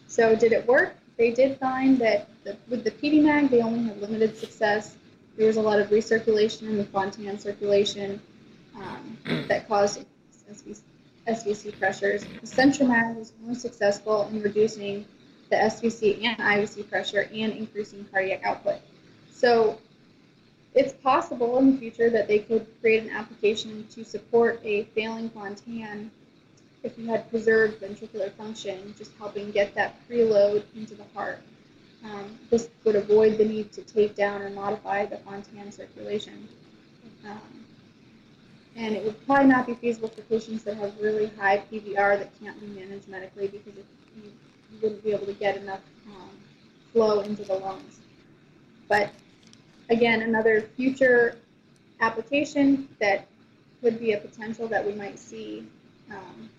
So 0.07 0.35
did 0.35 0.53
it 0.53 0.65
work? 0.67 0.95
They 1.17 1.31
did 1.31 1.59
find 1.59 1.97
that 1.99 2.29
the, 2.43 2.57
with 2.69 2.83
the 2.83 2.91
PediMag, 2.91 3.49
they 3.49 3.61
only 3.61 3.87
had 3.87 4.01
limited 4.01 4.37
success. 4.37 4.95
There 5.37 5.47
was 5.47 5.57
a 5.57 5.61
lot 5.61 5.79
of 5.79 5.89
recirculation 5.89 6.63
in 6.63 6.77
the 6.77 6.85
Fontan 6.85 7.37
circulation 7.39 8.21
um, 8.75 9.17
that 9.47 9.67
caused 9.67 10.05
SVC, 10.51 10.79
SVC 11.27 11.77
pressures. 11.77 12.23
The 12.41 12.47
central 12.47 12.87
was 12.87 13.33
more 13.43 13.55
successful 13.55 14.27
in 14.31 14.41
reducing 14.41 15.05
the 15.49 15.55
SVC 15.57 16.23
and 16.23 16.37
IVC 16.37 16.89
pressure 16.89 17.29
and 17.33 17.53
increasing 17.53 18.05
cardiac 18.11 18.43
output. 18.43 18.79
So 19.31 19.79
it's 20.73 20.93
possible 20.93 21.57
in 21.57 21.71
the 21.71 21.77
future 21.77 22.09
that 22.09 22.27
they 22.27 22.39
could 22.39 22.67
create 22.81 23.03
an 23.03 23.09
application 23.09 23.87
to 23.91 24.03
support 24.03 24.59
a 24.63 24.83
failing 24.95 25.29
Fontan 25.29 26.11
if 26.83 26.97
you 26.99 27.07
had 27.07 27.29
preserved 27.31 27.81
ventricular 27.81 28.31
function, 28.33 28.93
just 28.97 29.11
helping 29.17 29.49
get 29.51 29.73
that 29.73 29.95
preload 30.07 30.63
into 30.75 30.93
the 30.93 31.03
heart. 31.15 31.41
Um, 32.03 32.37
this 32.49 32.69
would 32.83 32.95
avoid 32.95 33.37
the 33.37 33.45
need 33.45 33.71
to 33.73 33.81
take 33.81 34.15
down 34.15 34.41
or 34.41 34.49
modify 34.49 35.05
the 35.05 35.17
Fontan 35.17 35.71
circulation. 35.71 36.47
Um, 37.27 37.65
and 38.75 38.93
it 38.95 39.03
would 39.03 39.25
probably 39.25 39.47
not 39.47 39.65
be 39.65 39.73
feasible 39.75 40.09
for 40.09 40.21
patients 40.23 40.63
that 40.63 40.77
have 40.77 40.93
really 40.99 41.31
high 41.39 41.63
PVR 41.71 42.19
that 42.19 42.29
can't 42.39 42.59
be 42.59 42.67
managed 42.67 43.07
medically 43.07 43.47
because 43.47 43.73
you, 43.75 43.83
you 44.21 44.79
wouldn't 44.81 45.03
be 45.03 45.11
able 45.11 45.25
to 45.25 45.33
get 45.33 45.57
enough 45.57 45.79
um, 46.07 46.29
flow 46.91 47.21
into 47.21 47.43
the 47.43 47.55
lungs. 47.55 47.99
But 48.87 49.11
again, 49.89 50.21
another 50.21 50.61
future 50.75 51.37
application 52.01 52.89
that 52.99 53.27
could 53.81 53.99
be 53.99 54.13
a 54.13 54.17
potential 54.17 54.67
that 54.67 54.85
we 54.85 54.93
might 54.93 55.17
see 55.17 55.65
um, 56.11 56.49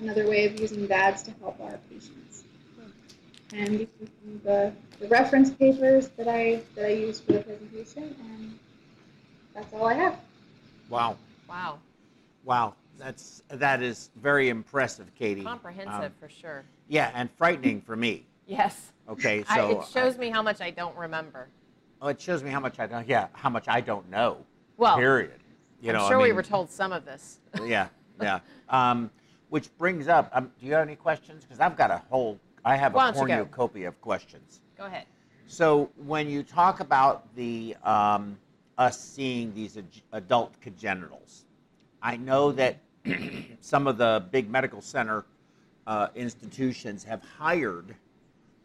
another 0.00 0.28
way 0.28 0.46
of 0.46 0.58
using 0.58 0.86
VADS 0.86 1.22
to 1.24 1.30
help 1.40 1.60
our 1.60 1.78
patients. 1.90 2.25
And 3.52 3.78
these 3.78 3.86
are 4.02 4.38
the, 4.44 4.72
the 5.00 5.08
reference 5.08 5.50
papers 5.50 6.08
that 6.16 6.28
I 6.28 6.62
that 6.74 6.86
I 6.86 6.92
used 6.92 7.24
for 7.24 7.32
the 7.32 7.40
presentation, 7.40 8.14
and 8.20 8.58
that's 9.54 9.72
all 9.72 9.86
I 9.86 9.94
have. 9.94 10.16
Wow. 10.88 11.16
Wow. 11.48 11.78
Wow. 12.44 12.74
That's 12.98 13.42
that 13.50 13.82
is 13.82 14.10
very 14.16 14.48
impressive, 14.48 15.14
Katie. 15.14 15.42
Comprehensive 15.42 16.04
Um, 16.04 16.12
for 16.18 16.28
sure. 16.28 16.64
yeah, 16.88 17.10
and 17.14 17.30
frightening 17.32 17.80
for 17.82 17.96
me. 17.96 18.24
Yes. 18.48 18.92
Okay, 19.08 19.42
I, 19.48 19.56
so 19.56 19.80
it 19.80 19.88
shows 19.88 20.16
me 20.18 20.30
how 20.30 20.40
much 20.40 20.60
I 20.60 20.70
don't 20.70 20.96
remember. 20.96 21.48
oh, 22.00 22.06
it 22.06 22.20
shows 22.20 22.44
me 22.44 22.50
how 22.50 22.60
much 22.60 22.78
I 22.78 22.86
don't. 22.86 23.04
Yeah, 23.08 23.26
how 23.32 23.50
much 23.50 23.66
I 23.66 23.80
don't 23.80 24.08
know. 24.08 24.36
Well, 24.76 24.96
period. 24.96 25.40
You 25.80 25.90
I'm 25.90 25.96
know, 25.96 26.04
I 26.04 26.08
sure 26.08 26.20
we 26.20 26.30
were 26.30 26.44
told 26.44 26.70
some 26.70 26.92
of 26.92 27.04
this. 27.04 27.40
yeah, 27.64 27.88
yeah. 28.22 28.38
Um, 28.68 29.10
which 29.48 29.76
brings 29.78 30.06
up, 30.06 30.30
um, 30.32 30.52
do 30.60 30.66
you 30.66 30.74
have 30.74 30.82
any 30.86 30.94
questions? 30.94 31.42
Because 31.42 31.58
I've 31.58 31.76
got 31.76 31.90
a 31.90 32.00
whole, 32.08 32.38
I 32.66 32.74
have 32.74 32.94
Why 32.94 33.10
a 33.10 33.12
don't 33.12 33.22
you 33.22 33.28
go? 33.28 33.34
cornucopia 33.34 33.88
of 33.88 34.00
questions. 34.00 34.60
Go 34.76 34.86
ahead. 34.86 35.04
So 35.46 35.88
when 36.04 36.28
you 36.28 36.42
talk 36.42 36.80
about 36.80 37.32
the 37.36 37.76
um, 37.84 38.36
us 38.76 39.00
seeing 39.00 39.54
these 39.54 39.78
ad- 39.78 39.84
adult 40.10 40.60
congenitals, 40.60 41.44
I 42.02 42.16
know 42.16 42.50
that 42.52 42.78
some 43.60 43.86
of 43.86 43.98
the 43.98 44.24
big 44.32 44.50
medical 44.50 44.82
center 44.82 45.24
uh, 45.86 46.08
institutions 46.16 47.04
have 47.04 47.22
hired 47.38 47.94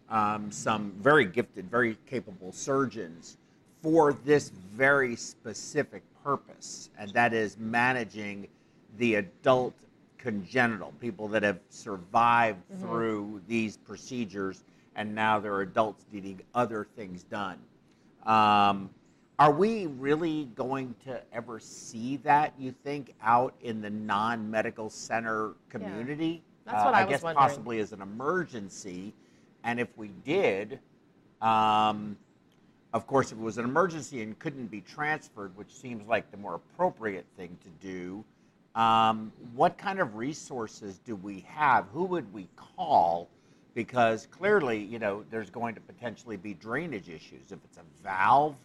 um, 0.09 0.51
some 0.51 0.93
very 0.99 1.25
gifted, 1.25 1.69
very 1.69 1.95
capable 2.07 2.51
surgeons 2.51 3.37
for 3.83 4.13
this 4.25 4.49
very 4.49 5.15
specific 5.15 6.01
purpose, 6.23 6.89
and 6.97 7.11
that 7.11 7.33
is 7.35 7.55
managing 7.59 8.47
the 8.97 9.15
adult 9.15 9.75
congenital 10.21 10.93
people 10.99 11.27
that 11.27 11.43
have 11.43 11.59
survived 11.69 12.59
through 12.79 13.41
these 13.47 13.77
procedures 13.77 14.63
and 14.95 15.13
now 15.15 15.39
they're 15.39 15.61
adults 15.61 16.05
needing 16.11 16.41
other 16.53 16.87
things 16.95 17.23
done. 17.23 17.57
Um, 18.25 18.89
are 19.39 19.51
we 19.51 19.87
really 19.87 20.45
going 20.53 20.93
to 21.05 21.19
ever 21.33 21.59
see 21.59 22.17
that, 22.17 22.53
you 22.59 22.73
think, 22.83 23.13
out 23.23 23.55
in 23.61 23.81
the 23.81 23.89
non 23.89 24.51
medical 24.51 24.89
center 24.89 25.53
community? 25.69 26.43
Uh, 26.67 26.71
That's 26.71 26.85
what 26.85 26.93
I 26.93 27.03
was 27.05 27.09
guess 27.09 27.23
wondering. 27.23 27.47
possibly 27.47 27.79
as 27.79 27.91
an 27.91 28.01
emergency. 28.01 29.13
And 29.63 29.79
if 29.79 29.87
we 29.97 30.09
did, 30.23 30.79
um, 31.41 32.17
of 32.93 33.07
course, 33.07 33.31
if 33.31 33.37
it 33.39 33.41
was 33.41 33.57
an 33.57 33.65
emergency 33.65 34.21
and 34.21 34.37
couldn't 34.37 34.67
be 34.67 34.81
transferred, 34.81 35.55
which 35.57 35.73
seems 35.73 36.07
like 36.07 36.29
the 36.29 36.37
more 36.37 36.55
appropriate 36.55 37.25
thing 37.35 37.57
to 37.63 37.87
do, 37.87 38.23
um, 38.75 39.31
what 39.53 39.77
kind 39.77 39.99
of 39.99 40.15
resources 40.15 40.99
do 40.99 41.15
we 41.15 41.45
have? 41.47 41.85
Who 41.93 42.05
would 42.05 42.31
we 42.33 42.47
call? 42.55 43.29
Because 43.73 44.27
clearly, 44.27 44.79
you 44.79 44.99
know, 44.99 45.23
there's 45.29 45.49
going 45.49 45.75
to 45.75 45.81
potentially 45.81 46.37
be 46.37 46.53
drainage 46.53 47.09
issues. 47.09 47.51
If 47.51 47.59
it's 47.65 47.77
a 47.77 48.03
valve 48.03 48.55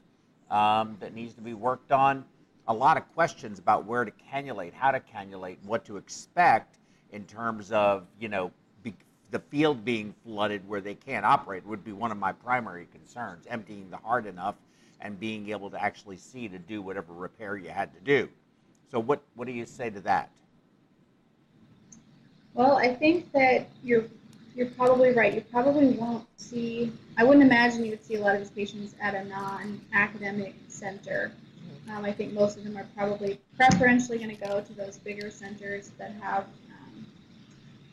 um, 0.50 0.96
that 1.00 1.14
needs 1.14 1.34
to 1.34 1.40
be 1.40 1.54
worked 1.54 1.92
on, 1.92 2.24
a 2.68 2.74
lot 2.74 2.96
of 2.96 3.12
questions 3.14 3.58
about 3.58 3.84
where 3.84 4.04
to 4.04 4.12
cannulate, 4.32 4.72
how 4.72 4.90
to 4.90 5.00
cannulate, 5.00 5.56
what 5.64 5.84
to 5.84 5.96
expect 5.96 6.78
in 7.12 7.24
terms 7.24 7.70
of, 7.70 8.04
you 8.18 8.28
know, 8.28 8.50
be, 8.82 8.94
the 9.30 9.38
field 9.38 9.84
being 9.84 10.14
flooded 10.24 10.68
where 10.68 10.80
they 10.80 10.94
can't 10.94 11.24
operate 11.24 11.64
would 11.64 11.84
be 11.84 11.92
one 11.92 12.10
of 12.10 12.18
my 12.18 12.32
primary 12.32 12.86
concerns, 12.92 13.46
emptying 13.48 13.88
the 13.90 13.96
heart 13.96 14.26
enough 14.26 14.56
and 15.00 15.18
being 15.20 15.50
able 15.50 15.70
to 15.70 15.80
actually 15.80 16.16
see 16.16 16.48
to 16.48 16.58
do 16.58 16.82
whatever 16.82 17.12
repair 17.12 17.56
you 17.56 17.70
had 17.70 17.92
to 17.94 18.00
do. 18.00 18.28
So 18.90 19.00
what, 19.00 19.22
what 19.34 19.46
do 19.46 19.52
you 19.52 19.66
say 19.66 19.90
to 19.90 20.00
that? 20.00 20.30
Well, 22.54 22.76
I 22.76 22.94
think 22.94 23.32
that 23.32 23.68
you're 23.82 24.06
you're 24.54 24.70
probably 24.70 25.12
right. 25.12 25.34
You 25.34 25.42
probably 25.42 25.88
won't 25.88 26.26
see. 26.38 26.90
I 27.18 27.24
wouldn't 27.24 27.44
imagine 27.44 27.84
you 27.84 27.90
would 27.90 28.02
see 28.02 28.14
a 28.14 28.20
lot 28.22 28.34
of 28.34 28.40
these 28.40 28.50
patients 28.50 28.94
at 29.02 29.14
a 29.14 29.22
non-academic 29.24 30.54
center. 30.68 31.32
Um, 31.90 32.06
I 32.06 32.12
think 32.12 32.32
most 32.32 32.56
of 32.56 32.64
them 32.64 32.78
are 32.78 32.86
probably 32.96 33.38
preferentially 33.58 34.16
going 34.16 34.34
to 34.34 34.42
go 34.42 34.62
to 34.62 34.72
those 34.72 34.96
bigger 34.96 35.30
centers 35.30 35.90
that 35.98 36.12
have 36.22 36.44
um, 36.70 37.06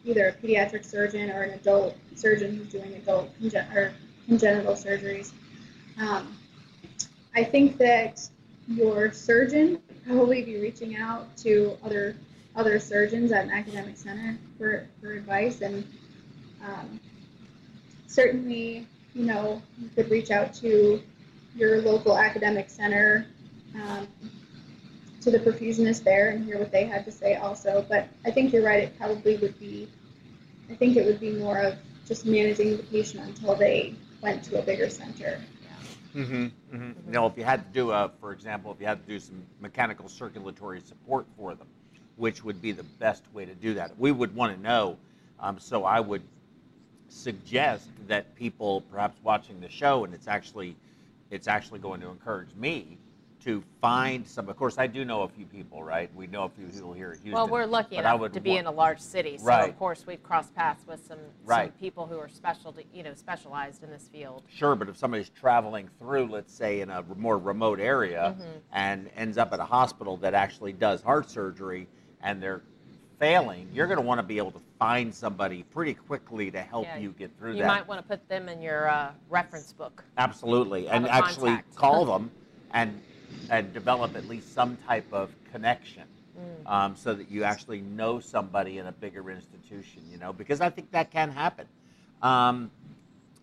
either 0.05 0.29
a 0.29 0.33
pediatric 0.33 0.85
surgeon 0.85 1.29
or 1.31 1.41
an 1.41 1.51
adult 1.51 1.97
surgeon 2.15 2.55
who's 2.55 2.69
doing 2.69 2.93
adult 2.93 3.29
congen- 3.41 3.75
or 3.75 3.93
congenital 4.25 4.73
surgeries. 4.73 5.33
Um, 5.99 6.37
I 7.35 7.43
think 7.43 7.77
that 7.79 8.29
your 8.69 9.11
surgeon 9.11 9.81
would 9.87 9.92
probably 10.05 10.43
be 10.43 10.59
reaching 10.59 10.95
out 10.95 11.35
to 11.37 11.77
other 11.83 12.15
other 12.55 12.79
surgeons 12.79 13.31
at 13.31 13.45
an 13.45 13.51
academic 13.51 13.97
center 13.97 14.37
for, 14.57 14.87
for 15.01 15.13
advice 15.13 15.61
and 15.61 15.83
um, 16.63 16.99
certainly 18.07 18.87
you 19.13 19.25
know 19.25 19.61
you 19.79 19.89
could 19.95 20.09
reach 20.11 20.29
out 20.29 20.53
to 20.53 21.01
your 21.55 21.81
local 21.81 22.17
academic 22.17 22.69
center 22.69 23.27
um, 23.75 24.07
to 25.21 25.31
the 25.31 25.39
perfusionist 25.39 26.03
there 26.03 26.29
and 26.29 26.45
hear 26.45 26.59
what 26.59 26.71
they 26.71 26.85
had 26.85 27.05
to 27.05 27.11
say 27.11 27.35
also. 27.35 27.85
But 27.87 28.07
i 28.25 28.31
think 28.31 28.53
you're 28.53 28.65
right 28.65 28.83
it 28.83 28.97
probably 28.97 29.37
would 29.37 29.57
be 29.59 29.87
i 30.69 30.75
think 30.75 30.95
it 30.95 31.05
would 31.05 31.19
be 31.19 31.31
more 31.31 31.59
of 31.59 31.75
just 32.07 32.25
managing 32.25 32.77
the 32.77 32.83
patient 32.83 33.25
until 33.25 33.55
they 33.55 33.95
went 34.21 34.43
to 34.43 34.59
a 34.59 34.61
bigger 34.61 34.89
center 34.89 35.39
Mm-hmm, 36.15 36.43
mm-hmm. 36.43 36.91
You 37.07 37.11
know, 37.11 37.25
if 37.25 37.37
you 37.37 37.43
had 37.43 37.65
to 37.65 37.73
do 37.73 37.91
a, 37.91 38.11
for 38.19 38.31
example, 38.31 38.71
if 38.71 38.79
you 38.79 38.85
had 38.85 39.05
to 39.05 39.11
do 39.11 39.19
some 39.19 39.43
mechanical 39.61 40.07
circulatory 40.07 40.79
support 40.81 41.25
for 41.37 41.55
them, 41.55 41.67
which 42.17 42.43
would 42.43 42.61
be 42.61 42.71
the 42.71 42.83
best 42.83 43.23
way 43.33 43.45
to 43.45 43.55
do 43.55 43.73
that? 43.75 43.97
We 43.97 44.11
would 44.11 44.35
want 44.35 44.55
to 44.55 44.61
know. 44.61 44.97
Um, 45.39 45.59
so 45.59 45.83
I 45.85 45.99
would 45.99 46.21
suggest 47.09 47.89
that 48.07 48.35
people, 48.35 48.81
perhaps 48.91 49.17
watching 49.23 49.59
the 49.59 49.69
show, 49.69 50.03
and 50.03 50.13
it's 50.13 50.27
actually, 50.27 50.75
it's 51.31 51.47
actually 51.47 51.79
going 51.79 52.01
to 52.01 52.09
encourage 52.09 52.53
me 52.55 52.97
to 53.43 53.63
find 53.81 54.25
some. 54.27 54.47
Of 54.49 54.55
course, 54.57 54.77
I 54.77 54.87
do 54.87 55.03
know 55.03 55.23
a 55.23 55.27
few 55.27 55.45
people, 55.45 55.83
right? 55.83 56.13
We 56.15 56.27
know 56.27 56.43
a 56.45 56.49
few 56.49 56.65
people 56.67 56.93
here 56.93 57.09
at 57.11 57.15
Houston. 57.17 57.33
Well, 57.33 57.47
we're 57.47 57.65
lucky 57.65 57.97
enough 57.97 58.31
to 58.31 58.39
be 58.39 58.55
in 58.57 58.65
a 58.65 58.71
large 58.71 58.99
city, 58.99 59.37
so 59.37 59.45
Right. 59.45 59.69
of 59.69 59.77
course 59.77 60.05
we've 60.07 60.23
crossed 60.23 60.55
paths 60.55 60.85
with 60.87 61.05
some, 61.05 61.19
some 61.45 61.69
people 61.79 62.05
who 62.05 62.17
are 62.19 62.29
special, 62.29 62.73
you 62.93 63.03
know, 63.03 63.13
specialized 63.13 63.83
in 63.83 63.89
this 63.89 64.07
field. 64.07 64.43
Sure, 64.49 64.75
but 64.75 64.87
if 64.87 64.97
somebody's 64.97 65.29
traveling 65.29 65.89
through, 65.99 66.27
let's 66.27 66.53
say, 66.53 66.81
in 66.81 66.89
a 66.89 67.03
more 67.17 67.37
remote 67.37 67.79
area 67.79 68.35
Mm-hmm. 68.37 68.49
and 68.71 69.09
ends 69.17 69.37
up 69.37 69.51
at 69.53 69.59
a 69.59 69.65
hospital 69.65 70.17
that 70.17 70.33
actually 70.33 70.71
does 70.73 71.01
heart 71.01 71.29
surgery 71.29 71.87
and 72.21 72.41
they're 72.41 72.61
failing, 73.19 73.67
you're 73.73 73.87
going 73.87 73.97
to 73.99 74.05
want 74.05 74.19
to 74.19 74.23
be 74.23 74.37
able 74.37 74.51
to 74.51 74.61
find 74.79 75.13
somebody 75.13 75.63
pretty 75.63 75.93
quickly 75.93 76.49
to 76.51 76.61
help 76.61 76.85
Yeah, 76.85 76.97
you 76.99 77.09
get 77.11 77.31
through 77.37 77.53
You 77.55 77.61
that. 77.63 77.67
might 77.67 77.87
want 77.87 78.01
to 78.01 78.07
put 78.07 78.27
them 78.29 78.47
in 78.49 78.61
your 78.61 78.89
uh, 78.89 79.11
reference 79.29 79.73
book. 79.73 80.03
Absolutely, 80.17 80.87
and 80.87 81.07
actually 81.07 81.51
contact. 81.51 81.75
call 81.75 82.05
them 82.05 82.31
and 82.71 83.01
and 83.49 83.73
develop 83.73 84.15
at 84.15 84.27
least 84.27 84.53
some 84.53 84.77
type 84.87 85.05
of 85.11 85.31
connection, 85.51 86.03
Mm. 86.37 86.71
um, 86.71 86.95
so 86.95 87.13
that 87.13 87.29
you 87.29 87.43
actually 87.43 87.81
know 87.81 88.19
somebody 88.19 88.79
in 88.79 88.87
a 88.87 88.91
bigger 88.91 89.29
institution. 89.29 90.01
You 90.11 90.17
know, 90.17 90.33
because 90.33 90.61
I 90.61 90.69
think 90.71 90.91
that 90.91 91.11
can 91.11 91.29
happen. 91.29 91.67
Um, 92.23 92.71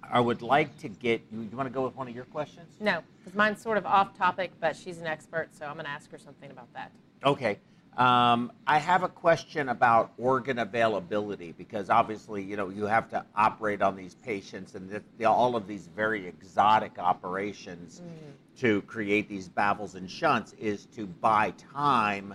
I 0.03 0.19
would 0.19 0.43
like 0.43 0.77
to 0.79 0.89
get 0.89 1.23
you. 1.31 1.43
You 1.43 1.57
want 1.57 1.69
to 1.69 1.73
go 1.73 1.83
with 1.85 1.95
one 1.95 2.09
of 2.09 2.15
your 2.15 2.25
questions? 2.25 2.75
No, 2.81 3.01
because 3.19 3.37
mine's 3.37 3.63
sort 3.63 3.79
of 3.79 3.87
off 3.87 4.17
topic, 4.19 4.51
but 4.61 4.75
she's 4.75 4.99
an 4.99 5.07
expert, 5.07 5.51
so 5.55 5.67
I'm 5.67 5.75
going 5.75 5.85
to 5.85 5.91
ask 5.91 6.11
her 6.11 6.19
something 6.19 6.51
about 6.51 6.73
that. 6.75 6.91
Okay. 7.25 7.59
Um, 8.01 8.51
I 8.67 8.79
have 8.79 9.03
a 9.03 9.11
question 9.11 9.69
about 9.69 10.13
organ 10.17 10.59
availability 10.59 11.53
because 11.53 11.91
obviously, 11.91 12.43
you 12.43 12.57
know, 12.57 12.71
you 12.71 12.87
have 12.87 13.11
to 13.11 13.23
operate 13.37 13.83
on 13.83 13.95
these 13.95 14.15
patients 14.15 14.75
and 14.75 14.89
the, 14.89 15.03
the, 15.19 15.27
all 15.27 15.55
of 15.55 15.67
these 15.67 15.87
very 15.95 16.27
exotic 16.27 16.99
operations 16.99 18.01
to 18.57 18.81
create 18.83 19.29
these 19.29 19.49
baffles 19.49 19.97
and 19.97 20.11
shunts 20.11 20.55
is 20.55 20.87
to 20.97 21.07
buy 21.07 21.53
time 21.75 22.35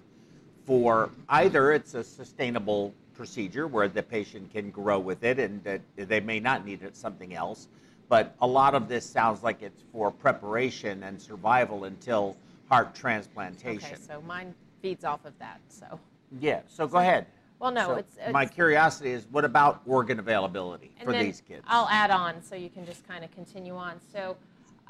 for 0.68 1.10
either 1.30 1.72
it's 1.72 1.96
a 1.96 2.04
sustainable 2.04 2.94
procedure 3.16 3.66
where 3.66 3.88
the 3.88 4.04
patient 4.04 4.52
can 4.52 4.70
grow 4.70 5.00
with 5.00 5.24
it 5.24 5.40
and 5.40 5.64
that 5.64 5.82
they 5.96 6.20
may 6.20 6.40
not 6.40 6.64
need 6.64 6.84
it 6.84 6.96
something 6.96 7.34
else 7.34 7.70
but 8.08 8.36
a 8.42 8.48
lot 8.48 8.76
of 8.76 8.88
this 8.88 9.04
sounds 9.04 9.42
like 9.42 9.64
it's 9.64 9.82
for 9.92 10.12
preparation 10.12 11.02
and 11.04 11.20
survival 11.20 11.86
until 11.86 12.38
heart 12.70 12.94
transplantation. 12.94 13.94
Okay, 13.94 13.96
so 14.08 14.22
mine 14.22 14.54
feeds 14.86 15.04
off 15.04 15.26
of 15.26 15.38
that. 15.40 15.60
So, 15.68 16.00
yeah, 16.40 16.62
so 16.68 16.86
go 16.88 17.00
ahead. 17.00 17.26
well, 17.58 17.72
no, 17.72 17.88
So 17.88 17.96
it's, 17.96 18.18
it's 18.18 18.32
my 18.32 18.46
curiosity 18.46 19.14
is 19.14 19.26
what 19.32 19.44
about 19.44 19.82
organ 19.88 20.20
availability 20.20 20.92
for 21.04 21.12
these 21.12 21.42
kids? 21.42 21.64
I'll 21.68 21.90
add 21.90 22.12
on 22.12 22.44
so 22.44 22.56
you 22.56 22.70
can 22.70 22.86
just 22.86 23.08
kind 23.08 23.24
of 23.24 23.32
continue 23.32 23.76
on. 23.76 24.00
So, 24.14 24.38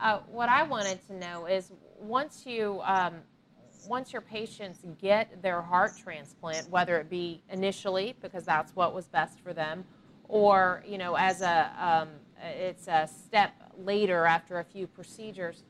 uh, 0.02 0.20
what 0.30 0.50
I 0.50 0.64
wanted 0.64 1.00
to 1.08 1.14
know 1.14 1.46
is 1.46 1.72
once 1.98 2.44
you 2.46 2.82
um, 2.84 3.14
once 3.88 4.12
your 4.12 4.22
patients 4.22 4.80
get 5.02 5.42
their 5.42 5.62
heart 5.62 5.94
transplant, 5.98 6.70
whether 6.70 7.00
it 7.00 7.10
be 7.10 7.42
initially 7.50 8.16
because 8.22 8.44
that's 8.44 8.76
what 8.76 8.94
was 8.94 9.08
best 9.08 9.40
for 9.40 9.54
them, 9.54 9.86
or 10.28 10.84
you 10.86 10.98
know 10.98 11.16
as 11.16 11.42
a 11.42 11.72
um, 11.80 12.10
it's 12.44 12.90
a 12.90 13.08
step 13.08 13.54
later 13.78 14.26
after 14.26 14.60
a 14.60 14.64
few 14.66 14.88
procedures, 14.88 15.64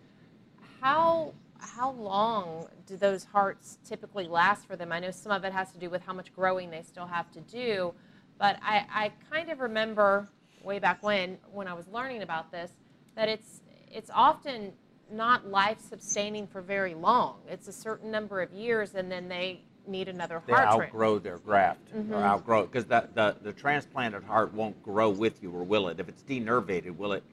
how 0.82 1.32
how 1.66 1.92
long 1.92 2.68
do 2.86 2.98
those 2.98 3.24
hearts 3.24 3.78
typically 3.86 4.28
last 4.28 4.68
for 4.68 4.76
them? 4.76 4.92
I 4.92 5.00
know 5.00 5.12
some 5.12 5.32
of 5.32 5.44
it 5.44 5.54
has 5.54 5.72
to 5.72 5.80
do 5.80 5.90
with 5.90 6.04
how 6.06 6.14
much 6.14 6.34
growing 6.34 6.70
they 6.70 6.82
still 6.84 7.06
have 7.08 7.32
to 7.32 7.42
do, 7.42 7.94
but 8.38 8.58
I, 8.62 8.86
I 8.90 9.12
kind 9.32 9.50
of 9.50 9.60
remember 9.60 10.30
way 10.64 10.80
back 10.80 11.04
when 11.04 11.38
when 11.52 11.68
I 11.68 11.74
was 11.74 11.88
learning 11.88 12.24
about 12.24 12.52
this 12.52 12.72
that 13.16 13.30
it's 13.30 13.62
it's 13.92 14.10
often 14.14 14.74
not 15.12 15.48
life 15.48 15.80
sustaining 15.80 16.48
for 16.48 16.62
very 16.62 16.96
long. 16.96 17.40
It's 17.48 17.68
a 17.68 17.74
certain 17.74 18.10
number 18.12 18.42
of 18.42 18.52
years, 18.52 18.96
and 18.96 19.12
then 19.12 19.28
they 19.28 19.62
need 19.88 20.08
another 20.08 20.42
they 20.48 20.54
heart 20.54 20.64
transplant. 20.64 20.90
outgrow 20.90 21.20
their 21.20 21.38
graft 21.38 21.94
Mhm. 21.94 22.12
or 22.12 22.24
outgrow 22.24 22.66
because 22.66 22.86
the, 22.86 23.08
the 23.14 23.36
the 23.44 23.54
transplanted 23.54 24.24
heart 24.24 24.54
won't 24.54 24.82
grow 24.82 25.10
with 25.10 25.44
you 25.44 25.52
or 25.52 25.64
will 25.64 25.88
it 25.90 26.00
if 26.00 26.10
it's 26.10 26.24
denervated 26.24 26.98
will 26.98 27.14
it 27.14 27.24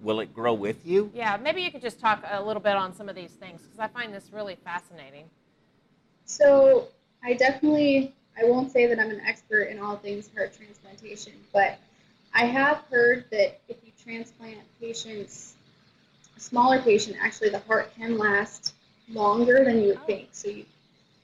will 0.00 0.20
it 0.20 0.34
grow 0.34 0.54
with 0.54 0.86
you 0.86 1.10
Yeah, 1.14 1.36
maybe 1.36 1.62
you 1.62 1.70
could 1.70 1.82
just 1.82 2.00
talk 2.00 2.24
a 2.30 2.42
little 2.42 2.62
bit 2.62 2.76
on 2.76 2.94
some 2.94 3.08
of 3.08 3.14
these 3.14 3.32
things 3.32 3.62
because 3.62 3.78
I 3.78 3.88
find 3.88 4.12
this 4.12 4.30
really 4.32 4.56
fascinating. 4.64 5.24
So 6.24 6.88
I 7.24 7.34
definitely, 7.34 8.14
I 8.40 8.44
won't 8.44 8.70
say 8.70 8.86
that 8.86 8.98
I'm 8.98 9.10
an 9.10 9.20
expert 9.20 9.64
in 9.64 9.80
all 9.80 9.96
things 9.96 10.30
heart 10.36 10.54
transplantation, 10.54 11.32
but 11.52 11.78
I 12.34 12.44
have 12.44 12.84
heard 12.90 13.24
that 13.30 13.60
if 13.68 13.76
you 13.84 13.92
transplant 14.02 14.60
patients, 14.80 15.54
a 16.36 16.40
smaller 16.40 16.80
patient, 16.80 17.16
actually 17.20 17.48
the 17.48 17.60
heart 17.60 17.92
can 17.96 18.18
last 18.18 18.74
longer 19.08 19.64
than 19.64 19.80
you 19.80 19.88
would 19.88 19.98
Oh. 20.02 20.06
think. 20.06 20.28
So 20.32 20.48
you, 20.48 20.64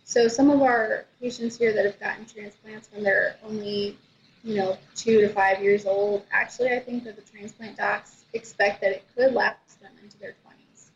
so 0.05 0.29
some 0.29 0.51
of 0.51 0.63
our 0.63 1.05
patients 1.21 1.57
here 1.59 1.73
that 1.75 1.85
have 1.85 2.01
gotten 2.01 2.25
transplants 2.25 2.89
when 2.93 3.05
they're 3.05 3.37
only, 3.45 3.97
you 4.45 4.57
know, 4.57 4.77
two 4.95 5.21
to 5.23 5.29
five 5.31 5.62
years 5.62 5.87
old, 5.87 6.23
actually 6.31 6.71
I 6.71 6.79
think 6.79 7.03
that 7.05 7.16
the 7.16 7.23
transplant 7.23 7.79
docs 7.79 8.25
expect 8.35 8.83
that 8.83 8.93
it 8.93 9.05
could 9.16 9.33
last 9.33 9.81
them 9.81 9.93
into 10.03 10.19
their 10.19 10.35
20s. 10.45 10.91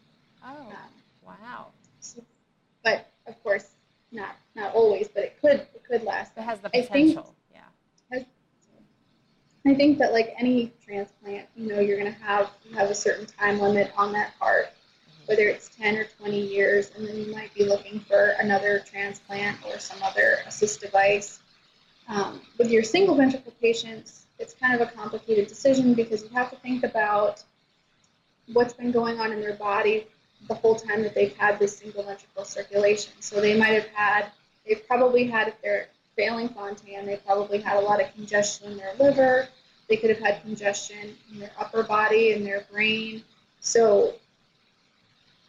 Oh, 0.45 0.69
Um, 0.69 0.93
wow. 1.27 1.67
so- 2.01 2.25
but 2.85 3.11
of 3.27 3.43
course, 3.43 3.71
not 4.13 4.37
not 4.55 4.75
always, 4.75 5.09
but 5.09 5.25
it 5.25 5.41
could 5.41 5.61
it 5.61 5.83
could 5.85 6.03
last. 6.03 6.33
It 6.37 6.43
has 6.43 6.61
the 6.61 6.69
I 6.69 6.83
think- 6.83 7.15
potential. 7.15 7.35
yeah. 7.53 7.61
I 9.67 9.75
think 9.75 9.99
that 9.99 10.13
like 10.13 10.35
any 10.39 10.73
transplant, 10.83 11.47
you 11.55 11.67
know, 11.69 11.81
you're 11.81 11.99
gonna 11.99 12.11
have 12.13 12.51
you 12.65 12.75
have 12.77 12.91
a 12.91 12.95
certain 12.95 13.27
time 13.27 13.59
limit 13.61 13.93
on 13.97 14.13
that 14.13 14.33
heart, 14.41 14.69
whether 15.27 15.43
it's 15.43 15.69
10 15.69 15.97
or 15.97 16.05
20 16.05 16.41
years, 16.41 16.91
and 16.97 17.07
then 17.07 17.17
you 17.17 17.31
might 17.35 17.53
be 17.55 17.65
looking 17.65 18.01
for 18.01 18.31
another 18.41 18.81
transplant 18.81 19.59
or 19.67 19.79
some 19.79 20.03
other 20.03 20.39
assist 20.47 20.81
device. 20.81 21.41
Um, 22.09 22.41
with 22.57 22.71
your 22.71 22.83
single 22.83 23.15
ventricle 23.15 23.53
patients, 23.61 24.27
it's 24.39 24.55
kind 24.55 24.81
of 24.81 24.87
a 24.87 24.91
complicated 24.91 25.47
decision 25.47 25.95
because 25.95 26.23
you 26.23 26.31
have 26.31 26.51
to 26.51 26.57
think 26.57 26.85
about 26.85 27.43
what's 28.53 28.73
been 28.73 28.91
going 28.91 29.21
on 29.21 29.33
in 29.33 29.41
their 29.41 29.55
body 29.55 30.07
the 30.47 30.55
whole 30.55 30.75
time 30.75 31.03
that 31.03 31.15
they've 31.15 31.37
had 31.37 31.59
this 31.59 31.77
single 31.77 32.03
ventricle 32.05 32.45
circulation. 32.45 33.13
So 33.21 33.41
they 33.41 33.59
might 33.59 33.75
have 33.75 33.89
had, 33.89 34.31
they've 34.67 34.87
probably 34.87 35.27
had, 35.27 35.49
if 35.49 35.61
they're 35.63 35.89
failing 36.17 36.49
Fontan, 36.49 37.05
they 37.05 37.17
probably 37.17 37.61
had 37.61 37.77
a 37.77 37.81
lot 37.81 38.01
of 38.01 38.13
congestion 38.15 38.73
in 38.73 38.79
their 38.79 38.95
liver. 38.99 39.49
They 39.89 39.97
could 39.97 40.11
have 40.11 40.19
had 40.19 40.43
congestion 40.43 41.17
in 41.33 41.41
their 41.41 41.51
upper 41.59 41.83
body 41.83 42.33
and 42.33 42.47
their 42.47 42.67
brain. 42.71 43.23
So 43.61 44.15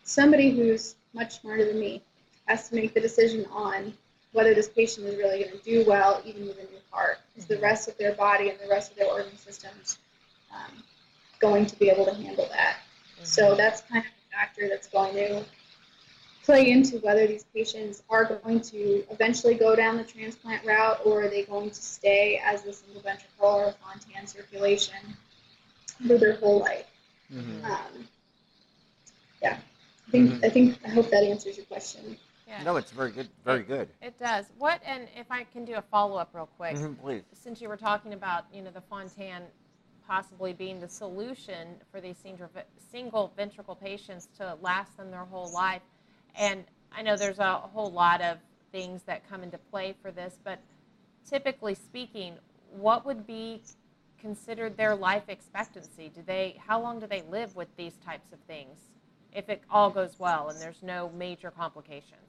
somebody 0.04 0.52
who's 0.52 0.96
much 1.14 1.40
smarter 1.40 1.66
than 1.66 1.80
me 1.80 2.02
has 2.48 2.70
to 2.70 2.76
make 2.76 2.94
the 2.94 3.00
decision 3.00 3.46
on 3.52 3.94
whether 4.32 4.54
this 4.54 4.70
patient 4.70 5.08
is 5.08 5.16
really 5.18 5.44
going 5.44 5.52
to 5.52 5.64
do 5.64 5.84
well 5.88 6.22
even 6.26 6.48
with 6.48 6.58
a 6.58 6.64
new 6.64 6.80
heart. 6.92 7.18
Is 7.36 7.46
the 7.46 7.58
rest 7.60 7.88
of 7.88 7.98
their 7.98 8.14
body 8.14 8.50
and 8.50 8.60
the 8.60 8.68
rest 8.68 8.92
of 8.92 8.98
their 8.98 9.08
organ 9.08 9.38
systems 9.38 9.98
um, 10.54 10.84
going 11.40 11.66
to 11.66 11.76
be 11.78 11.90
able 11.90 12.06
to 12.06 12.14
handle 12.14 12.48
that? 12.52 12.78
So 13.24 13.56
that's 13.56 13.82
kind 13.82 14.06
of 14.06 14.12
a 14.12 14.36
factor 14.36 14.68
that's 14.70 14.88
going 14.88 15.14
to 15.16 15.44
play 16.44 16.72
into 16.72 16.98
whether 17.00 17.28
these 17.28 17.46
patients 17.54 18.02
are 18.10 18.26
going 18.26 18.62
to 18.62 19.04
eventually 19.12 19.56
go 19.56 19.76
down 19.76 19.98
the 19.98 20.04
transplant 20.04 20.66
route 20.66 21.00
or 21.06 21.24
are 21.24 21.28
they 21.28 21.44
going 21.44 21.70
to 21.70 21.82
stay 21.82 22.42
as 22.44 22.66
a 22.66 22.74
single 22.74 23.02
ventricle 23.02 23.48
or 23.48 23.74
Fontan 23.84 24.26
circulation 24.26 24.98
for 26.08 26.18
their 26.18 26.34
whole 26.36 26.60
life. 26.60 26.86
Um, 27.32 28.08
yeah, 29.42 29.58
I 30.08 30.12
think 30.12 30.44
I 30.44 30.50
think 30.50 30.80
I 30.84 30.90
hope 30.90 31.10
that 31.12 31.24
answers 31.24 31.58
your 31.58 31.66
question. 31.68 32.18
Yeah. 32.50 32.64
No, 32.64 32.78
it's 32.78 32.92
very 32.92 33.12
good. 33.12 33.30
Very 33.46 33.62
good. 33.62 33.90
It 34.02 34.18
does. 34.18 34.48
What, 34.58 34.82
and 34.84 35.08
if 35.16 35.28
I 35.30 35.44
can 35.44 35.66
do 35.66 35.76
a 35.76 35.82
follow 35.84 36.18
up 36.18 36.32
real 36.34 36.48
quick, 36.58 36.76
Mhm, 36.76 37.00
please. 37.00 37.24
since 37.32 37.62
you 37.62 37.70
were 37.70 37.78
talking 37.78 38.14
about, 38.14 38.46
you 38.52 38.64
know, 38.64 38.72
the 38.72 38.82
Fontan 38.82 39.44
possibly 40.08 40.54
being 40.54 40.80
the 40.80 40.90
solution 40.90 41.80
for 41.92 42.02
these 42.02 42.18
single, 42.18 42.50
single 42.92 43.32
ventricle 43.38 43.76
patients 43.76 44.28
to 44.38 44.56
last 44.62 44.98
them 44.98 45.12
their 45.12 45.26
whole 45.26 45.52
life, 45.52 45.84
and 46.34 46.66
I 46.92 47.04
know 47.04 47.16
there's 47.16 47.38
a 47.38 47.54
whole 47.58 47.92
lot 47.92 48.20
of 48.22 48.40
things 48.72 49.04
that 49.04 49.30
come 49.30 49.44
into 49.44 49.60
play 49.60 49.94
for 50.02 50.10
this, 50.10 50.40
but 50.44 50.60
typically 51.24 51.76
speaking, 51.76 52.40
what 52.72 53.06
would 53.06 53.28
be 53.28 53.62
considered 54.18 54.76
their 54.76 54.96
life 54.96 55.24
expectancy? 55.28 56.10
Do 56.10 56.24
they, 56.24 56.60
how 56.66 56.82
long 56.82 57.00
do 57.00 57.06
they 57.06 57.22
live 57.22 57.56
with 57.56 57.68
these 57.78 57.94
types 57.98 58.32
of 58.34 58.40
things? 58.48 58.80
If 59.32 59.50
it 59.50 59.62
all 59.70 59.92
goes 59.92 60.18
well 60.18 60.50
and 60.50 60.60
there's 60.60 60.82
no 60.82 61.10
major 61.16 61.52
complications. 61.52 62.29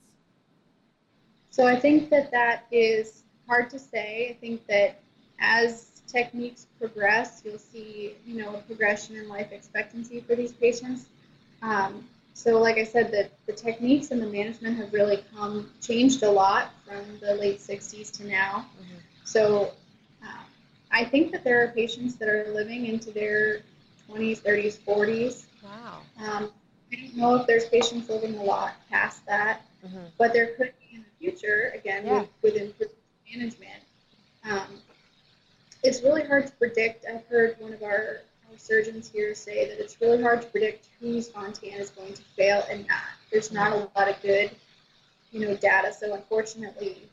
So 1.51 1.67
I 1.67 1.77
think 1.77 2.11
that 2.11 2.31
that 2.33 2.65
is 2.71 3.25
hard 3.47 3.71
to 3.71 3.79
say. 3.79 4.29
I 4.31 4.35
think 4.41 4.67
that 4.69 5.01
as 5.41 6.03
techniques 6.07 6.67
progress, 6.79 7.43
you'll 7.45 7.59
see, 7.59 8.15
you 8.27 8.37
know, 8.39 8.55
a 8.55 8.59
progression 8.63 9.17
in 9.17 9.29
life 9.29 9.53
expectancy 9.53 10.21
for 10.21 10.35
these 10.35 10.53
patients. 10.53 11.09
Um, 11.63 12.09
so, 12.35 12.59
like 12.59 12.79
I 12.79 12.85
said, 12.85 13.11
the, 13.11 13.29
the 13.47 13.53
techniques 13.53 14.11
and 14.11 14.23
the 14.23 14.27
management 14.27 14.77
have 14.77 14.93
really 14.93 15.23
come 15.35 15.71
changed 15.81 16.23
a 16.23 16.31
lot 16.31 16.71
from 16.87 17.19
the 17.21 17.35
late 17.35 17.61
60s 17.61 18.11
to 18.13 18.27
now. 18.27 18.67
So, 19.25 19.73
uh, 20.23 20.43
I 20.91 21.05
think 21.05 21.31
that 21.33 21.45
there 21.45 21.63
are 21.63 21.69
patients 21.69 22.17
that 22.17 22.29
are 22.29 22.47
living 22.53 22.87
into 22.87 23.11
their 23.11 23.61
20s, 24.07 24.41
30s, 24.41 24.77
40s. 24.77 25.47
Wow. 25.63 26.01
Um, 26.19 26.51
I 26.93 26.97
don't 26.97 27.17
know 27.17 27.35
if 27.37 27.47
there's 27.47 27.67
patients 27.69 28.09
living 28.09 28.37
a 28.37 28.43
lot 28.43 28.75
past 28.89 29.25
that 29.27 29.61
Mhm. 29.85 30.11
but 30.19 30.33
there 30.33 30.47
could 30.47 30.57
be 30.57 30.65
in 30.65 30.79
the 30.79 30.80
future, 31.31 31.73
again, 31.75 32.07
Yeah. 32.07 32.25
with, 32.43 32.55
with 32.79 32.95
management. 33.33 33.83
Um, 34.45 34.81
it's 35.83 36.03
really 36.03 36.25
hard 36.25 36.47
to 36.47 36.53
predict. 36.55 37.05
I've 37.07 37.27
heard 37.27 37.57
one 37.59 37.73
of 37.73 37.83
our, 37.83 38.23
our 38.51 38.59
surgeons 38.59 39.09
here 39.09 39.35
say 39.35 39.69
that 39.69 39.79
it's 39.79 40.01
really 40.01 40.21
hard 40.23 40.43
to 40.43 40.49
predict 40.49 40.89
whose 40.99 41.29
Fontan 41.29 41.71
is 41.75 41.91
going 41.91 42.15
to 42.15 42.23
fail 42.37 42.65
and 42.71 42.87
not. 42.89 43.03
There's 43.31 43.53
not 43.53 43.73
a 43.73 43.77
lot 43.97 44.09
of 44.09 44.21
good, 44.23 44.51
you 45.31 45.41
know, 45.41 45.55
data. 45.57 45.93
So 45.93 46.15
unfortunately, 46.15 47.09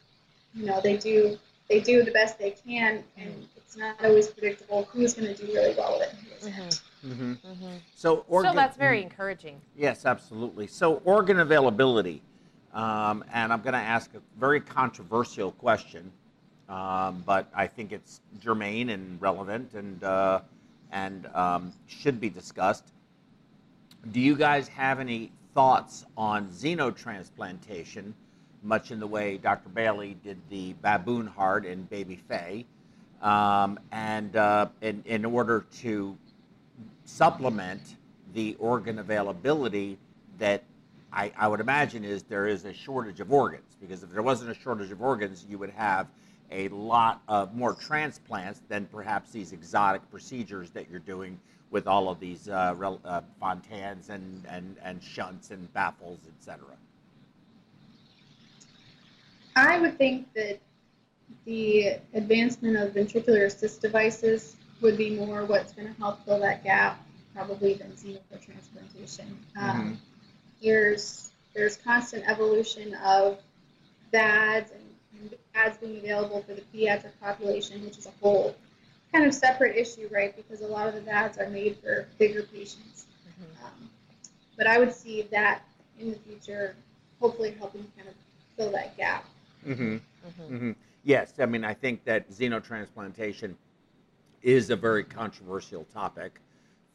you 0.54 0.66
know, 0.66 0.82
they 0.82 0.98
do 0.98 1.38
they 1.70 1.82
do 1.82 2.02
the 2.02 2.12
best 2.12 2.40
they 2.40 2.52
can, 2.52 3.04
and 3.18 3.46
it's 3.58 3.76
not 3.76 4.04
always 4.04 4.28
predictable 4.30 4.88
who's 4.92 5.14
going 5.14 5.36
to 5.36 5.46
do 5.46 5.52
really 5.54 5.76
well 5.78 6.00
with 6.00 6.08
it 6.08 6.16
and 6.18 6.54
who 6.54 6.62
isn't. 6.64 6.82
hmm 7.02 7.34
Mm-hmm. 7.46 7.76
So, 7.96 8.26
organ, 8.28 8.52
so 8.52 8.56
that's 8.56 8.76
very 8.78 9.02
encouraging. 9.02 9.62
Yes, 9.76 10.06
absolutely. 10.06 10.68
So, 10.68 10.96
organ 11.06 11.40
availability, 11.40 12.22
um, 12.74 13.24
and 13.34 13.52
I'm 13.52 13.62
going 13.62 13.74
to 13.74 13.80
ask 13.80 14.14
a 14.14 14.22
very 14.40 14.60
controversial 14.60 15.52
question, 15.54 16.12
um, 16.70 17.24
but 17.26 17.50
I 17.56 17.68
think 17.68 17.92
it's 17.92 18.22
germane 18.42 18.90
and 18.90 19.22
relevant 19.22 19.74
and 19.74 20.04
uh, 20.04 20.42
and 20.92 21.28
um, 21.34 21.74
should 21.88 22.20
be 22.20 22.30
discussed. 22.30 22.92
Do 24.12 24.20
you 24.20 24.36
guys 24.36 24.68
have 24.70 25.00
any 25.00 25.32
thoughts 25.54 26.06
on 26.16 26.50
xenotransplantation, 26.50 28.14
much 28.64 28.92
in 28.92 29.00
the 29.00 29.08
way 29.08 29.38
Dr. 29.38 29.70
Bailey 29.70 30.16
did 30.24 30.38
the 30.50 30.74
baboon 30.82 31.28
heart 31.28 31.66
in 31.66 31.84
Baby 31.84 32.20
Fae, 32.28 32.64
um, 33.22 33.80
and 33.92 34.36
uh, 34.36 34.68
in, 34.82 35.04
in 35.06 35.26
order 35.26 35.66
to 35.80 36.18
supplement 37.06 37.82
the 38.34 38.56
organ 38.60 39.00
availability 39.00 39.98
that 40.38 40.64
I, 41.18 41.32
I 41.36 41.48
would 41.48 41.60
imagine 41.60 42.06
is 42.06 42.22
there 42.22 42.46
is 42.46 42.64
a 42.66 42.74
shortage 42.74 43.20
of 43.22 43.34
organs 43.34 43.76
because 43.82 44.04
if 44.04 44.12
there 44.12 44.22
wasn't 44.22 44.52
a 44.52 44.54
shortage 44.54 44.92
of 44.92 45.02
organs, 45.02 45.48
you 45.50 45.58
would 45.58 45.72
have 45.72 46.08
a 46.52 46.68
lot 46.70 47.24
of 47.28 47.56
more 47.56 47.74
transplants 47.74 48.62
than 48.70 48.86
perhaps 48.86 49.32
these 49.32 49.52
exotic 49.52 50.08
procedures 50.12 50.70
that 50.70 50.92
you're 50.92 51.00
doing 51.00 51.40
with 51.72 51.88
all 51.88 52.08
of 52.08 52.20
these 52.20 52.48
uh, 52.48 52.76
rel- 52.78 53.02
uh, 53.04 53.22
fontans 53.42 54.10
and, 54.10 54.46
and, 54.48 54.76
and 54.84 55.02
shunts 55.02 55.50
and 55.50 55.74
baffles, 55.74 56.20
etc. 56.38 56.64
I 59.56 59.80
would 59.80 59.98
think 59.98 60.32
that 60.36 60.60
the 61.46 61.96
advancement 62.14 62.78
of 62.78 62.94
ventricular 62.94 63.48
assist 63.48 63.82
devices 63.82 64.56
would 64.82 64.98
be 64.98 65.16
more 65.16 65.46
what's 65.46 65.74
going 65.74 65.92
to 65.92 66.00
help 66.00 66.24
fill 66.26 66.40
that 66.42 66.64
gap, 66.64 67.04
probably 67.34 67.74
than 67.74 67.92
xenotransplantation. 67.94 69.26
Um, 69.60 70.00
there's 70.62 71.32
there's 71.54 71.78
constant 71.78 72.24
evolution 72.30 72.94
of 72.96 73.40
VADs 74.12 74.72
and, 74.72 74.82
and 75.20 75.34
VADs 75.54 75.78
being 75.78 75.98
available 75.98 76.44
for 76.44 76.54
the 76.54 76.62
pediatric 76.62 77.12
population, 77.20 77.84
which 77.84 77.98
is 77.98 78.06
a 78.06 78.12
whole 78.22 78.56
kind 79.12 79.26
of 79.26 79.34
separate 79.34 79.76
issue, 79.76 80.08
right? 80.12 80.36
Because 80.36 80.62
a 80.62 80.68
lot 80.68 80.88
of 80.88 80.94
the 80.94 81.02
VADs 81.02 81.40
are 81.40 81.50
made 81.50 81.78
for 81.78 82.08
bigger 82.20 82.44
patients. 82.44 83.08
Um, 83.64 83.90
but 84.56 84.68
I 84.68 84.78
would 84.78 84.94
see 84.94 85.24
that 85.32 85.64
in 86.00 86.12
the 86.12 86.18
future, 86.18 86.76
hopefully 87.20 87.56
helping 87.58 87.86
kind 87.96 88.08
of 88.08 88.14
fill 88.56 88.72
that 88.72 88.98
gap. 88.98 89.26
Mm-hmm. 89.66 89.96
Mm-hmm. 89.96 90.58
hmm 90.58 90.72
Yes, 91.04 91.34
I 91.40 91.46
mean, 91.46 91.64
I 91.64 91.74
think 91.74 92.04
that 92.04 92.30
xenotransplantation 92.30 93.56
is 94.44 94.70
a 94.70 94.76
very 94.76 95.06
controversial 95.06 95.86
topic 95.94 96.42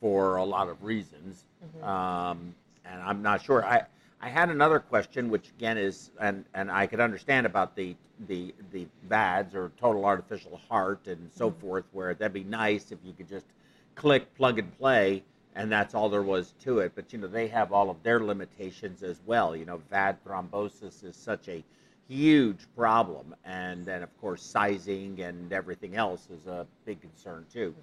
for 0.01 0.36
a 0.36 0.44
lot 0.44 0.68
of 0.68 0.82
reasons. 0.82 1.44
Mm-hmm. 1.64 1.89
Um, 1.89 2.55
and 2.84 3.00
I'm 3.00 3.22
not 3.22 3.44
sure. 3.44 3.64
I, 3.64 3.84
I 4.20 4.28
had 4.28 4.50
another 4.50 4.78
question, 4.78 5.30
which 5.30 5.48
again 5.48 5.78
is, 5.78 6.10
and, 6.20 6.44
and 6.54 6.70
I 6.70 6.86
could 6.86 7.00
understand 7.00 7.46
about 7.46 7.74
the, 7.74 7.96
the, 8.28 8.54
the 8.70 8.86
VADs 9.09 9.54
or 9.54 9.72
total 9.80 10.04
artificial 10.04 10.60
heart 10.68 11.06
and 11.06 11.30
so 11.34 11.50
forth, 11.50 11.84
where 11.92 12.14
that'd 12.14 12.32
be 12.32 12.44
nice 12.44 12.92
if 12.92 12.98
you 13.04 13.12
could 13.12 13.28
just 13.28 13.46
click, 13.94 14.32
plug 14.36 14.59
and 14.59 14.78
play, 14.78 15.24
and 15.54 15.70
that's 15.70 15.94
all 15.94 16.09
there 16.09 16.22
was 16.22 16.54
to 16.62 16.78
it. 16.78 16.92
But, 16.94 17.12
you 17.12 17.18
know, 17.18 17.26
they 17.26 17.48
have 17.48 17.72
all 17.72 17.90
of 17.90 18.02
their 18.02 18.20
limitations 18.20 19.02
as 19.02 19.20
well. 19.26 19.56
You 19.56 19.64
know, 19.64 19.80
VAD 19.90 20.24
thrombosis 20.24 21.04
is 21.04 21.16
such 21.16 21.48
a 21.48 21.64
huge 22.09 22.60
problem. 22.76 23.34
And 23.44 23.84
then, 23.84 24.02
of 24.02 24.20
course, 24.20 24.42
sizing 24.42 25.20
and 25.20 25.52
everything 25.52 25.96
else 25.96 26.28
is 26.30 26.46
a 26.46 26.66
big 26.84 27.00
concern 27.00 27.46
too. 27.52 27.74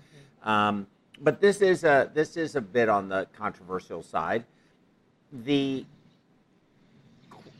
Um, 0.44 0.88
but 1.22 1.42
this 1.42 1.62
is 1.62 1.84
a 1.84 2.10
this 2.14 2.38
is 2.38 2.56
a 2.56 2.62
bit 2.62 2.88
on 2.88 3.10
the 3.10 3.28
controversial 3.34 4.02
side. 4.02 4.46
The 5.32 5.86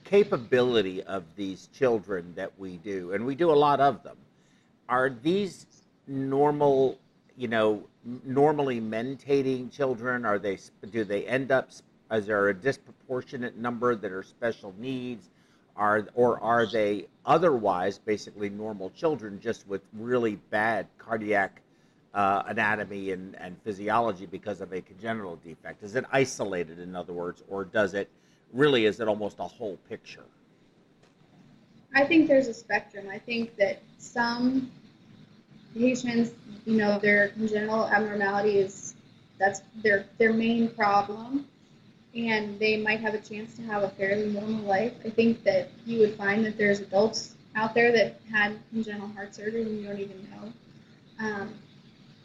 capability 0.04 1.04
of 1.04 1.24
these 1.36 1.70
children 1.74 2.34
that 2.36 2.52
we 2.58 2.78
do, 2.78 3.14
and 3.14 3.26
we 3.26 3.36
do 3.36 3.52
a 3.52 3.54
lot 3.54 3.80
of 3.80 4.02
them, 4.04 4.18
are 4.88 5.10
these 5.10 5.68
normal, 6.08 6.98
you 7.38 7.48
know, 7.48 7.84
normally 8.26 8.82
mentating 8.82 9.70
children? 9.70 10.26
Are 10.26 10.40
they 10.40 10.58
do 10.90 11.04
they 11.04 11.26
end 11.26 11.52
up? 11.52 11.70
Is 12.12 12.26
there 12.26 12.50
a 12.50 12.54
disproportionate 12.54 13.56
number 13.56 13.96
that 13.96 14.12
are 14.12 14.24
special 14.24 14.74
needs? 14.80 15.30
Are 15.76 16.08
or 16.16 16.40
are 16.42 16.66
they 16.66 17.06
otherwise 17.26 18.00
basically 18.00 18.50
normal 18.50 18.90
children 18.90 19.40
just 19.40 19.68
with 19.68 19.82
really 19.94 20.36
bad 20.50 20.88
cardiac 20.98 21.62
uh, 22.14 22.44
anatomy 22.48 23.12
and, 23.12 23.36
and 23.40 23.56
physiology 23.64 24.26
because 24.26 24.62
of 24.62 24.74
a 24.74 24.82
congenital 24.82 25.36
defect? 25.38 25.84
Is 25.84 25.96
it 25.96 26.06
isolated, 26.12 26.80
in 26.80 26.96
other 26.96 27.14
words, 27.14 27.44
or 27.48 27.66
does 27.66 27.94
it 27.94 28.10
really, 28.54 28.86
is 28.86 29.00
it 29.00 29.08
almost 29.08 29.40
a 29.40 29.44
whole 29.44 29.78
picture? 29.88 30.26
I 31.94 32.06
think 32.06 32.28
there's 32.28 32.48
a 32.48 32.54
spectrum. 32.54 33.08
I 33.12 33.20
think 33.20 33.56
that 33.58 33.82
some 33.98 34.72
patients, 35.76 36.32
you 36.66 36.78
know, 36.78 37.00
their 37.00 37.30
congenital 37.30 37.88
abnormality 37.88 38.58
is 38.58 38.96
that's 39.40 39.62
their 39.84 40.06
their 40.18 40.34
main 40.34 40.70
problem, 40.70 41.48
and 42.14 42.60
they 42.60 42.78
might 42.78 43.00
have 43.00 43.14
a 43.14 43.20
chance 43.20 43.56
to 43.56 43.62
have 43.64 43.84
a 43.84 43.90
fairly 43.90 44.28
normal 44.28 44.64
life. 44.66 44.94
I 45.06 45.10
think 45.10 45.44
that 45.44 45.70
you 45.86 46.00
would 46.00 46.16
find 46.16 46.46
that 46.46 46.58
there's 46.58 46.80
adults 46.80 47.36
out 47.56 47.74
there 47.74 47.92
that 47.92 48.20
had 48.32 48.60
congenital 48.70 49.08
heart 49.08 49.34
surgery 49.34 49.64
and 49.64 49.82
you 49.82 49.88
don't 49.88 50.00
even 50.00 50.28
know. 50.30 50.54
Um, 51.26 51.54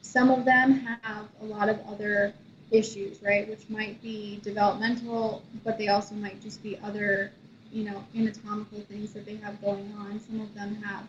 some 0.04 0.30
of 0.30 0.44
them 0.44 0.74
have 1.02 1.26
a 1.40 1.44
lot 1.44 1.68
of 1.68 1.80
other 1.88 2.32
issues, 2.70 3.22
right, 3.22 3.48
which 3.48 3.68
might 3.68 4.00
be 4.02 4.38
developmental, 4.42 5.42
but 5.64 5.78
they 5.78 5.88
also 5.88 6.14
might 6.14 6.40
just 6.40 6.62
be 6.62 6.78
other 6.84 7.32
you 7.74 7.82
know, 7.82 8.04
anatomical 8.16 8.80
things 8.82 9.12
that 9.12 9.26
they 9.26 9.34
have 9.34 9.60
going 9.60 9.92
on. 9.98 10.20
Some 10.20 10.40
of 10.40 10.54
them 10.54 10.80
have, 10.84 11.02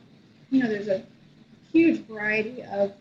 you 0.49 0.63
know, 0.63 0.67
there's 0.67 0.88
a 0.88 1.03
huge 1.72 1.99
variety 2.07 2.63
of 2.63 2.91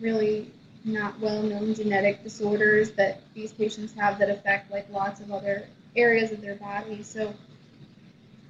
really 0.00 0.50
not 0.84 1.18
well 1.20 1.42
known 1.42 1.72
genetic 1.72 2.24
disorders 2.24 2.90
that 2.92 3.22
these 3.32 3.52
patients 3.52 3.94
have 3.94 4.18
that 4.18 4.28
affect 4.28 4.72
like 4.72 4.90
lots 4.90 5.20
of 5.20 5.30
other 5.30 5.68
areas 5.94 6.32
of 6.32 6.40
their 6.40 6.56
body. 6.56 7.02
So 7.04 7.32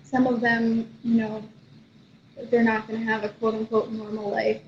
some 0.02 0.26
of 0.26 0.40
them, 0.40 0.88
you 1.04 1.20
know, 1.20 1.44
they're 2.50 2.64
not 2.64 2.88
going 2.88 2.98
to 2.98 3.06
have 3.06 3.24
a 3.24 3.28
quote 3.28 3.54
unquote 3.54 3.90
normal 3.90 4.30
life. 4.30 4.62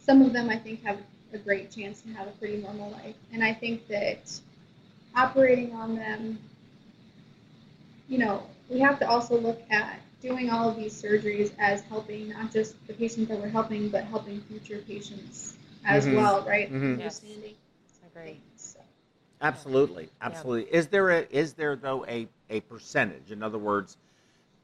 Some 0.00 0.22
of 0.22 0.32
them, 0.32 0.50
I 0.50 0.56
think, 0.56 0.84
have 0.84 0.98
a 1.32 1.38
great 1.38 1.70
chance 1.70 2.02
to 2.02 2.08
have 2.10 2.28
a 2.28 2.32
pretty 2.32 2.58
normal 2.58 2.90
life. 2.90 3.16
And 3.32 3.42
I 3.42 3.52
think 3.52 3.86
that 3.88 4.40
operating 5.14 5.74
on 5.74 5.96
them, 5.96 6.38
you 8.08 8.18
know, 8.18 8.42
we 8.68 8.78
have 8.80 8.98
to 9.00 9.08
also 9.08 9.38
look 9.38 9.60
at 9.70 10.00
doing 10.20 10.50
all 10.50 10.68
of 10.68 10.76
these 10.76 11.00
surgeries 11.00 11.52
as 11.58 11.82
helping 11.82 12.30
not 12.30 12.52
just 12.52 12.74
the 12.86 12.94
patient 12.94 13.28
that 13.28 13.38
we're 13.38 13.48
helping, 13.48 13.88
but 13.88 14.04
helping 14.04 14.40
future 14.42 14.78
patients 14.86 15.56
as 15.84 16.06
Mhm. 16.06 16.16
well, 16.16 16.42
right? 16.42 16.70
Mhm. 16.70 16.98
Yes. 16.98 17.20
Understanding 17.22 17.54
Agreed. 18.06 18.32
things. 18.32 18.42
So. 18.56 18.80
Absolutely, 19.40 20.08
absolutely. 20.20 20.72
Is 20.72 20.88
there 20.88 21.10
a 21.10 21.26
is 21.30 21.52
there 21.54 21.76
though 21.76 22.04
a 22.06 22.26
a 22.48 22.60
percentage? 22.62 23.30
In 23.30 23.42
other 23.42 23.58
words, 23.58 23.98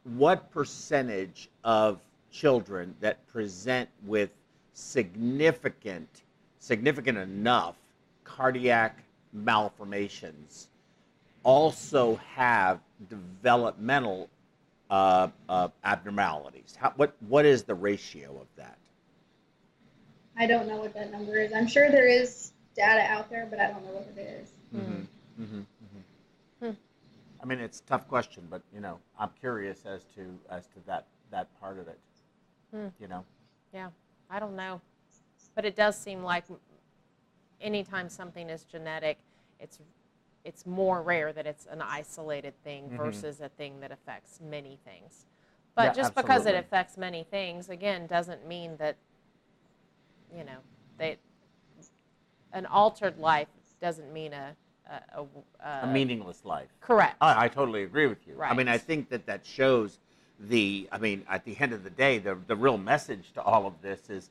what 0.04 0.50
percentage 0.50 1.48
of 1.64 2.00
children 2.30 2.96
that 3.00 3.26
present 3.26 3.88
with 4.04 4.30
significant 4.72 6.22
significant 6.62 7.18
enough 7.18 7.74
cardiac 8.22 9.02
malformations 9.32 10.68
also 11.42 12.14
have 12.34 12.78
developmental 13.10 14.30
uh, 14.90 15.28
uh, 15.48 15.68
abnormalities? 15.84 16.76
How, 16.78 16.92
what 16.96 17.14
what 17.28 17.44
is 17.44 17.64
the 17.64 17.74
ratio 17.74 18.30
of 18.40 18.46
that? 18.56 18.78
I 20.36 20.46
don't 20.46 20.68
know 20.68 20.76
what 20.76 20.94
that 20.94 21.10
number 21.10 21.36
is. 21.36 21.52
I'm 21.52 21.66
sure 21.66 21.90
there 21.90 22.08
is 22.08 22.52
data 22.74 23.02
out 23.12 23.28
there, 23.28 23.46
but 23.50 23.58
I 23.60 23.66
don't 23.66 23.84
know 23.84 23.92
what 23.92 24.08
it 24.16 24.20
is. 24.20 24.52
Mm-hmm. 24.74 25.42
Mm-hmm. 25.42 25.60
Hmm. 26.64 26.70
I 27.42 27.44
mean, 27.44 27.58
it's 27.58 27.80
a 27.80 27.82
tough 27.84 28.06
question, 28.08 28.46
but 28.48 28.62
you 28.72 28.80
know, 28.80 28.98
I'm 29.18 29.30
curious 29.40 29.84
as 29.84 30.04
to 30.14 30.38
as 30.48 30.66
to 30.68 30.86
that 30.86 31.06
that 31.32 31.48
part 31.60 31.78
of 31.78 31.88
it. 31.88 31.98
Hmm. 32.72 32.86
You 33.00 33.08
know, 33.08 33.24
Yeah, 33.74 33.88
I 34.30 34.38
don't 34.38 34.54
know. 34.54 34.80
But 35.54 35.64
it 35.64 35.76
does 35.76 35.96
seem 35.98 36.22
like 36.22 36.44
anytime 37.60 38.08
something 38.08 38.48
is 38.50 38.64
genetic, 38.64 39.18
it's 39.60 39.78
it's 40.44 40.66
more 40.66 41.02
rare 41.02 41.32
that 41.32 41.46
it's 41.46 41.66
an 41.66 41.80
isolated 41.80 42.52
thing 42.64 42.90
Mhm. 42.90 42.96
versus 42.96 43.40
a 43.40 43.48
thing 43.48 43.78
that 43.80 43.92
affects 43.92 44.40
many 44.40 44.76
things. 44.84 45.24
But 45.76 45.84
Yeah, 45.84 45.92
just 46.02 46.14
because 46.16 46.46
it 46.46 46.56
affects 46.56 46.96
many 46.96 47.22
things, 47.24 47.68
again, 47.68 48.06
doesn't 48.08 48.46
mean 48.46 48.76
that 48.78 48.96
you 50.36 50.44
know 50.44 50.58
they 50.98 51.18
an 52.52 52.66
altered 52.66 53.18
life 53.18 53.48
doesn't 53.80 54.12
mean 54.12 54.32
a 54.32 54.56
a, 55.14 55.24
a, 55.60 55.68
a 55.84 55.86
meaningless 55.86 56.44
life. 56.44 56.68
correct. 56.80 57.16
I, 57.20 57.44
I 57.44 57.48
totally 57.48 57.84
agree 57.84 58.06
with 58.06 58.26
you. 58.26 58.34
I 58.42 58.52
mean, 58.54 58.68
I 58.68 58.78
think 58.78 59.08
that 59.10 59.26
that 59.26 59.46
shows 59.46 59.98
the. 60.40 60.88
I 60.90 60.98
mean, 60.98 61.24
at 61.28 61.44
the 61.44 61.56
end 61.60 61.72
of 61.72 61.84
the 61.84 61.90
day, 61.90 62.18
the 62.18 62.36
the 62.46 62.56
real 62.56 62.78
message 62.78 63.32
to 63.34 63.42
all 63.42 63.66
of 63.66 63.80
this 63.80 64.10
is 64.10 64.30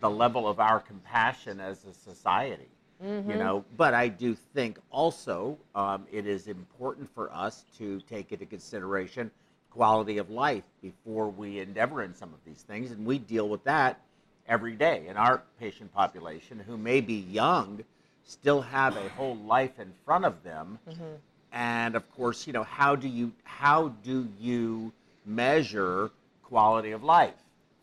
the 0.00 0.10
level 0.10 0.46
of 0.48 0.60
our 0.60 0.80
compassion 0.80 1.60
as 1.60 1.84
a 1.84 1.92
society. 1.94 2.68
Mhm. 3.02 3.28
you 3.30 3.36
know 3.36 3.64
but 3.78 3.94
i 3.94 4.08
do 4.08 4.34
think 4.34 4.78
also 4.90 5.56
um, 5.74 6.06
it 6.12 6.26
is 6.26 6.48
important 6.48 7.08
for 7.14 7.32
us 7.32 7.64
to 7.78 7.98
take 8.02 8.30
into 8.30 8.44
consideration 8.44 9.30
quality 9.70 10.18
of 10.18 10.28
life 10.28 10.64
before 10.82 11.28
we 11.30 11.60
endeavor 11.60 12.02
in 12.02 12.12
some 12.14 12.28
of 12.34 12.40
these 12.44 12.62
things 12.62 12.90
and 12.90 13.06
we 13.06 13.18
deal 13.18 13.48
with 13.48 13.64
that 13.64 14.00
every 14.46 14.74
day 14.76 15.06
in 15.08 15.16
our 15.16 15.42
patient 15.58 15.90
population 15.94 16.58
who 16.58 16.76
may 16.76 17.00
be 17.00 17.14
young 17.14 17.82
still 18.24 18.60
have 18.60 18.94
a 18.96 19.08
whole 19.10 19.36
life 19.36 19.78
in 19.80 19.90
front 20.04 20.26
of 20.26 20.42
them 20.42 20.78
Mhm. 20.86 21.16
and 21.52 21.94
of 21.96 22.04
course 22.14 22.46
you 22.46 22.52
know 22.52 22.64
how 22.64 22.94
do 22.94 23.08
you 23.08 23.32
how 23.44 23.88
do 24.04 24.28
you 24.38 24.92
measure 25.24 26.10
quality 26.42 26.90
of 26.90 27.02
life 27.02 27.40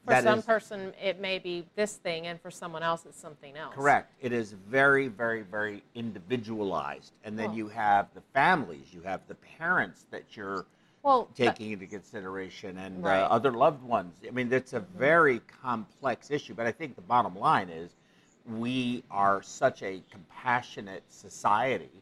For 0.07 0.11
That 0.11 0.23
some 0.23 0.39
is- 0.39 0.45
person, 0.45 0.93
it 1.03 1.19
may 1.19 1.37
be 1.37 1.65
this 1.75 1.97
thing, 1.97 2.27
and 2.27 2.39
for 2.39 2.49
someone 2.49 2.81
else, 2.81 3.05
it's 3.05 3.19
something 3.19 3.57
else. 3.57 3.75
Correct. 3.75 4.13
It 4.21 4.31
is 4.31 4.53
very, 4.53 5.09
very, 5.09 5.41
very 5.41 5.83
individualized. 5.95 7.11
And 7.25 7.37
then 7.37 7.53
you 7.53 7.67
have 7.67 8.07
the 8.13 8.21
families, 8.33 8.93
you 8.93 9.01
have 9.01 9.19
the 9.27 9.35
parents 9.35 10.05
that 10.11 10.37
you're 10.37 10.65
Well, 11.03 11.27
taking 11.35 11.71
into 11.71 11.87
consideration, 11.87 12.77
and 12.77 13.03
Right. 13.03 13.19
uh, 13.19 13.27
other 13.27 13.51
loved 13.51 13.83
ones. 13.83 14.15
I 14.25 14.31
mean, 14.31 14.49
it's 14.53 14.71
a 14.71 14.79
very 14.79 15.41
complex 15.61 16.31
issue. 16.31 16.53
But 16.53 16.67
I 16.67 16.71
think 16.71 16.95
the 16.95 17.01
bottom 17.01 17.35
line 17.35 17.67
is 17.67 17.93
we 18.45 19.03
are 19.11 19.41
such 19.41 19.83
a 19.83 20.01
compassionate 20.09 21.03
society, 21.11 22.01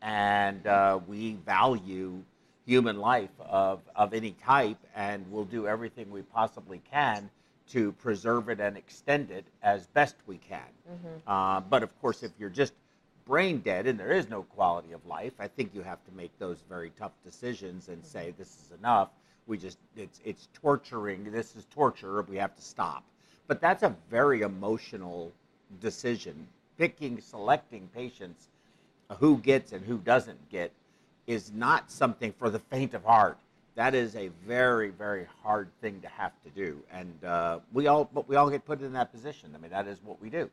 and 0.00 0.66
uh, 0.66 1.00
we 1.06 1.34
value 1.44 2.24
human 2.64 2.96
life 2.98 3.38
of, 3.40 3.82
of 3.94 4.14
any 4.14 4.30
type, 4.42 4.78
and 4.94 5.30
we'll 5.30 5.44
do 5.44 5.68
everything 5.68 6.10
we 6.10 6.22
possibly 6.22 6.80
can 6.90 7.28
to 7.72 7.92
preserve 7.92 8.48
it 8.48 8.60
and 8.60 8.76
extend 8.76 9.30
it 9.30 9.44
as 9.62 9.86
best 9.88 10.16
we 10.26 10.38
can. 10.38 10.60
Mhm. 10.88 11.20
Uh, 11.26 11.60
but 11.60 11.82
of 11.82 12.00
course, 12.00 12.22
if 12.22 12.32
you're 12.38 12.50
just 12.50 12.74
brain 13.24 13.60
dead 13.60 13.86
and 13.86 13.98
there 13.98 14.12
is 14.12 14.28
no 14.28 14.42
quality 14.42 14.92
of 14.92 15.04
life, 15.06 15.32
I 15.38 15.48
think 15.48 15.74
you 15.74 15.82
have 15.82 16.04
to 16.04 16.12
make 16.12 16.36
those 16.38 16.60
very 16.68 16.90
tough 16.98 17.12
decisions 17.24 17.88
and 17.88 18.04
say 18.04 18.34
this 18.36 18.48
is 18.48 18.72
enough. 18.78 19.08
We 19.46 19.58
just 19.58 19.78
it's 19.96 20.20
it's 20.24 20.48
torturing. 20.52 21.30
This 21.30 21.56
is 21.56 21.64
torture. 21.66 22.20
We 22.22 22.36
have 22.36 22.54
to 22.54 22.62
stop. 22.62 23.04
But 23.46 23.60
that's 23.60 23.82
a 23.82 23.96
very 24.10 24.42
emotional 24.42 25.32
decision. 25.80 26.46
Picking, 26.78 27.20
selecting 27.20 27.88
patients 27.94 28.48
who 29.18 29.38
gets 29.38 29.72
and 29.72 29.84
who 29.84 29.98
doesn't 29.98 30.48
get 30.50 30.72
is 31.26 31.52
not 31.52 31.90
something 31.90 32.32
for 32.32 32.50
the 32.50 32.58
faint 32.58 32.94
of 32.94 33.04
heart. 33.04 33.38
That 33.74 33.94
is 33.94 34.16
a 34.16 34.28
very, 34.46 34.90
very 34.90 35.26
hard 35.42 35.68
thing 35.80 36.00
to 36.02 36.08
have 36.08 36.32
to 36.44 36.50
do, 36.50 36.82
and 36.92 37.24
uh, 37.24 37.60
we 37.72 37.86
all, 37.86 38.04
but 38.12 38.28
we 38.28 38.36
all 38.36 38.50
get 38.50 38.66
put 38.66 38.82
in 38.82 38.92
that 38.92 39.10
position. 39.12 39.50
I 39.54 39.58
mean, 39.58 39.70
that 39.70 39.86
is 39.86 39.98
what 40.04 40.20
we 40.20 40.28
do. 40.28 40.50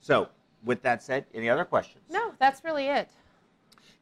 So, 0.00 0.28
with 0.64 0.82
that 0.82 1.02
said, 1.02 1.26
any 1.32 1.48
other 1.48 1.64
questions? 1.64 2.02
no, 2.10 2.32
that's 2.38 2.64
really 2.64 2.86
it. 2.88 3.08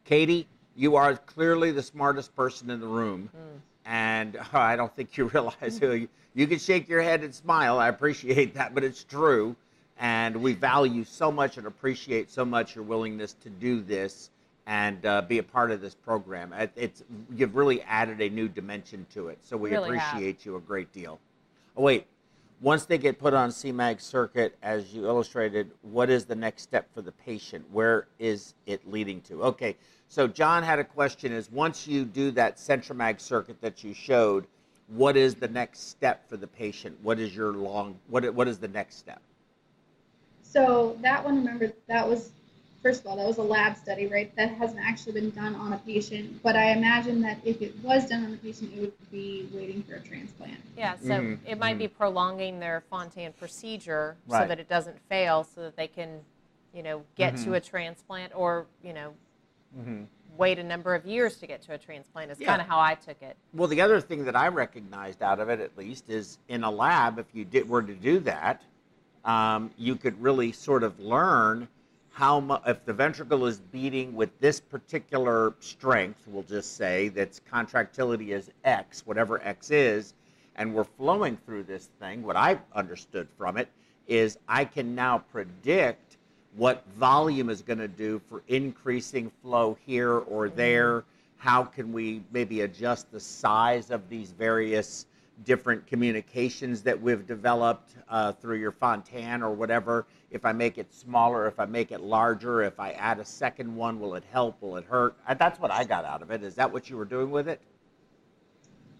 Katie, 0.05 0.47
you 0.75 0.97
are 0.97 1.17
clearly 1.17 1.73
the 1.73 1.83
smartest 1.83 2.35
person 2.35 2.71
in 2.71 2.81
the 2.81 2.87
room, 2.87 3.29
Mm. 3.37 3.61
and 3.85 4.39
I 4.53 4.77
don't 4.77 4.95
think 4.97 5.17
you 5.19 5.27
realize 5.35 5.79
who 5.79 5.93
you, 5.93 6.09
you 6.35 6.47
can 6.47 6.59
shake 6.59 6.89
your 6.89 7.03
head 7.03 7.23
and 7.23 7.35
smile. 7.35 7.79
I 7.79 7.89
appreciate 7.89 8.55
that, 8.55 8.75
but 8.75 8.83
it's 8.83 9.05
true, 9.05 9.55
and 9.99 10.37
we 10.37 10.55
value 10.55 11.05
so 11.05 11.31
much 11.31 11.59
and 11.59 11.67
appreciate 11.67 12.31
so 12.31 12.47
much 12.47 12.75
your 12.75 12.85
willingness 12.85 13.35
to 13.43 13.51
do 13.51 13.83
this 13.83 14.31
and 14.67 15.05
uh, 15.07 15.23
be 15.23 15.39
a 15.39 15.43
part 15.43 15.71
of 15.71 15.81
this 15.81 15.95
program. 15.95 16.53
It's 16.75 17.05
you've 17.35 17.55
really 17.55 17.83
added 17.83 18.21
a 18.21 18.29
new 18.29 18.49
dimension 18.49 19.07
to 19.15 19.29
it, 19.29 19.39
so 19.43 19.57
we 19.57 19.71
Really 19.71 19.97
have. 19.97 20.15
appreciate 20.15 20.45
you 20.45 20.57
a 20.57 20.61
great 20.61 20.93
deal. 20.93 21.21
Oh 21.77 21.83
wait, 21.83 22.07
once 22.61 22.85
they 22.85 22.99
get 22.99 23.19
put 23.19 23.33
on 23.33 23.51
CMAG 23.51 24.01
circuit, 24.01 24.57
as 24.63 24.93
you 24.93 25.07
illustrated, 25.07 25.71
what 25.83 26.11
is 26.11 26.25
the 26.25 26.35
next 26.35 26.63
step 26.63 26.93
for 26.93 27.01
the 27.03 27.13
patient? 27.13 27.65
Where 27.71 28.09
is 28.19 28.55
it 28.67 28.89
leading 28.91 29.21
to? 29.23 29.43
Okay, 29.45 29.77
so 30.09 30.27
John 30.27 30.63
had 30.65 30.79
a 30.81 30.85
question: 30.85 31.33
Is 31.33 31.51
once 31.51 31.87
you 31.87 32.05
do 32.05 32.33
that 32.33 32.57
CentriMag 32.57 33.21
circuit 33.21 33.61
that 33.61 33.85
you 33.85 33.95
showed, 33.95 34.47
what 34.89 35.17
is 35.17 35.37
the 35.37 35.49
next 35.49 35.89
step 35.91 36.29
for 36.29 36.37
the 36.37 36.47
patient? 36.49 36.99
What 37.03 37.21
is 37.21 37.37
your 37.37 37.53
long? 37.53 37.99
What 38.09 38.35
what 38.35 38.49
is 38.49 38.59
the 38.59 38.69
next 38.69 38.97
step? 38.97 39.21
So 40.43 40.97
that 41.03 41.25
one, 41.25 41.37
remember, 41.37 41.73
that 41.89 42.09
was 42.09 42.31
first 42.87 43.01
of 43.01 43.09
all, 43.09 43.17
that 43.17 43.27
was 43.27 43.39
a 43.39 43.43
lab 43.43 43.77
study, 43.77 44.07
right? 44.07 44.35
That 44.37 44.51
hasn't 44.51 44.79
actually 44.79 45.15
been 45.15 45.31
done 45.31 45.57
on 45.57 45.73
a 45.73 45.79
patient. 45.79 46.41
But 46.41 46.55
I 46.55 46.71
imagine 46.71 47.21
that 47.23 47.39
if 47.45 47.61
it 47.61 47.77
was 47.83 48.07
done 48.09 48.25
on 48.25 48.33
a 48.33 48.37
patient, 48.37 48.73
it 48.77 48.81
would 48.81 49.11
be 49.11 49.49
waiting 49.53 49.83
for 49.83 49.97
a 49.97 50.01
transplant. 50.01 50.55
Yeah, 50.77 50.95
so 50.95 51.21
Mhm, 51.21 51.39
it 51.45 51.59
might 51.59 51.79
be 51.79 51.89
prolonging 51.89 52.61
their 52.61 52.85
Fontan 52.89 53.33
procedure 53.33 54.17
so 54.29 54.47
that 54.47 54.61
it 54.61 54.69
doesn't 54.69 55.01
fail, 55.09 55.43
so 55.43 55.63
that 55.63 55.75
they 55.75 55.89
can, 55.89 56.25
you 56.73 56.85
know, 56.85 57.03
get 57.17 57.35
Mhm. 57.35 57.45
to 57.47 57.55
a 57.55 57.61
transplant 57.61 58.33
or, 58.37 58.67
you 58.85 58.93
know, 58.93 59.15
Mm-hmm. 59.77 60.05
wait 60.37 60.61
a 60.61 60.63
number 60.63 60.95
of 60.95 61.05
years 61.05 61.39
to 61.39 61.47
get 61.49 61.63
to 61.63 61.73
a 61.73 61.79
transplant. 61.79 62.31
Is 62.31 62.39
Yeah. 62.39 62.47
kind 62.47 62.61
of 62.61 62.69
how 62.69 62.79
I 62.79 62.95
took 62.95 63.21
it. 63.21 63.37
Well, 63.53 63.67
the 63.67 63.81
other 63.81 64.01
thing 64.01 64.25
that 64.27 64.37
I 64.37 64.47
recognized 64.47 65.25
out 65.25 65.41
of 65.41 65.49
it, 65.49 65.59
at 65.59 65.77
least, 65.77 66.09
is 66.09 66.39
in 66.47 66.63
a 66.63 66.71
lab, 66.71 67.19
if 67.19 67.27
you 67.35 67.45
did 67.45 67.69
were 67.69 67.83
to 67.83 67.95
do 67.97 68.21
that, 68.21 68.63
um, 69.25 69.73
you 69.77 69.97
could 69.97 70.23
really 70.23 70.53
sort 70.53 70.85
of 70.85 71.01
learn 71.01 71.67
how 72.17 72.41
much 72.41 72.63
if 72.67 72.83
the 72.87 72.95
ventricle 72.95 73.45
is 73.45 73.59
beating 73.61 74.15
with 74.15 74.31
this 74.41 74.59
particular 74.59 75.53
strength. 75.61 76.19
We'll 76.27 76.45
just 76.45 76.75
say 76.75 77.09
that's 77.09 77.43
contractility 77.51 78.33
is 78.33 78.51
X, 78.65 79.05
whatever 79.05 79.39
X 79.45 79.71
is, 79.71 80.15
and 80.55 80.73
we're 80.73 80.85
flowing 80.85 81.37
through 81.45 81.65
this 81.65 81.91
thing. 82.01 82.23
What 82.23 82.35
I've 82.35 82.61
understood 82.75 83.29
from 83.37 83.59
it 83.59 83.69
is 84.07 84.39
I 84.49 84.65
can 84.65 84.95
now 84.95 85.19
predict 85.31 86.17
what 86.55 86.87
volume 86.99 87.51
is 87.51 87.61
going 87.61 87.81
to 87.81 87.89
do 87.89 88.19
for 88.31 88.43
increasing 88.49 89.31
flow 89.43 89.77
here 89.85 90.15
or 90.21 90.49
there. 90.49 91.01
Mm-hmm. 91.01 91.49
How 91.49 91.65
can 91.65 91.93
we 91.93 92.23
maybe 92.33 92.63
adjust 92.63 93.13
the 93.13 93.21
size 93.21 93.91
of 93.91 94.09
these 94.09 94.31
various 94.31 95.05
different 95.45 95.87
communications 95.87 96.83
that 96.83 97.01
we've 97.01 97.27
developed 97.27 97.95
uh, 98.09 98.33
through 98.33 98.57
your 98.59 98.73
Fontan 98.73 99.43
or 99.43 99.51
whatever? 99.51 100.07
If 100.31 100.45
I 100.45 100.53
make 100.53 100.79
it 100.79 100.93
smaller, 100.93 101.47
if 101.47 101.61
I 101.61 101.67
make 101.67 101.93
it 101.93 102.01
larger, 102.01 102.63
if 102.63 102.81
I 102.81 102.93
add 102.93 103.19
a 103.19 103.25
second 103.25 103.75
one, 103.75 104.01
will 104.01 104.15
it 104.15 104.25
help? 104.31 104.61
Will 104.61 104.77
it 104.77 104.85
hurt? 104.85 105.17
I, 105.27 105.35
that's 105.35 105.61
what 105.61 105.71
I 105.71 105.85
got 105.85 106.05
out 106.05 106.23
of 106.23 106.31
it. 106.31 106.43
Is 106.43 106.55
that 106.57 106.73
what 106.73 106.91
you 106.91 106.97
were 106.97 107.05
doing 107.05 107.31
with 107.31 107.49
it? 107.49 107.61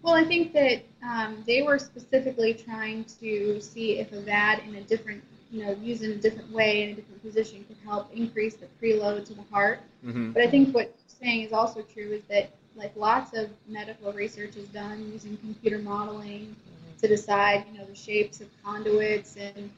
Well, 0.01 0.13
I 0.13 0.23
think 0.23 0.53
that 0.53 0.83
um, 1.03 1.43
they 1.45 1.63
were 1.63 1.79
specifically 1.79 2.53
trying 2.53 3.03
to 3.19 3.59
see 3.59 3.99
if 3.99 4.11
a 4.11 4.21
VAD 4.21 4.63
in 4.67 4.75
a 4.75 4.81
different, 4.81 5.23
you 5.51 5.65
know, 5.65 5.73
used 5.73 6.03
in 6.03 6.11
a 6.11 6.15
different 6.15 6.51
way 6.51 6.83
in 6.83 6.89
a 6.91 6.93
different 6.93 7.21
position 7.21 7.65
could 7.67 7.77
help 7.83 8.13
increase 8.13 8.55
the 8.55 8.67
preload 8.81 9.25
to 9.25 9.33
the 9.33 9.43
heart. 9.51 9.81
Mm-hmm. 10.05 10.31
But 10.31 10.43
I 10.43 10.49
think 10.49 10.73
what 10.73 10.85
you're 10.85 11.19
saying 11.19 11.41
is 11.41 11.51
also 11.51 11.81
true 11.81 12.11
is 12.11 12.21
that 12.29 12.51
like 12.77 12.95
lots 12.95 13.33
of 13.33 13.49
medical 13.67 14.13
research 14.13 14.55
is 14.55 14.67
done 14.69 15.09
using 15.11 15.35
computer 15.37 15.79
modeling 15.79 16.55
to 17.01 17.07
decide, 17.07 17.65
you 17.71 17.77
know, 17.77 17.85
the 17.85 17.95
shapes 17.95 18.41
of 18.41 18.47
conduits 18.63 19.35
and 19.35 19.69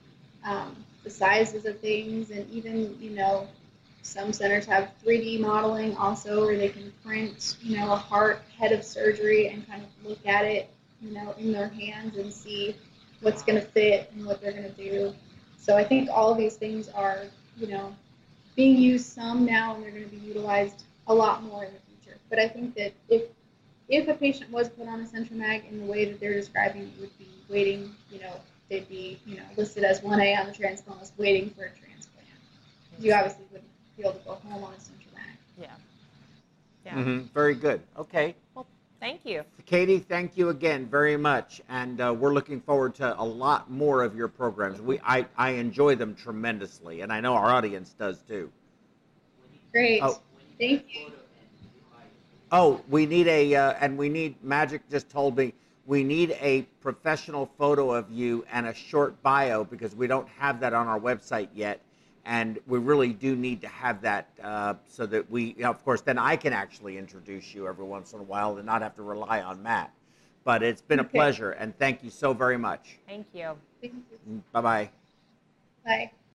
um, 0.43 0.75
the 1.03 1.09
sizes 1.09 1.65
of 1.65 1.79
things, 1.79 2.29
and 2.29 2.49
even, 2.49 2.95
you 2.99 3.11
know, 3.11 3.47
some 4.01 4.31
centers 4.33 4.65
have 4.65 4.91
3D 5.05 5.39
modeling 5.39 5.95
also, 5.97 6.45
where 6.45 6.57
they 6.57 6.69
can 6.69 6.91
print, 7.05 7.57
you 7.61 7.77
know, 7.77 7.91
a 7.91 7.95
heart 7.95 8.41
head 8.57 8.71
of 8.71 8.83
surgery 8.83 9.47
and 9.47 9.67
kind 9.67 9.83
of 9.83 10.09
look 10.09 10.25
at 10.25 10.45
it, 10.45 10.69
you 11.01 11.13
know, 11.13 11.33
in 11.37 11.51
their 11.51 11.69
hands 11.69 12.17
and 12.17 12.31
see 12.33 12.75
what's 13.21 13.43
going 13.43 13.59
to 13.59 13.65
fit 13.65 14.11
and 14.15 14.25
what 14.25 14.41
they're 14.41 14.51
going 14.53 14.63
to 14.63 14.69
do. 14.71 15.13
So 15.57 15.75
I 15.75 15.83
think 15.83 16.09
all 16.09 16.31
of 16.31 16.37
these 16.37 16.55
things 16.55 16.89
are, 16.89 17.23
you 17.57 17.67
know, 17.67 17.95
being 18.55 18.77
used 18.77 19.05
some 19.05 19.45
now, 19.45 19.75
and 19.75 19.83
they're 19.83 19.91
going 19.91 20.09
to 20.09 20.09
be 20.09 20.25
utilized 20.25 20.83
a 21.07 21.13
lot 21.13 21.43
more 21.43 21.65
in 21.65 21.73
the. 21.73 21.79
But 22.29 22.39
I 22.39 22.47
think 22.47 22.75
that 22.75 22.93
if 23.09 23.23
if 23.89 24.07
a 24.07 24.13
patient 24.13 24.51
was 24.51 24.69
put 24.69 24.87
on 24.87 25.01
a 25.01 25.03
CentriMag 25.03 25.67
in 25.69 25.79
the 25.79 25.85
way 25.85 26.05
that 26.05 26.19
they're 26.19 26.33
describing, 26.33 26.83
it 26.83 26.91
would 26.99 27.17
be 27.17 27.27
waiting, 27.49 27.95
you 28.11 28.19
know, 28.19 28.35
they'd 28.69 28.87
be, 28.87 29.19
you 29.25 29.37
know, 29.37 29.43
listed 29.57 29.83
as 29.83 30.01
1A 30.01 30.39
on 30.39 30.45
the 30.45 30.53
transplant 30.53 30.99
list, 30.99 31.13
waiting 31.17 31.49
for 31.49 31.63
a 31.63 31.69
transplant. 31.69 32.27
You 32.99 33.13
obviously 33.13 33.45
wouldn't 33.51 33.69
be 33.97 34.03
able 34.03 34.13
to 34.13 34.25
go 34.25 34.33
home 34.35 34.63
on 34.63 34.73
a 34.73 34.75
CentriMag. 34.75 35.35
Yeah. 35.59 35.67
Yeah. 36.85 37.03
hmm 37.03 37.19
Very 37.33 37.55
good. 37.55 37.81
Okay. 37.97 38.35
Well, 38.53 38.67
thank 38.99 39.25
you. 39.25 39.43
Katie, 39.65 39.99
thank 39.99 40.37
you 40.37 40.49
again 40.49 40.85
very 40.85 41.17
much, 41.17 41.61
and 41.67 41.99
uh, 41.99 42.13
we're 42.17 42.33
looking 42.33 42.61
forward 42.61 42.93
to 42.95 43.19
a 43.19 43.23
lot 43.23 43.71
more 43.71 44.03
of 44.03 44.15
your 44.15 44.27
programs. 44.27 44.79
We, 44.81 44.99
I, 45.03 45.25
I 45.35 45.51
enjoy 45.51 45.95
them 45.95 46.15
tremendously, 46.15 47.01
and 47.01 47.11
I 47.11 47.21
know 47.21 47.33
our 47.33 47.49
audience 47.49 47.95
does 47.97 48.21
too. 48.27 48.51
Great. 49.71 50.01
Oh. 50.03 50.21
Thank 50.59 50.85
you. 50.93 51.11
Oh, 52.51 52.81
we 52.89 53.05
need 53.05 53.27
a, 53.27 53.55
uh, 53.55 53.73
and 53.79 53.97
we 53.97 54.09
need. 54.09 54.43
Magic 54.43 54.81
just 54.89 55.09
told 55.09 55.37
me 55.37 55.53
we 55.85 56.03
need 56.03 56.31
a 56.41 56.63
professional 56.81 57.49
photo 57.57 57.91
of 57.91 58.09
you 58.11 58.45
and 58.51 58.67
a 58.67 58.73
short 58.73 59.21
bio 59.21 59.63
because 59.63 59.95
we 59.95 60.07
don't 60.07 60.27
have 60.29 60.59
that 60.59 60.73
on 60.73 60.87
our 60.87 60.99
website 60.99 61.49
yet, 61.53 61.79
and 62.25 62.59
we 62.67 62.79
really 62.79 63.13
do 63.13 63.35
need 63.35 63.61
to 63.61 63.67
have 63.67 64.01
that 64.01 64.29
uh, 64.43 64.73
so 64.87 65.05
that 65.05 65.29
we, 65.29 65.55
you 65.57 65.63
know, 65.63 65.69
of 65.69 65.83
course, 65.83 66.01
then 66.01 66.17
I 66.17 66.35
can 66.35 66.53
actually 66.53 66.97
introduce 66.97 67.53
you 67.53 67.67
every 67.67 67.85
once 67.85 68.13
in 68.13 68.19
a 68.19 68.23
while 68.23 68.57
and 68.57 68.65
not 68.65 68.81
have 68.81 68.95
to 68.95 69.03
rely 69.03 69.41
on 69.41 69.61
Matt. 69.61 69.93
But 70.43 70.63
it's 70.63 70.81
been 70.81 70.99
a 70.99 71.03
pleasure, 71.03 71.51
and 71.51 71.77
thank 71.77 72.03
you 72.03 72.09
so 72.09 72.33
very 72.33 72.57
much. 72.57 72.97
Thank 73.07 73.27
you. 73.33 73.51
Thank 73.81 73.93
you. 74.11 74.43
Bye 74.51 74.61
bye. 74.61 74.89
Bye. 75.85 76.11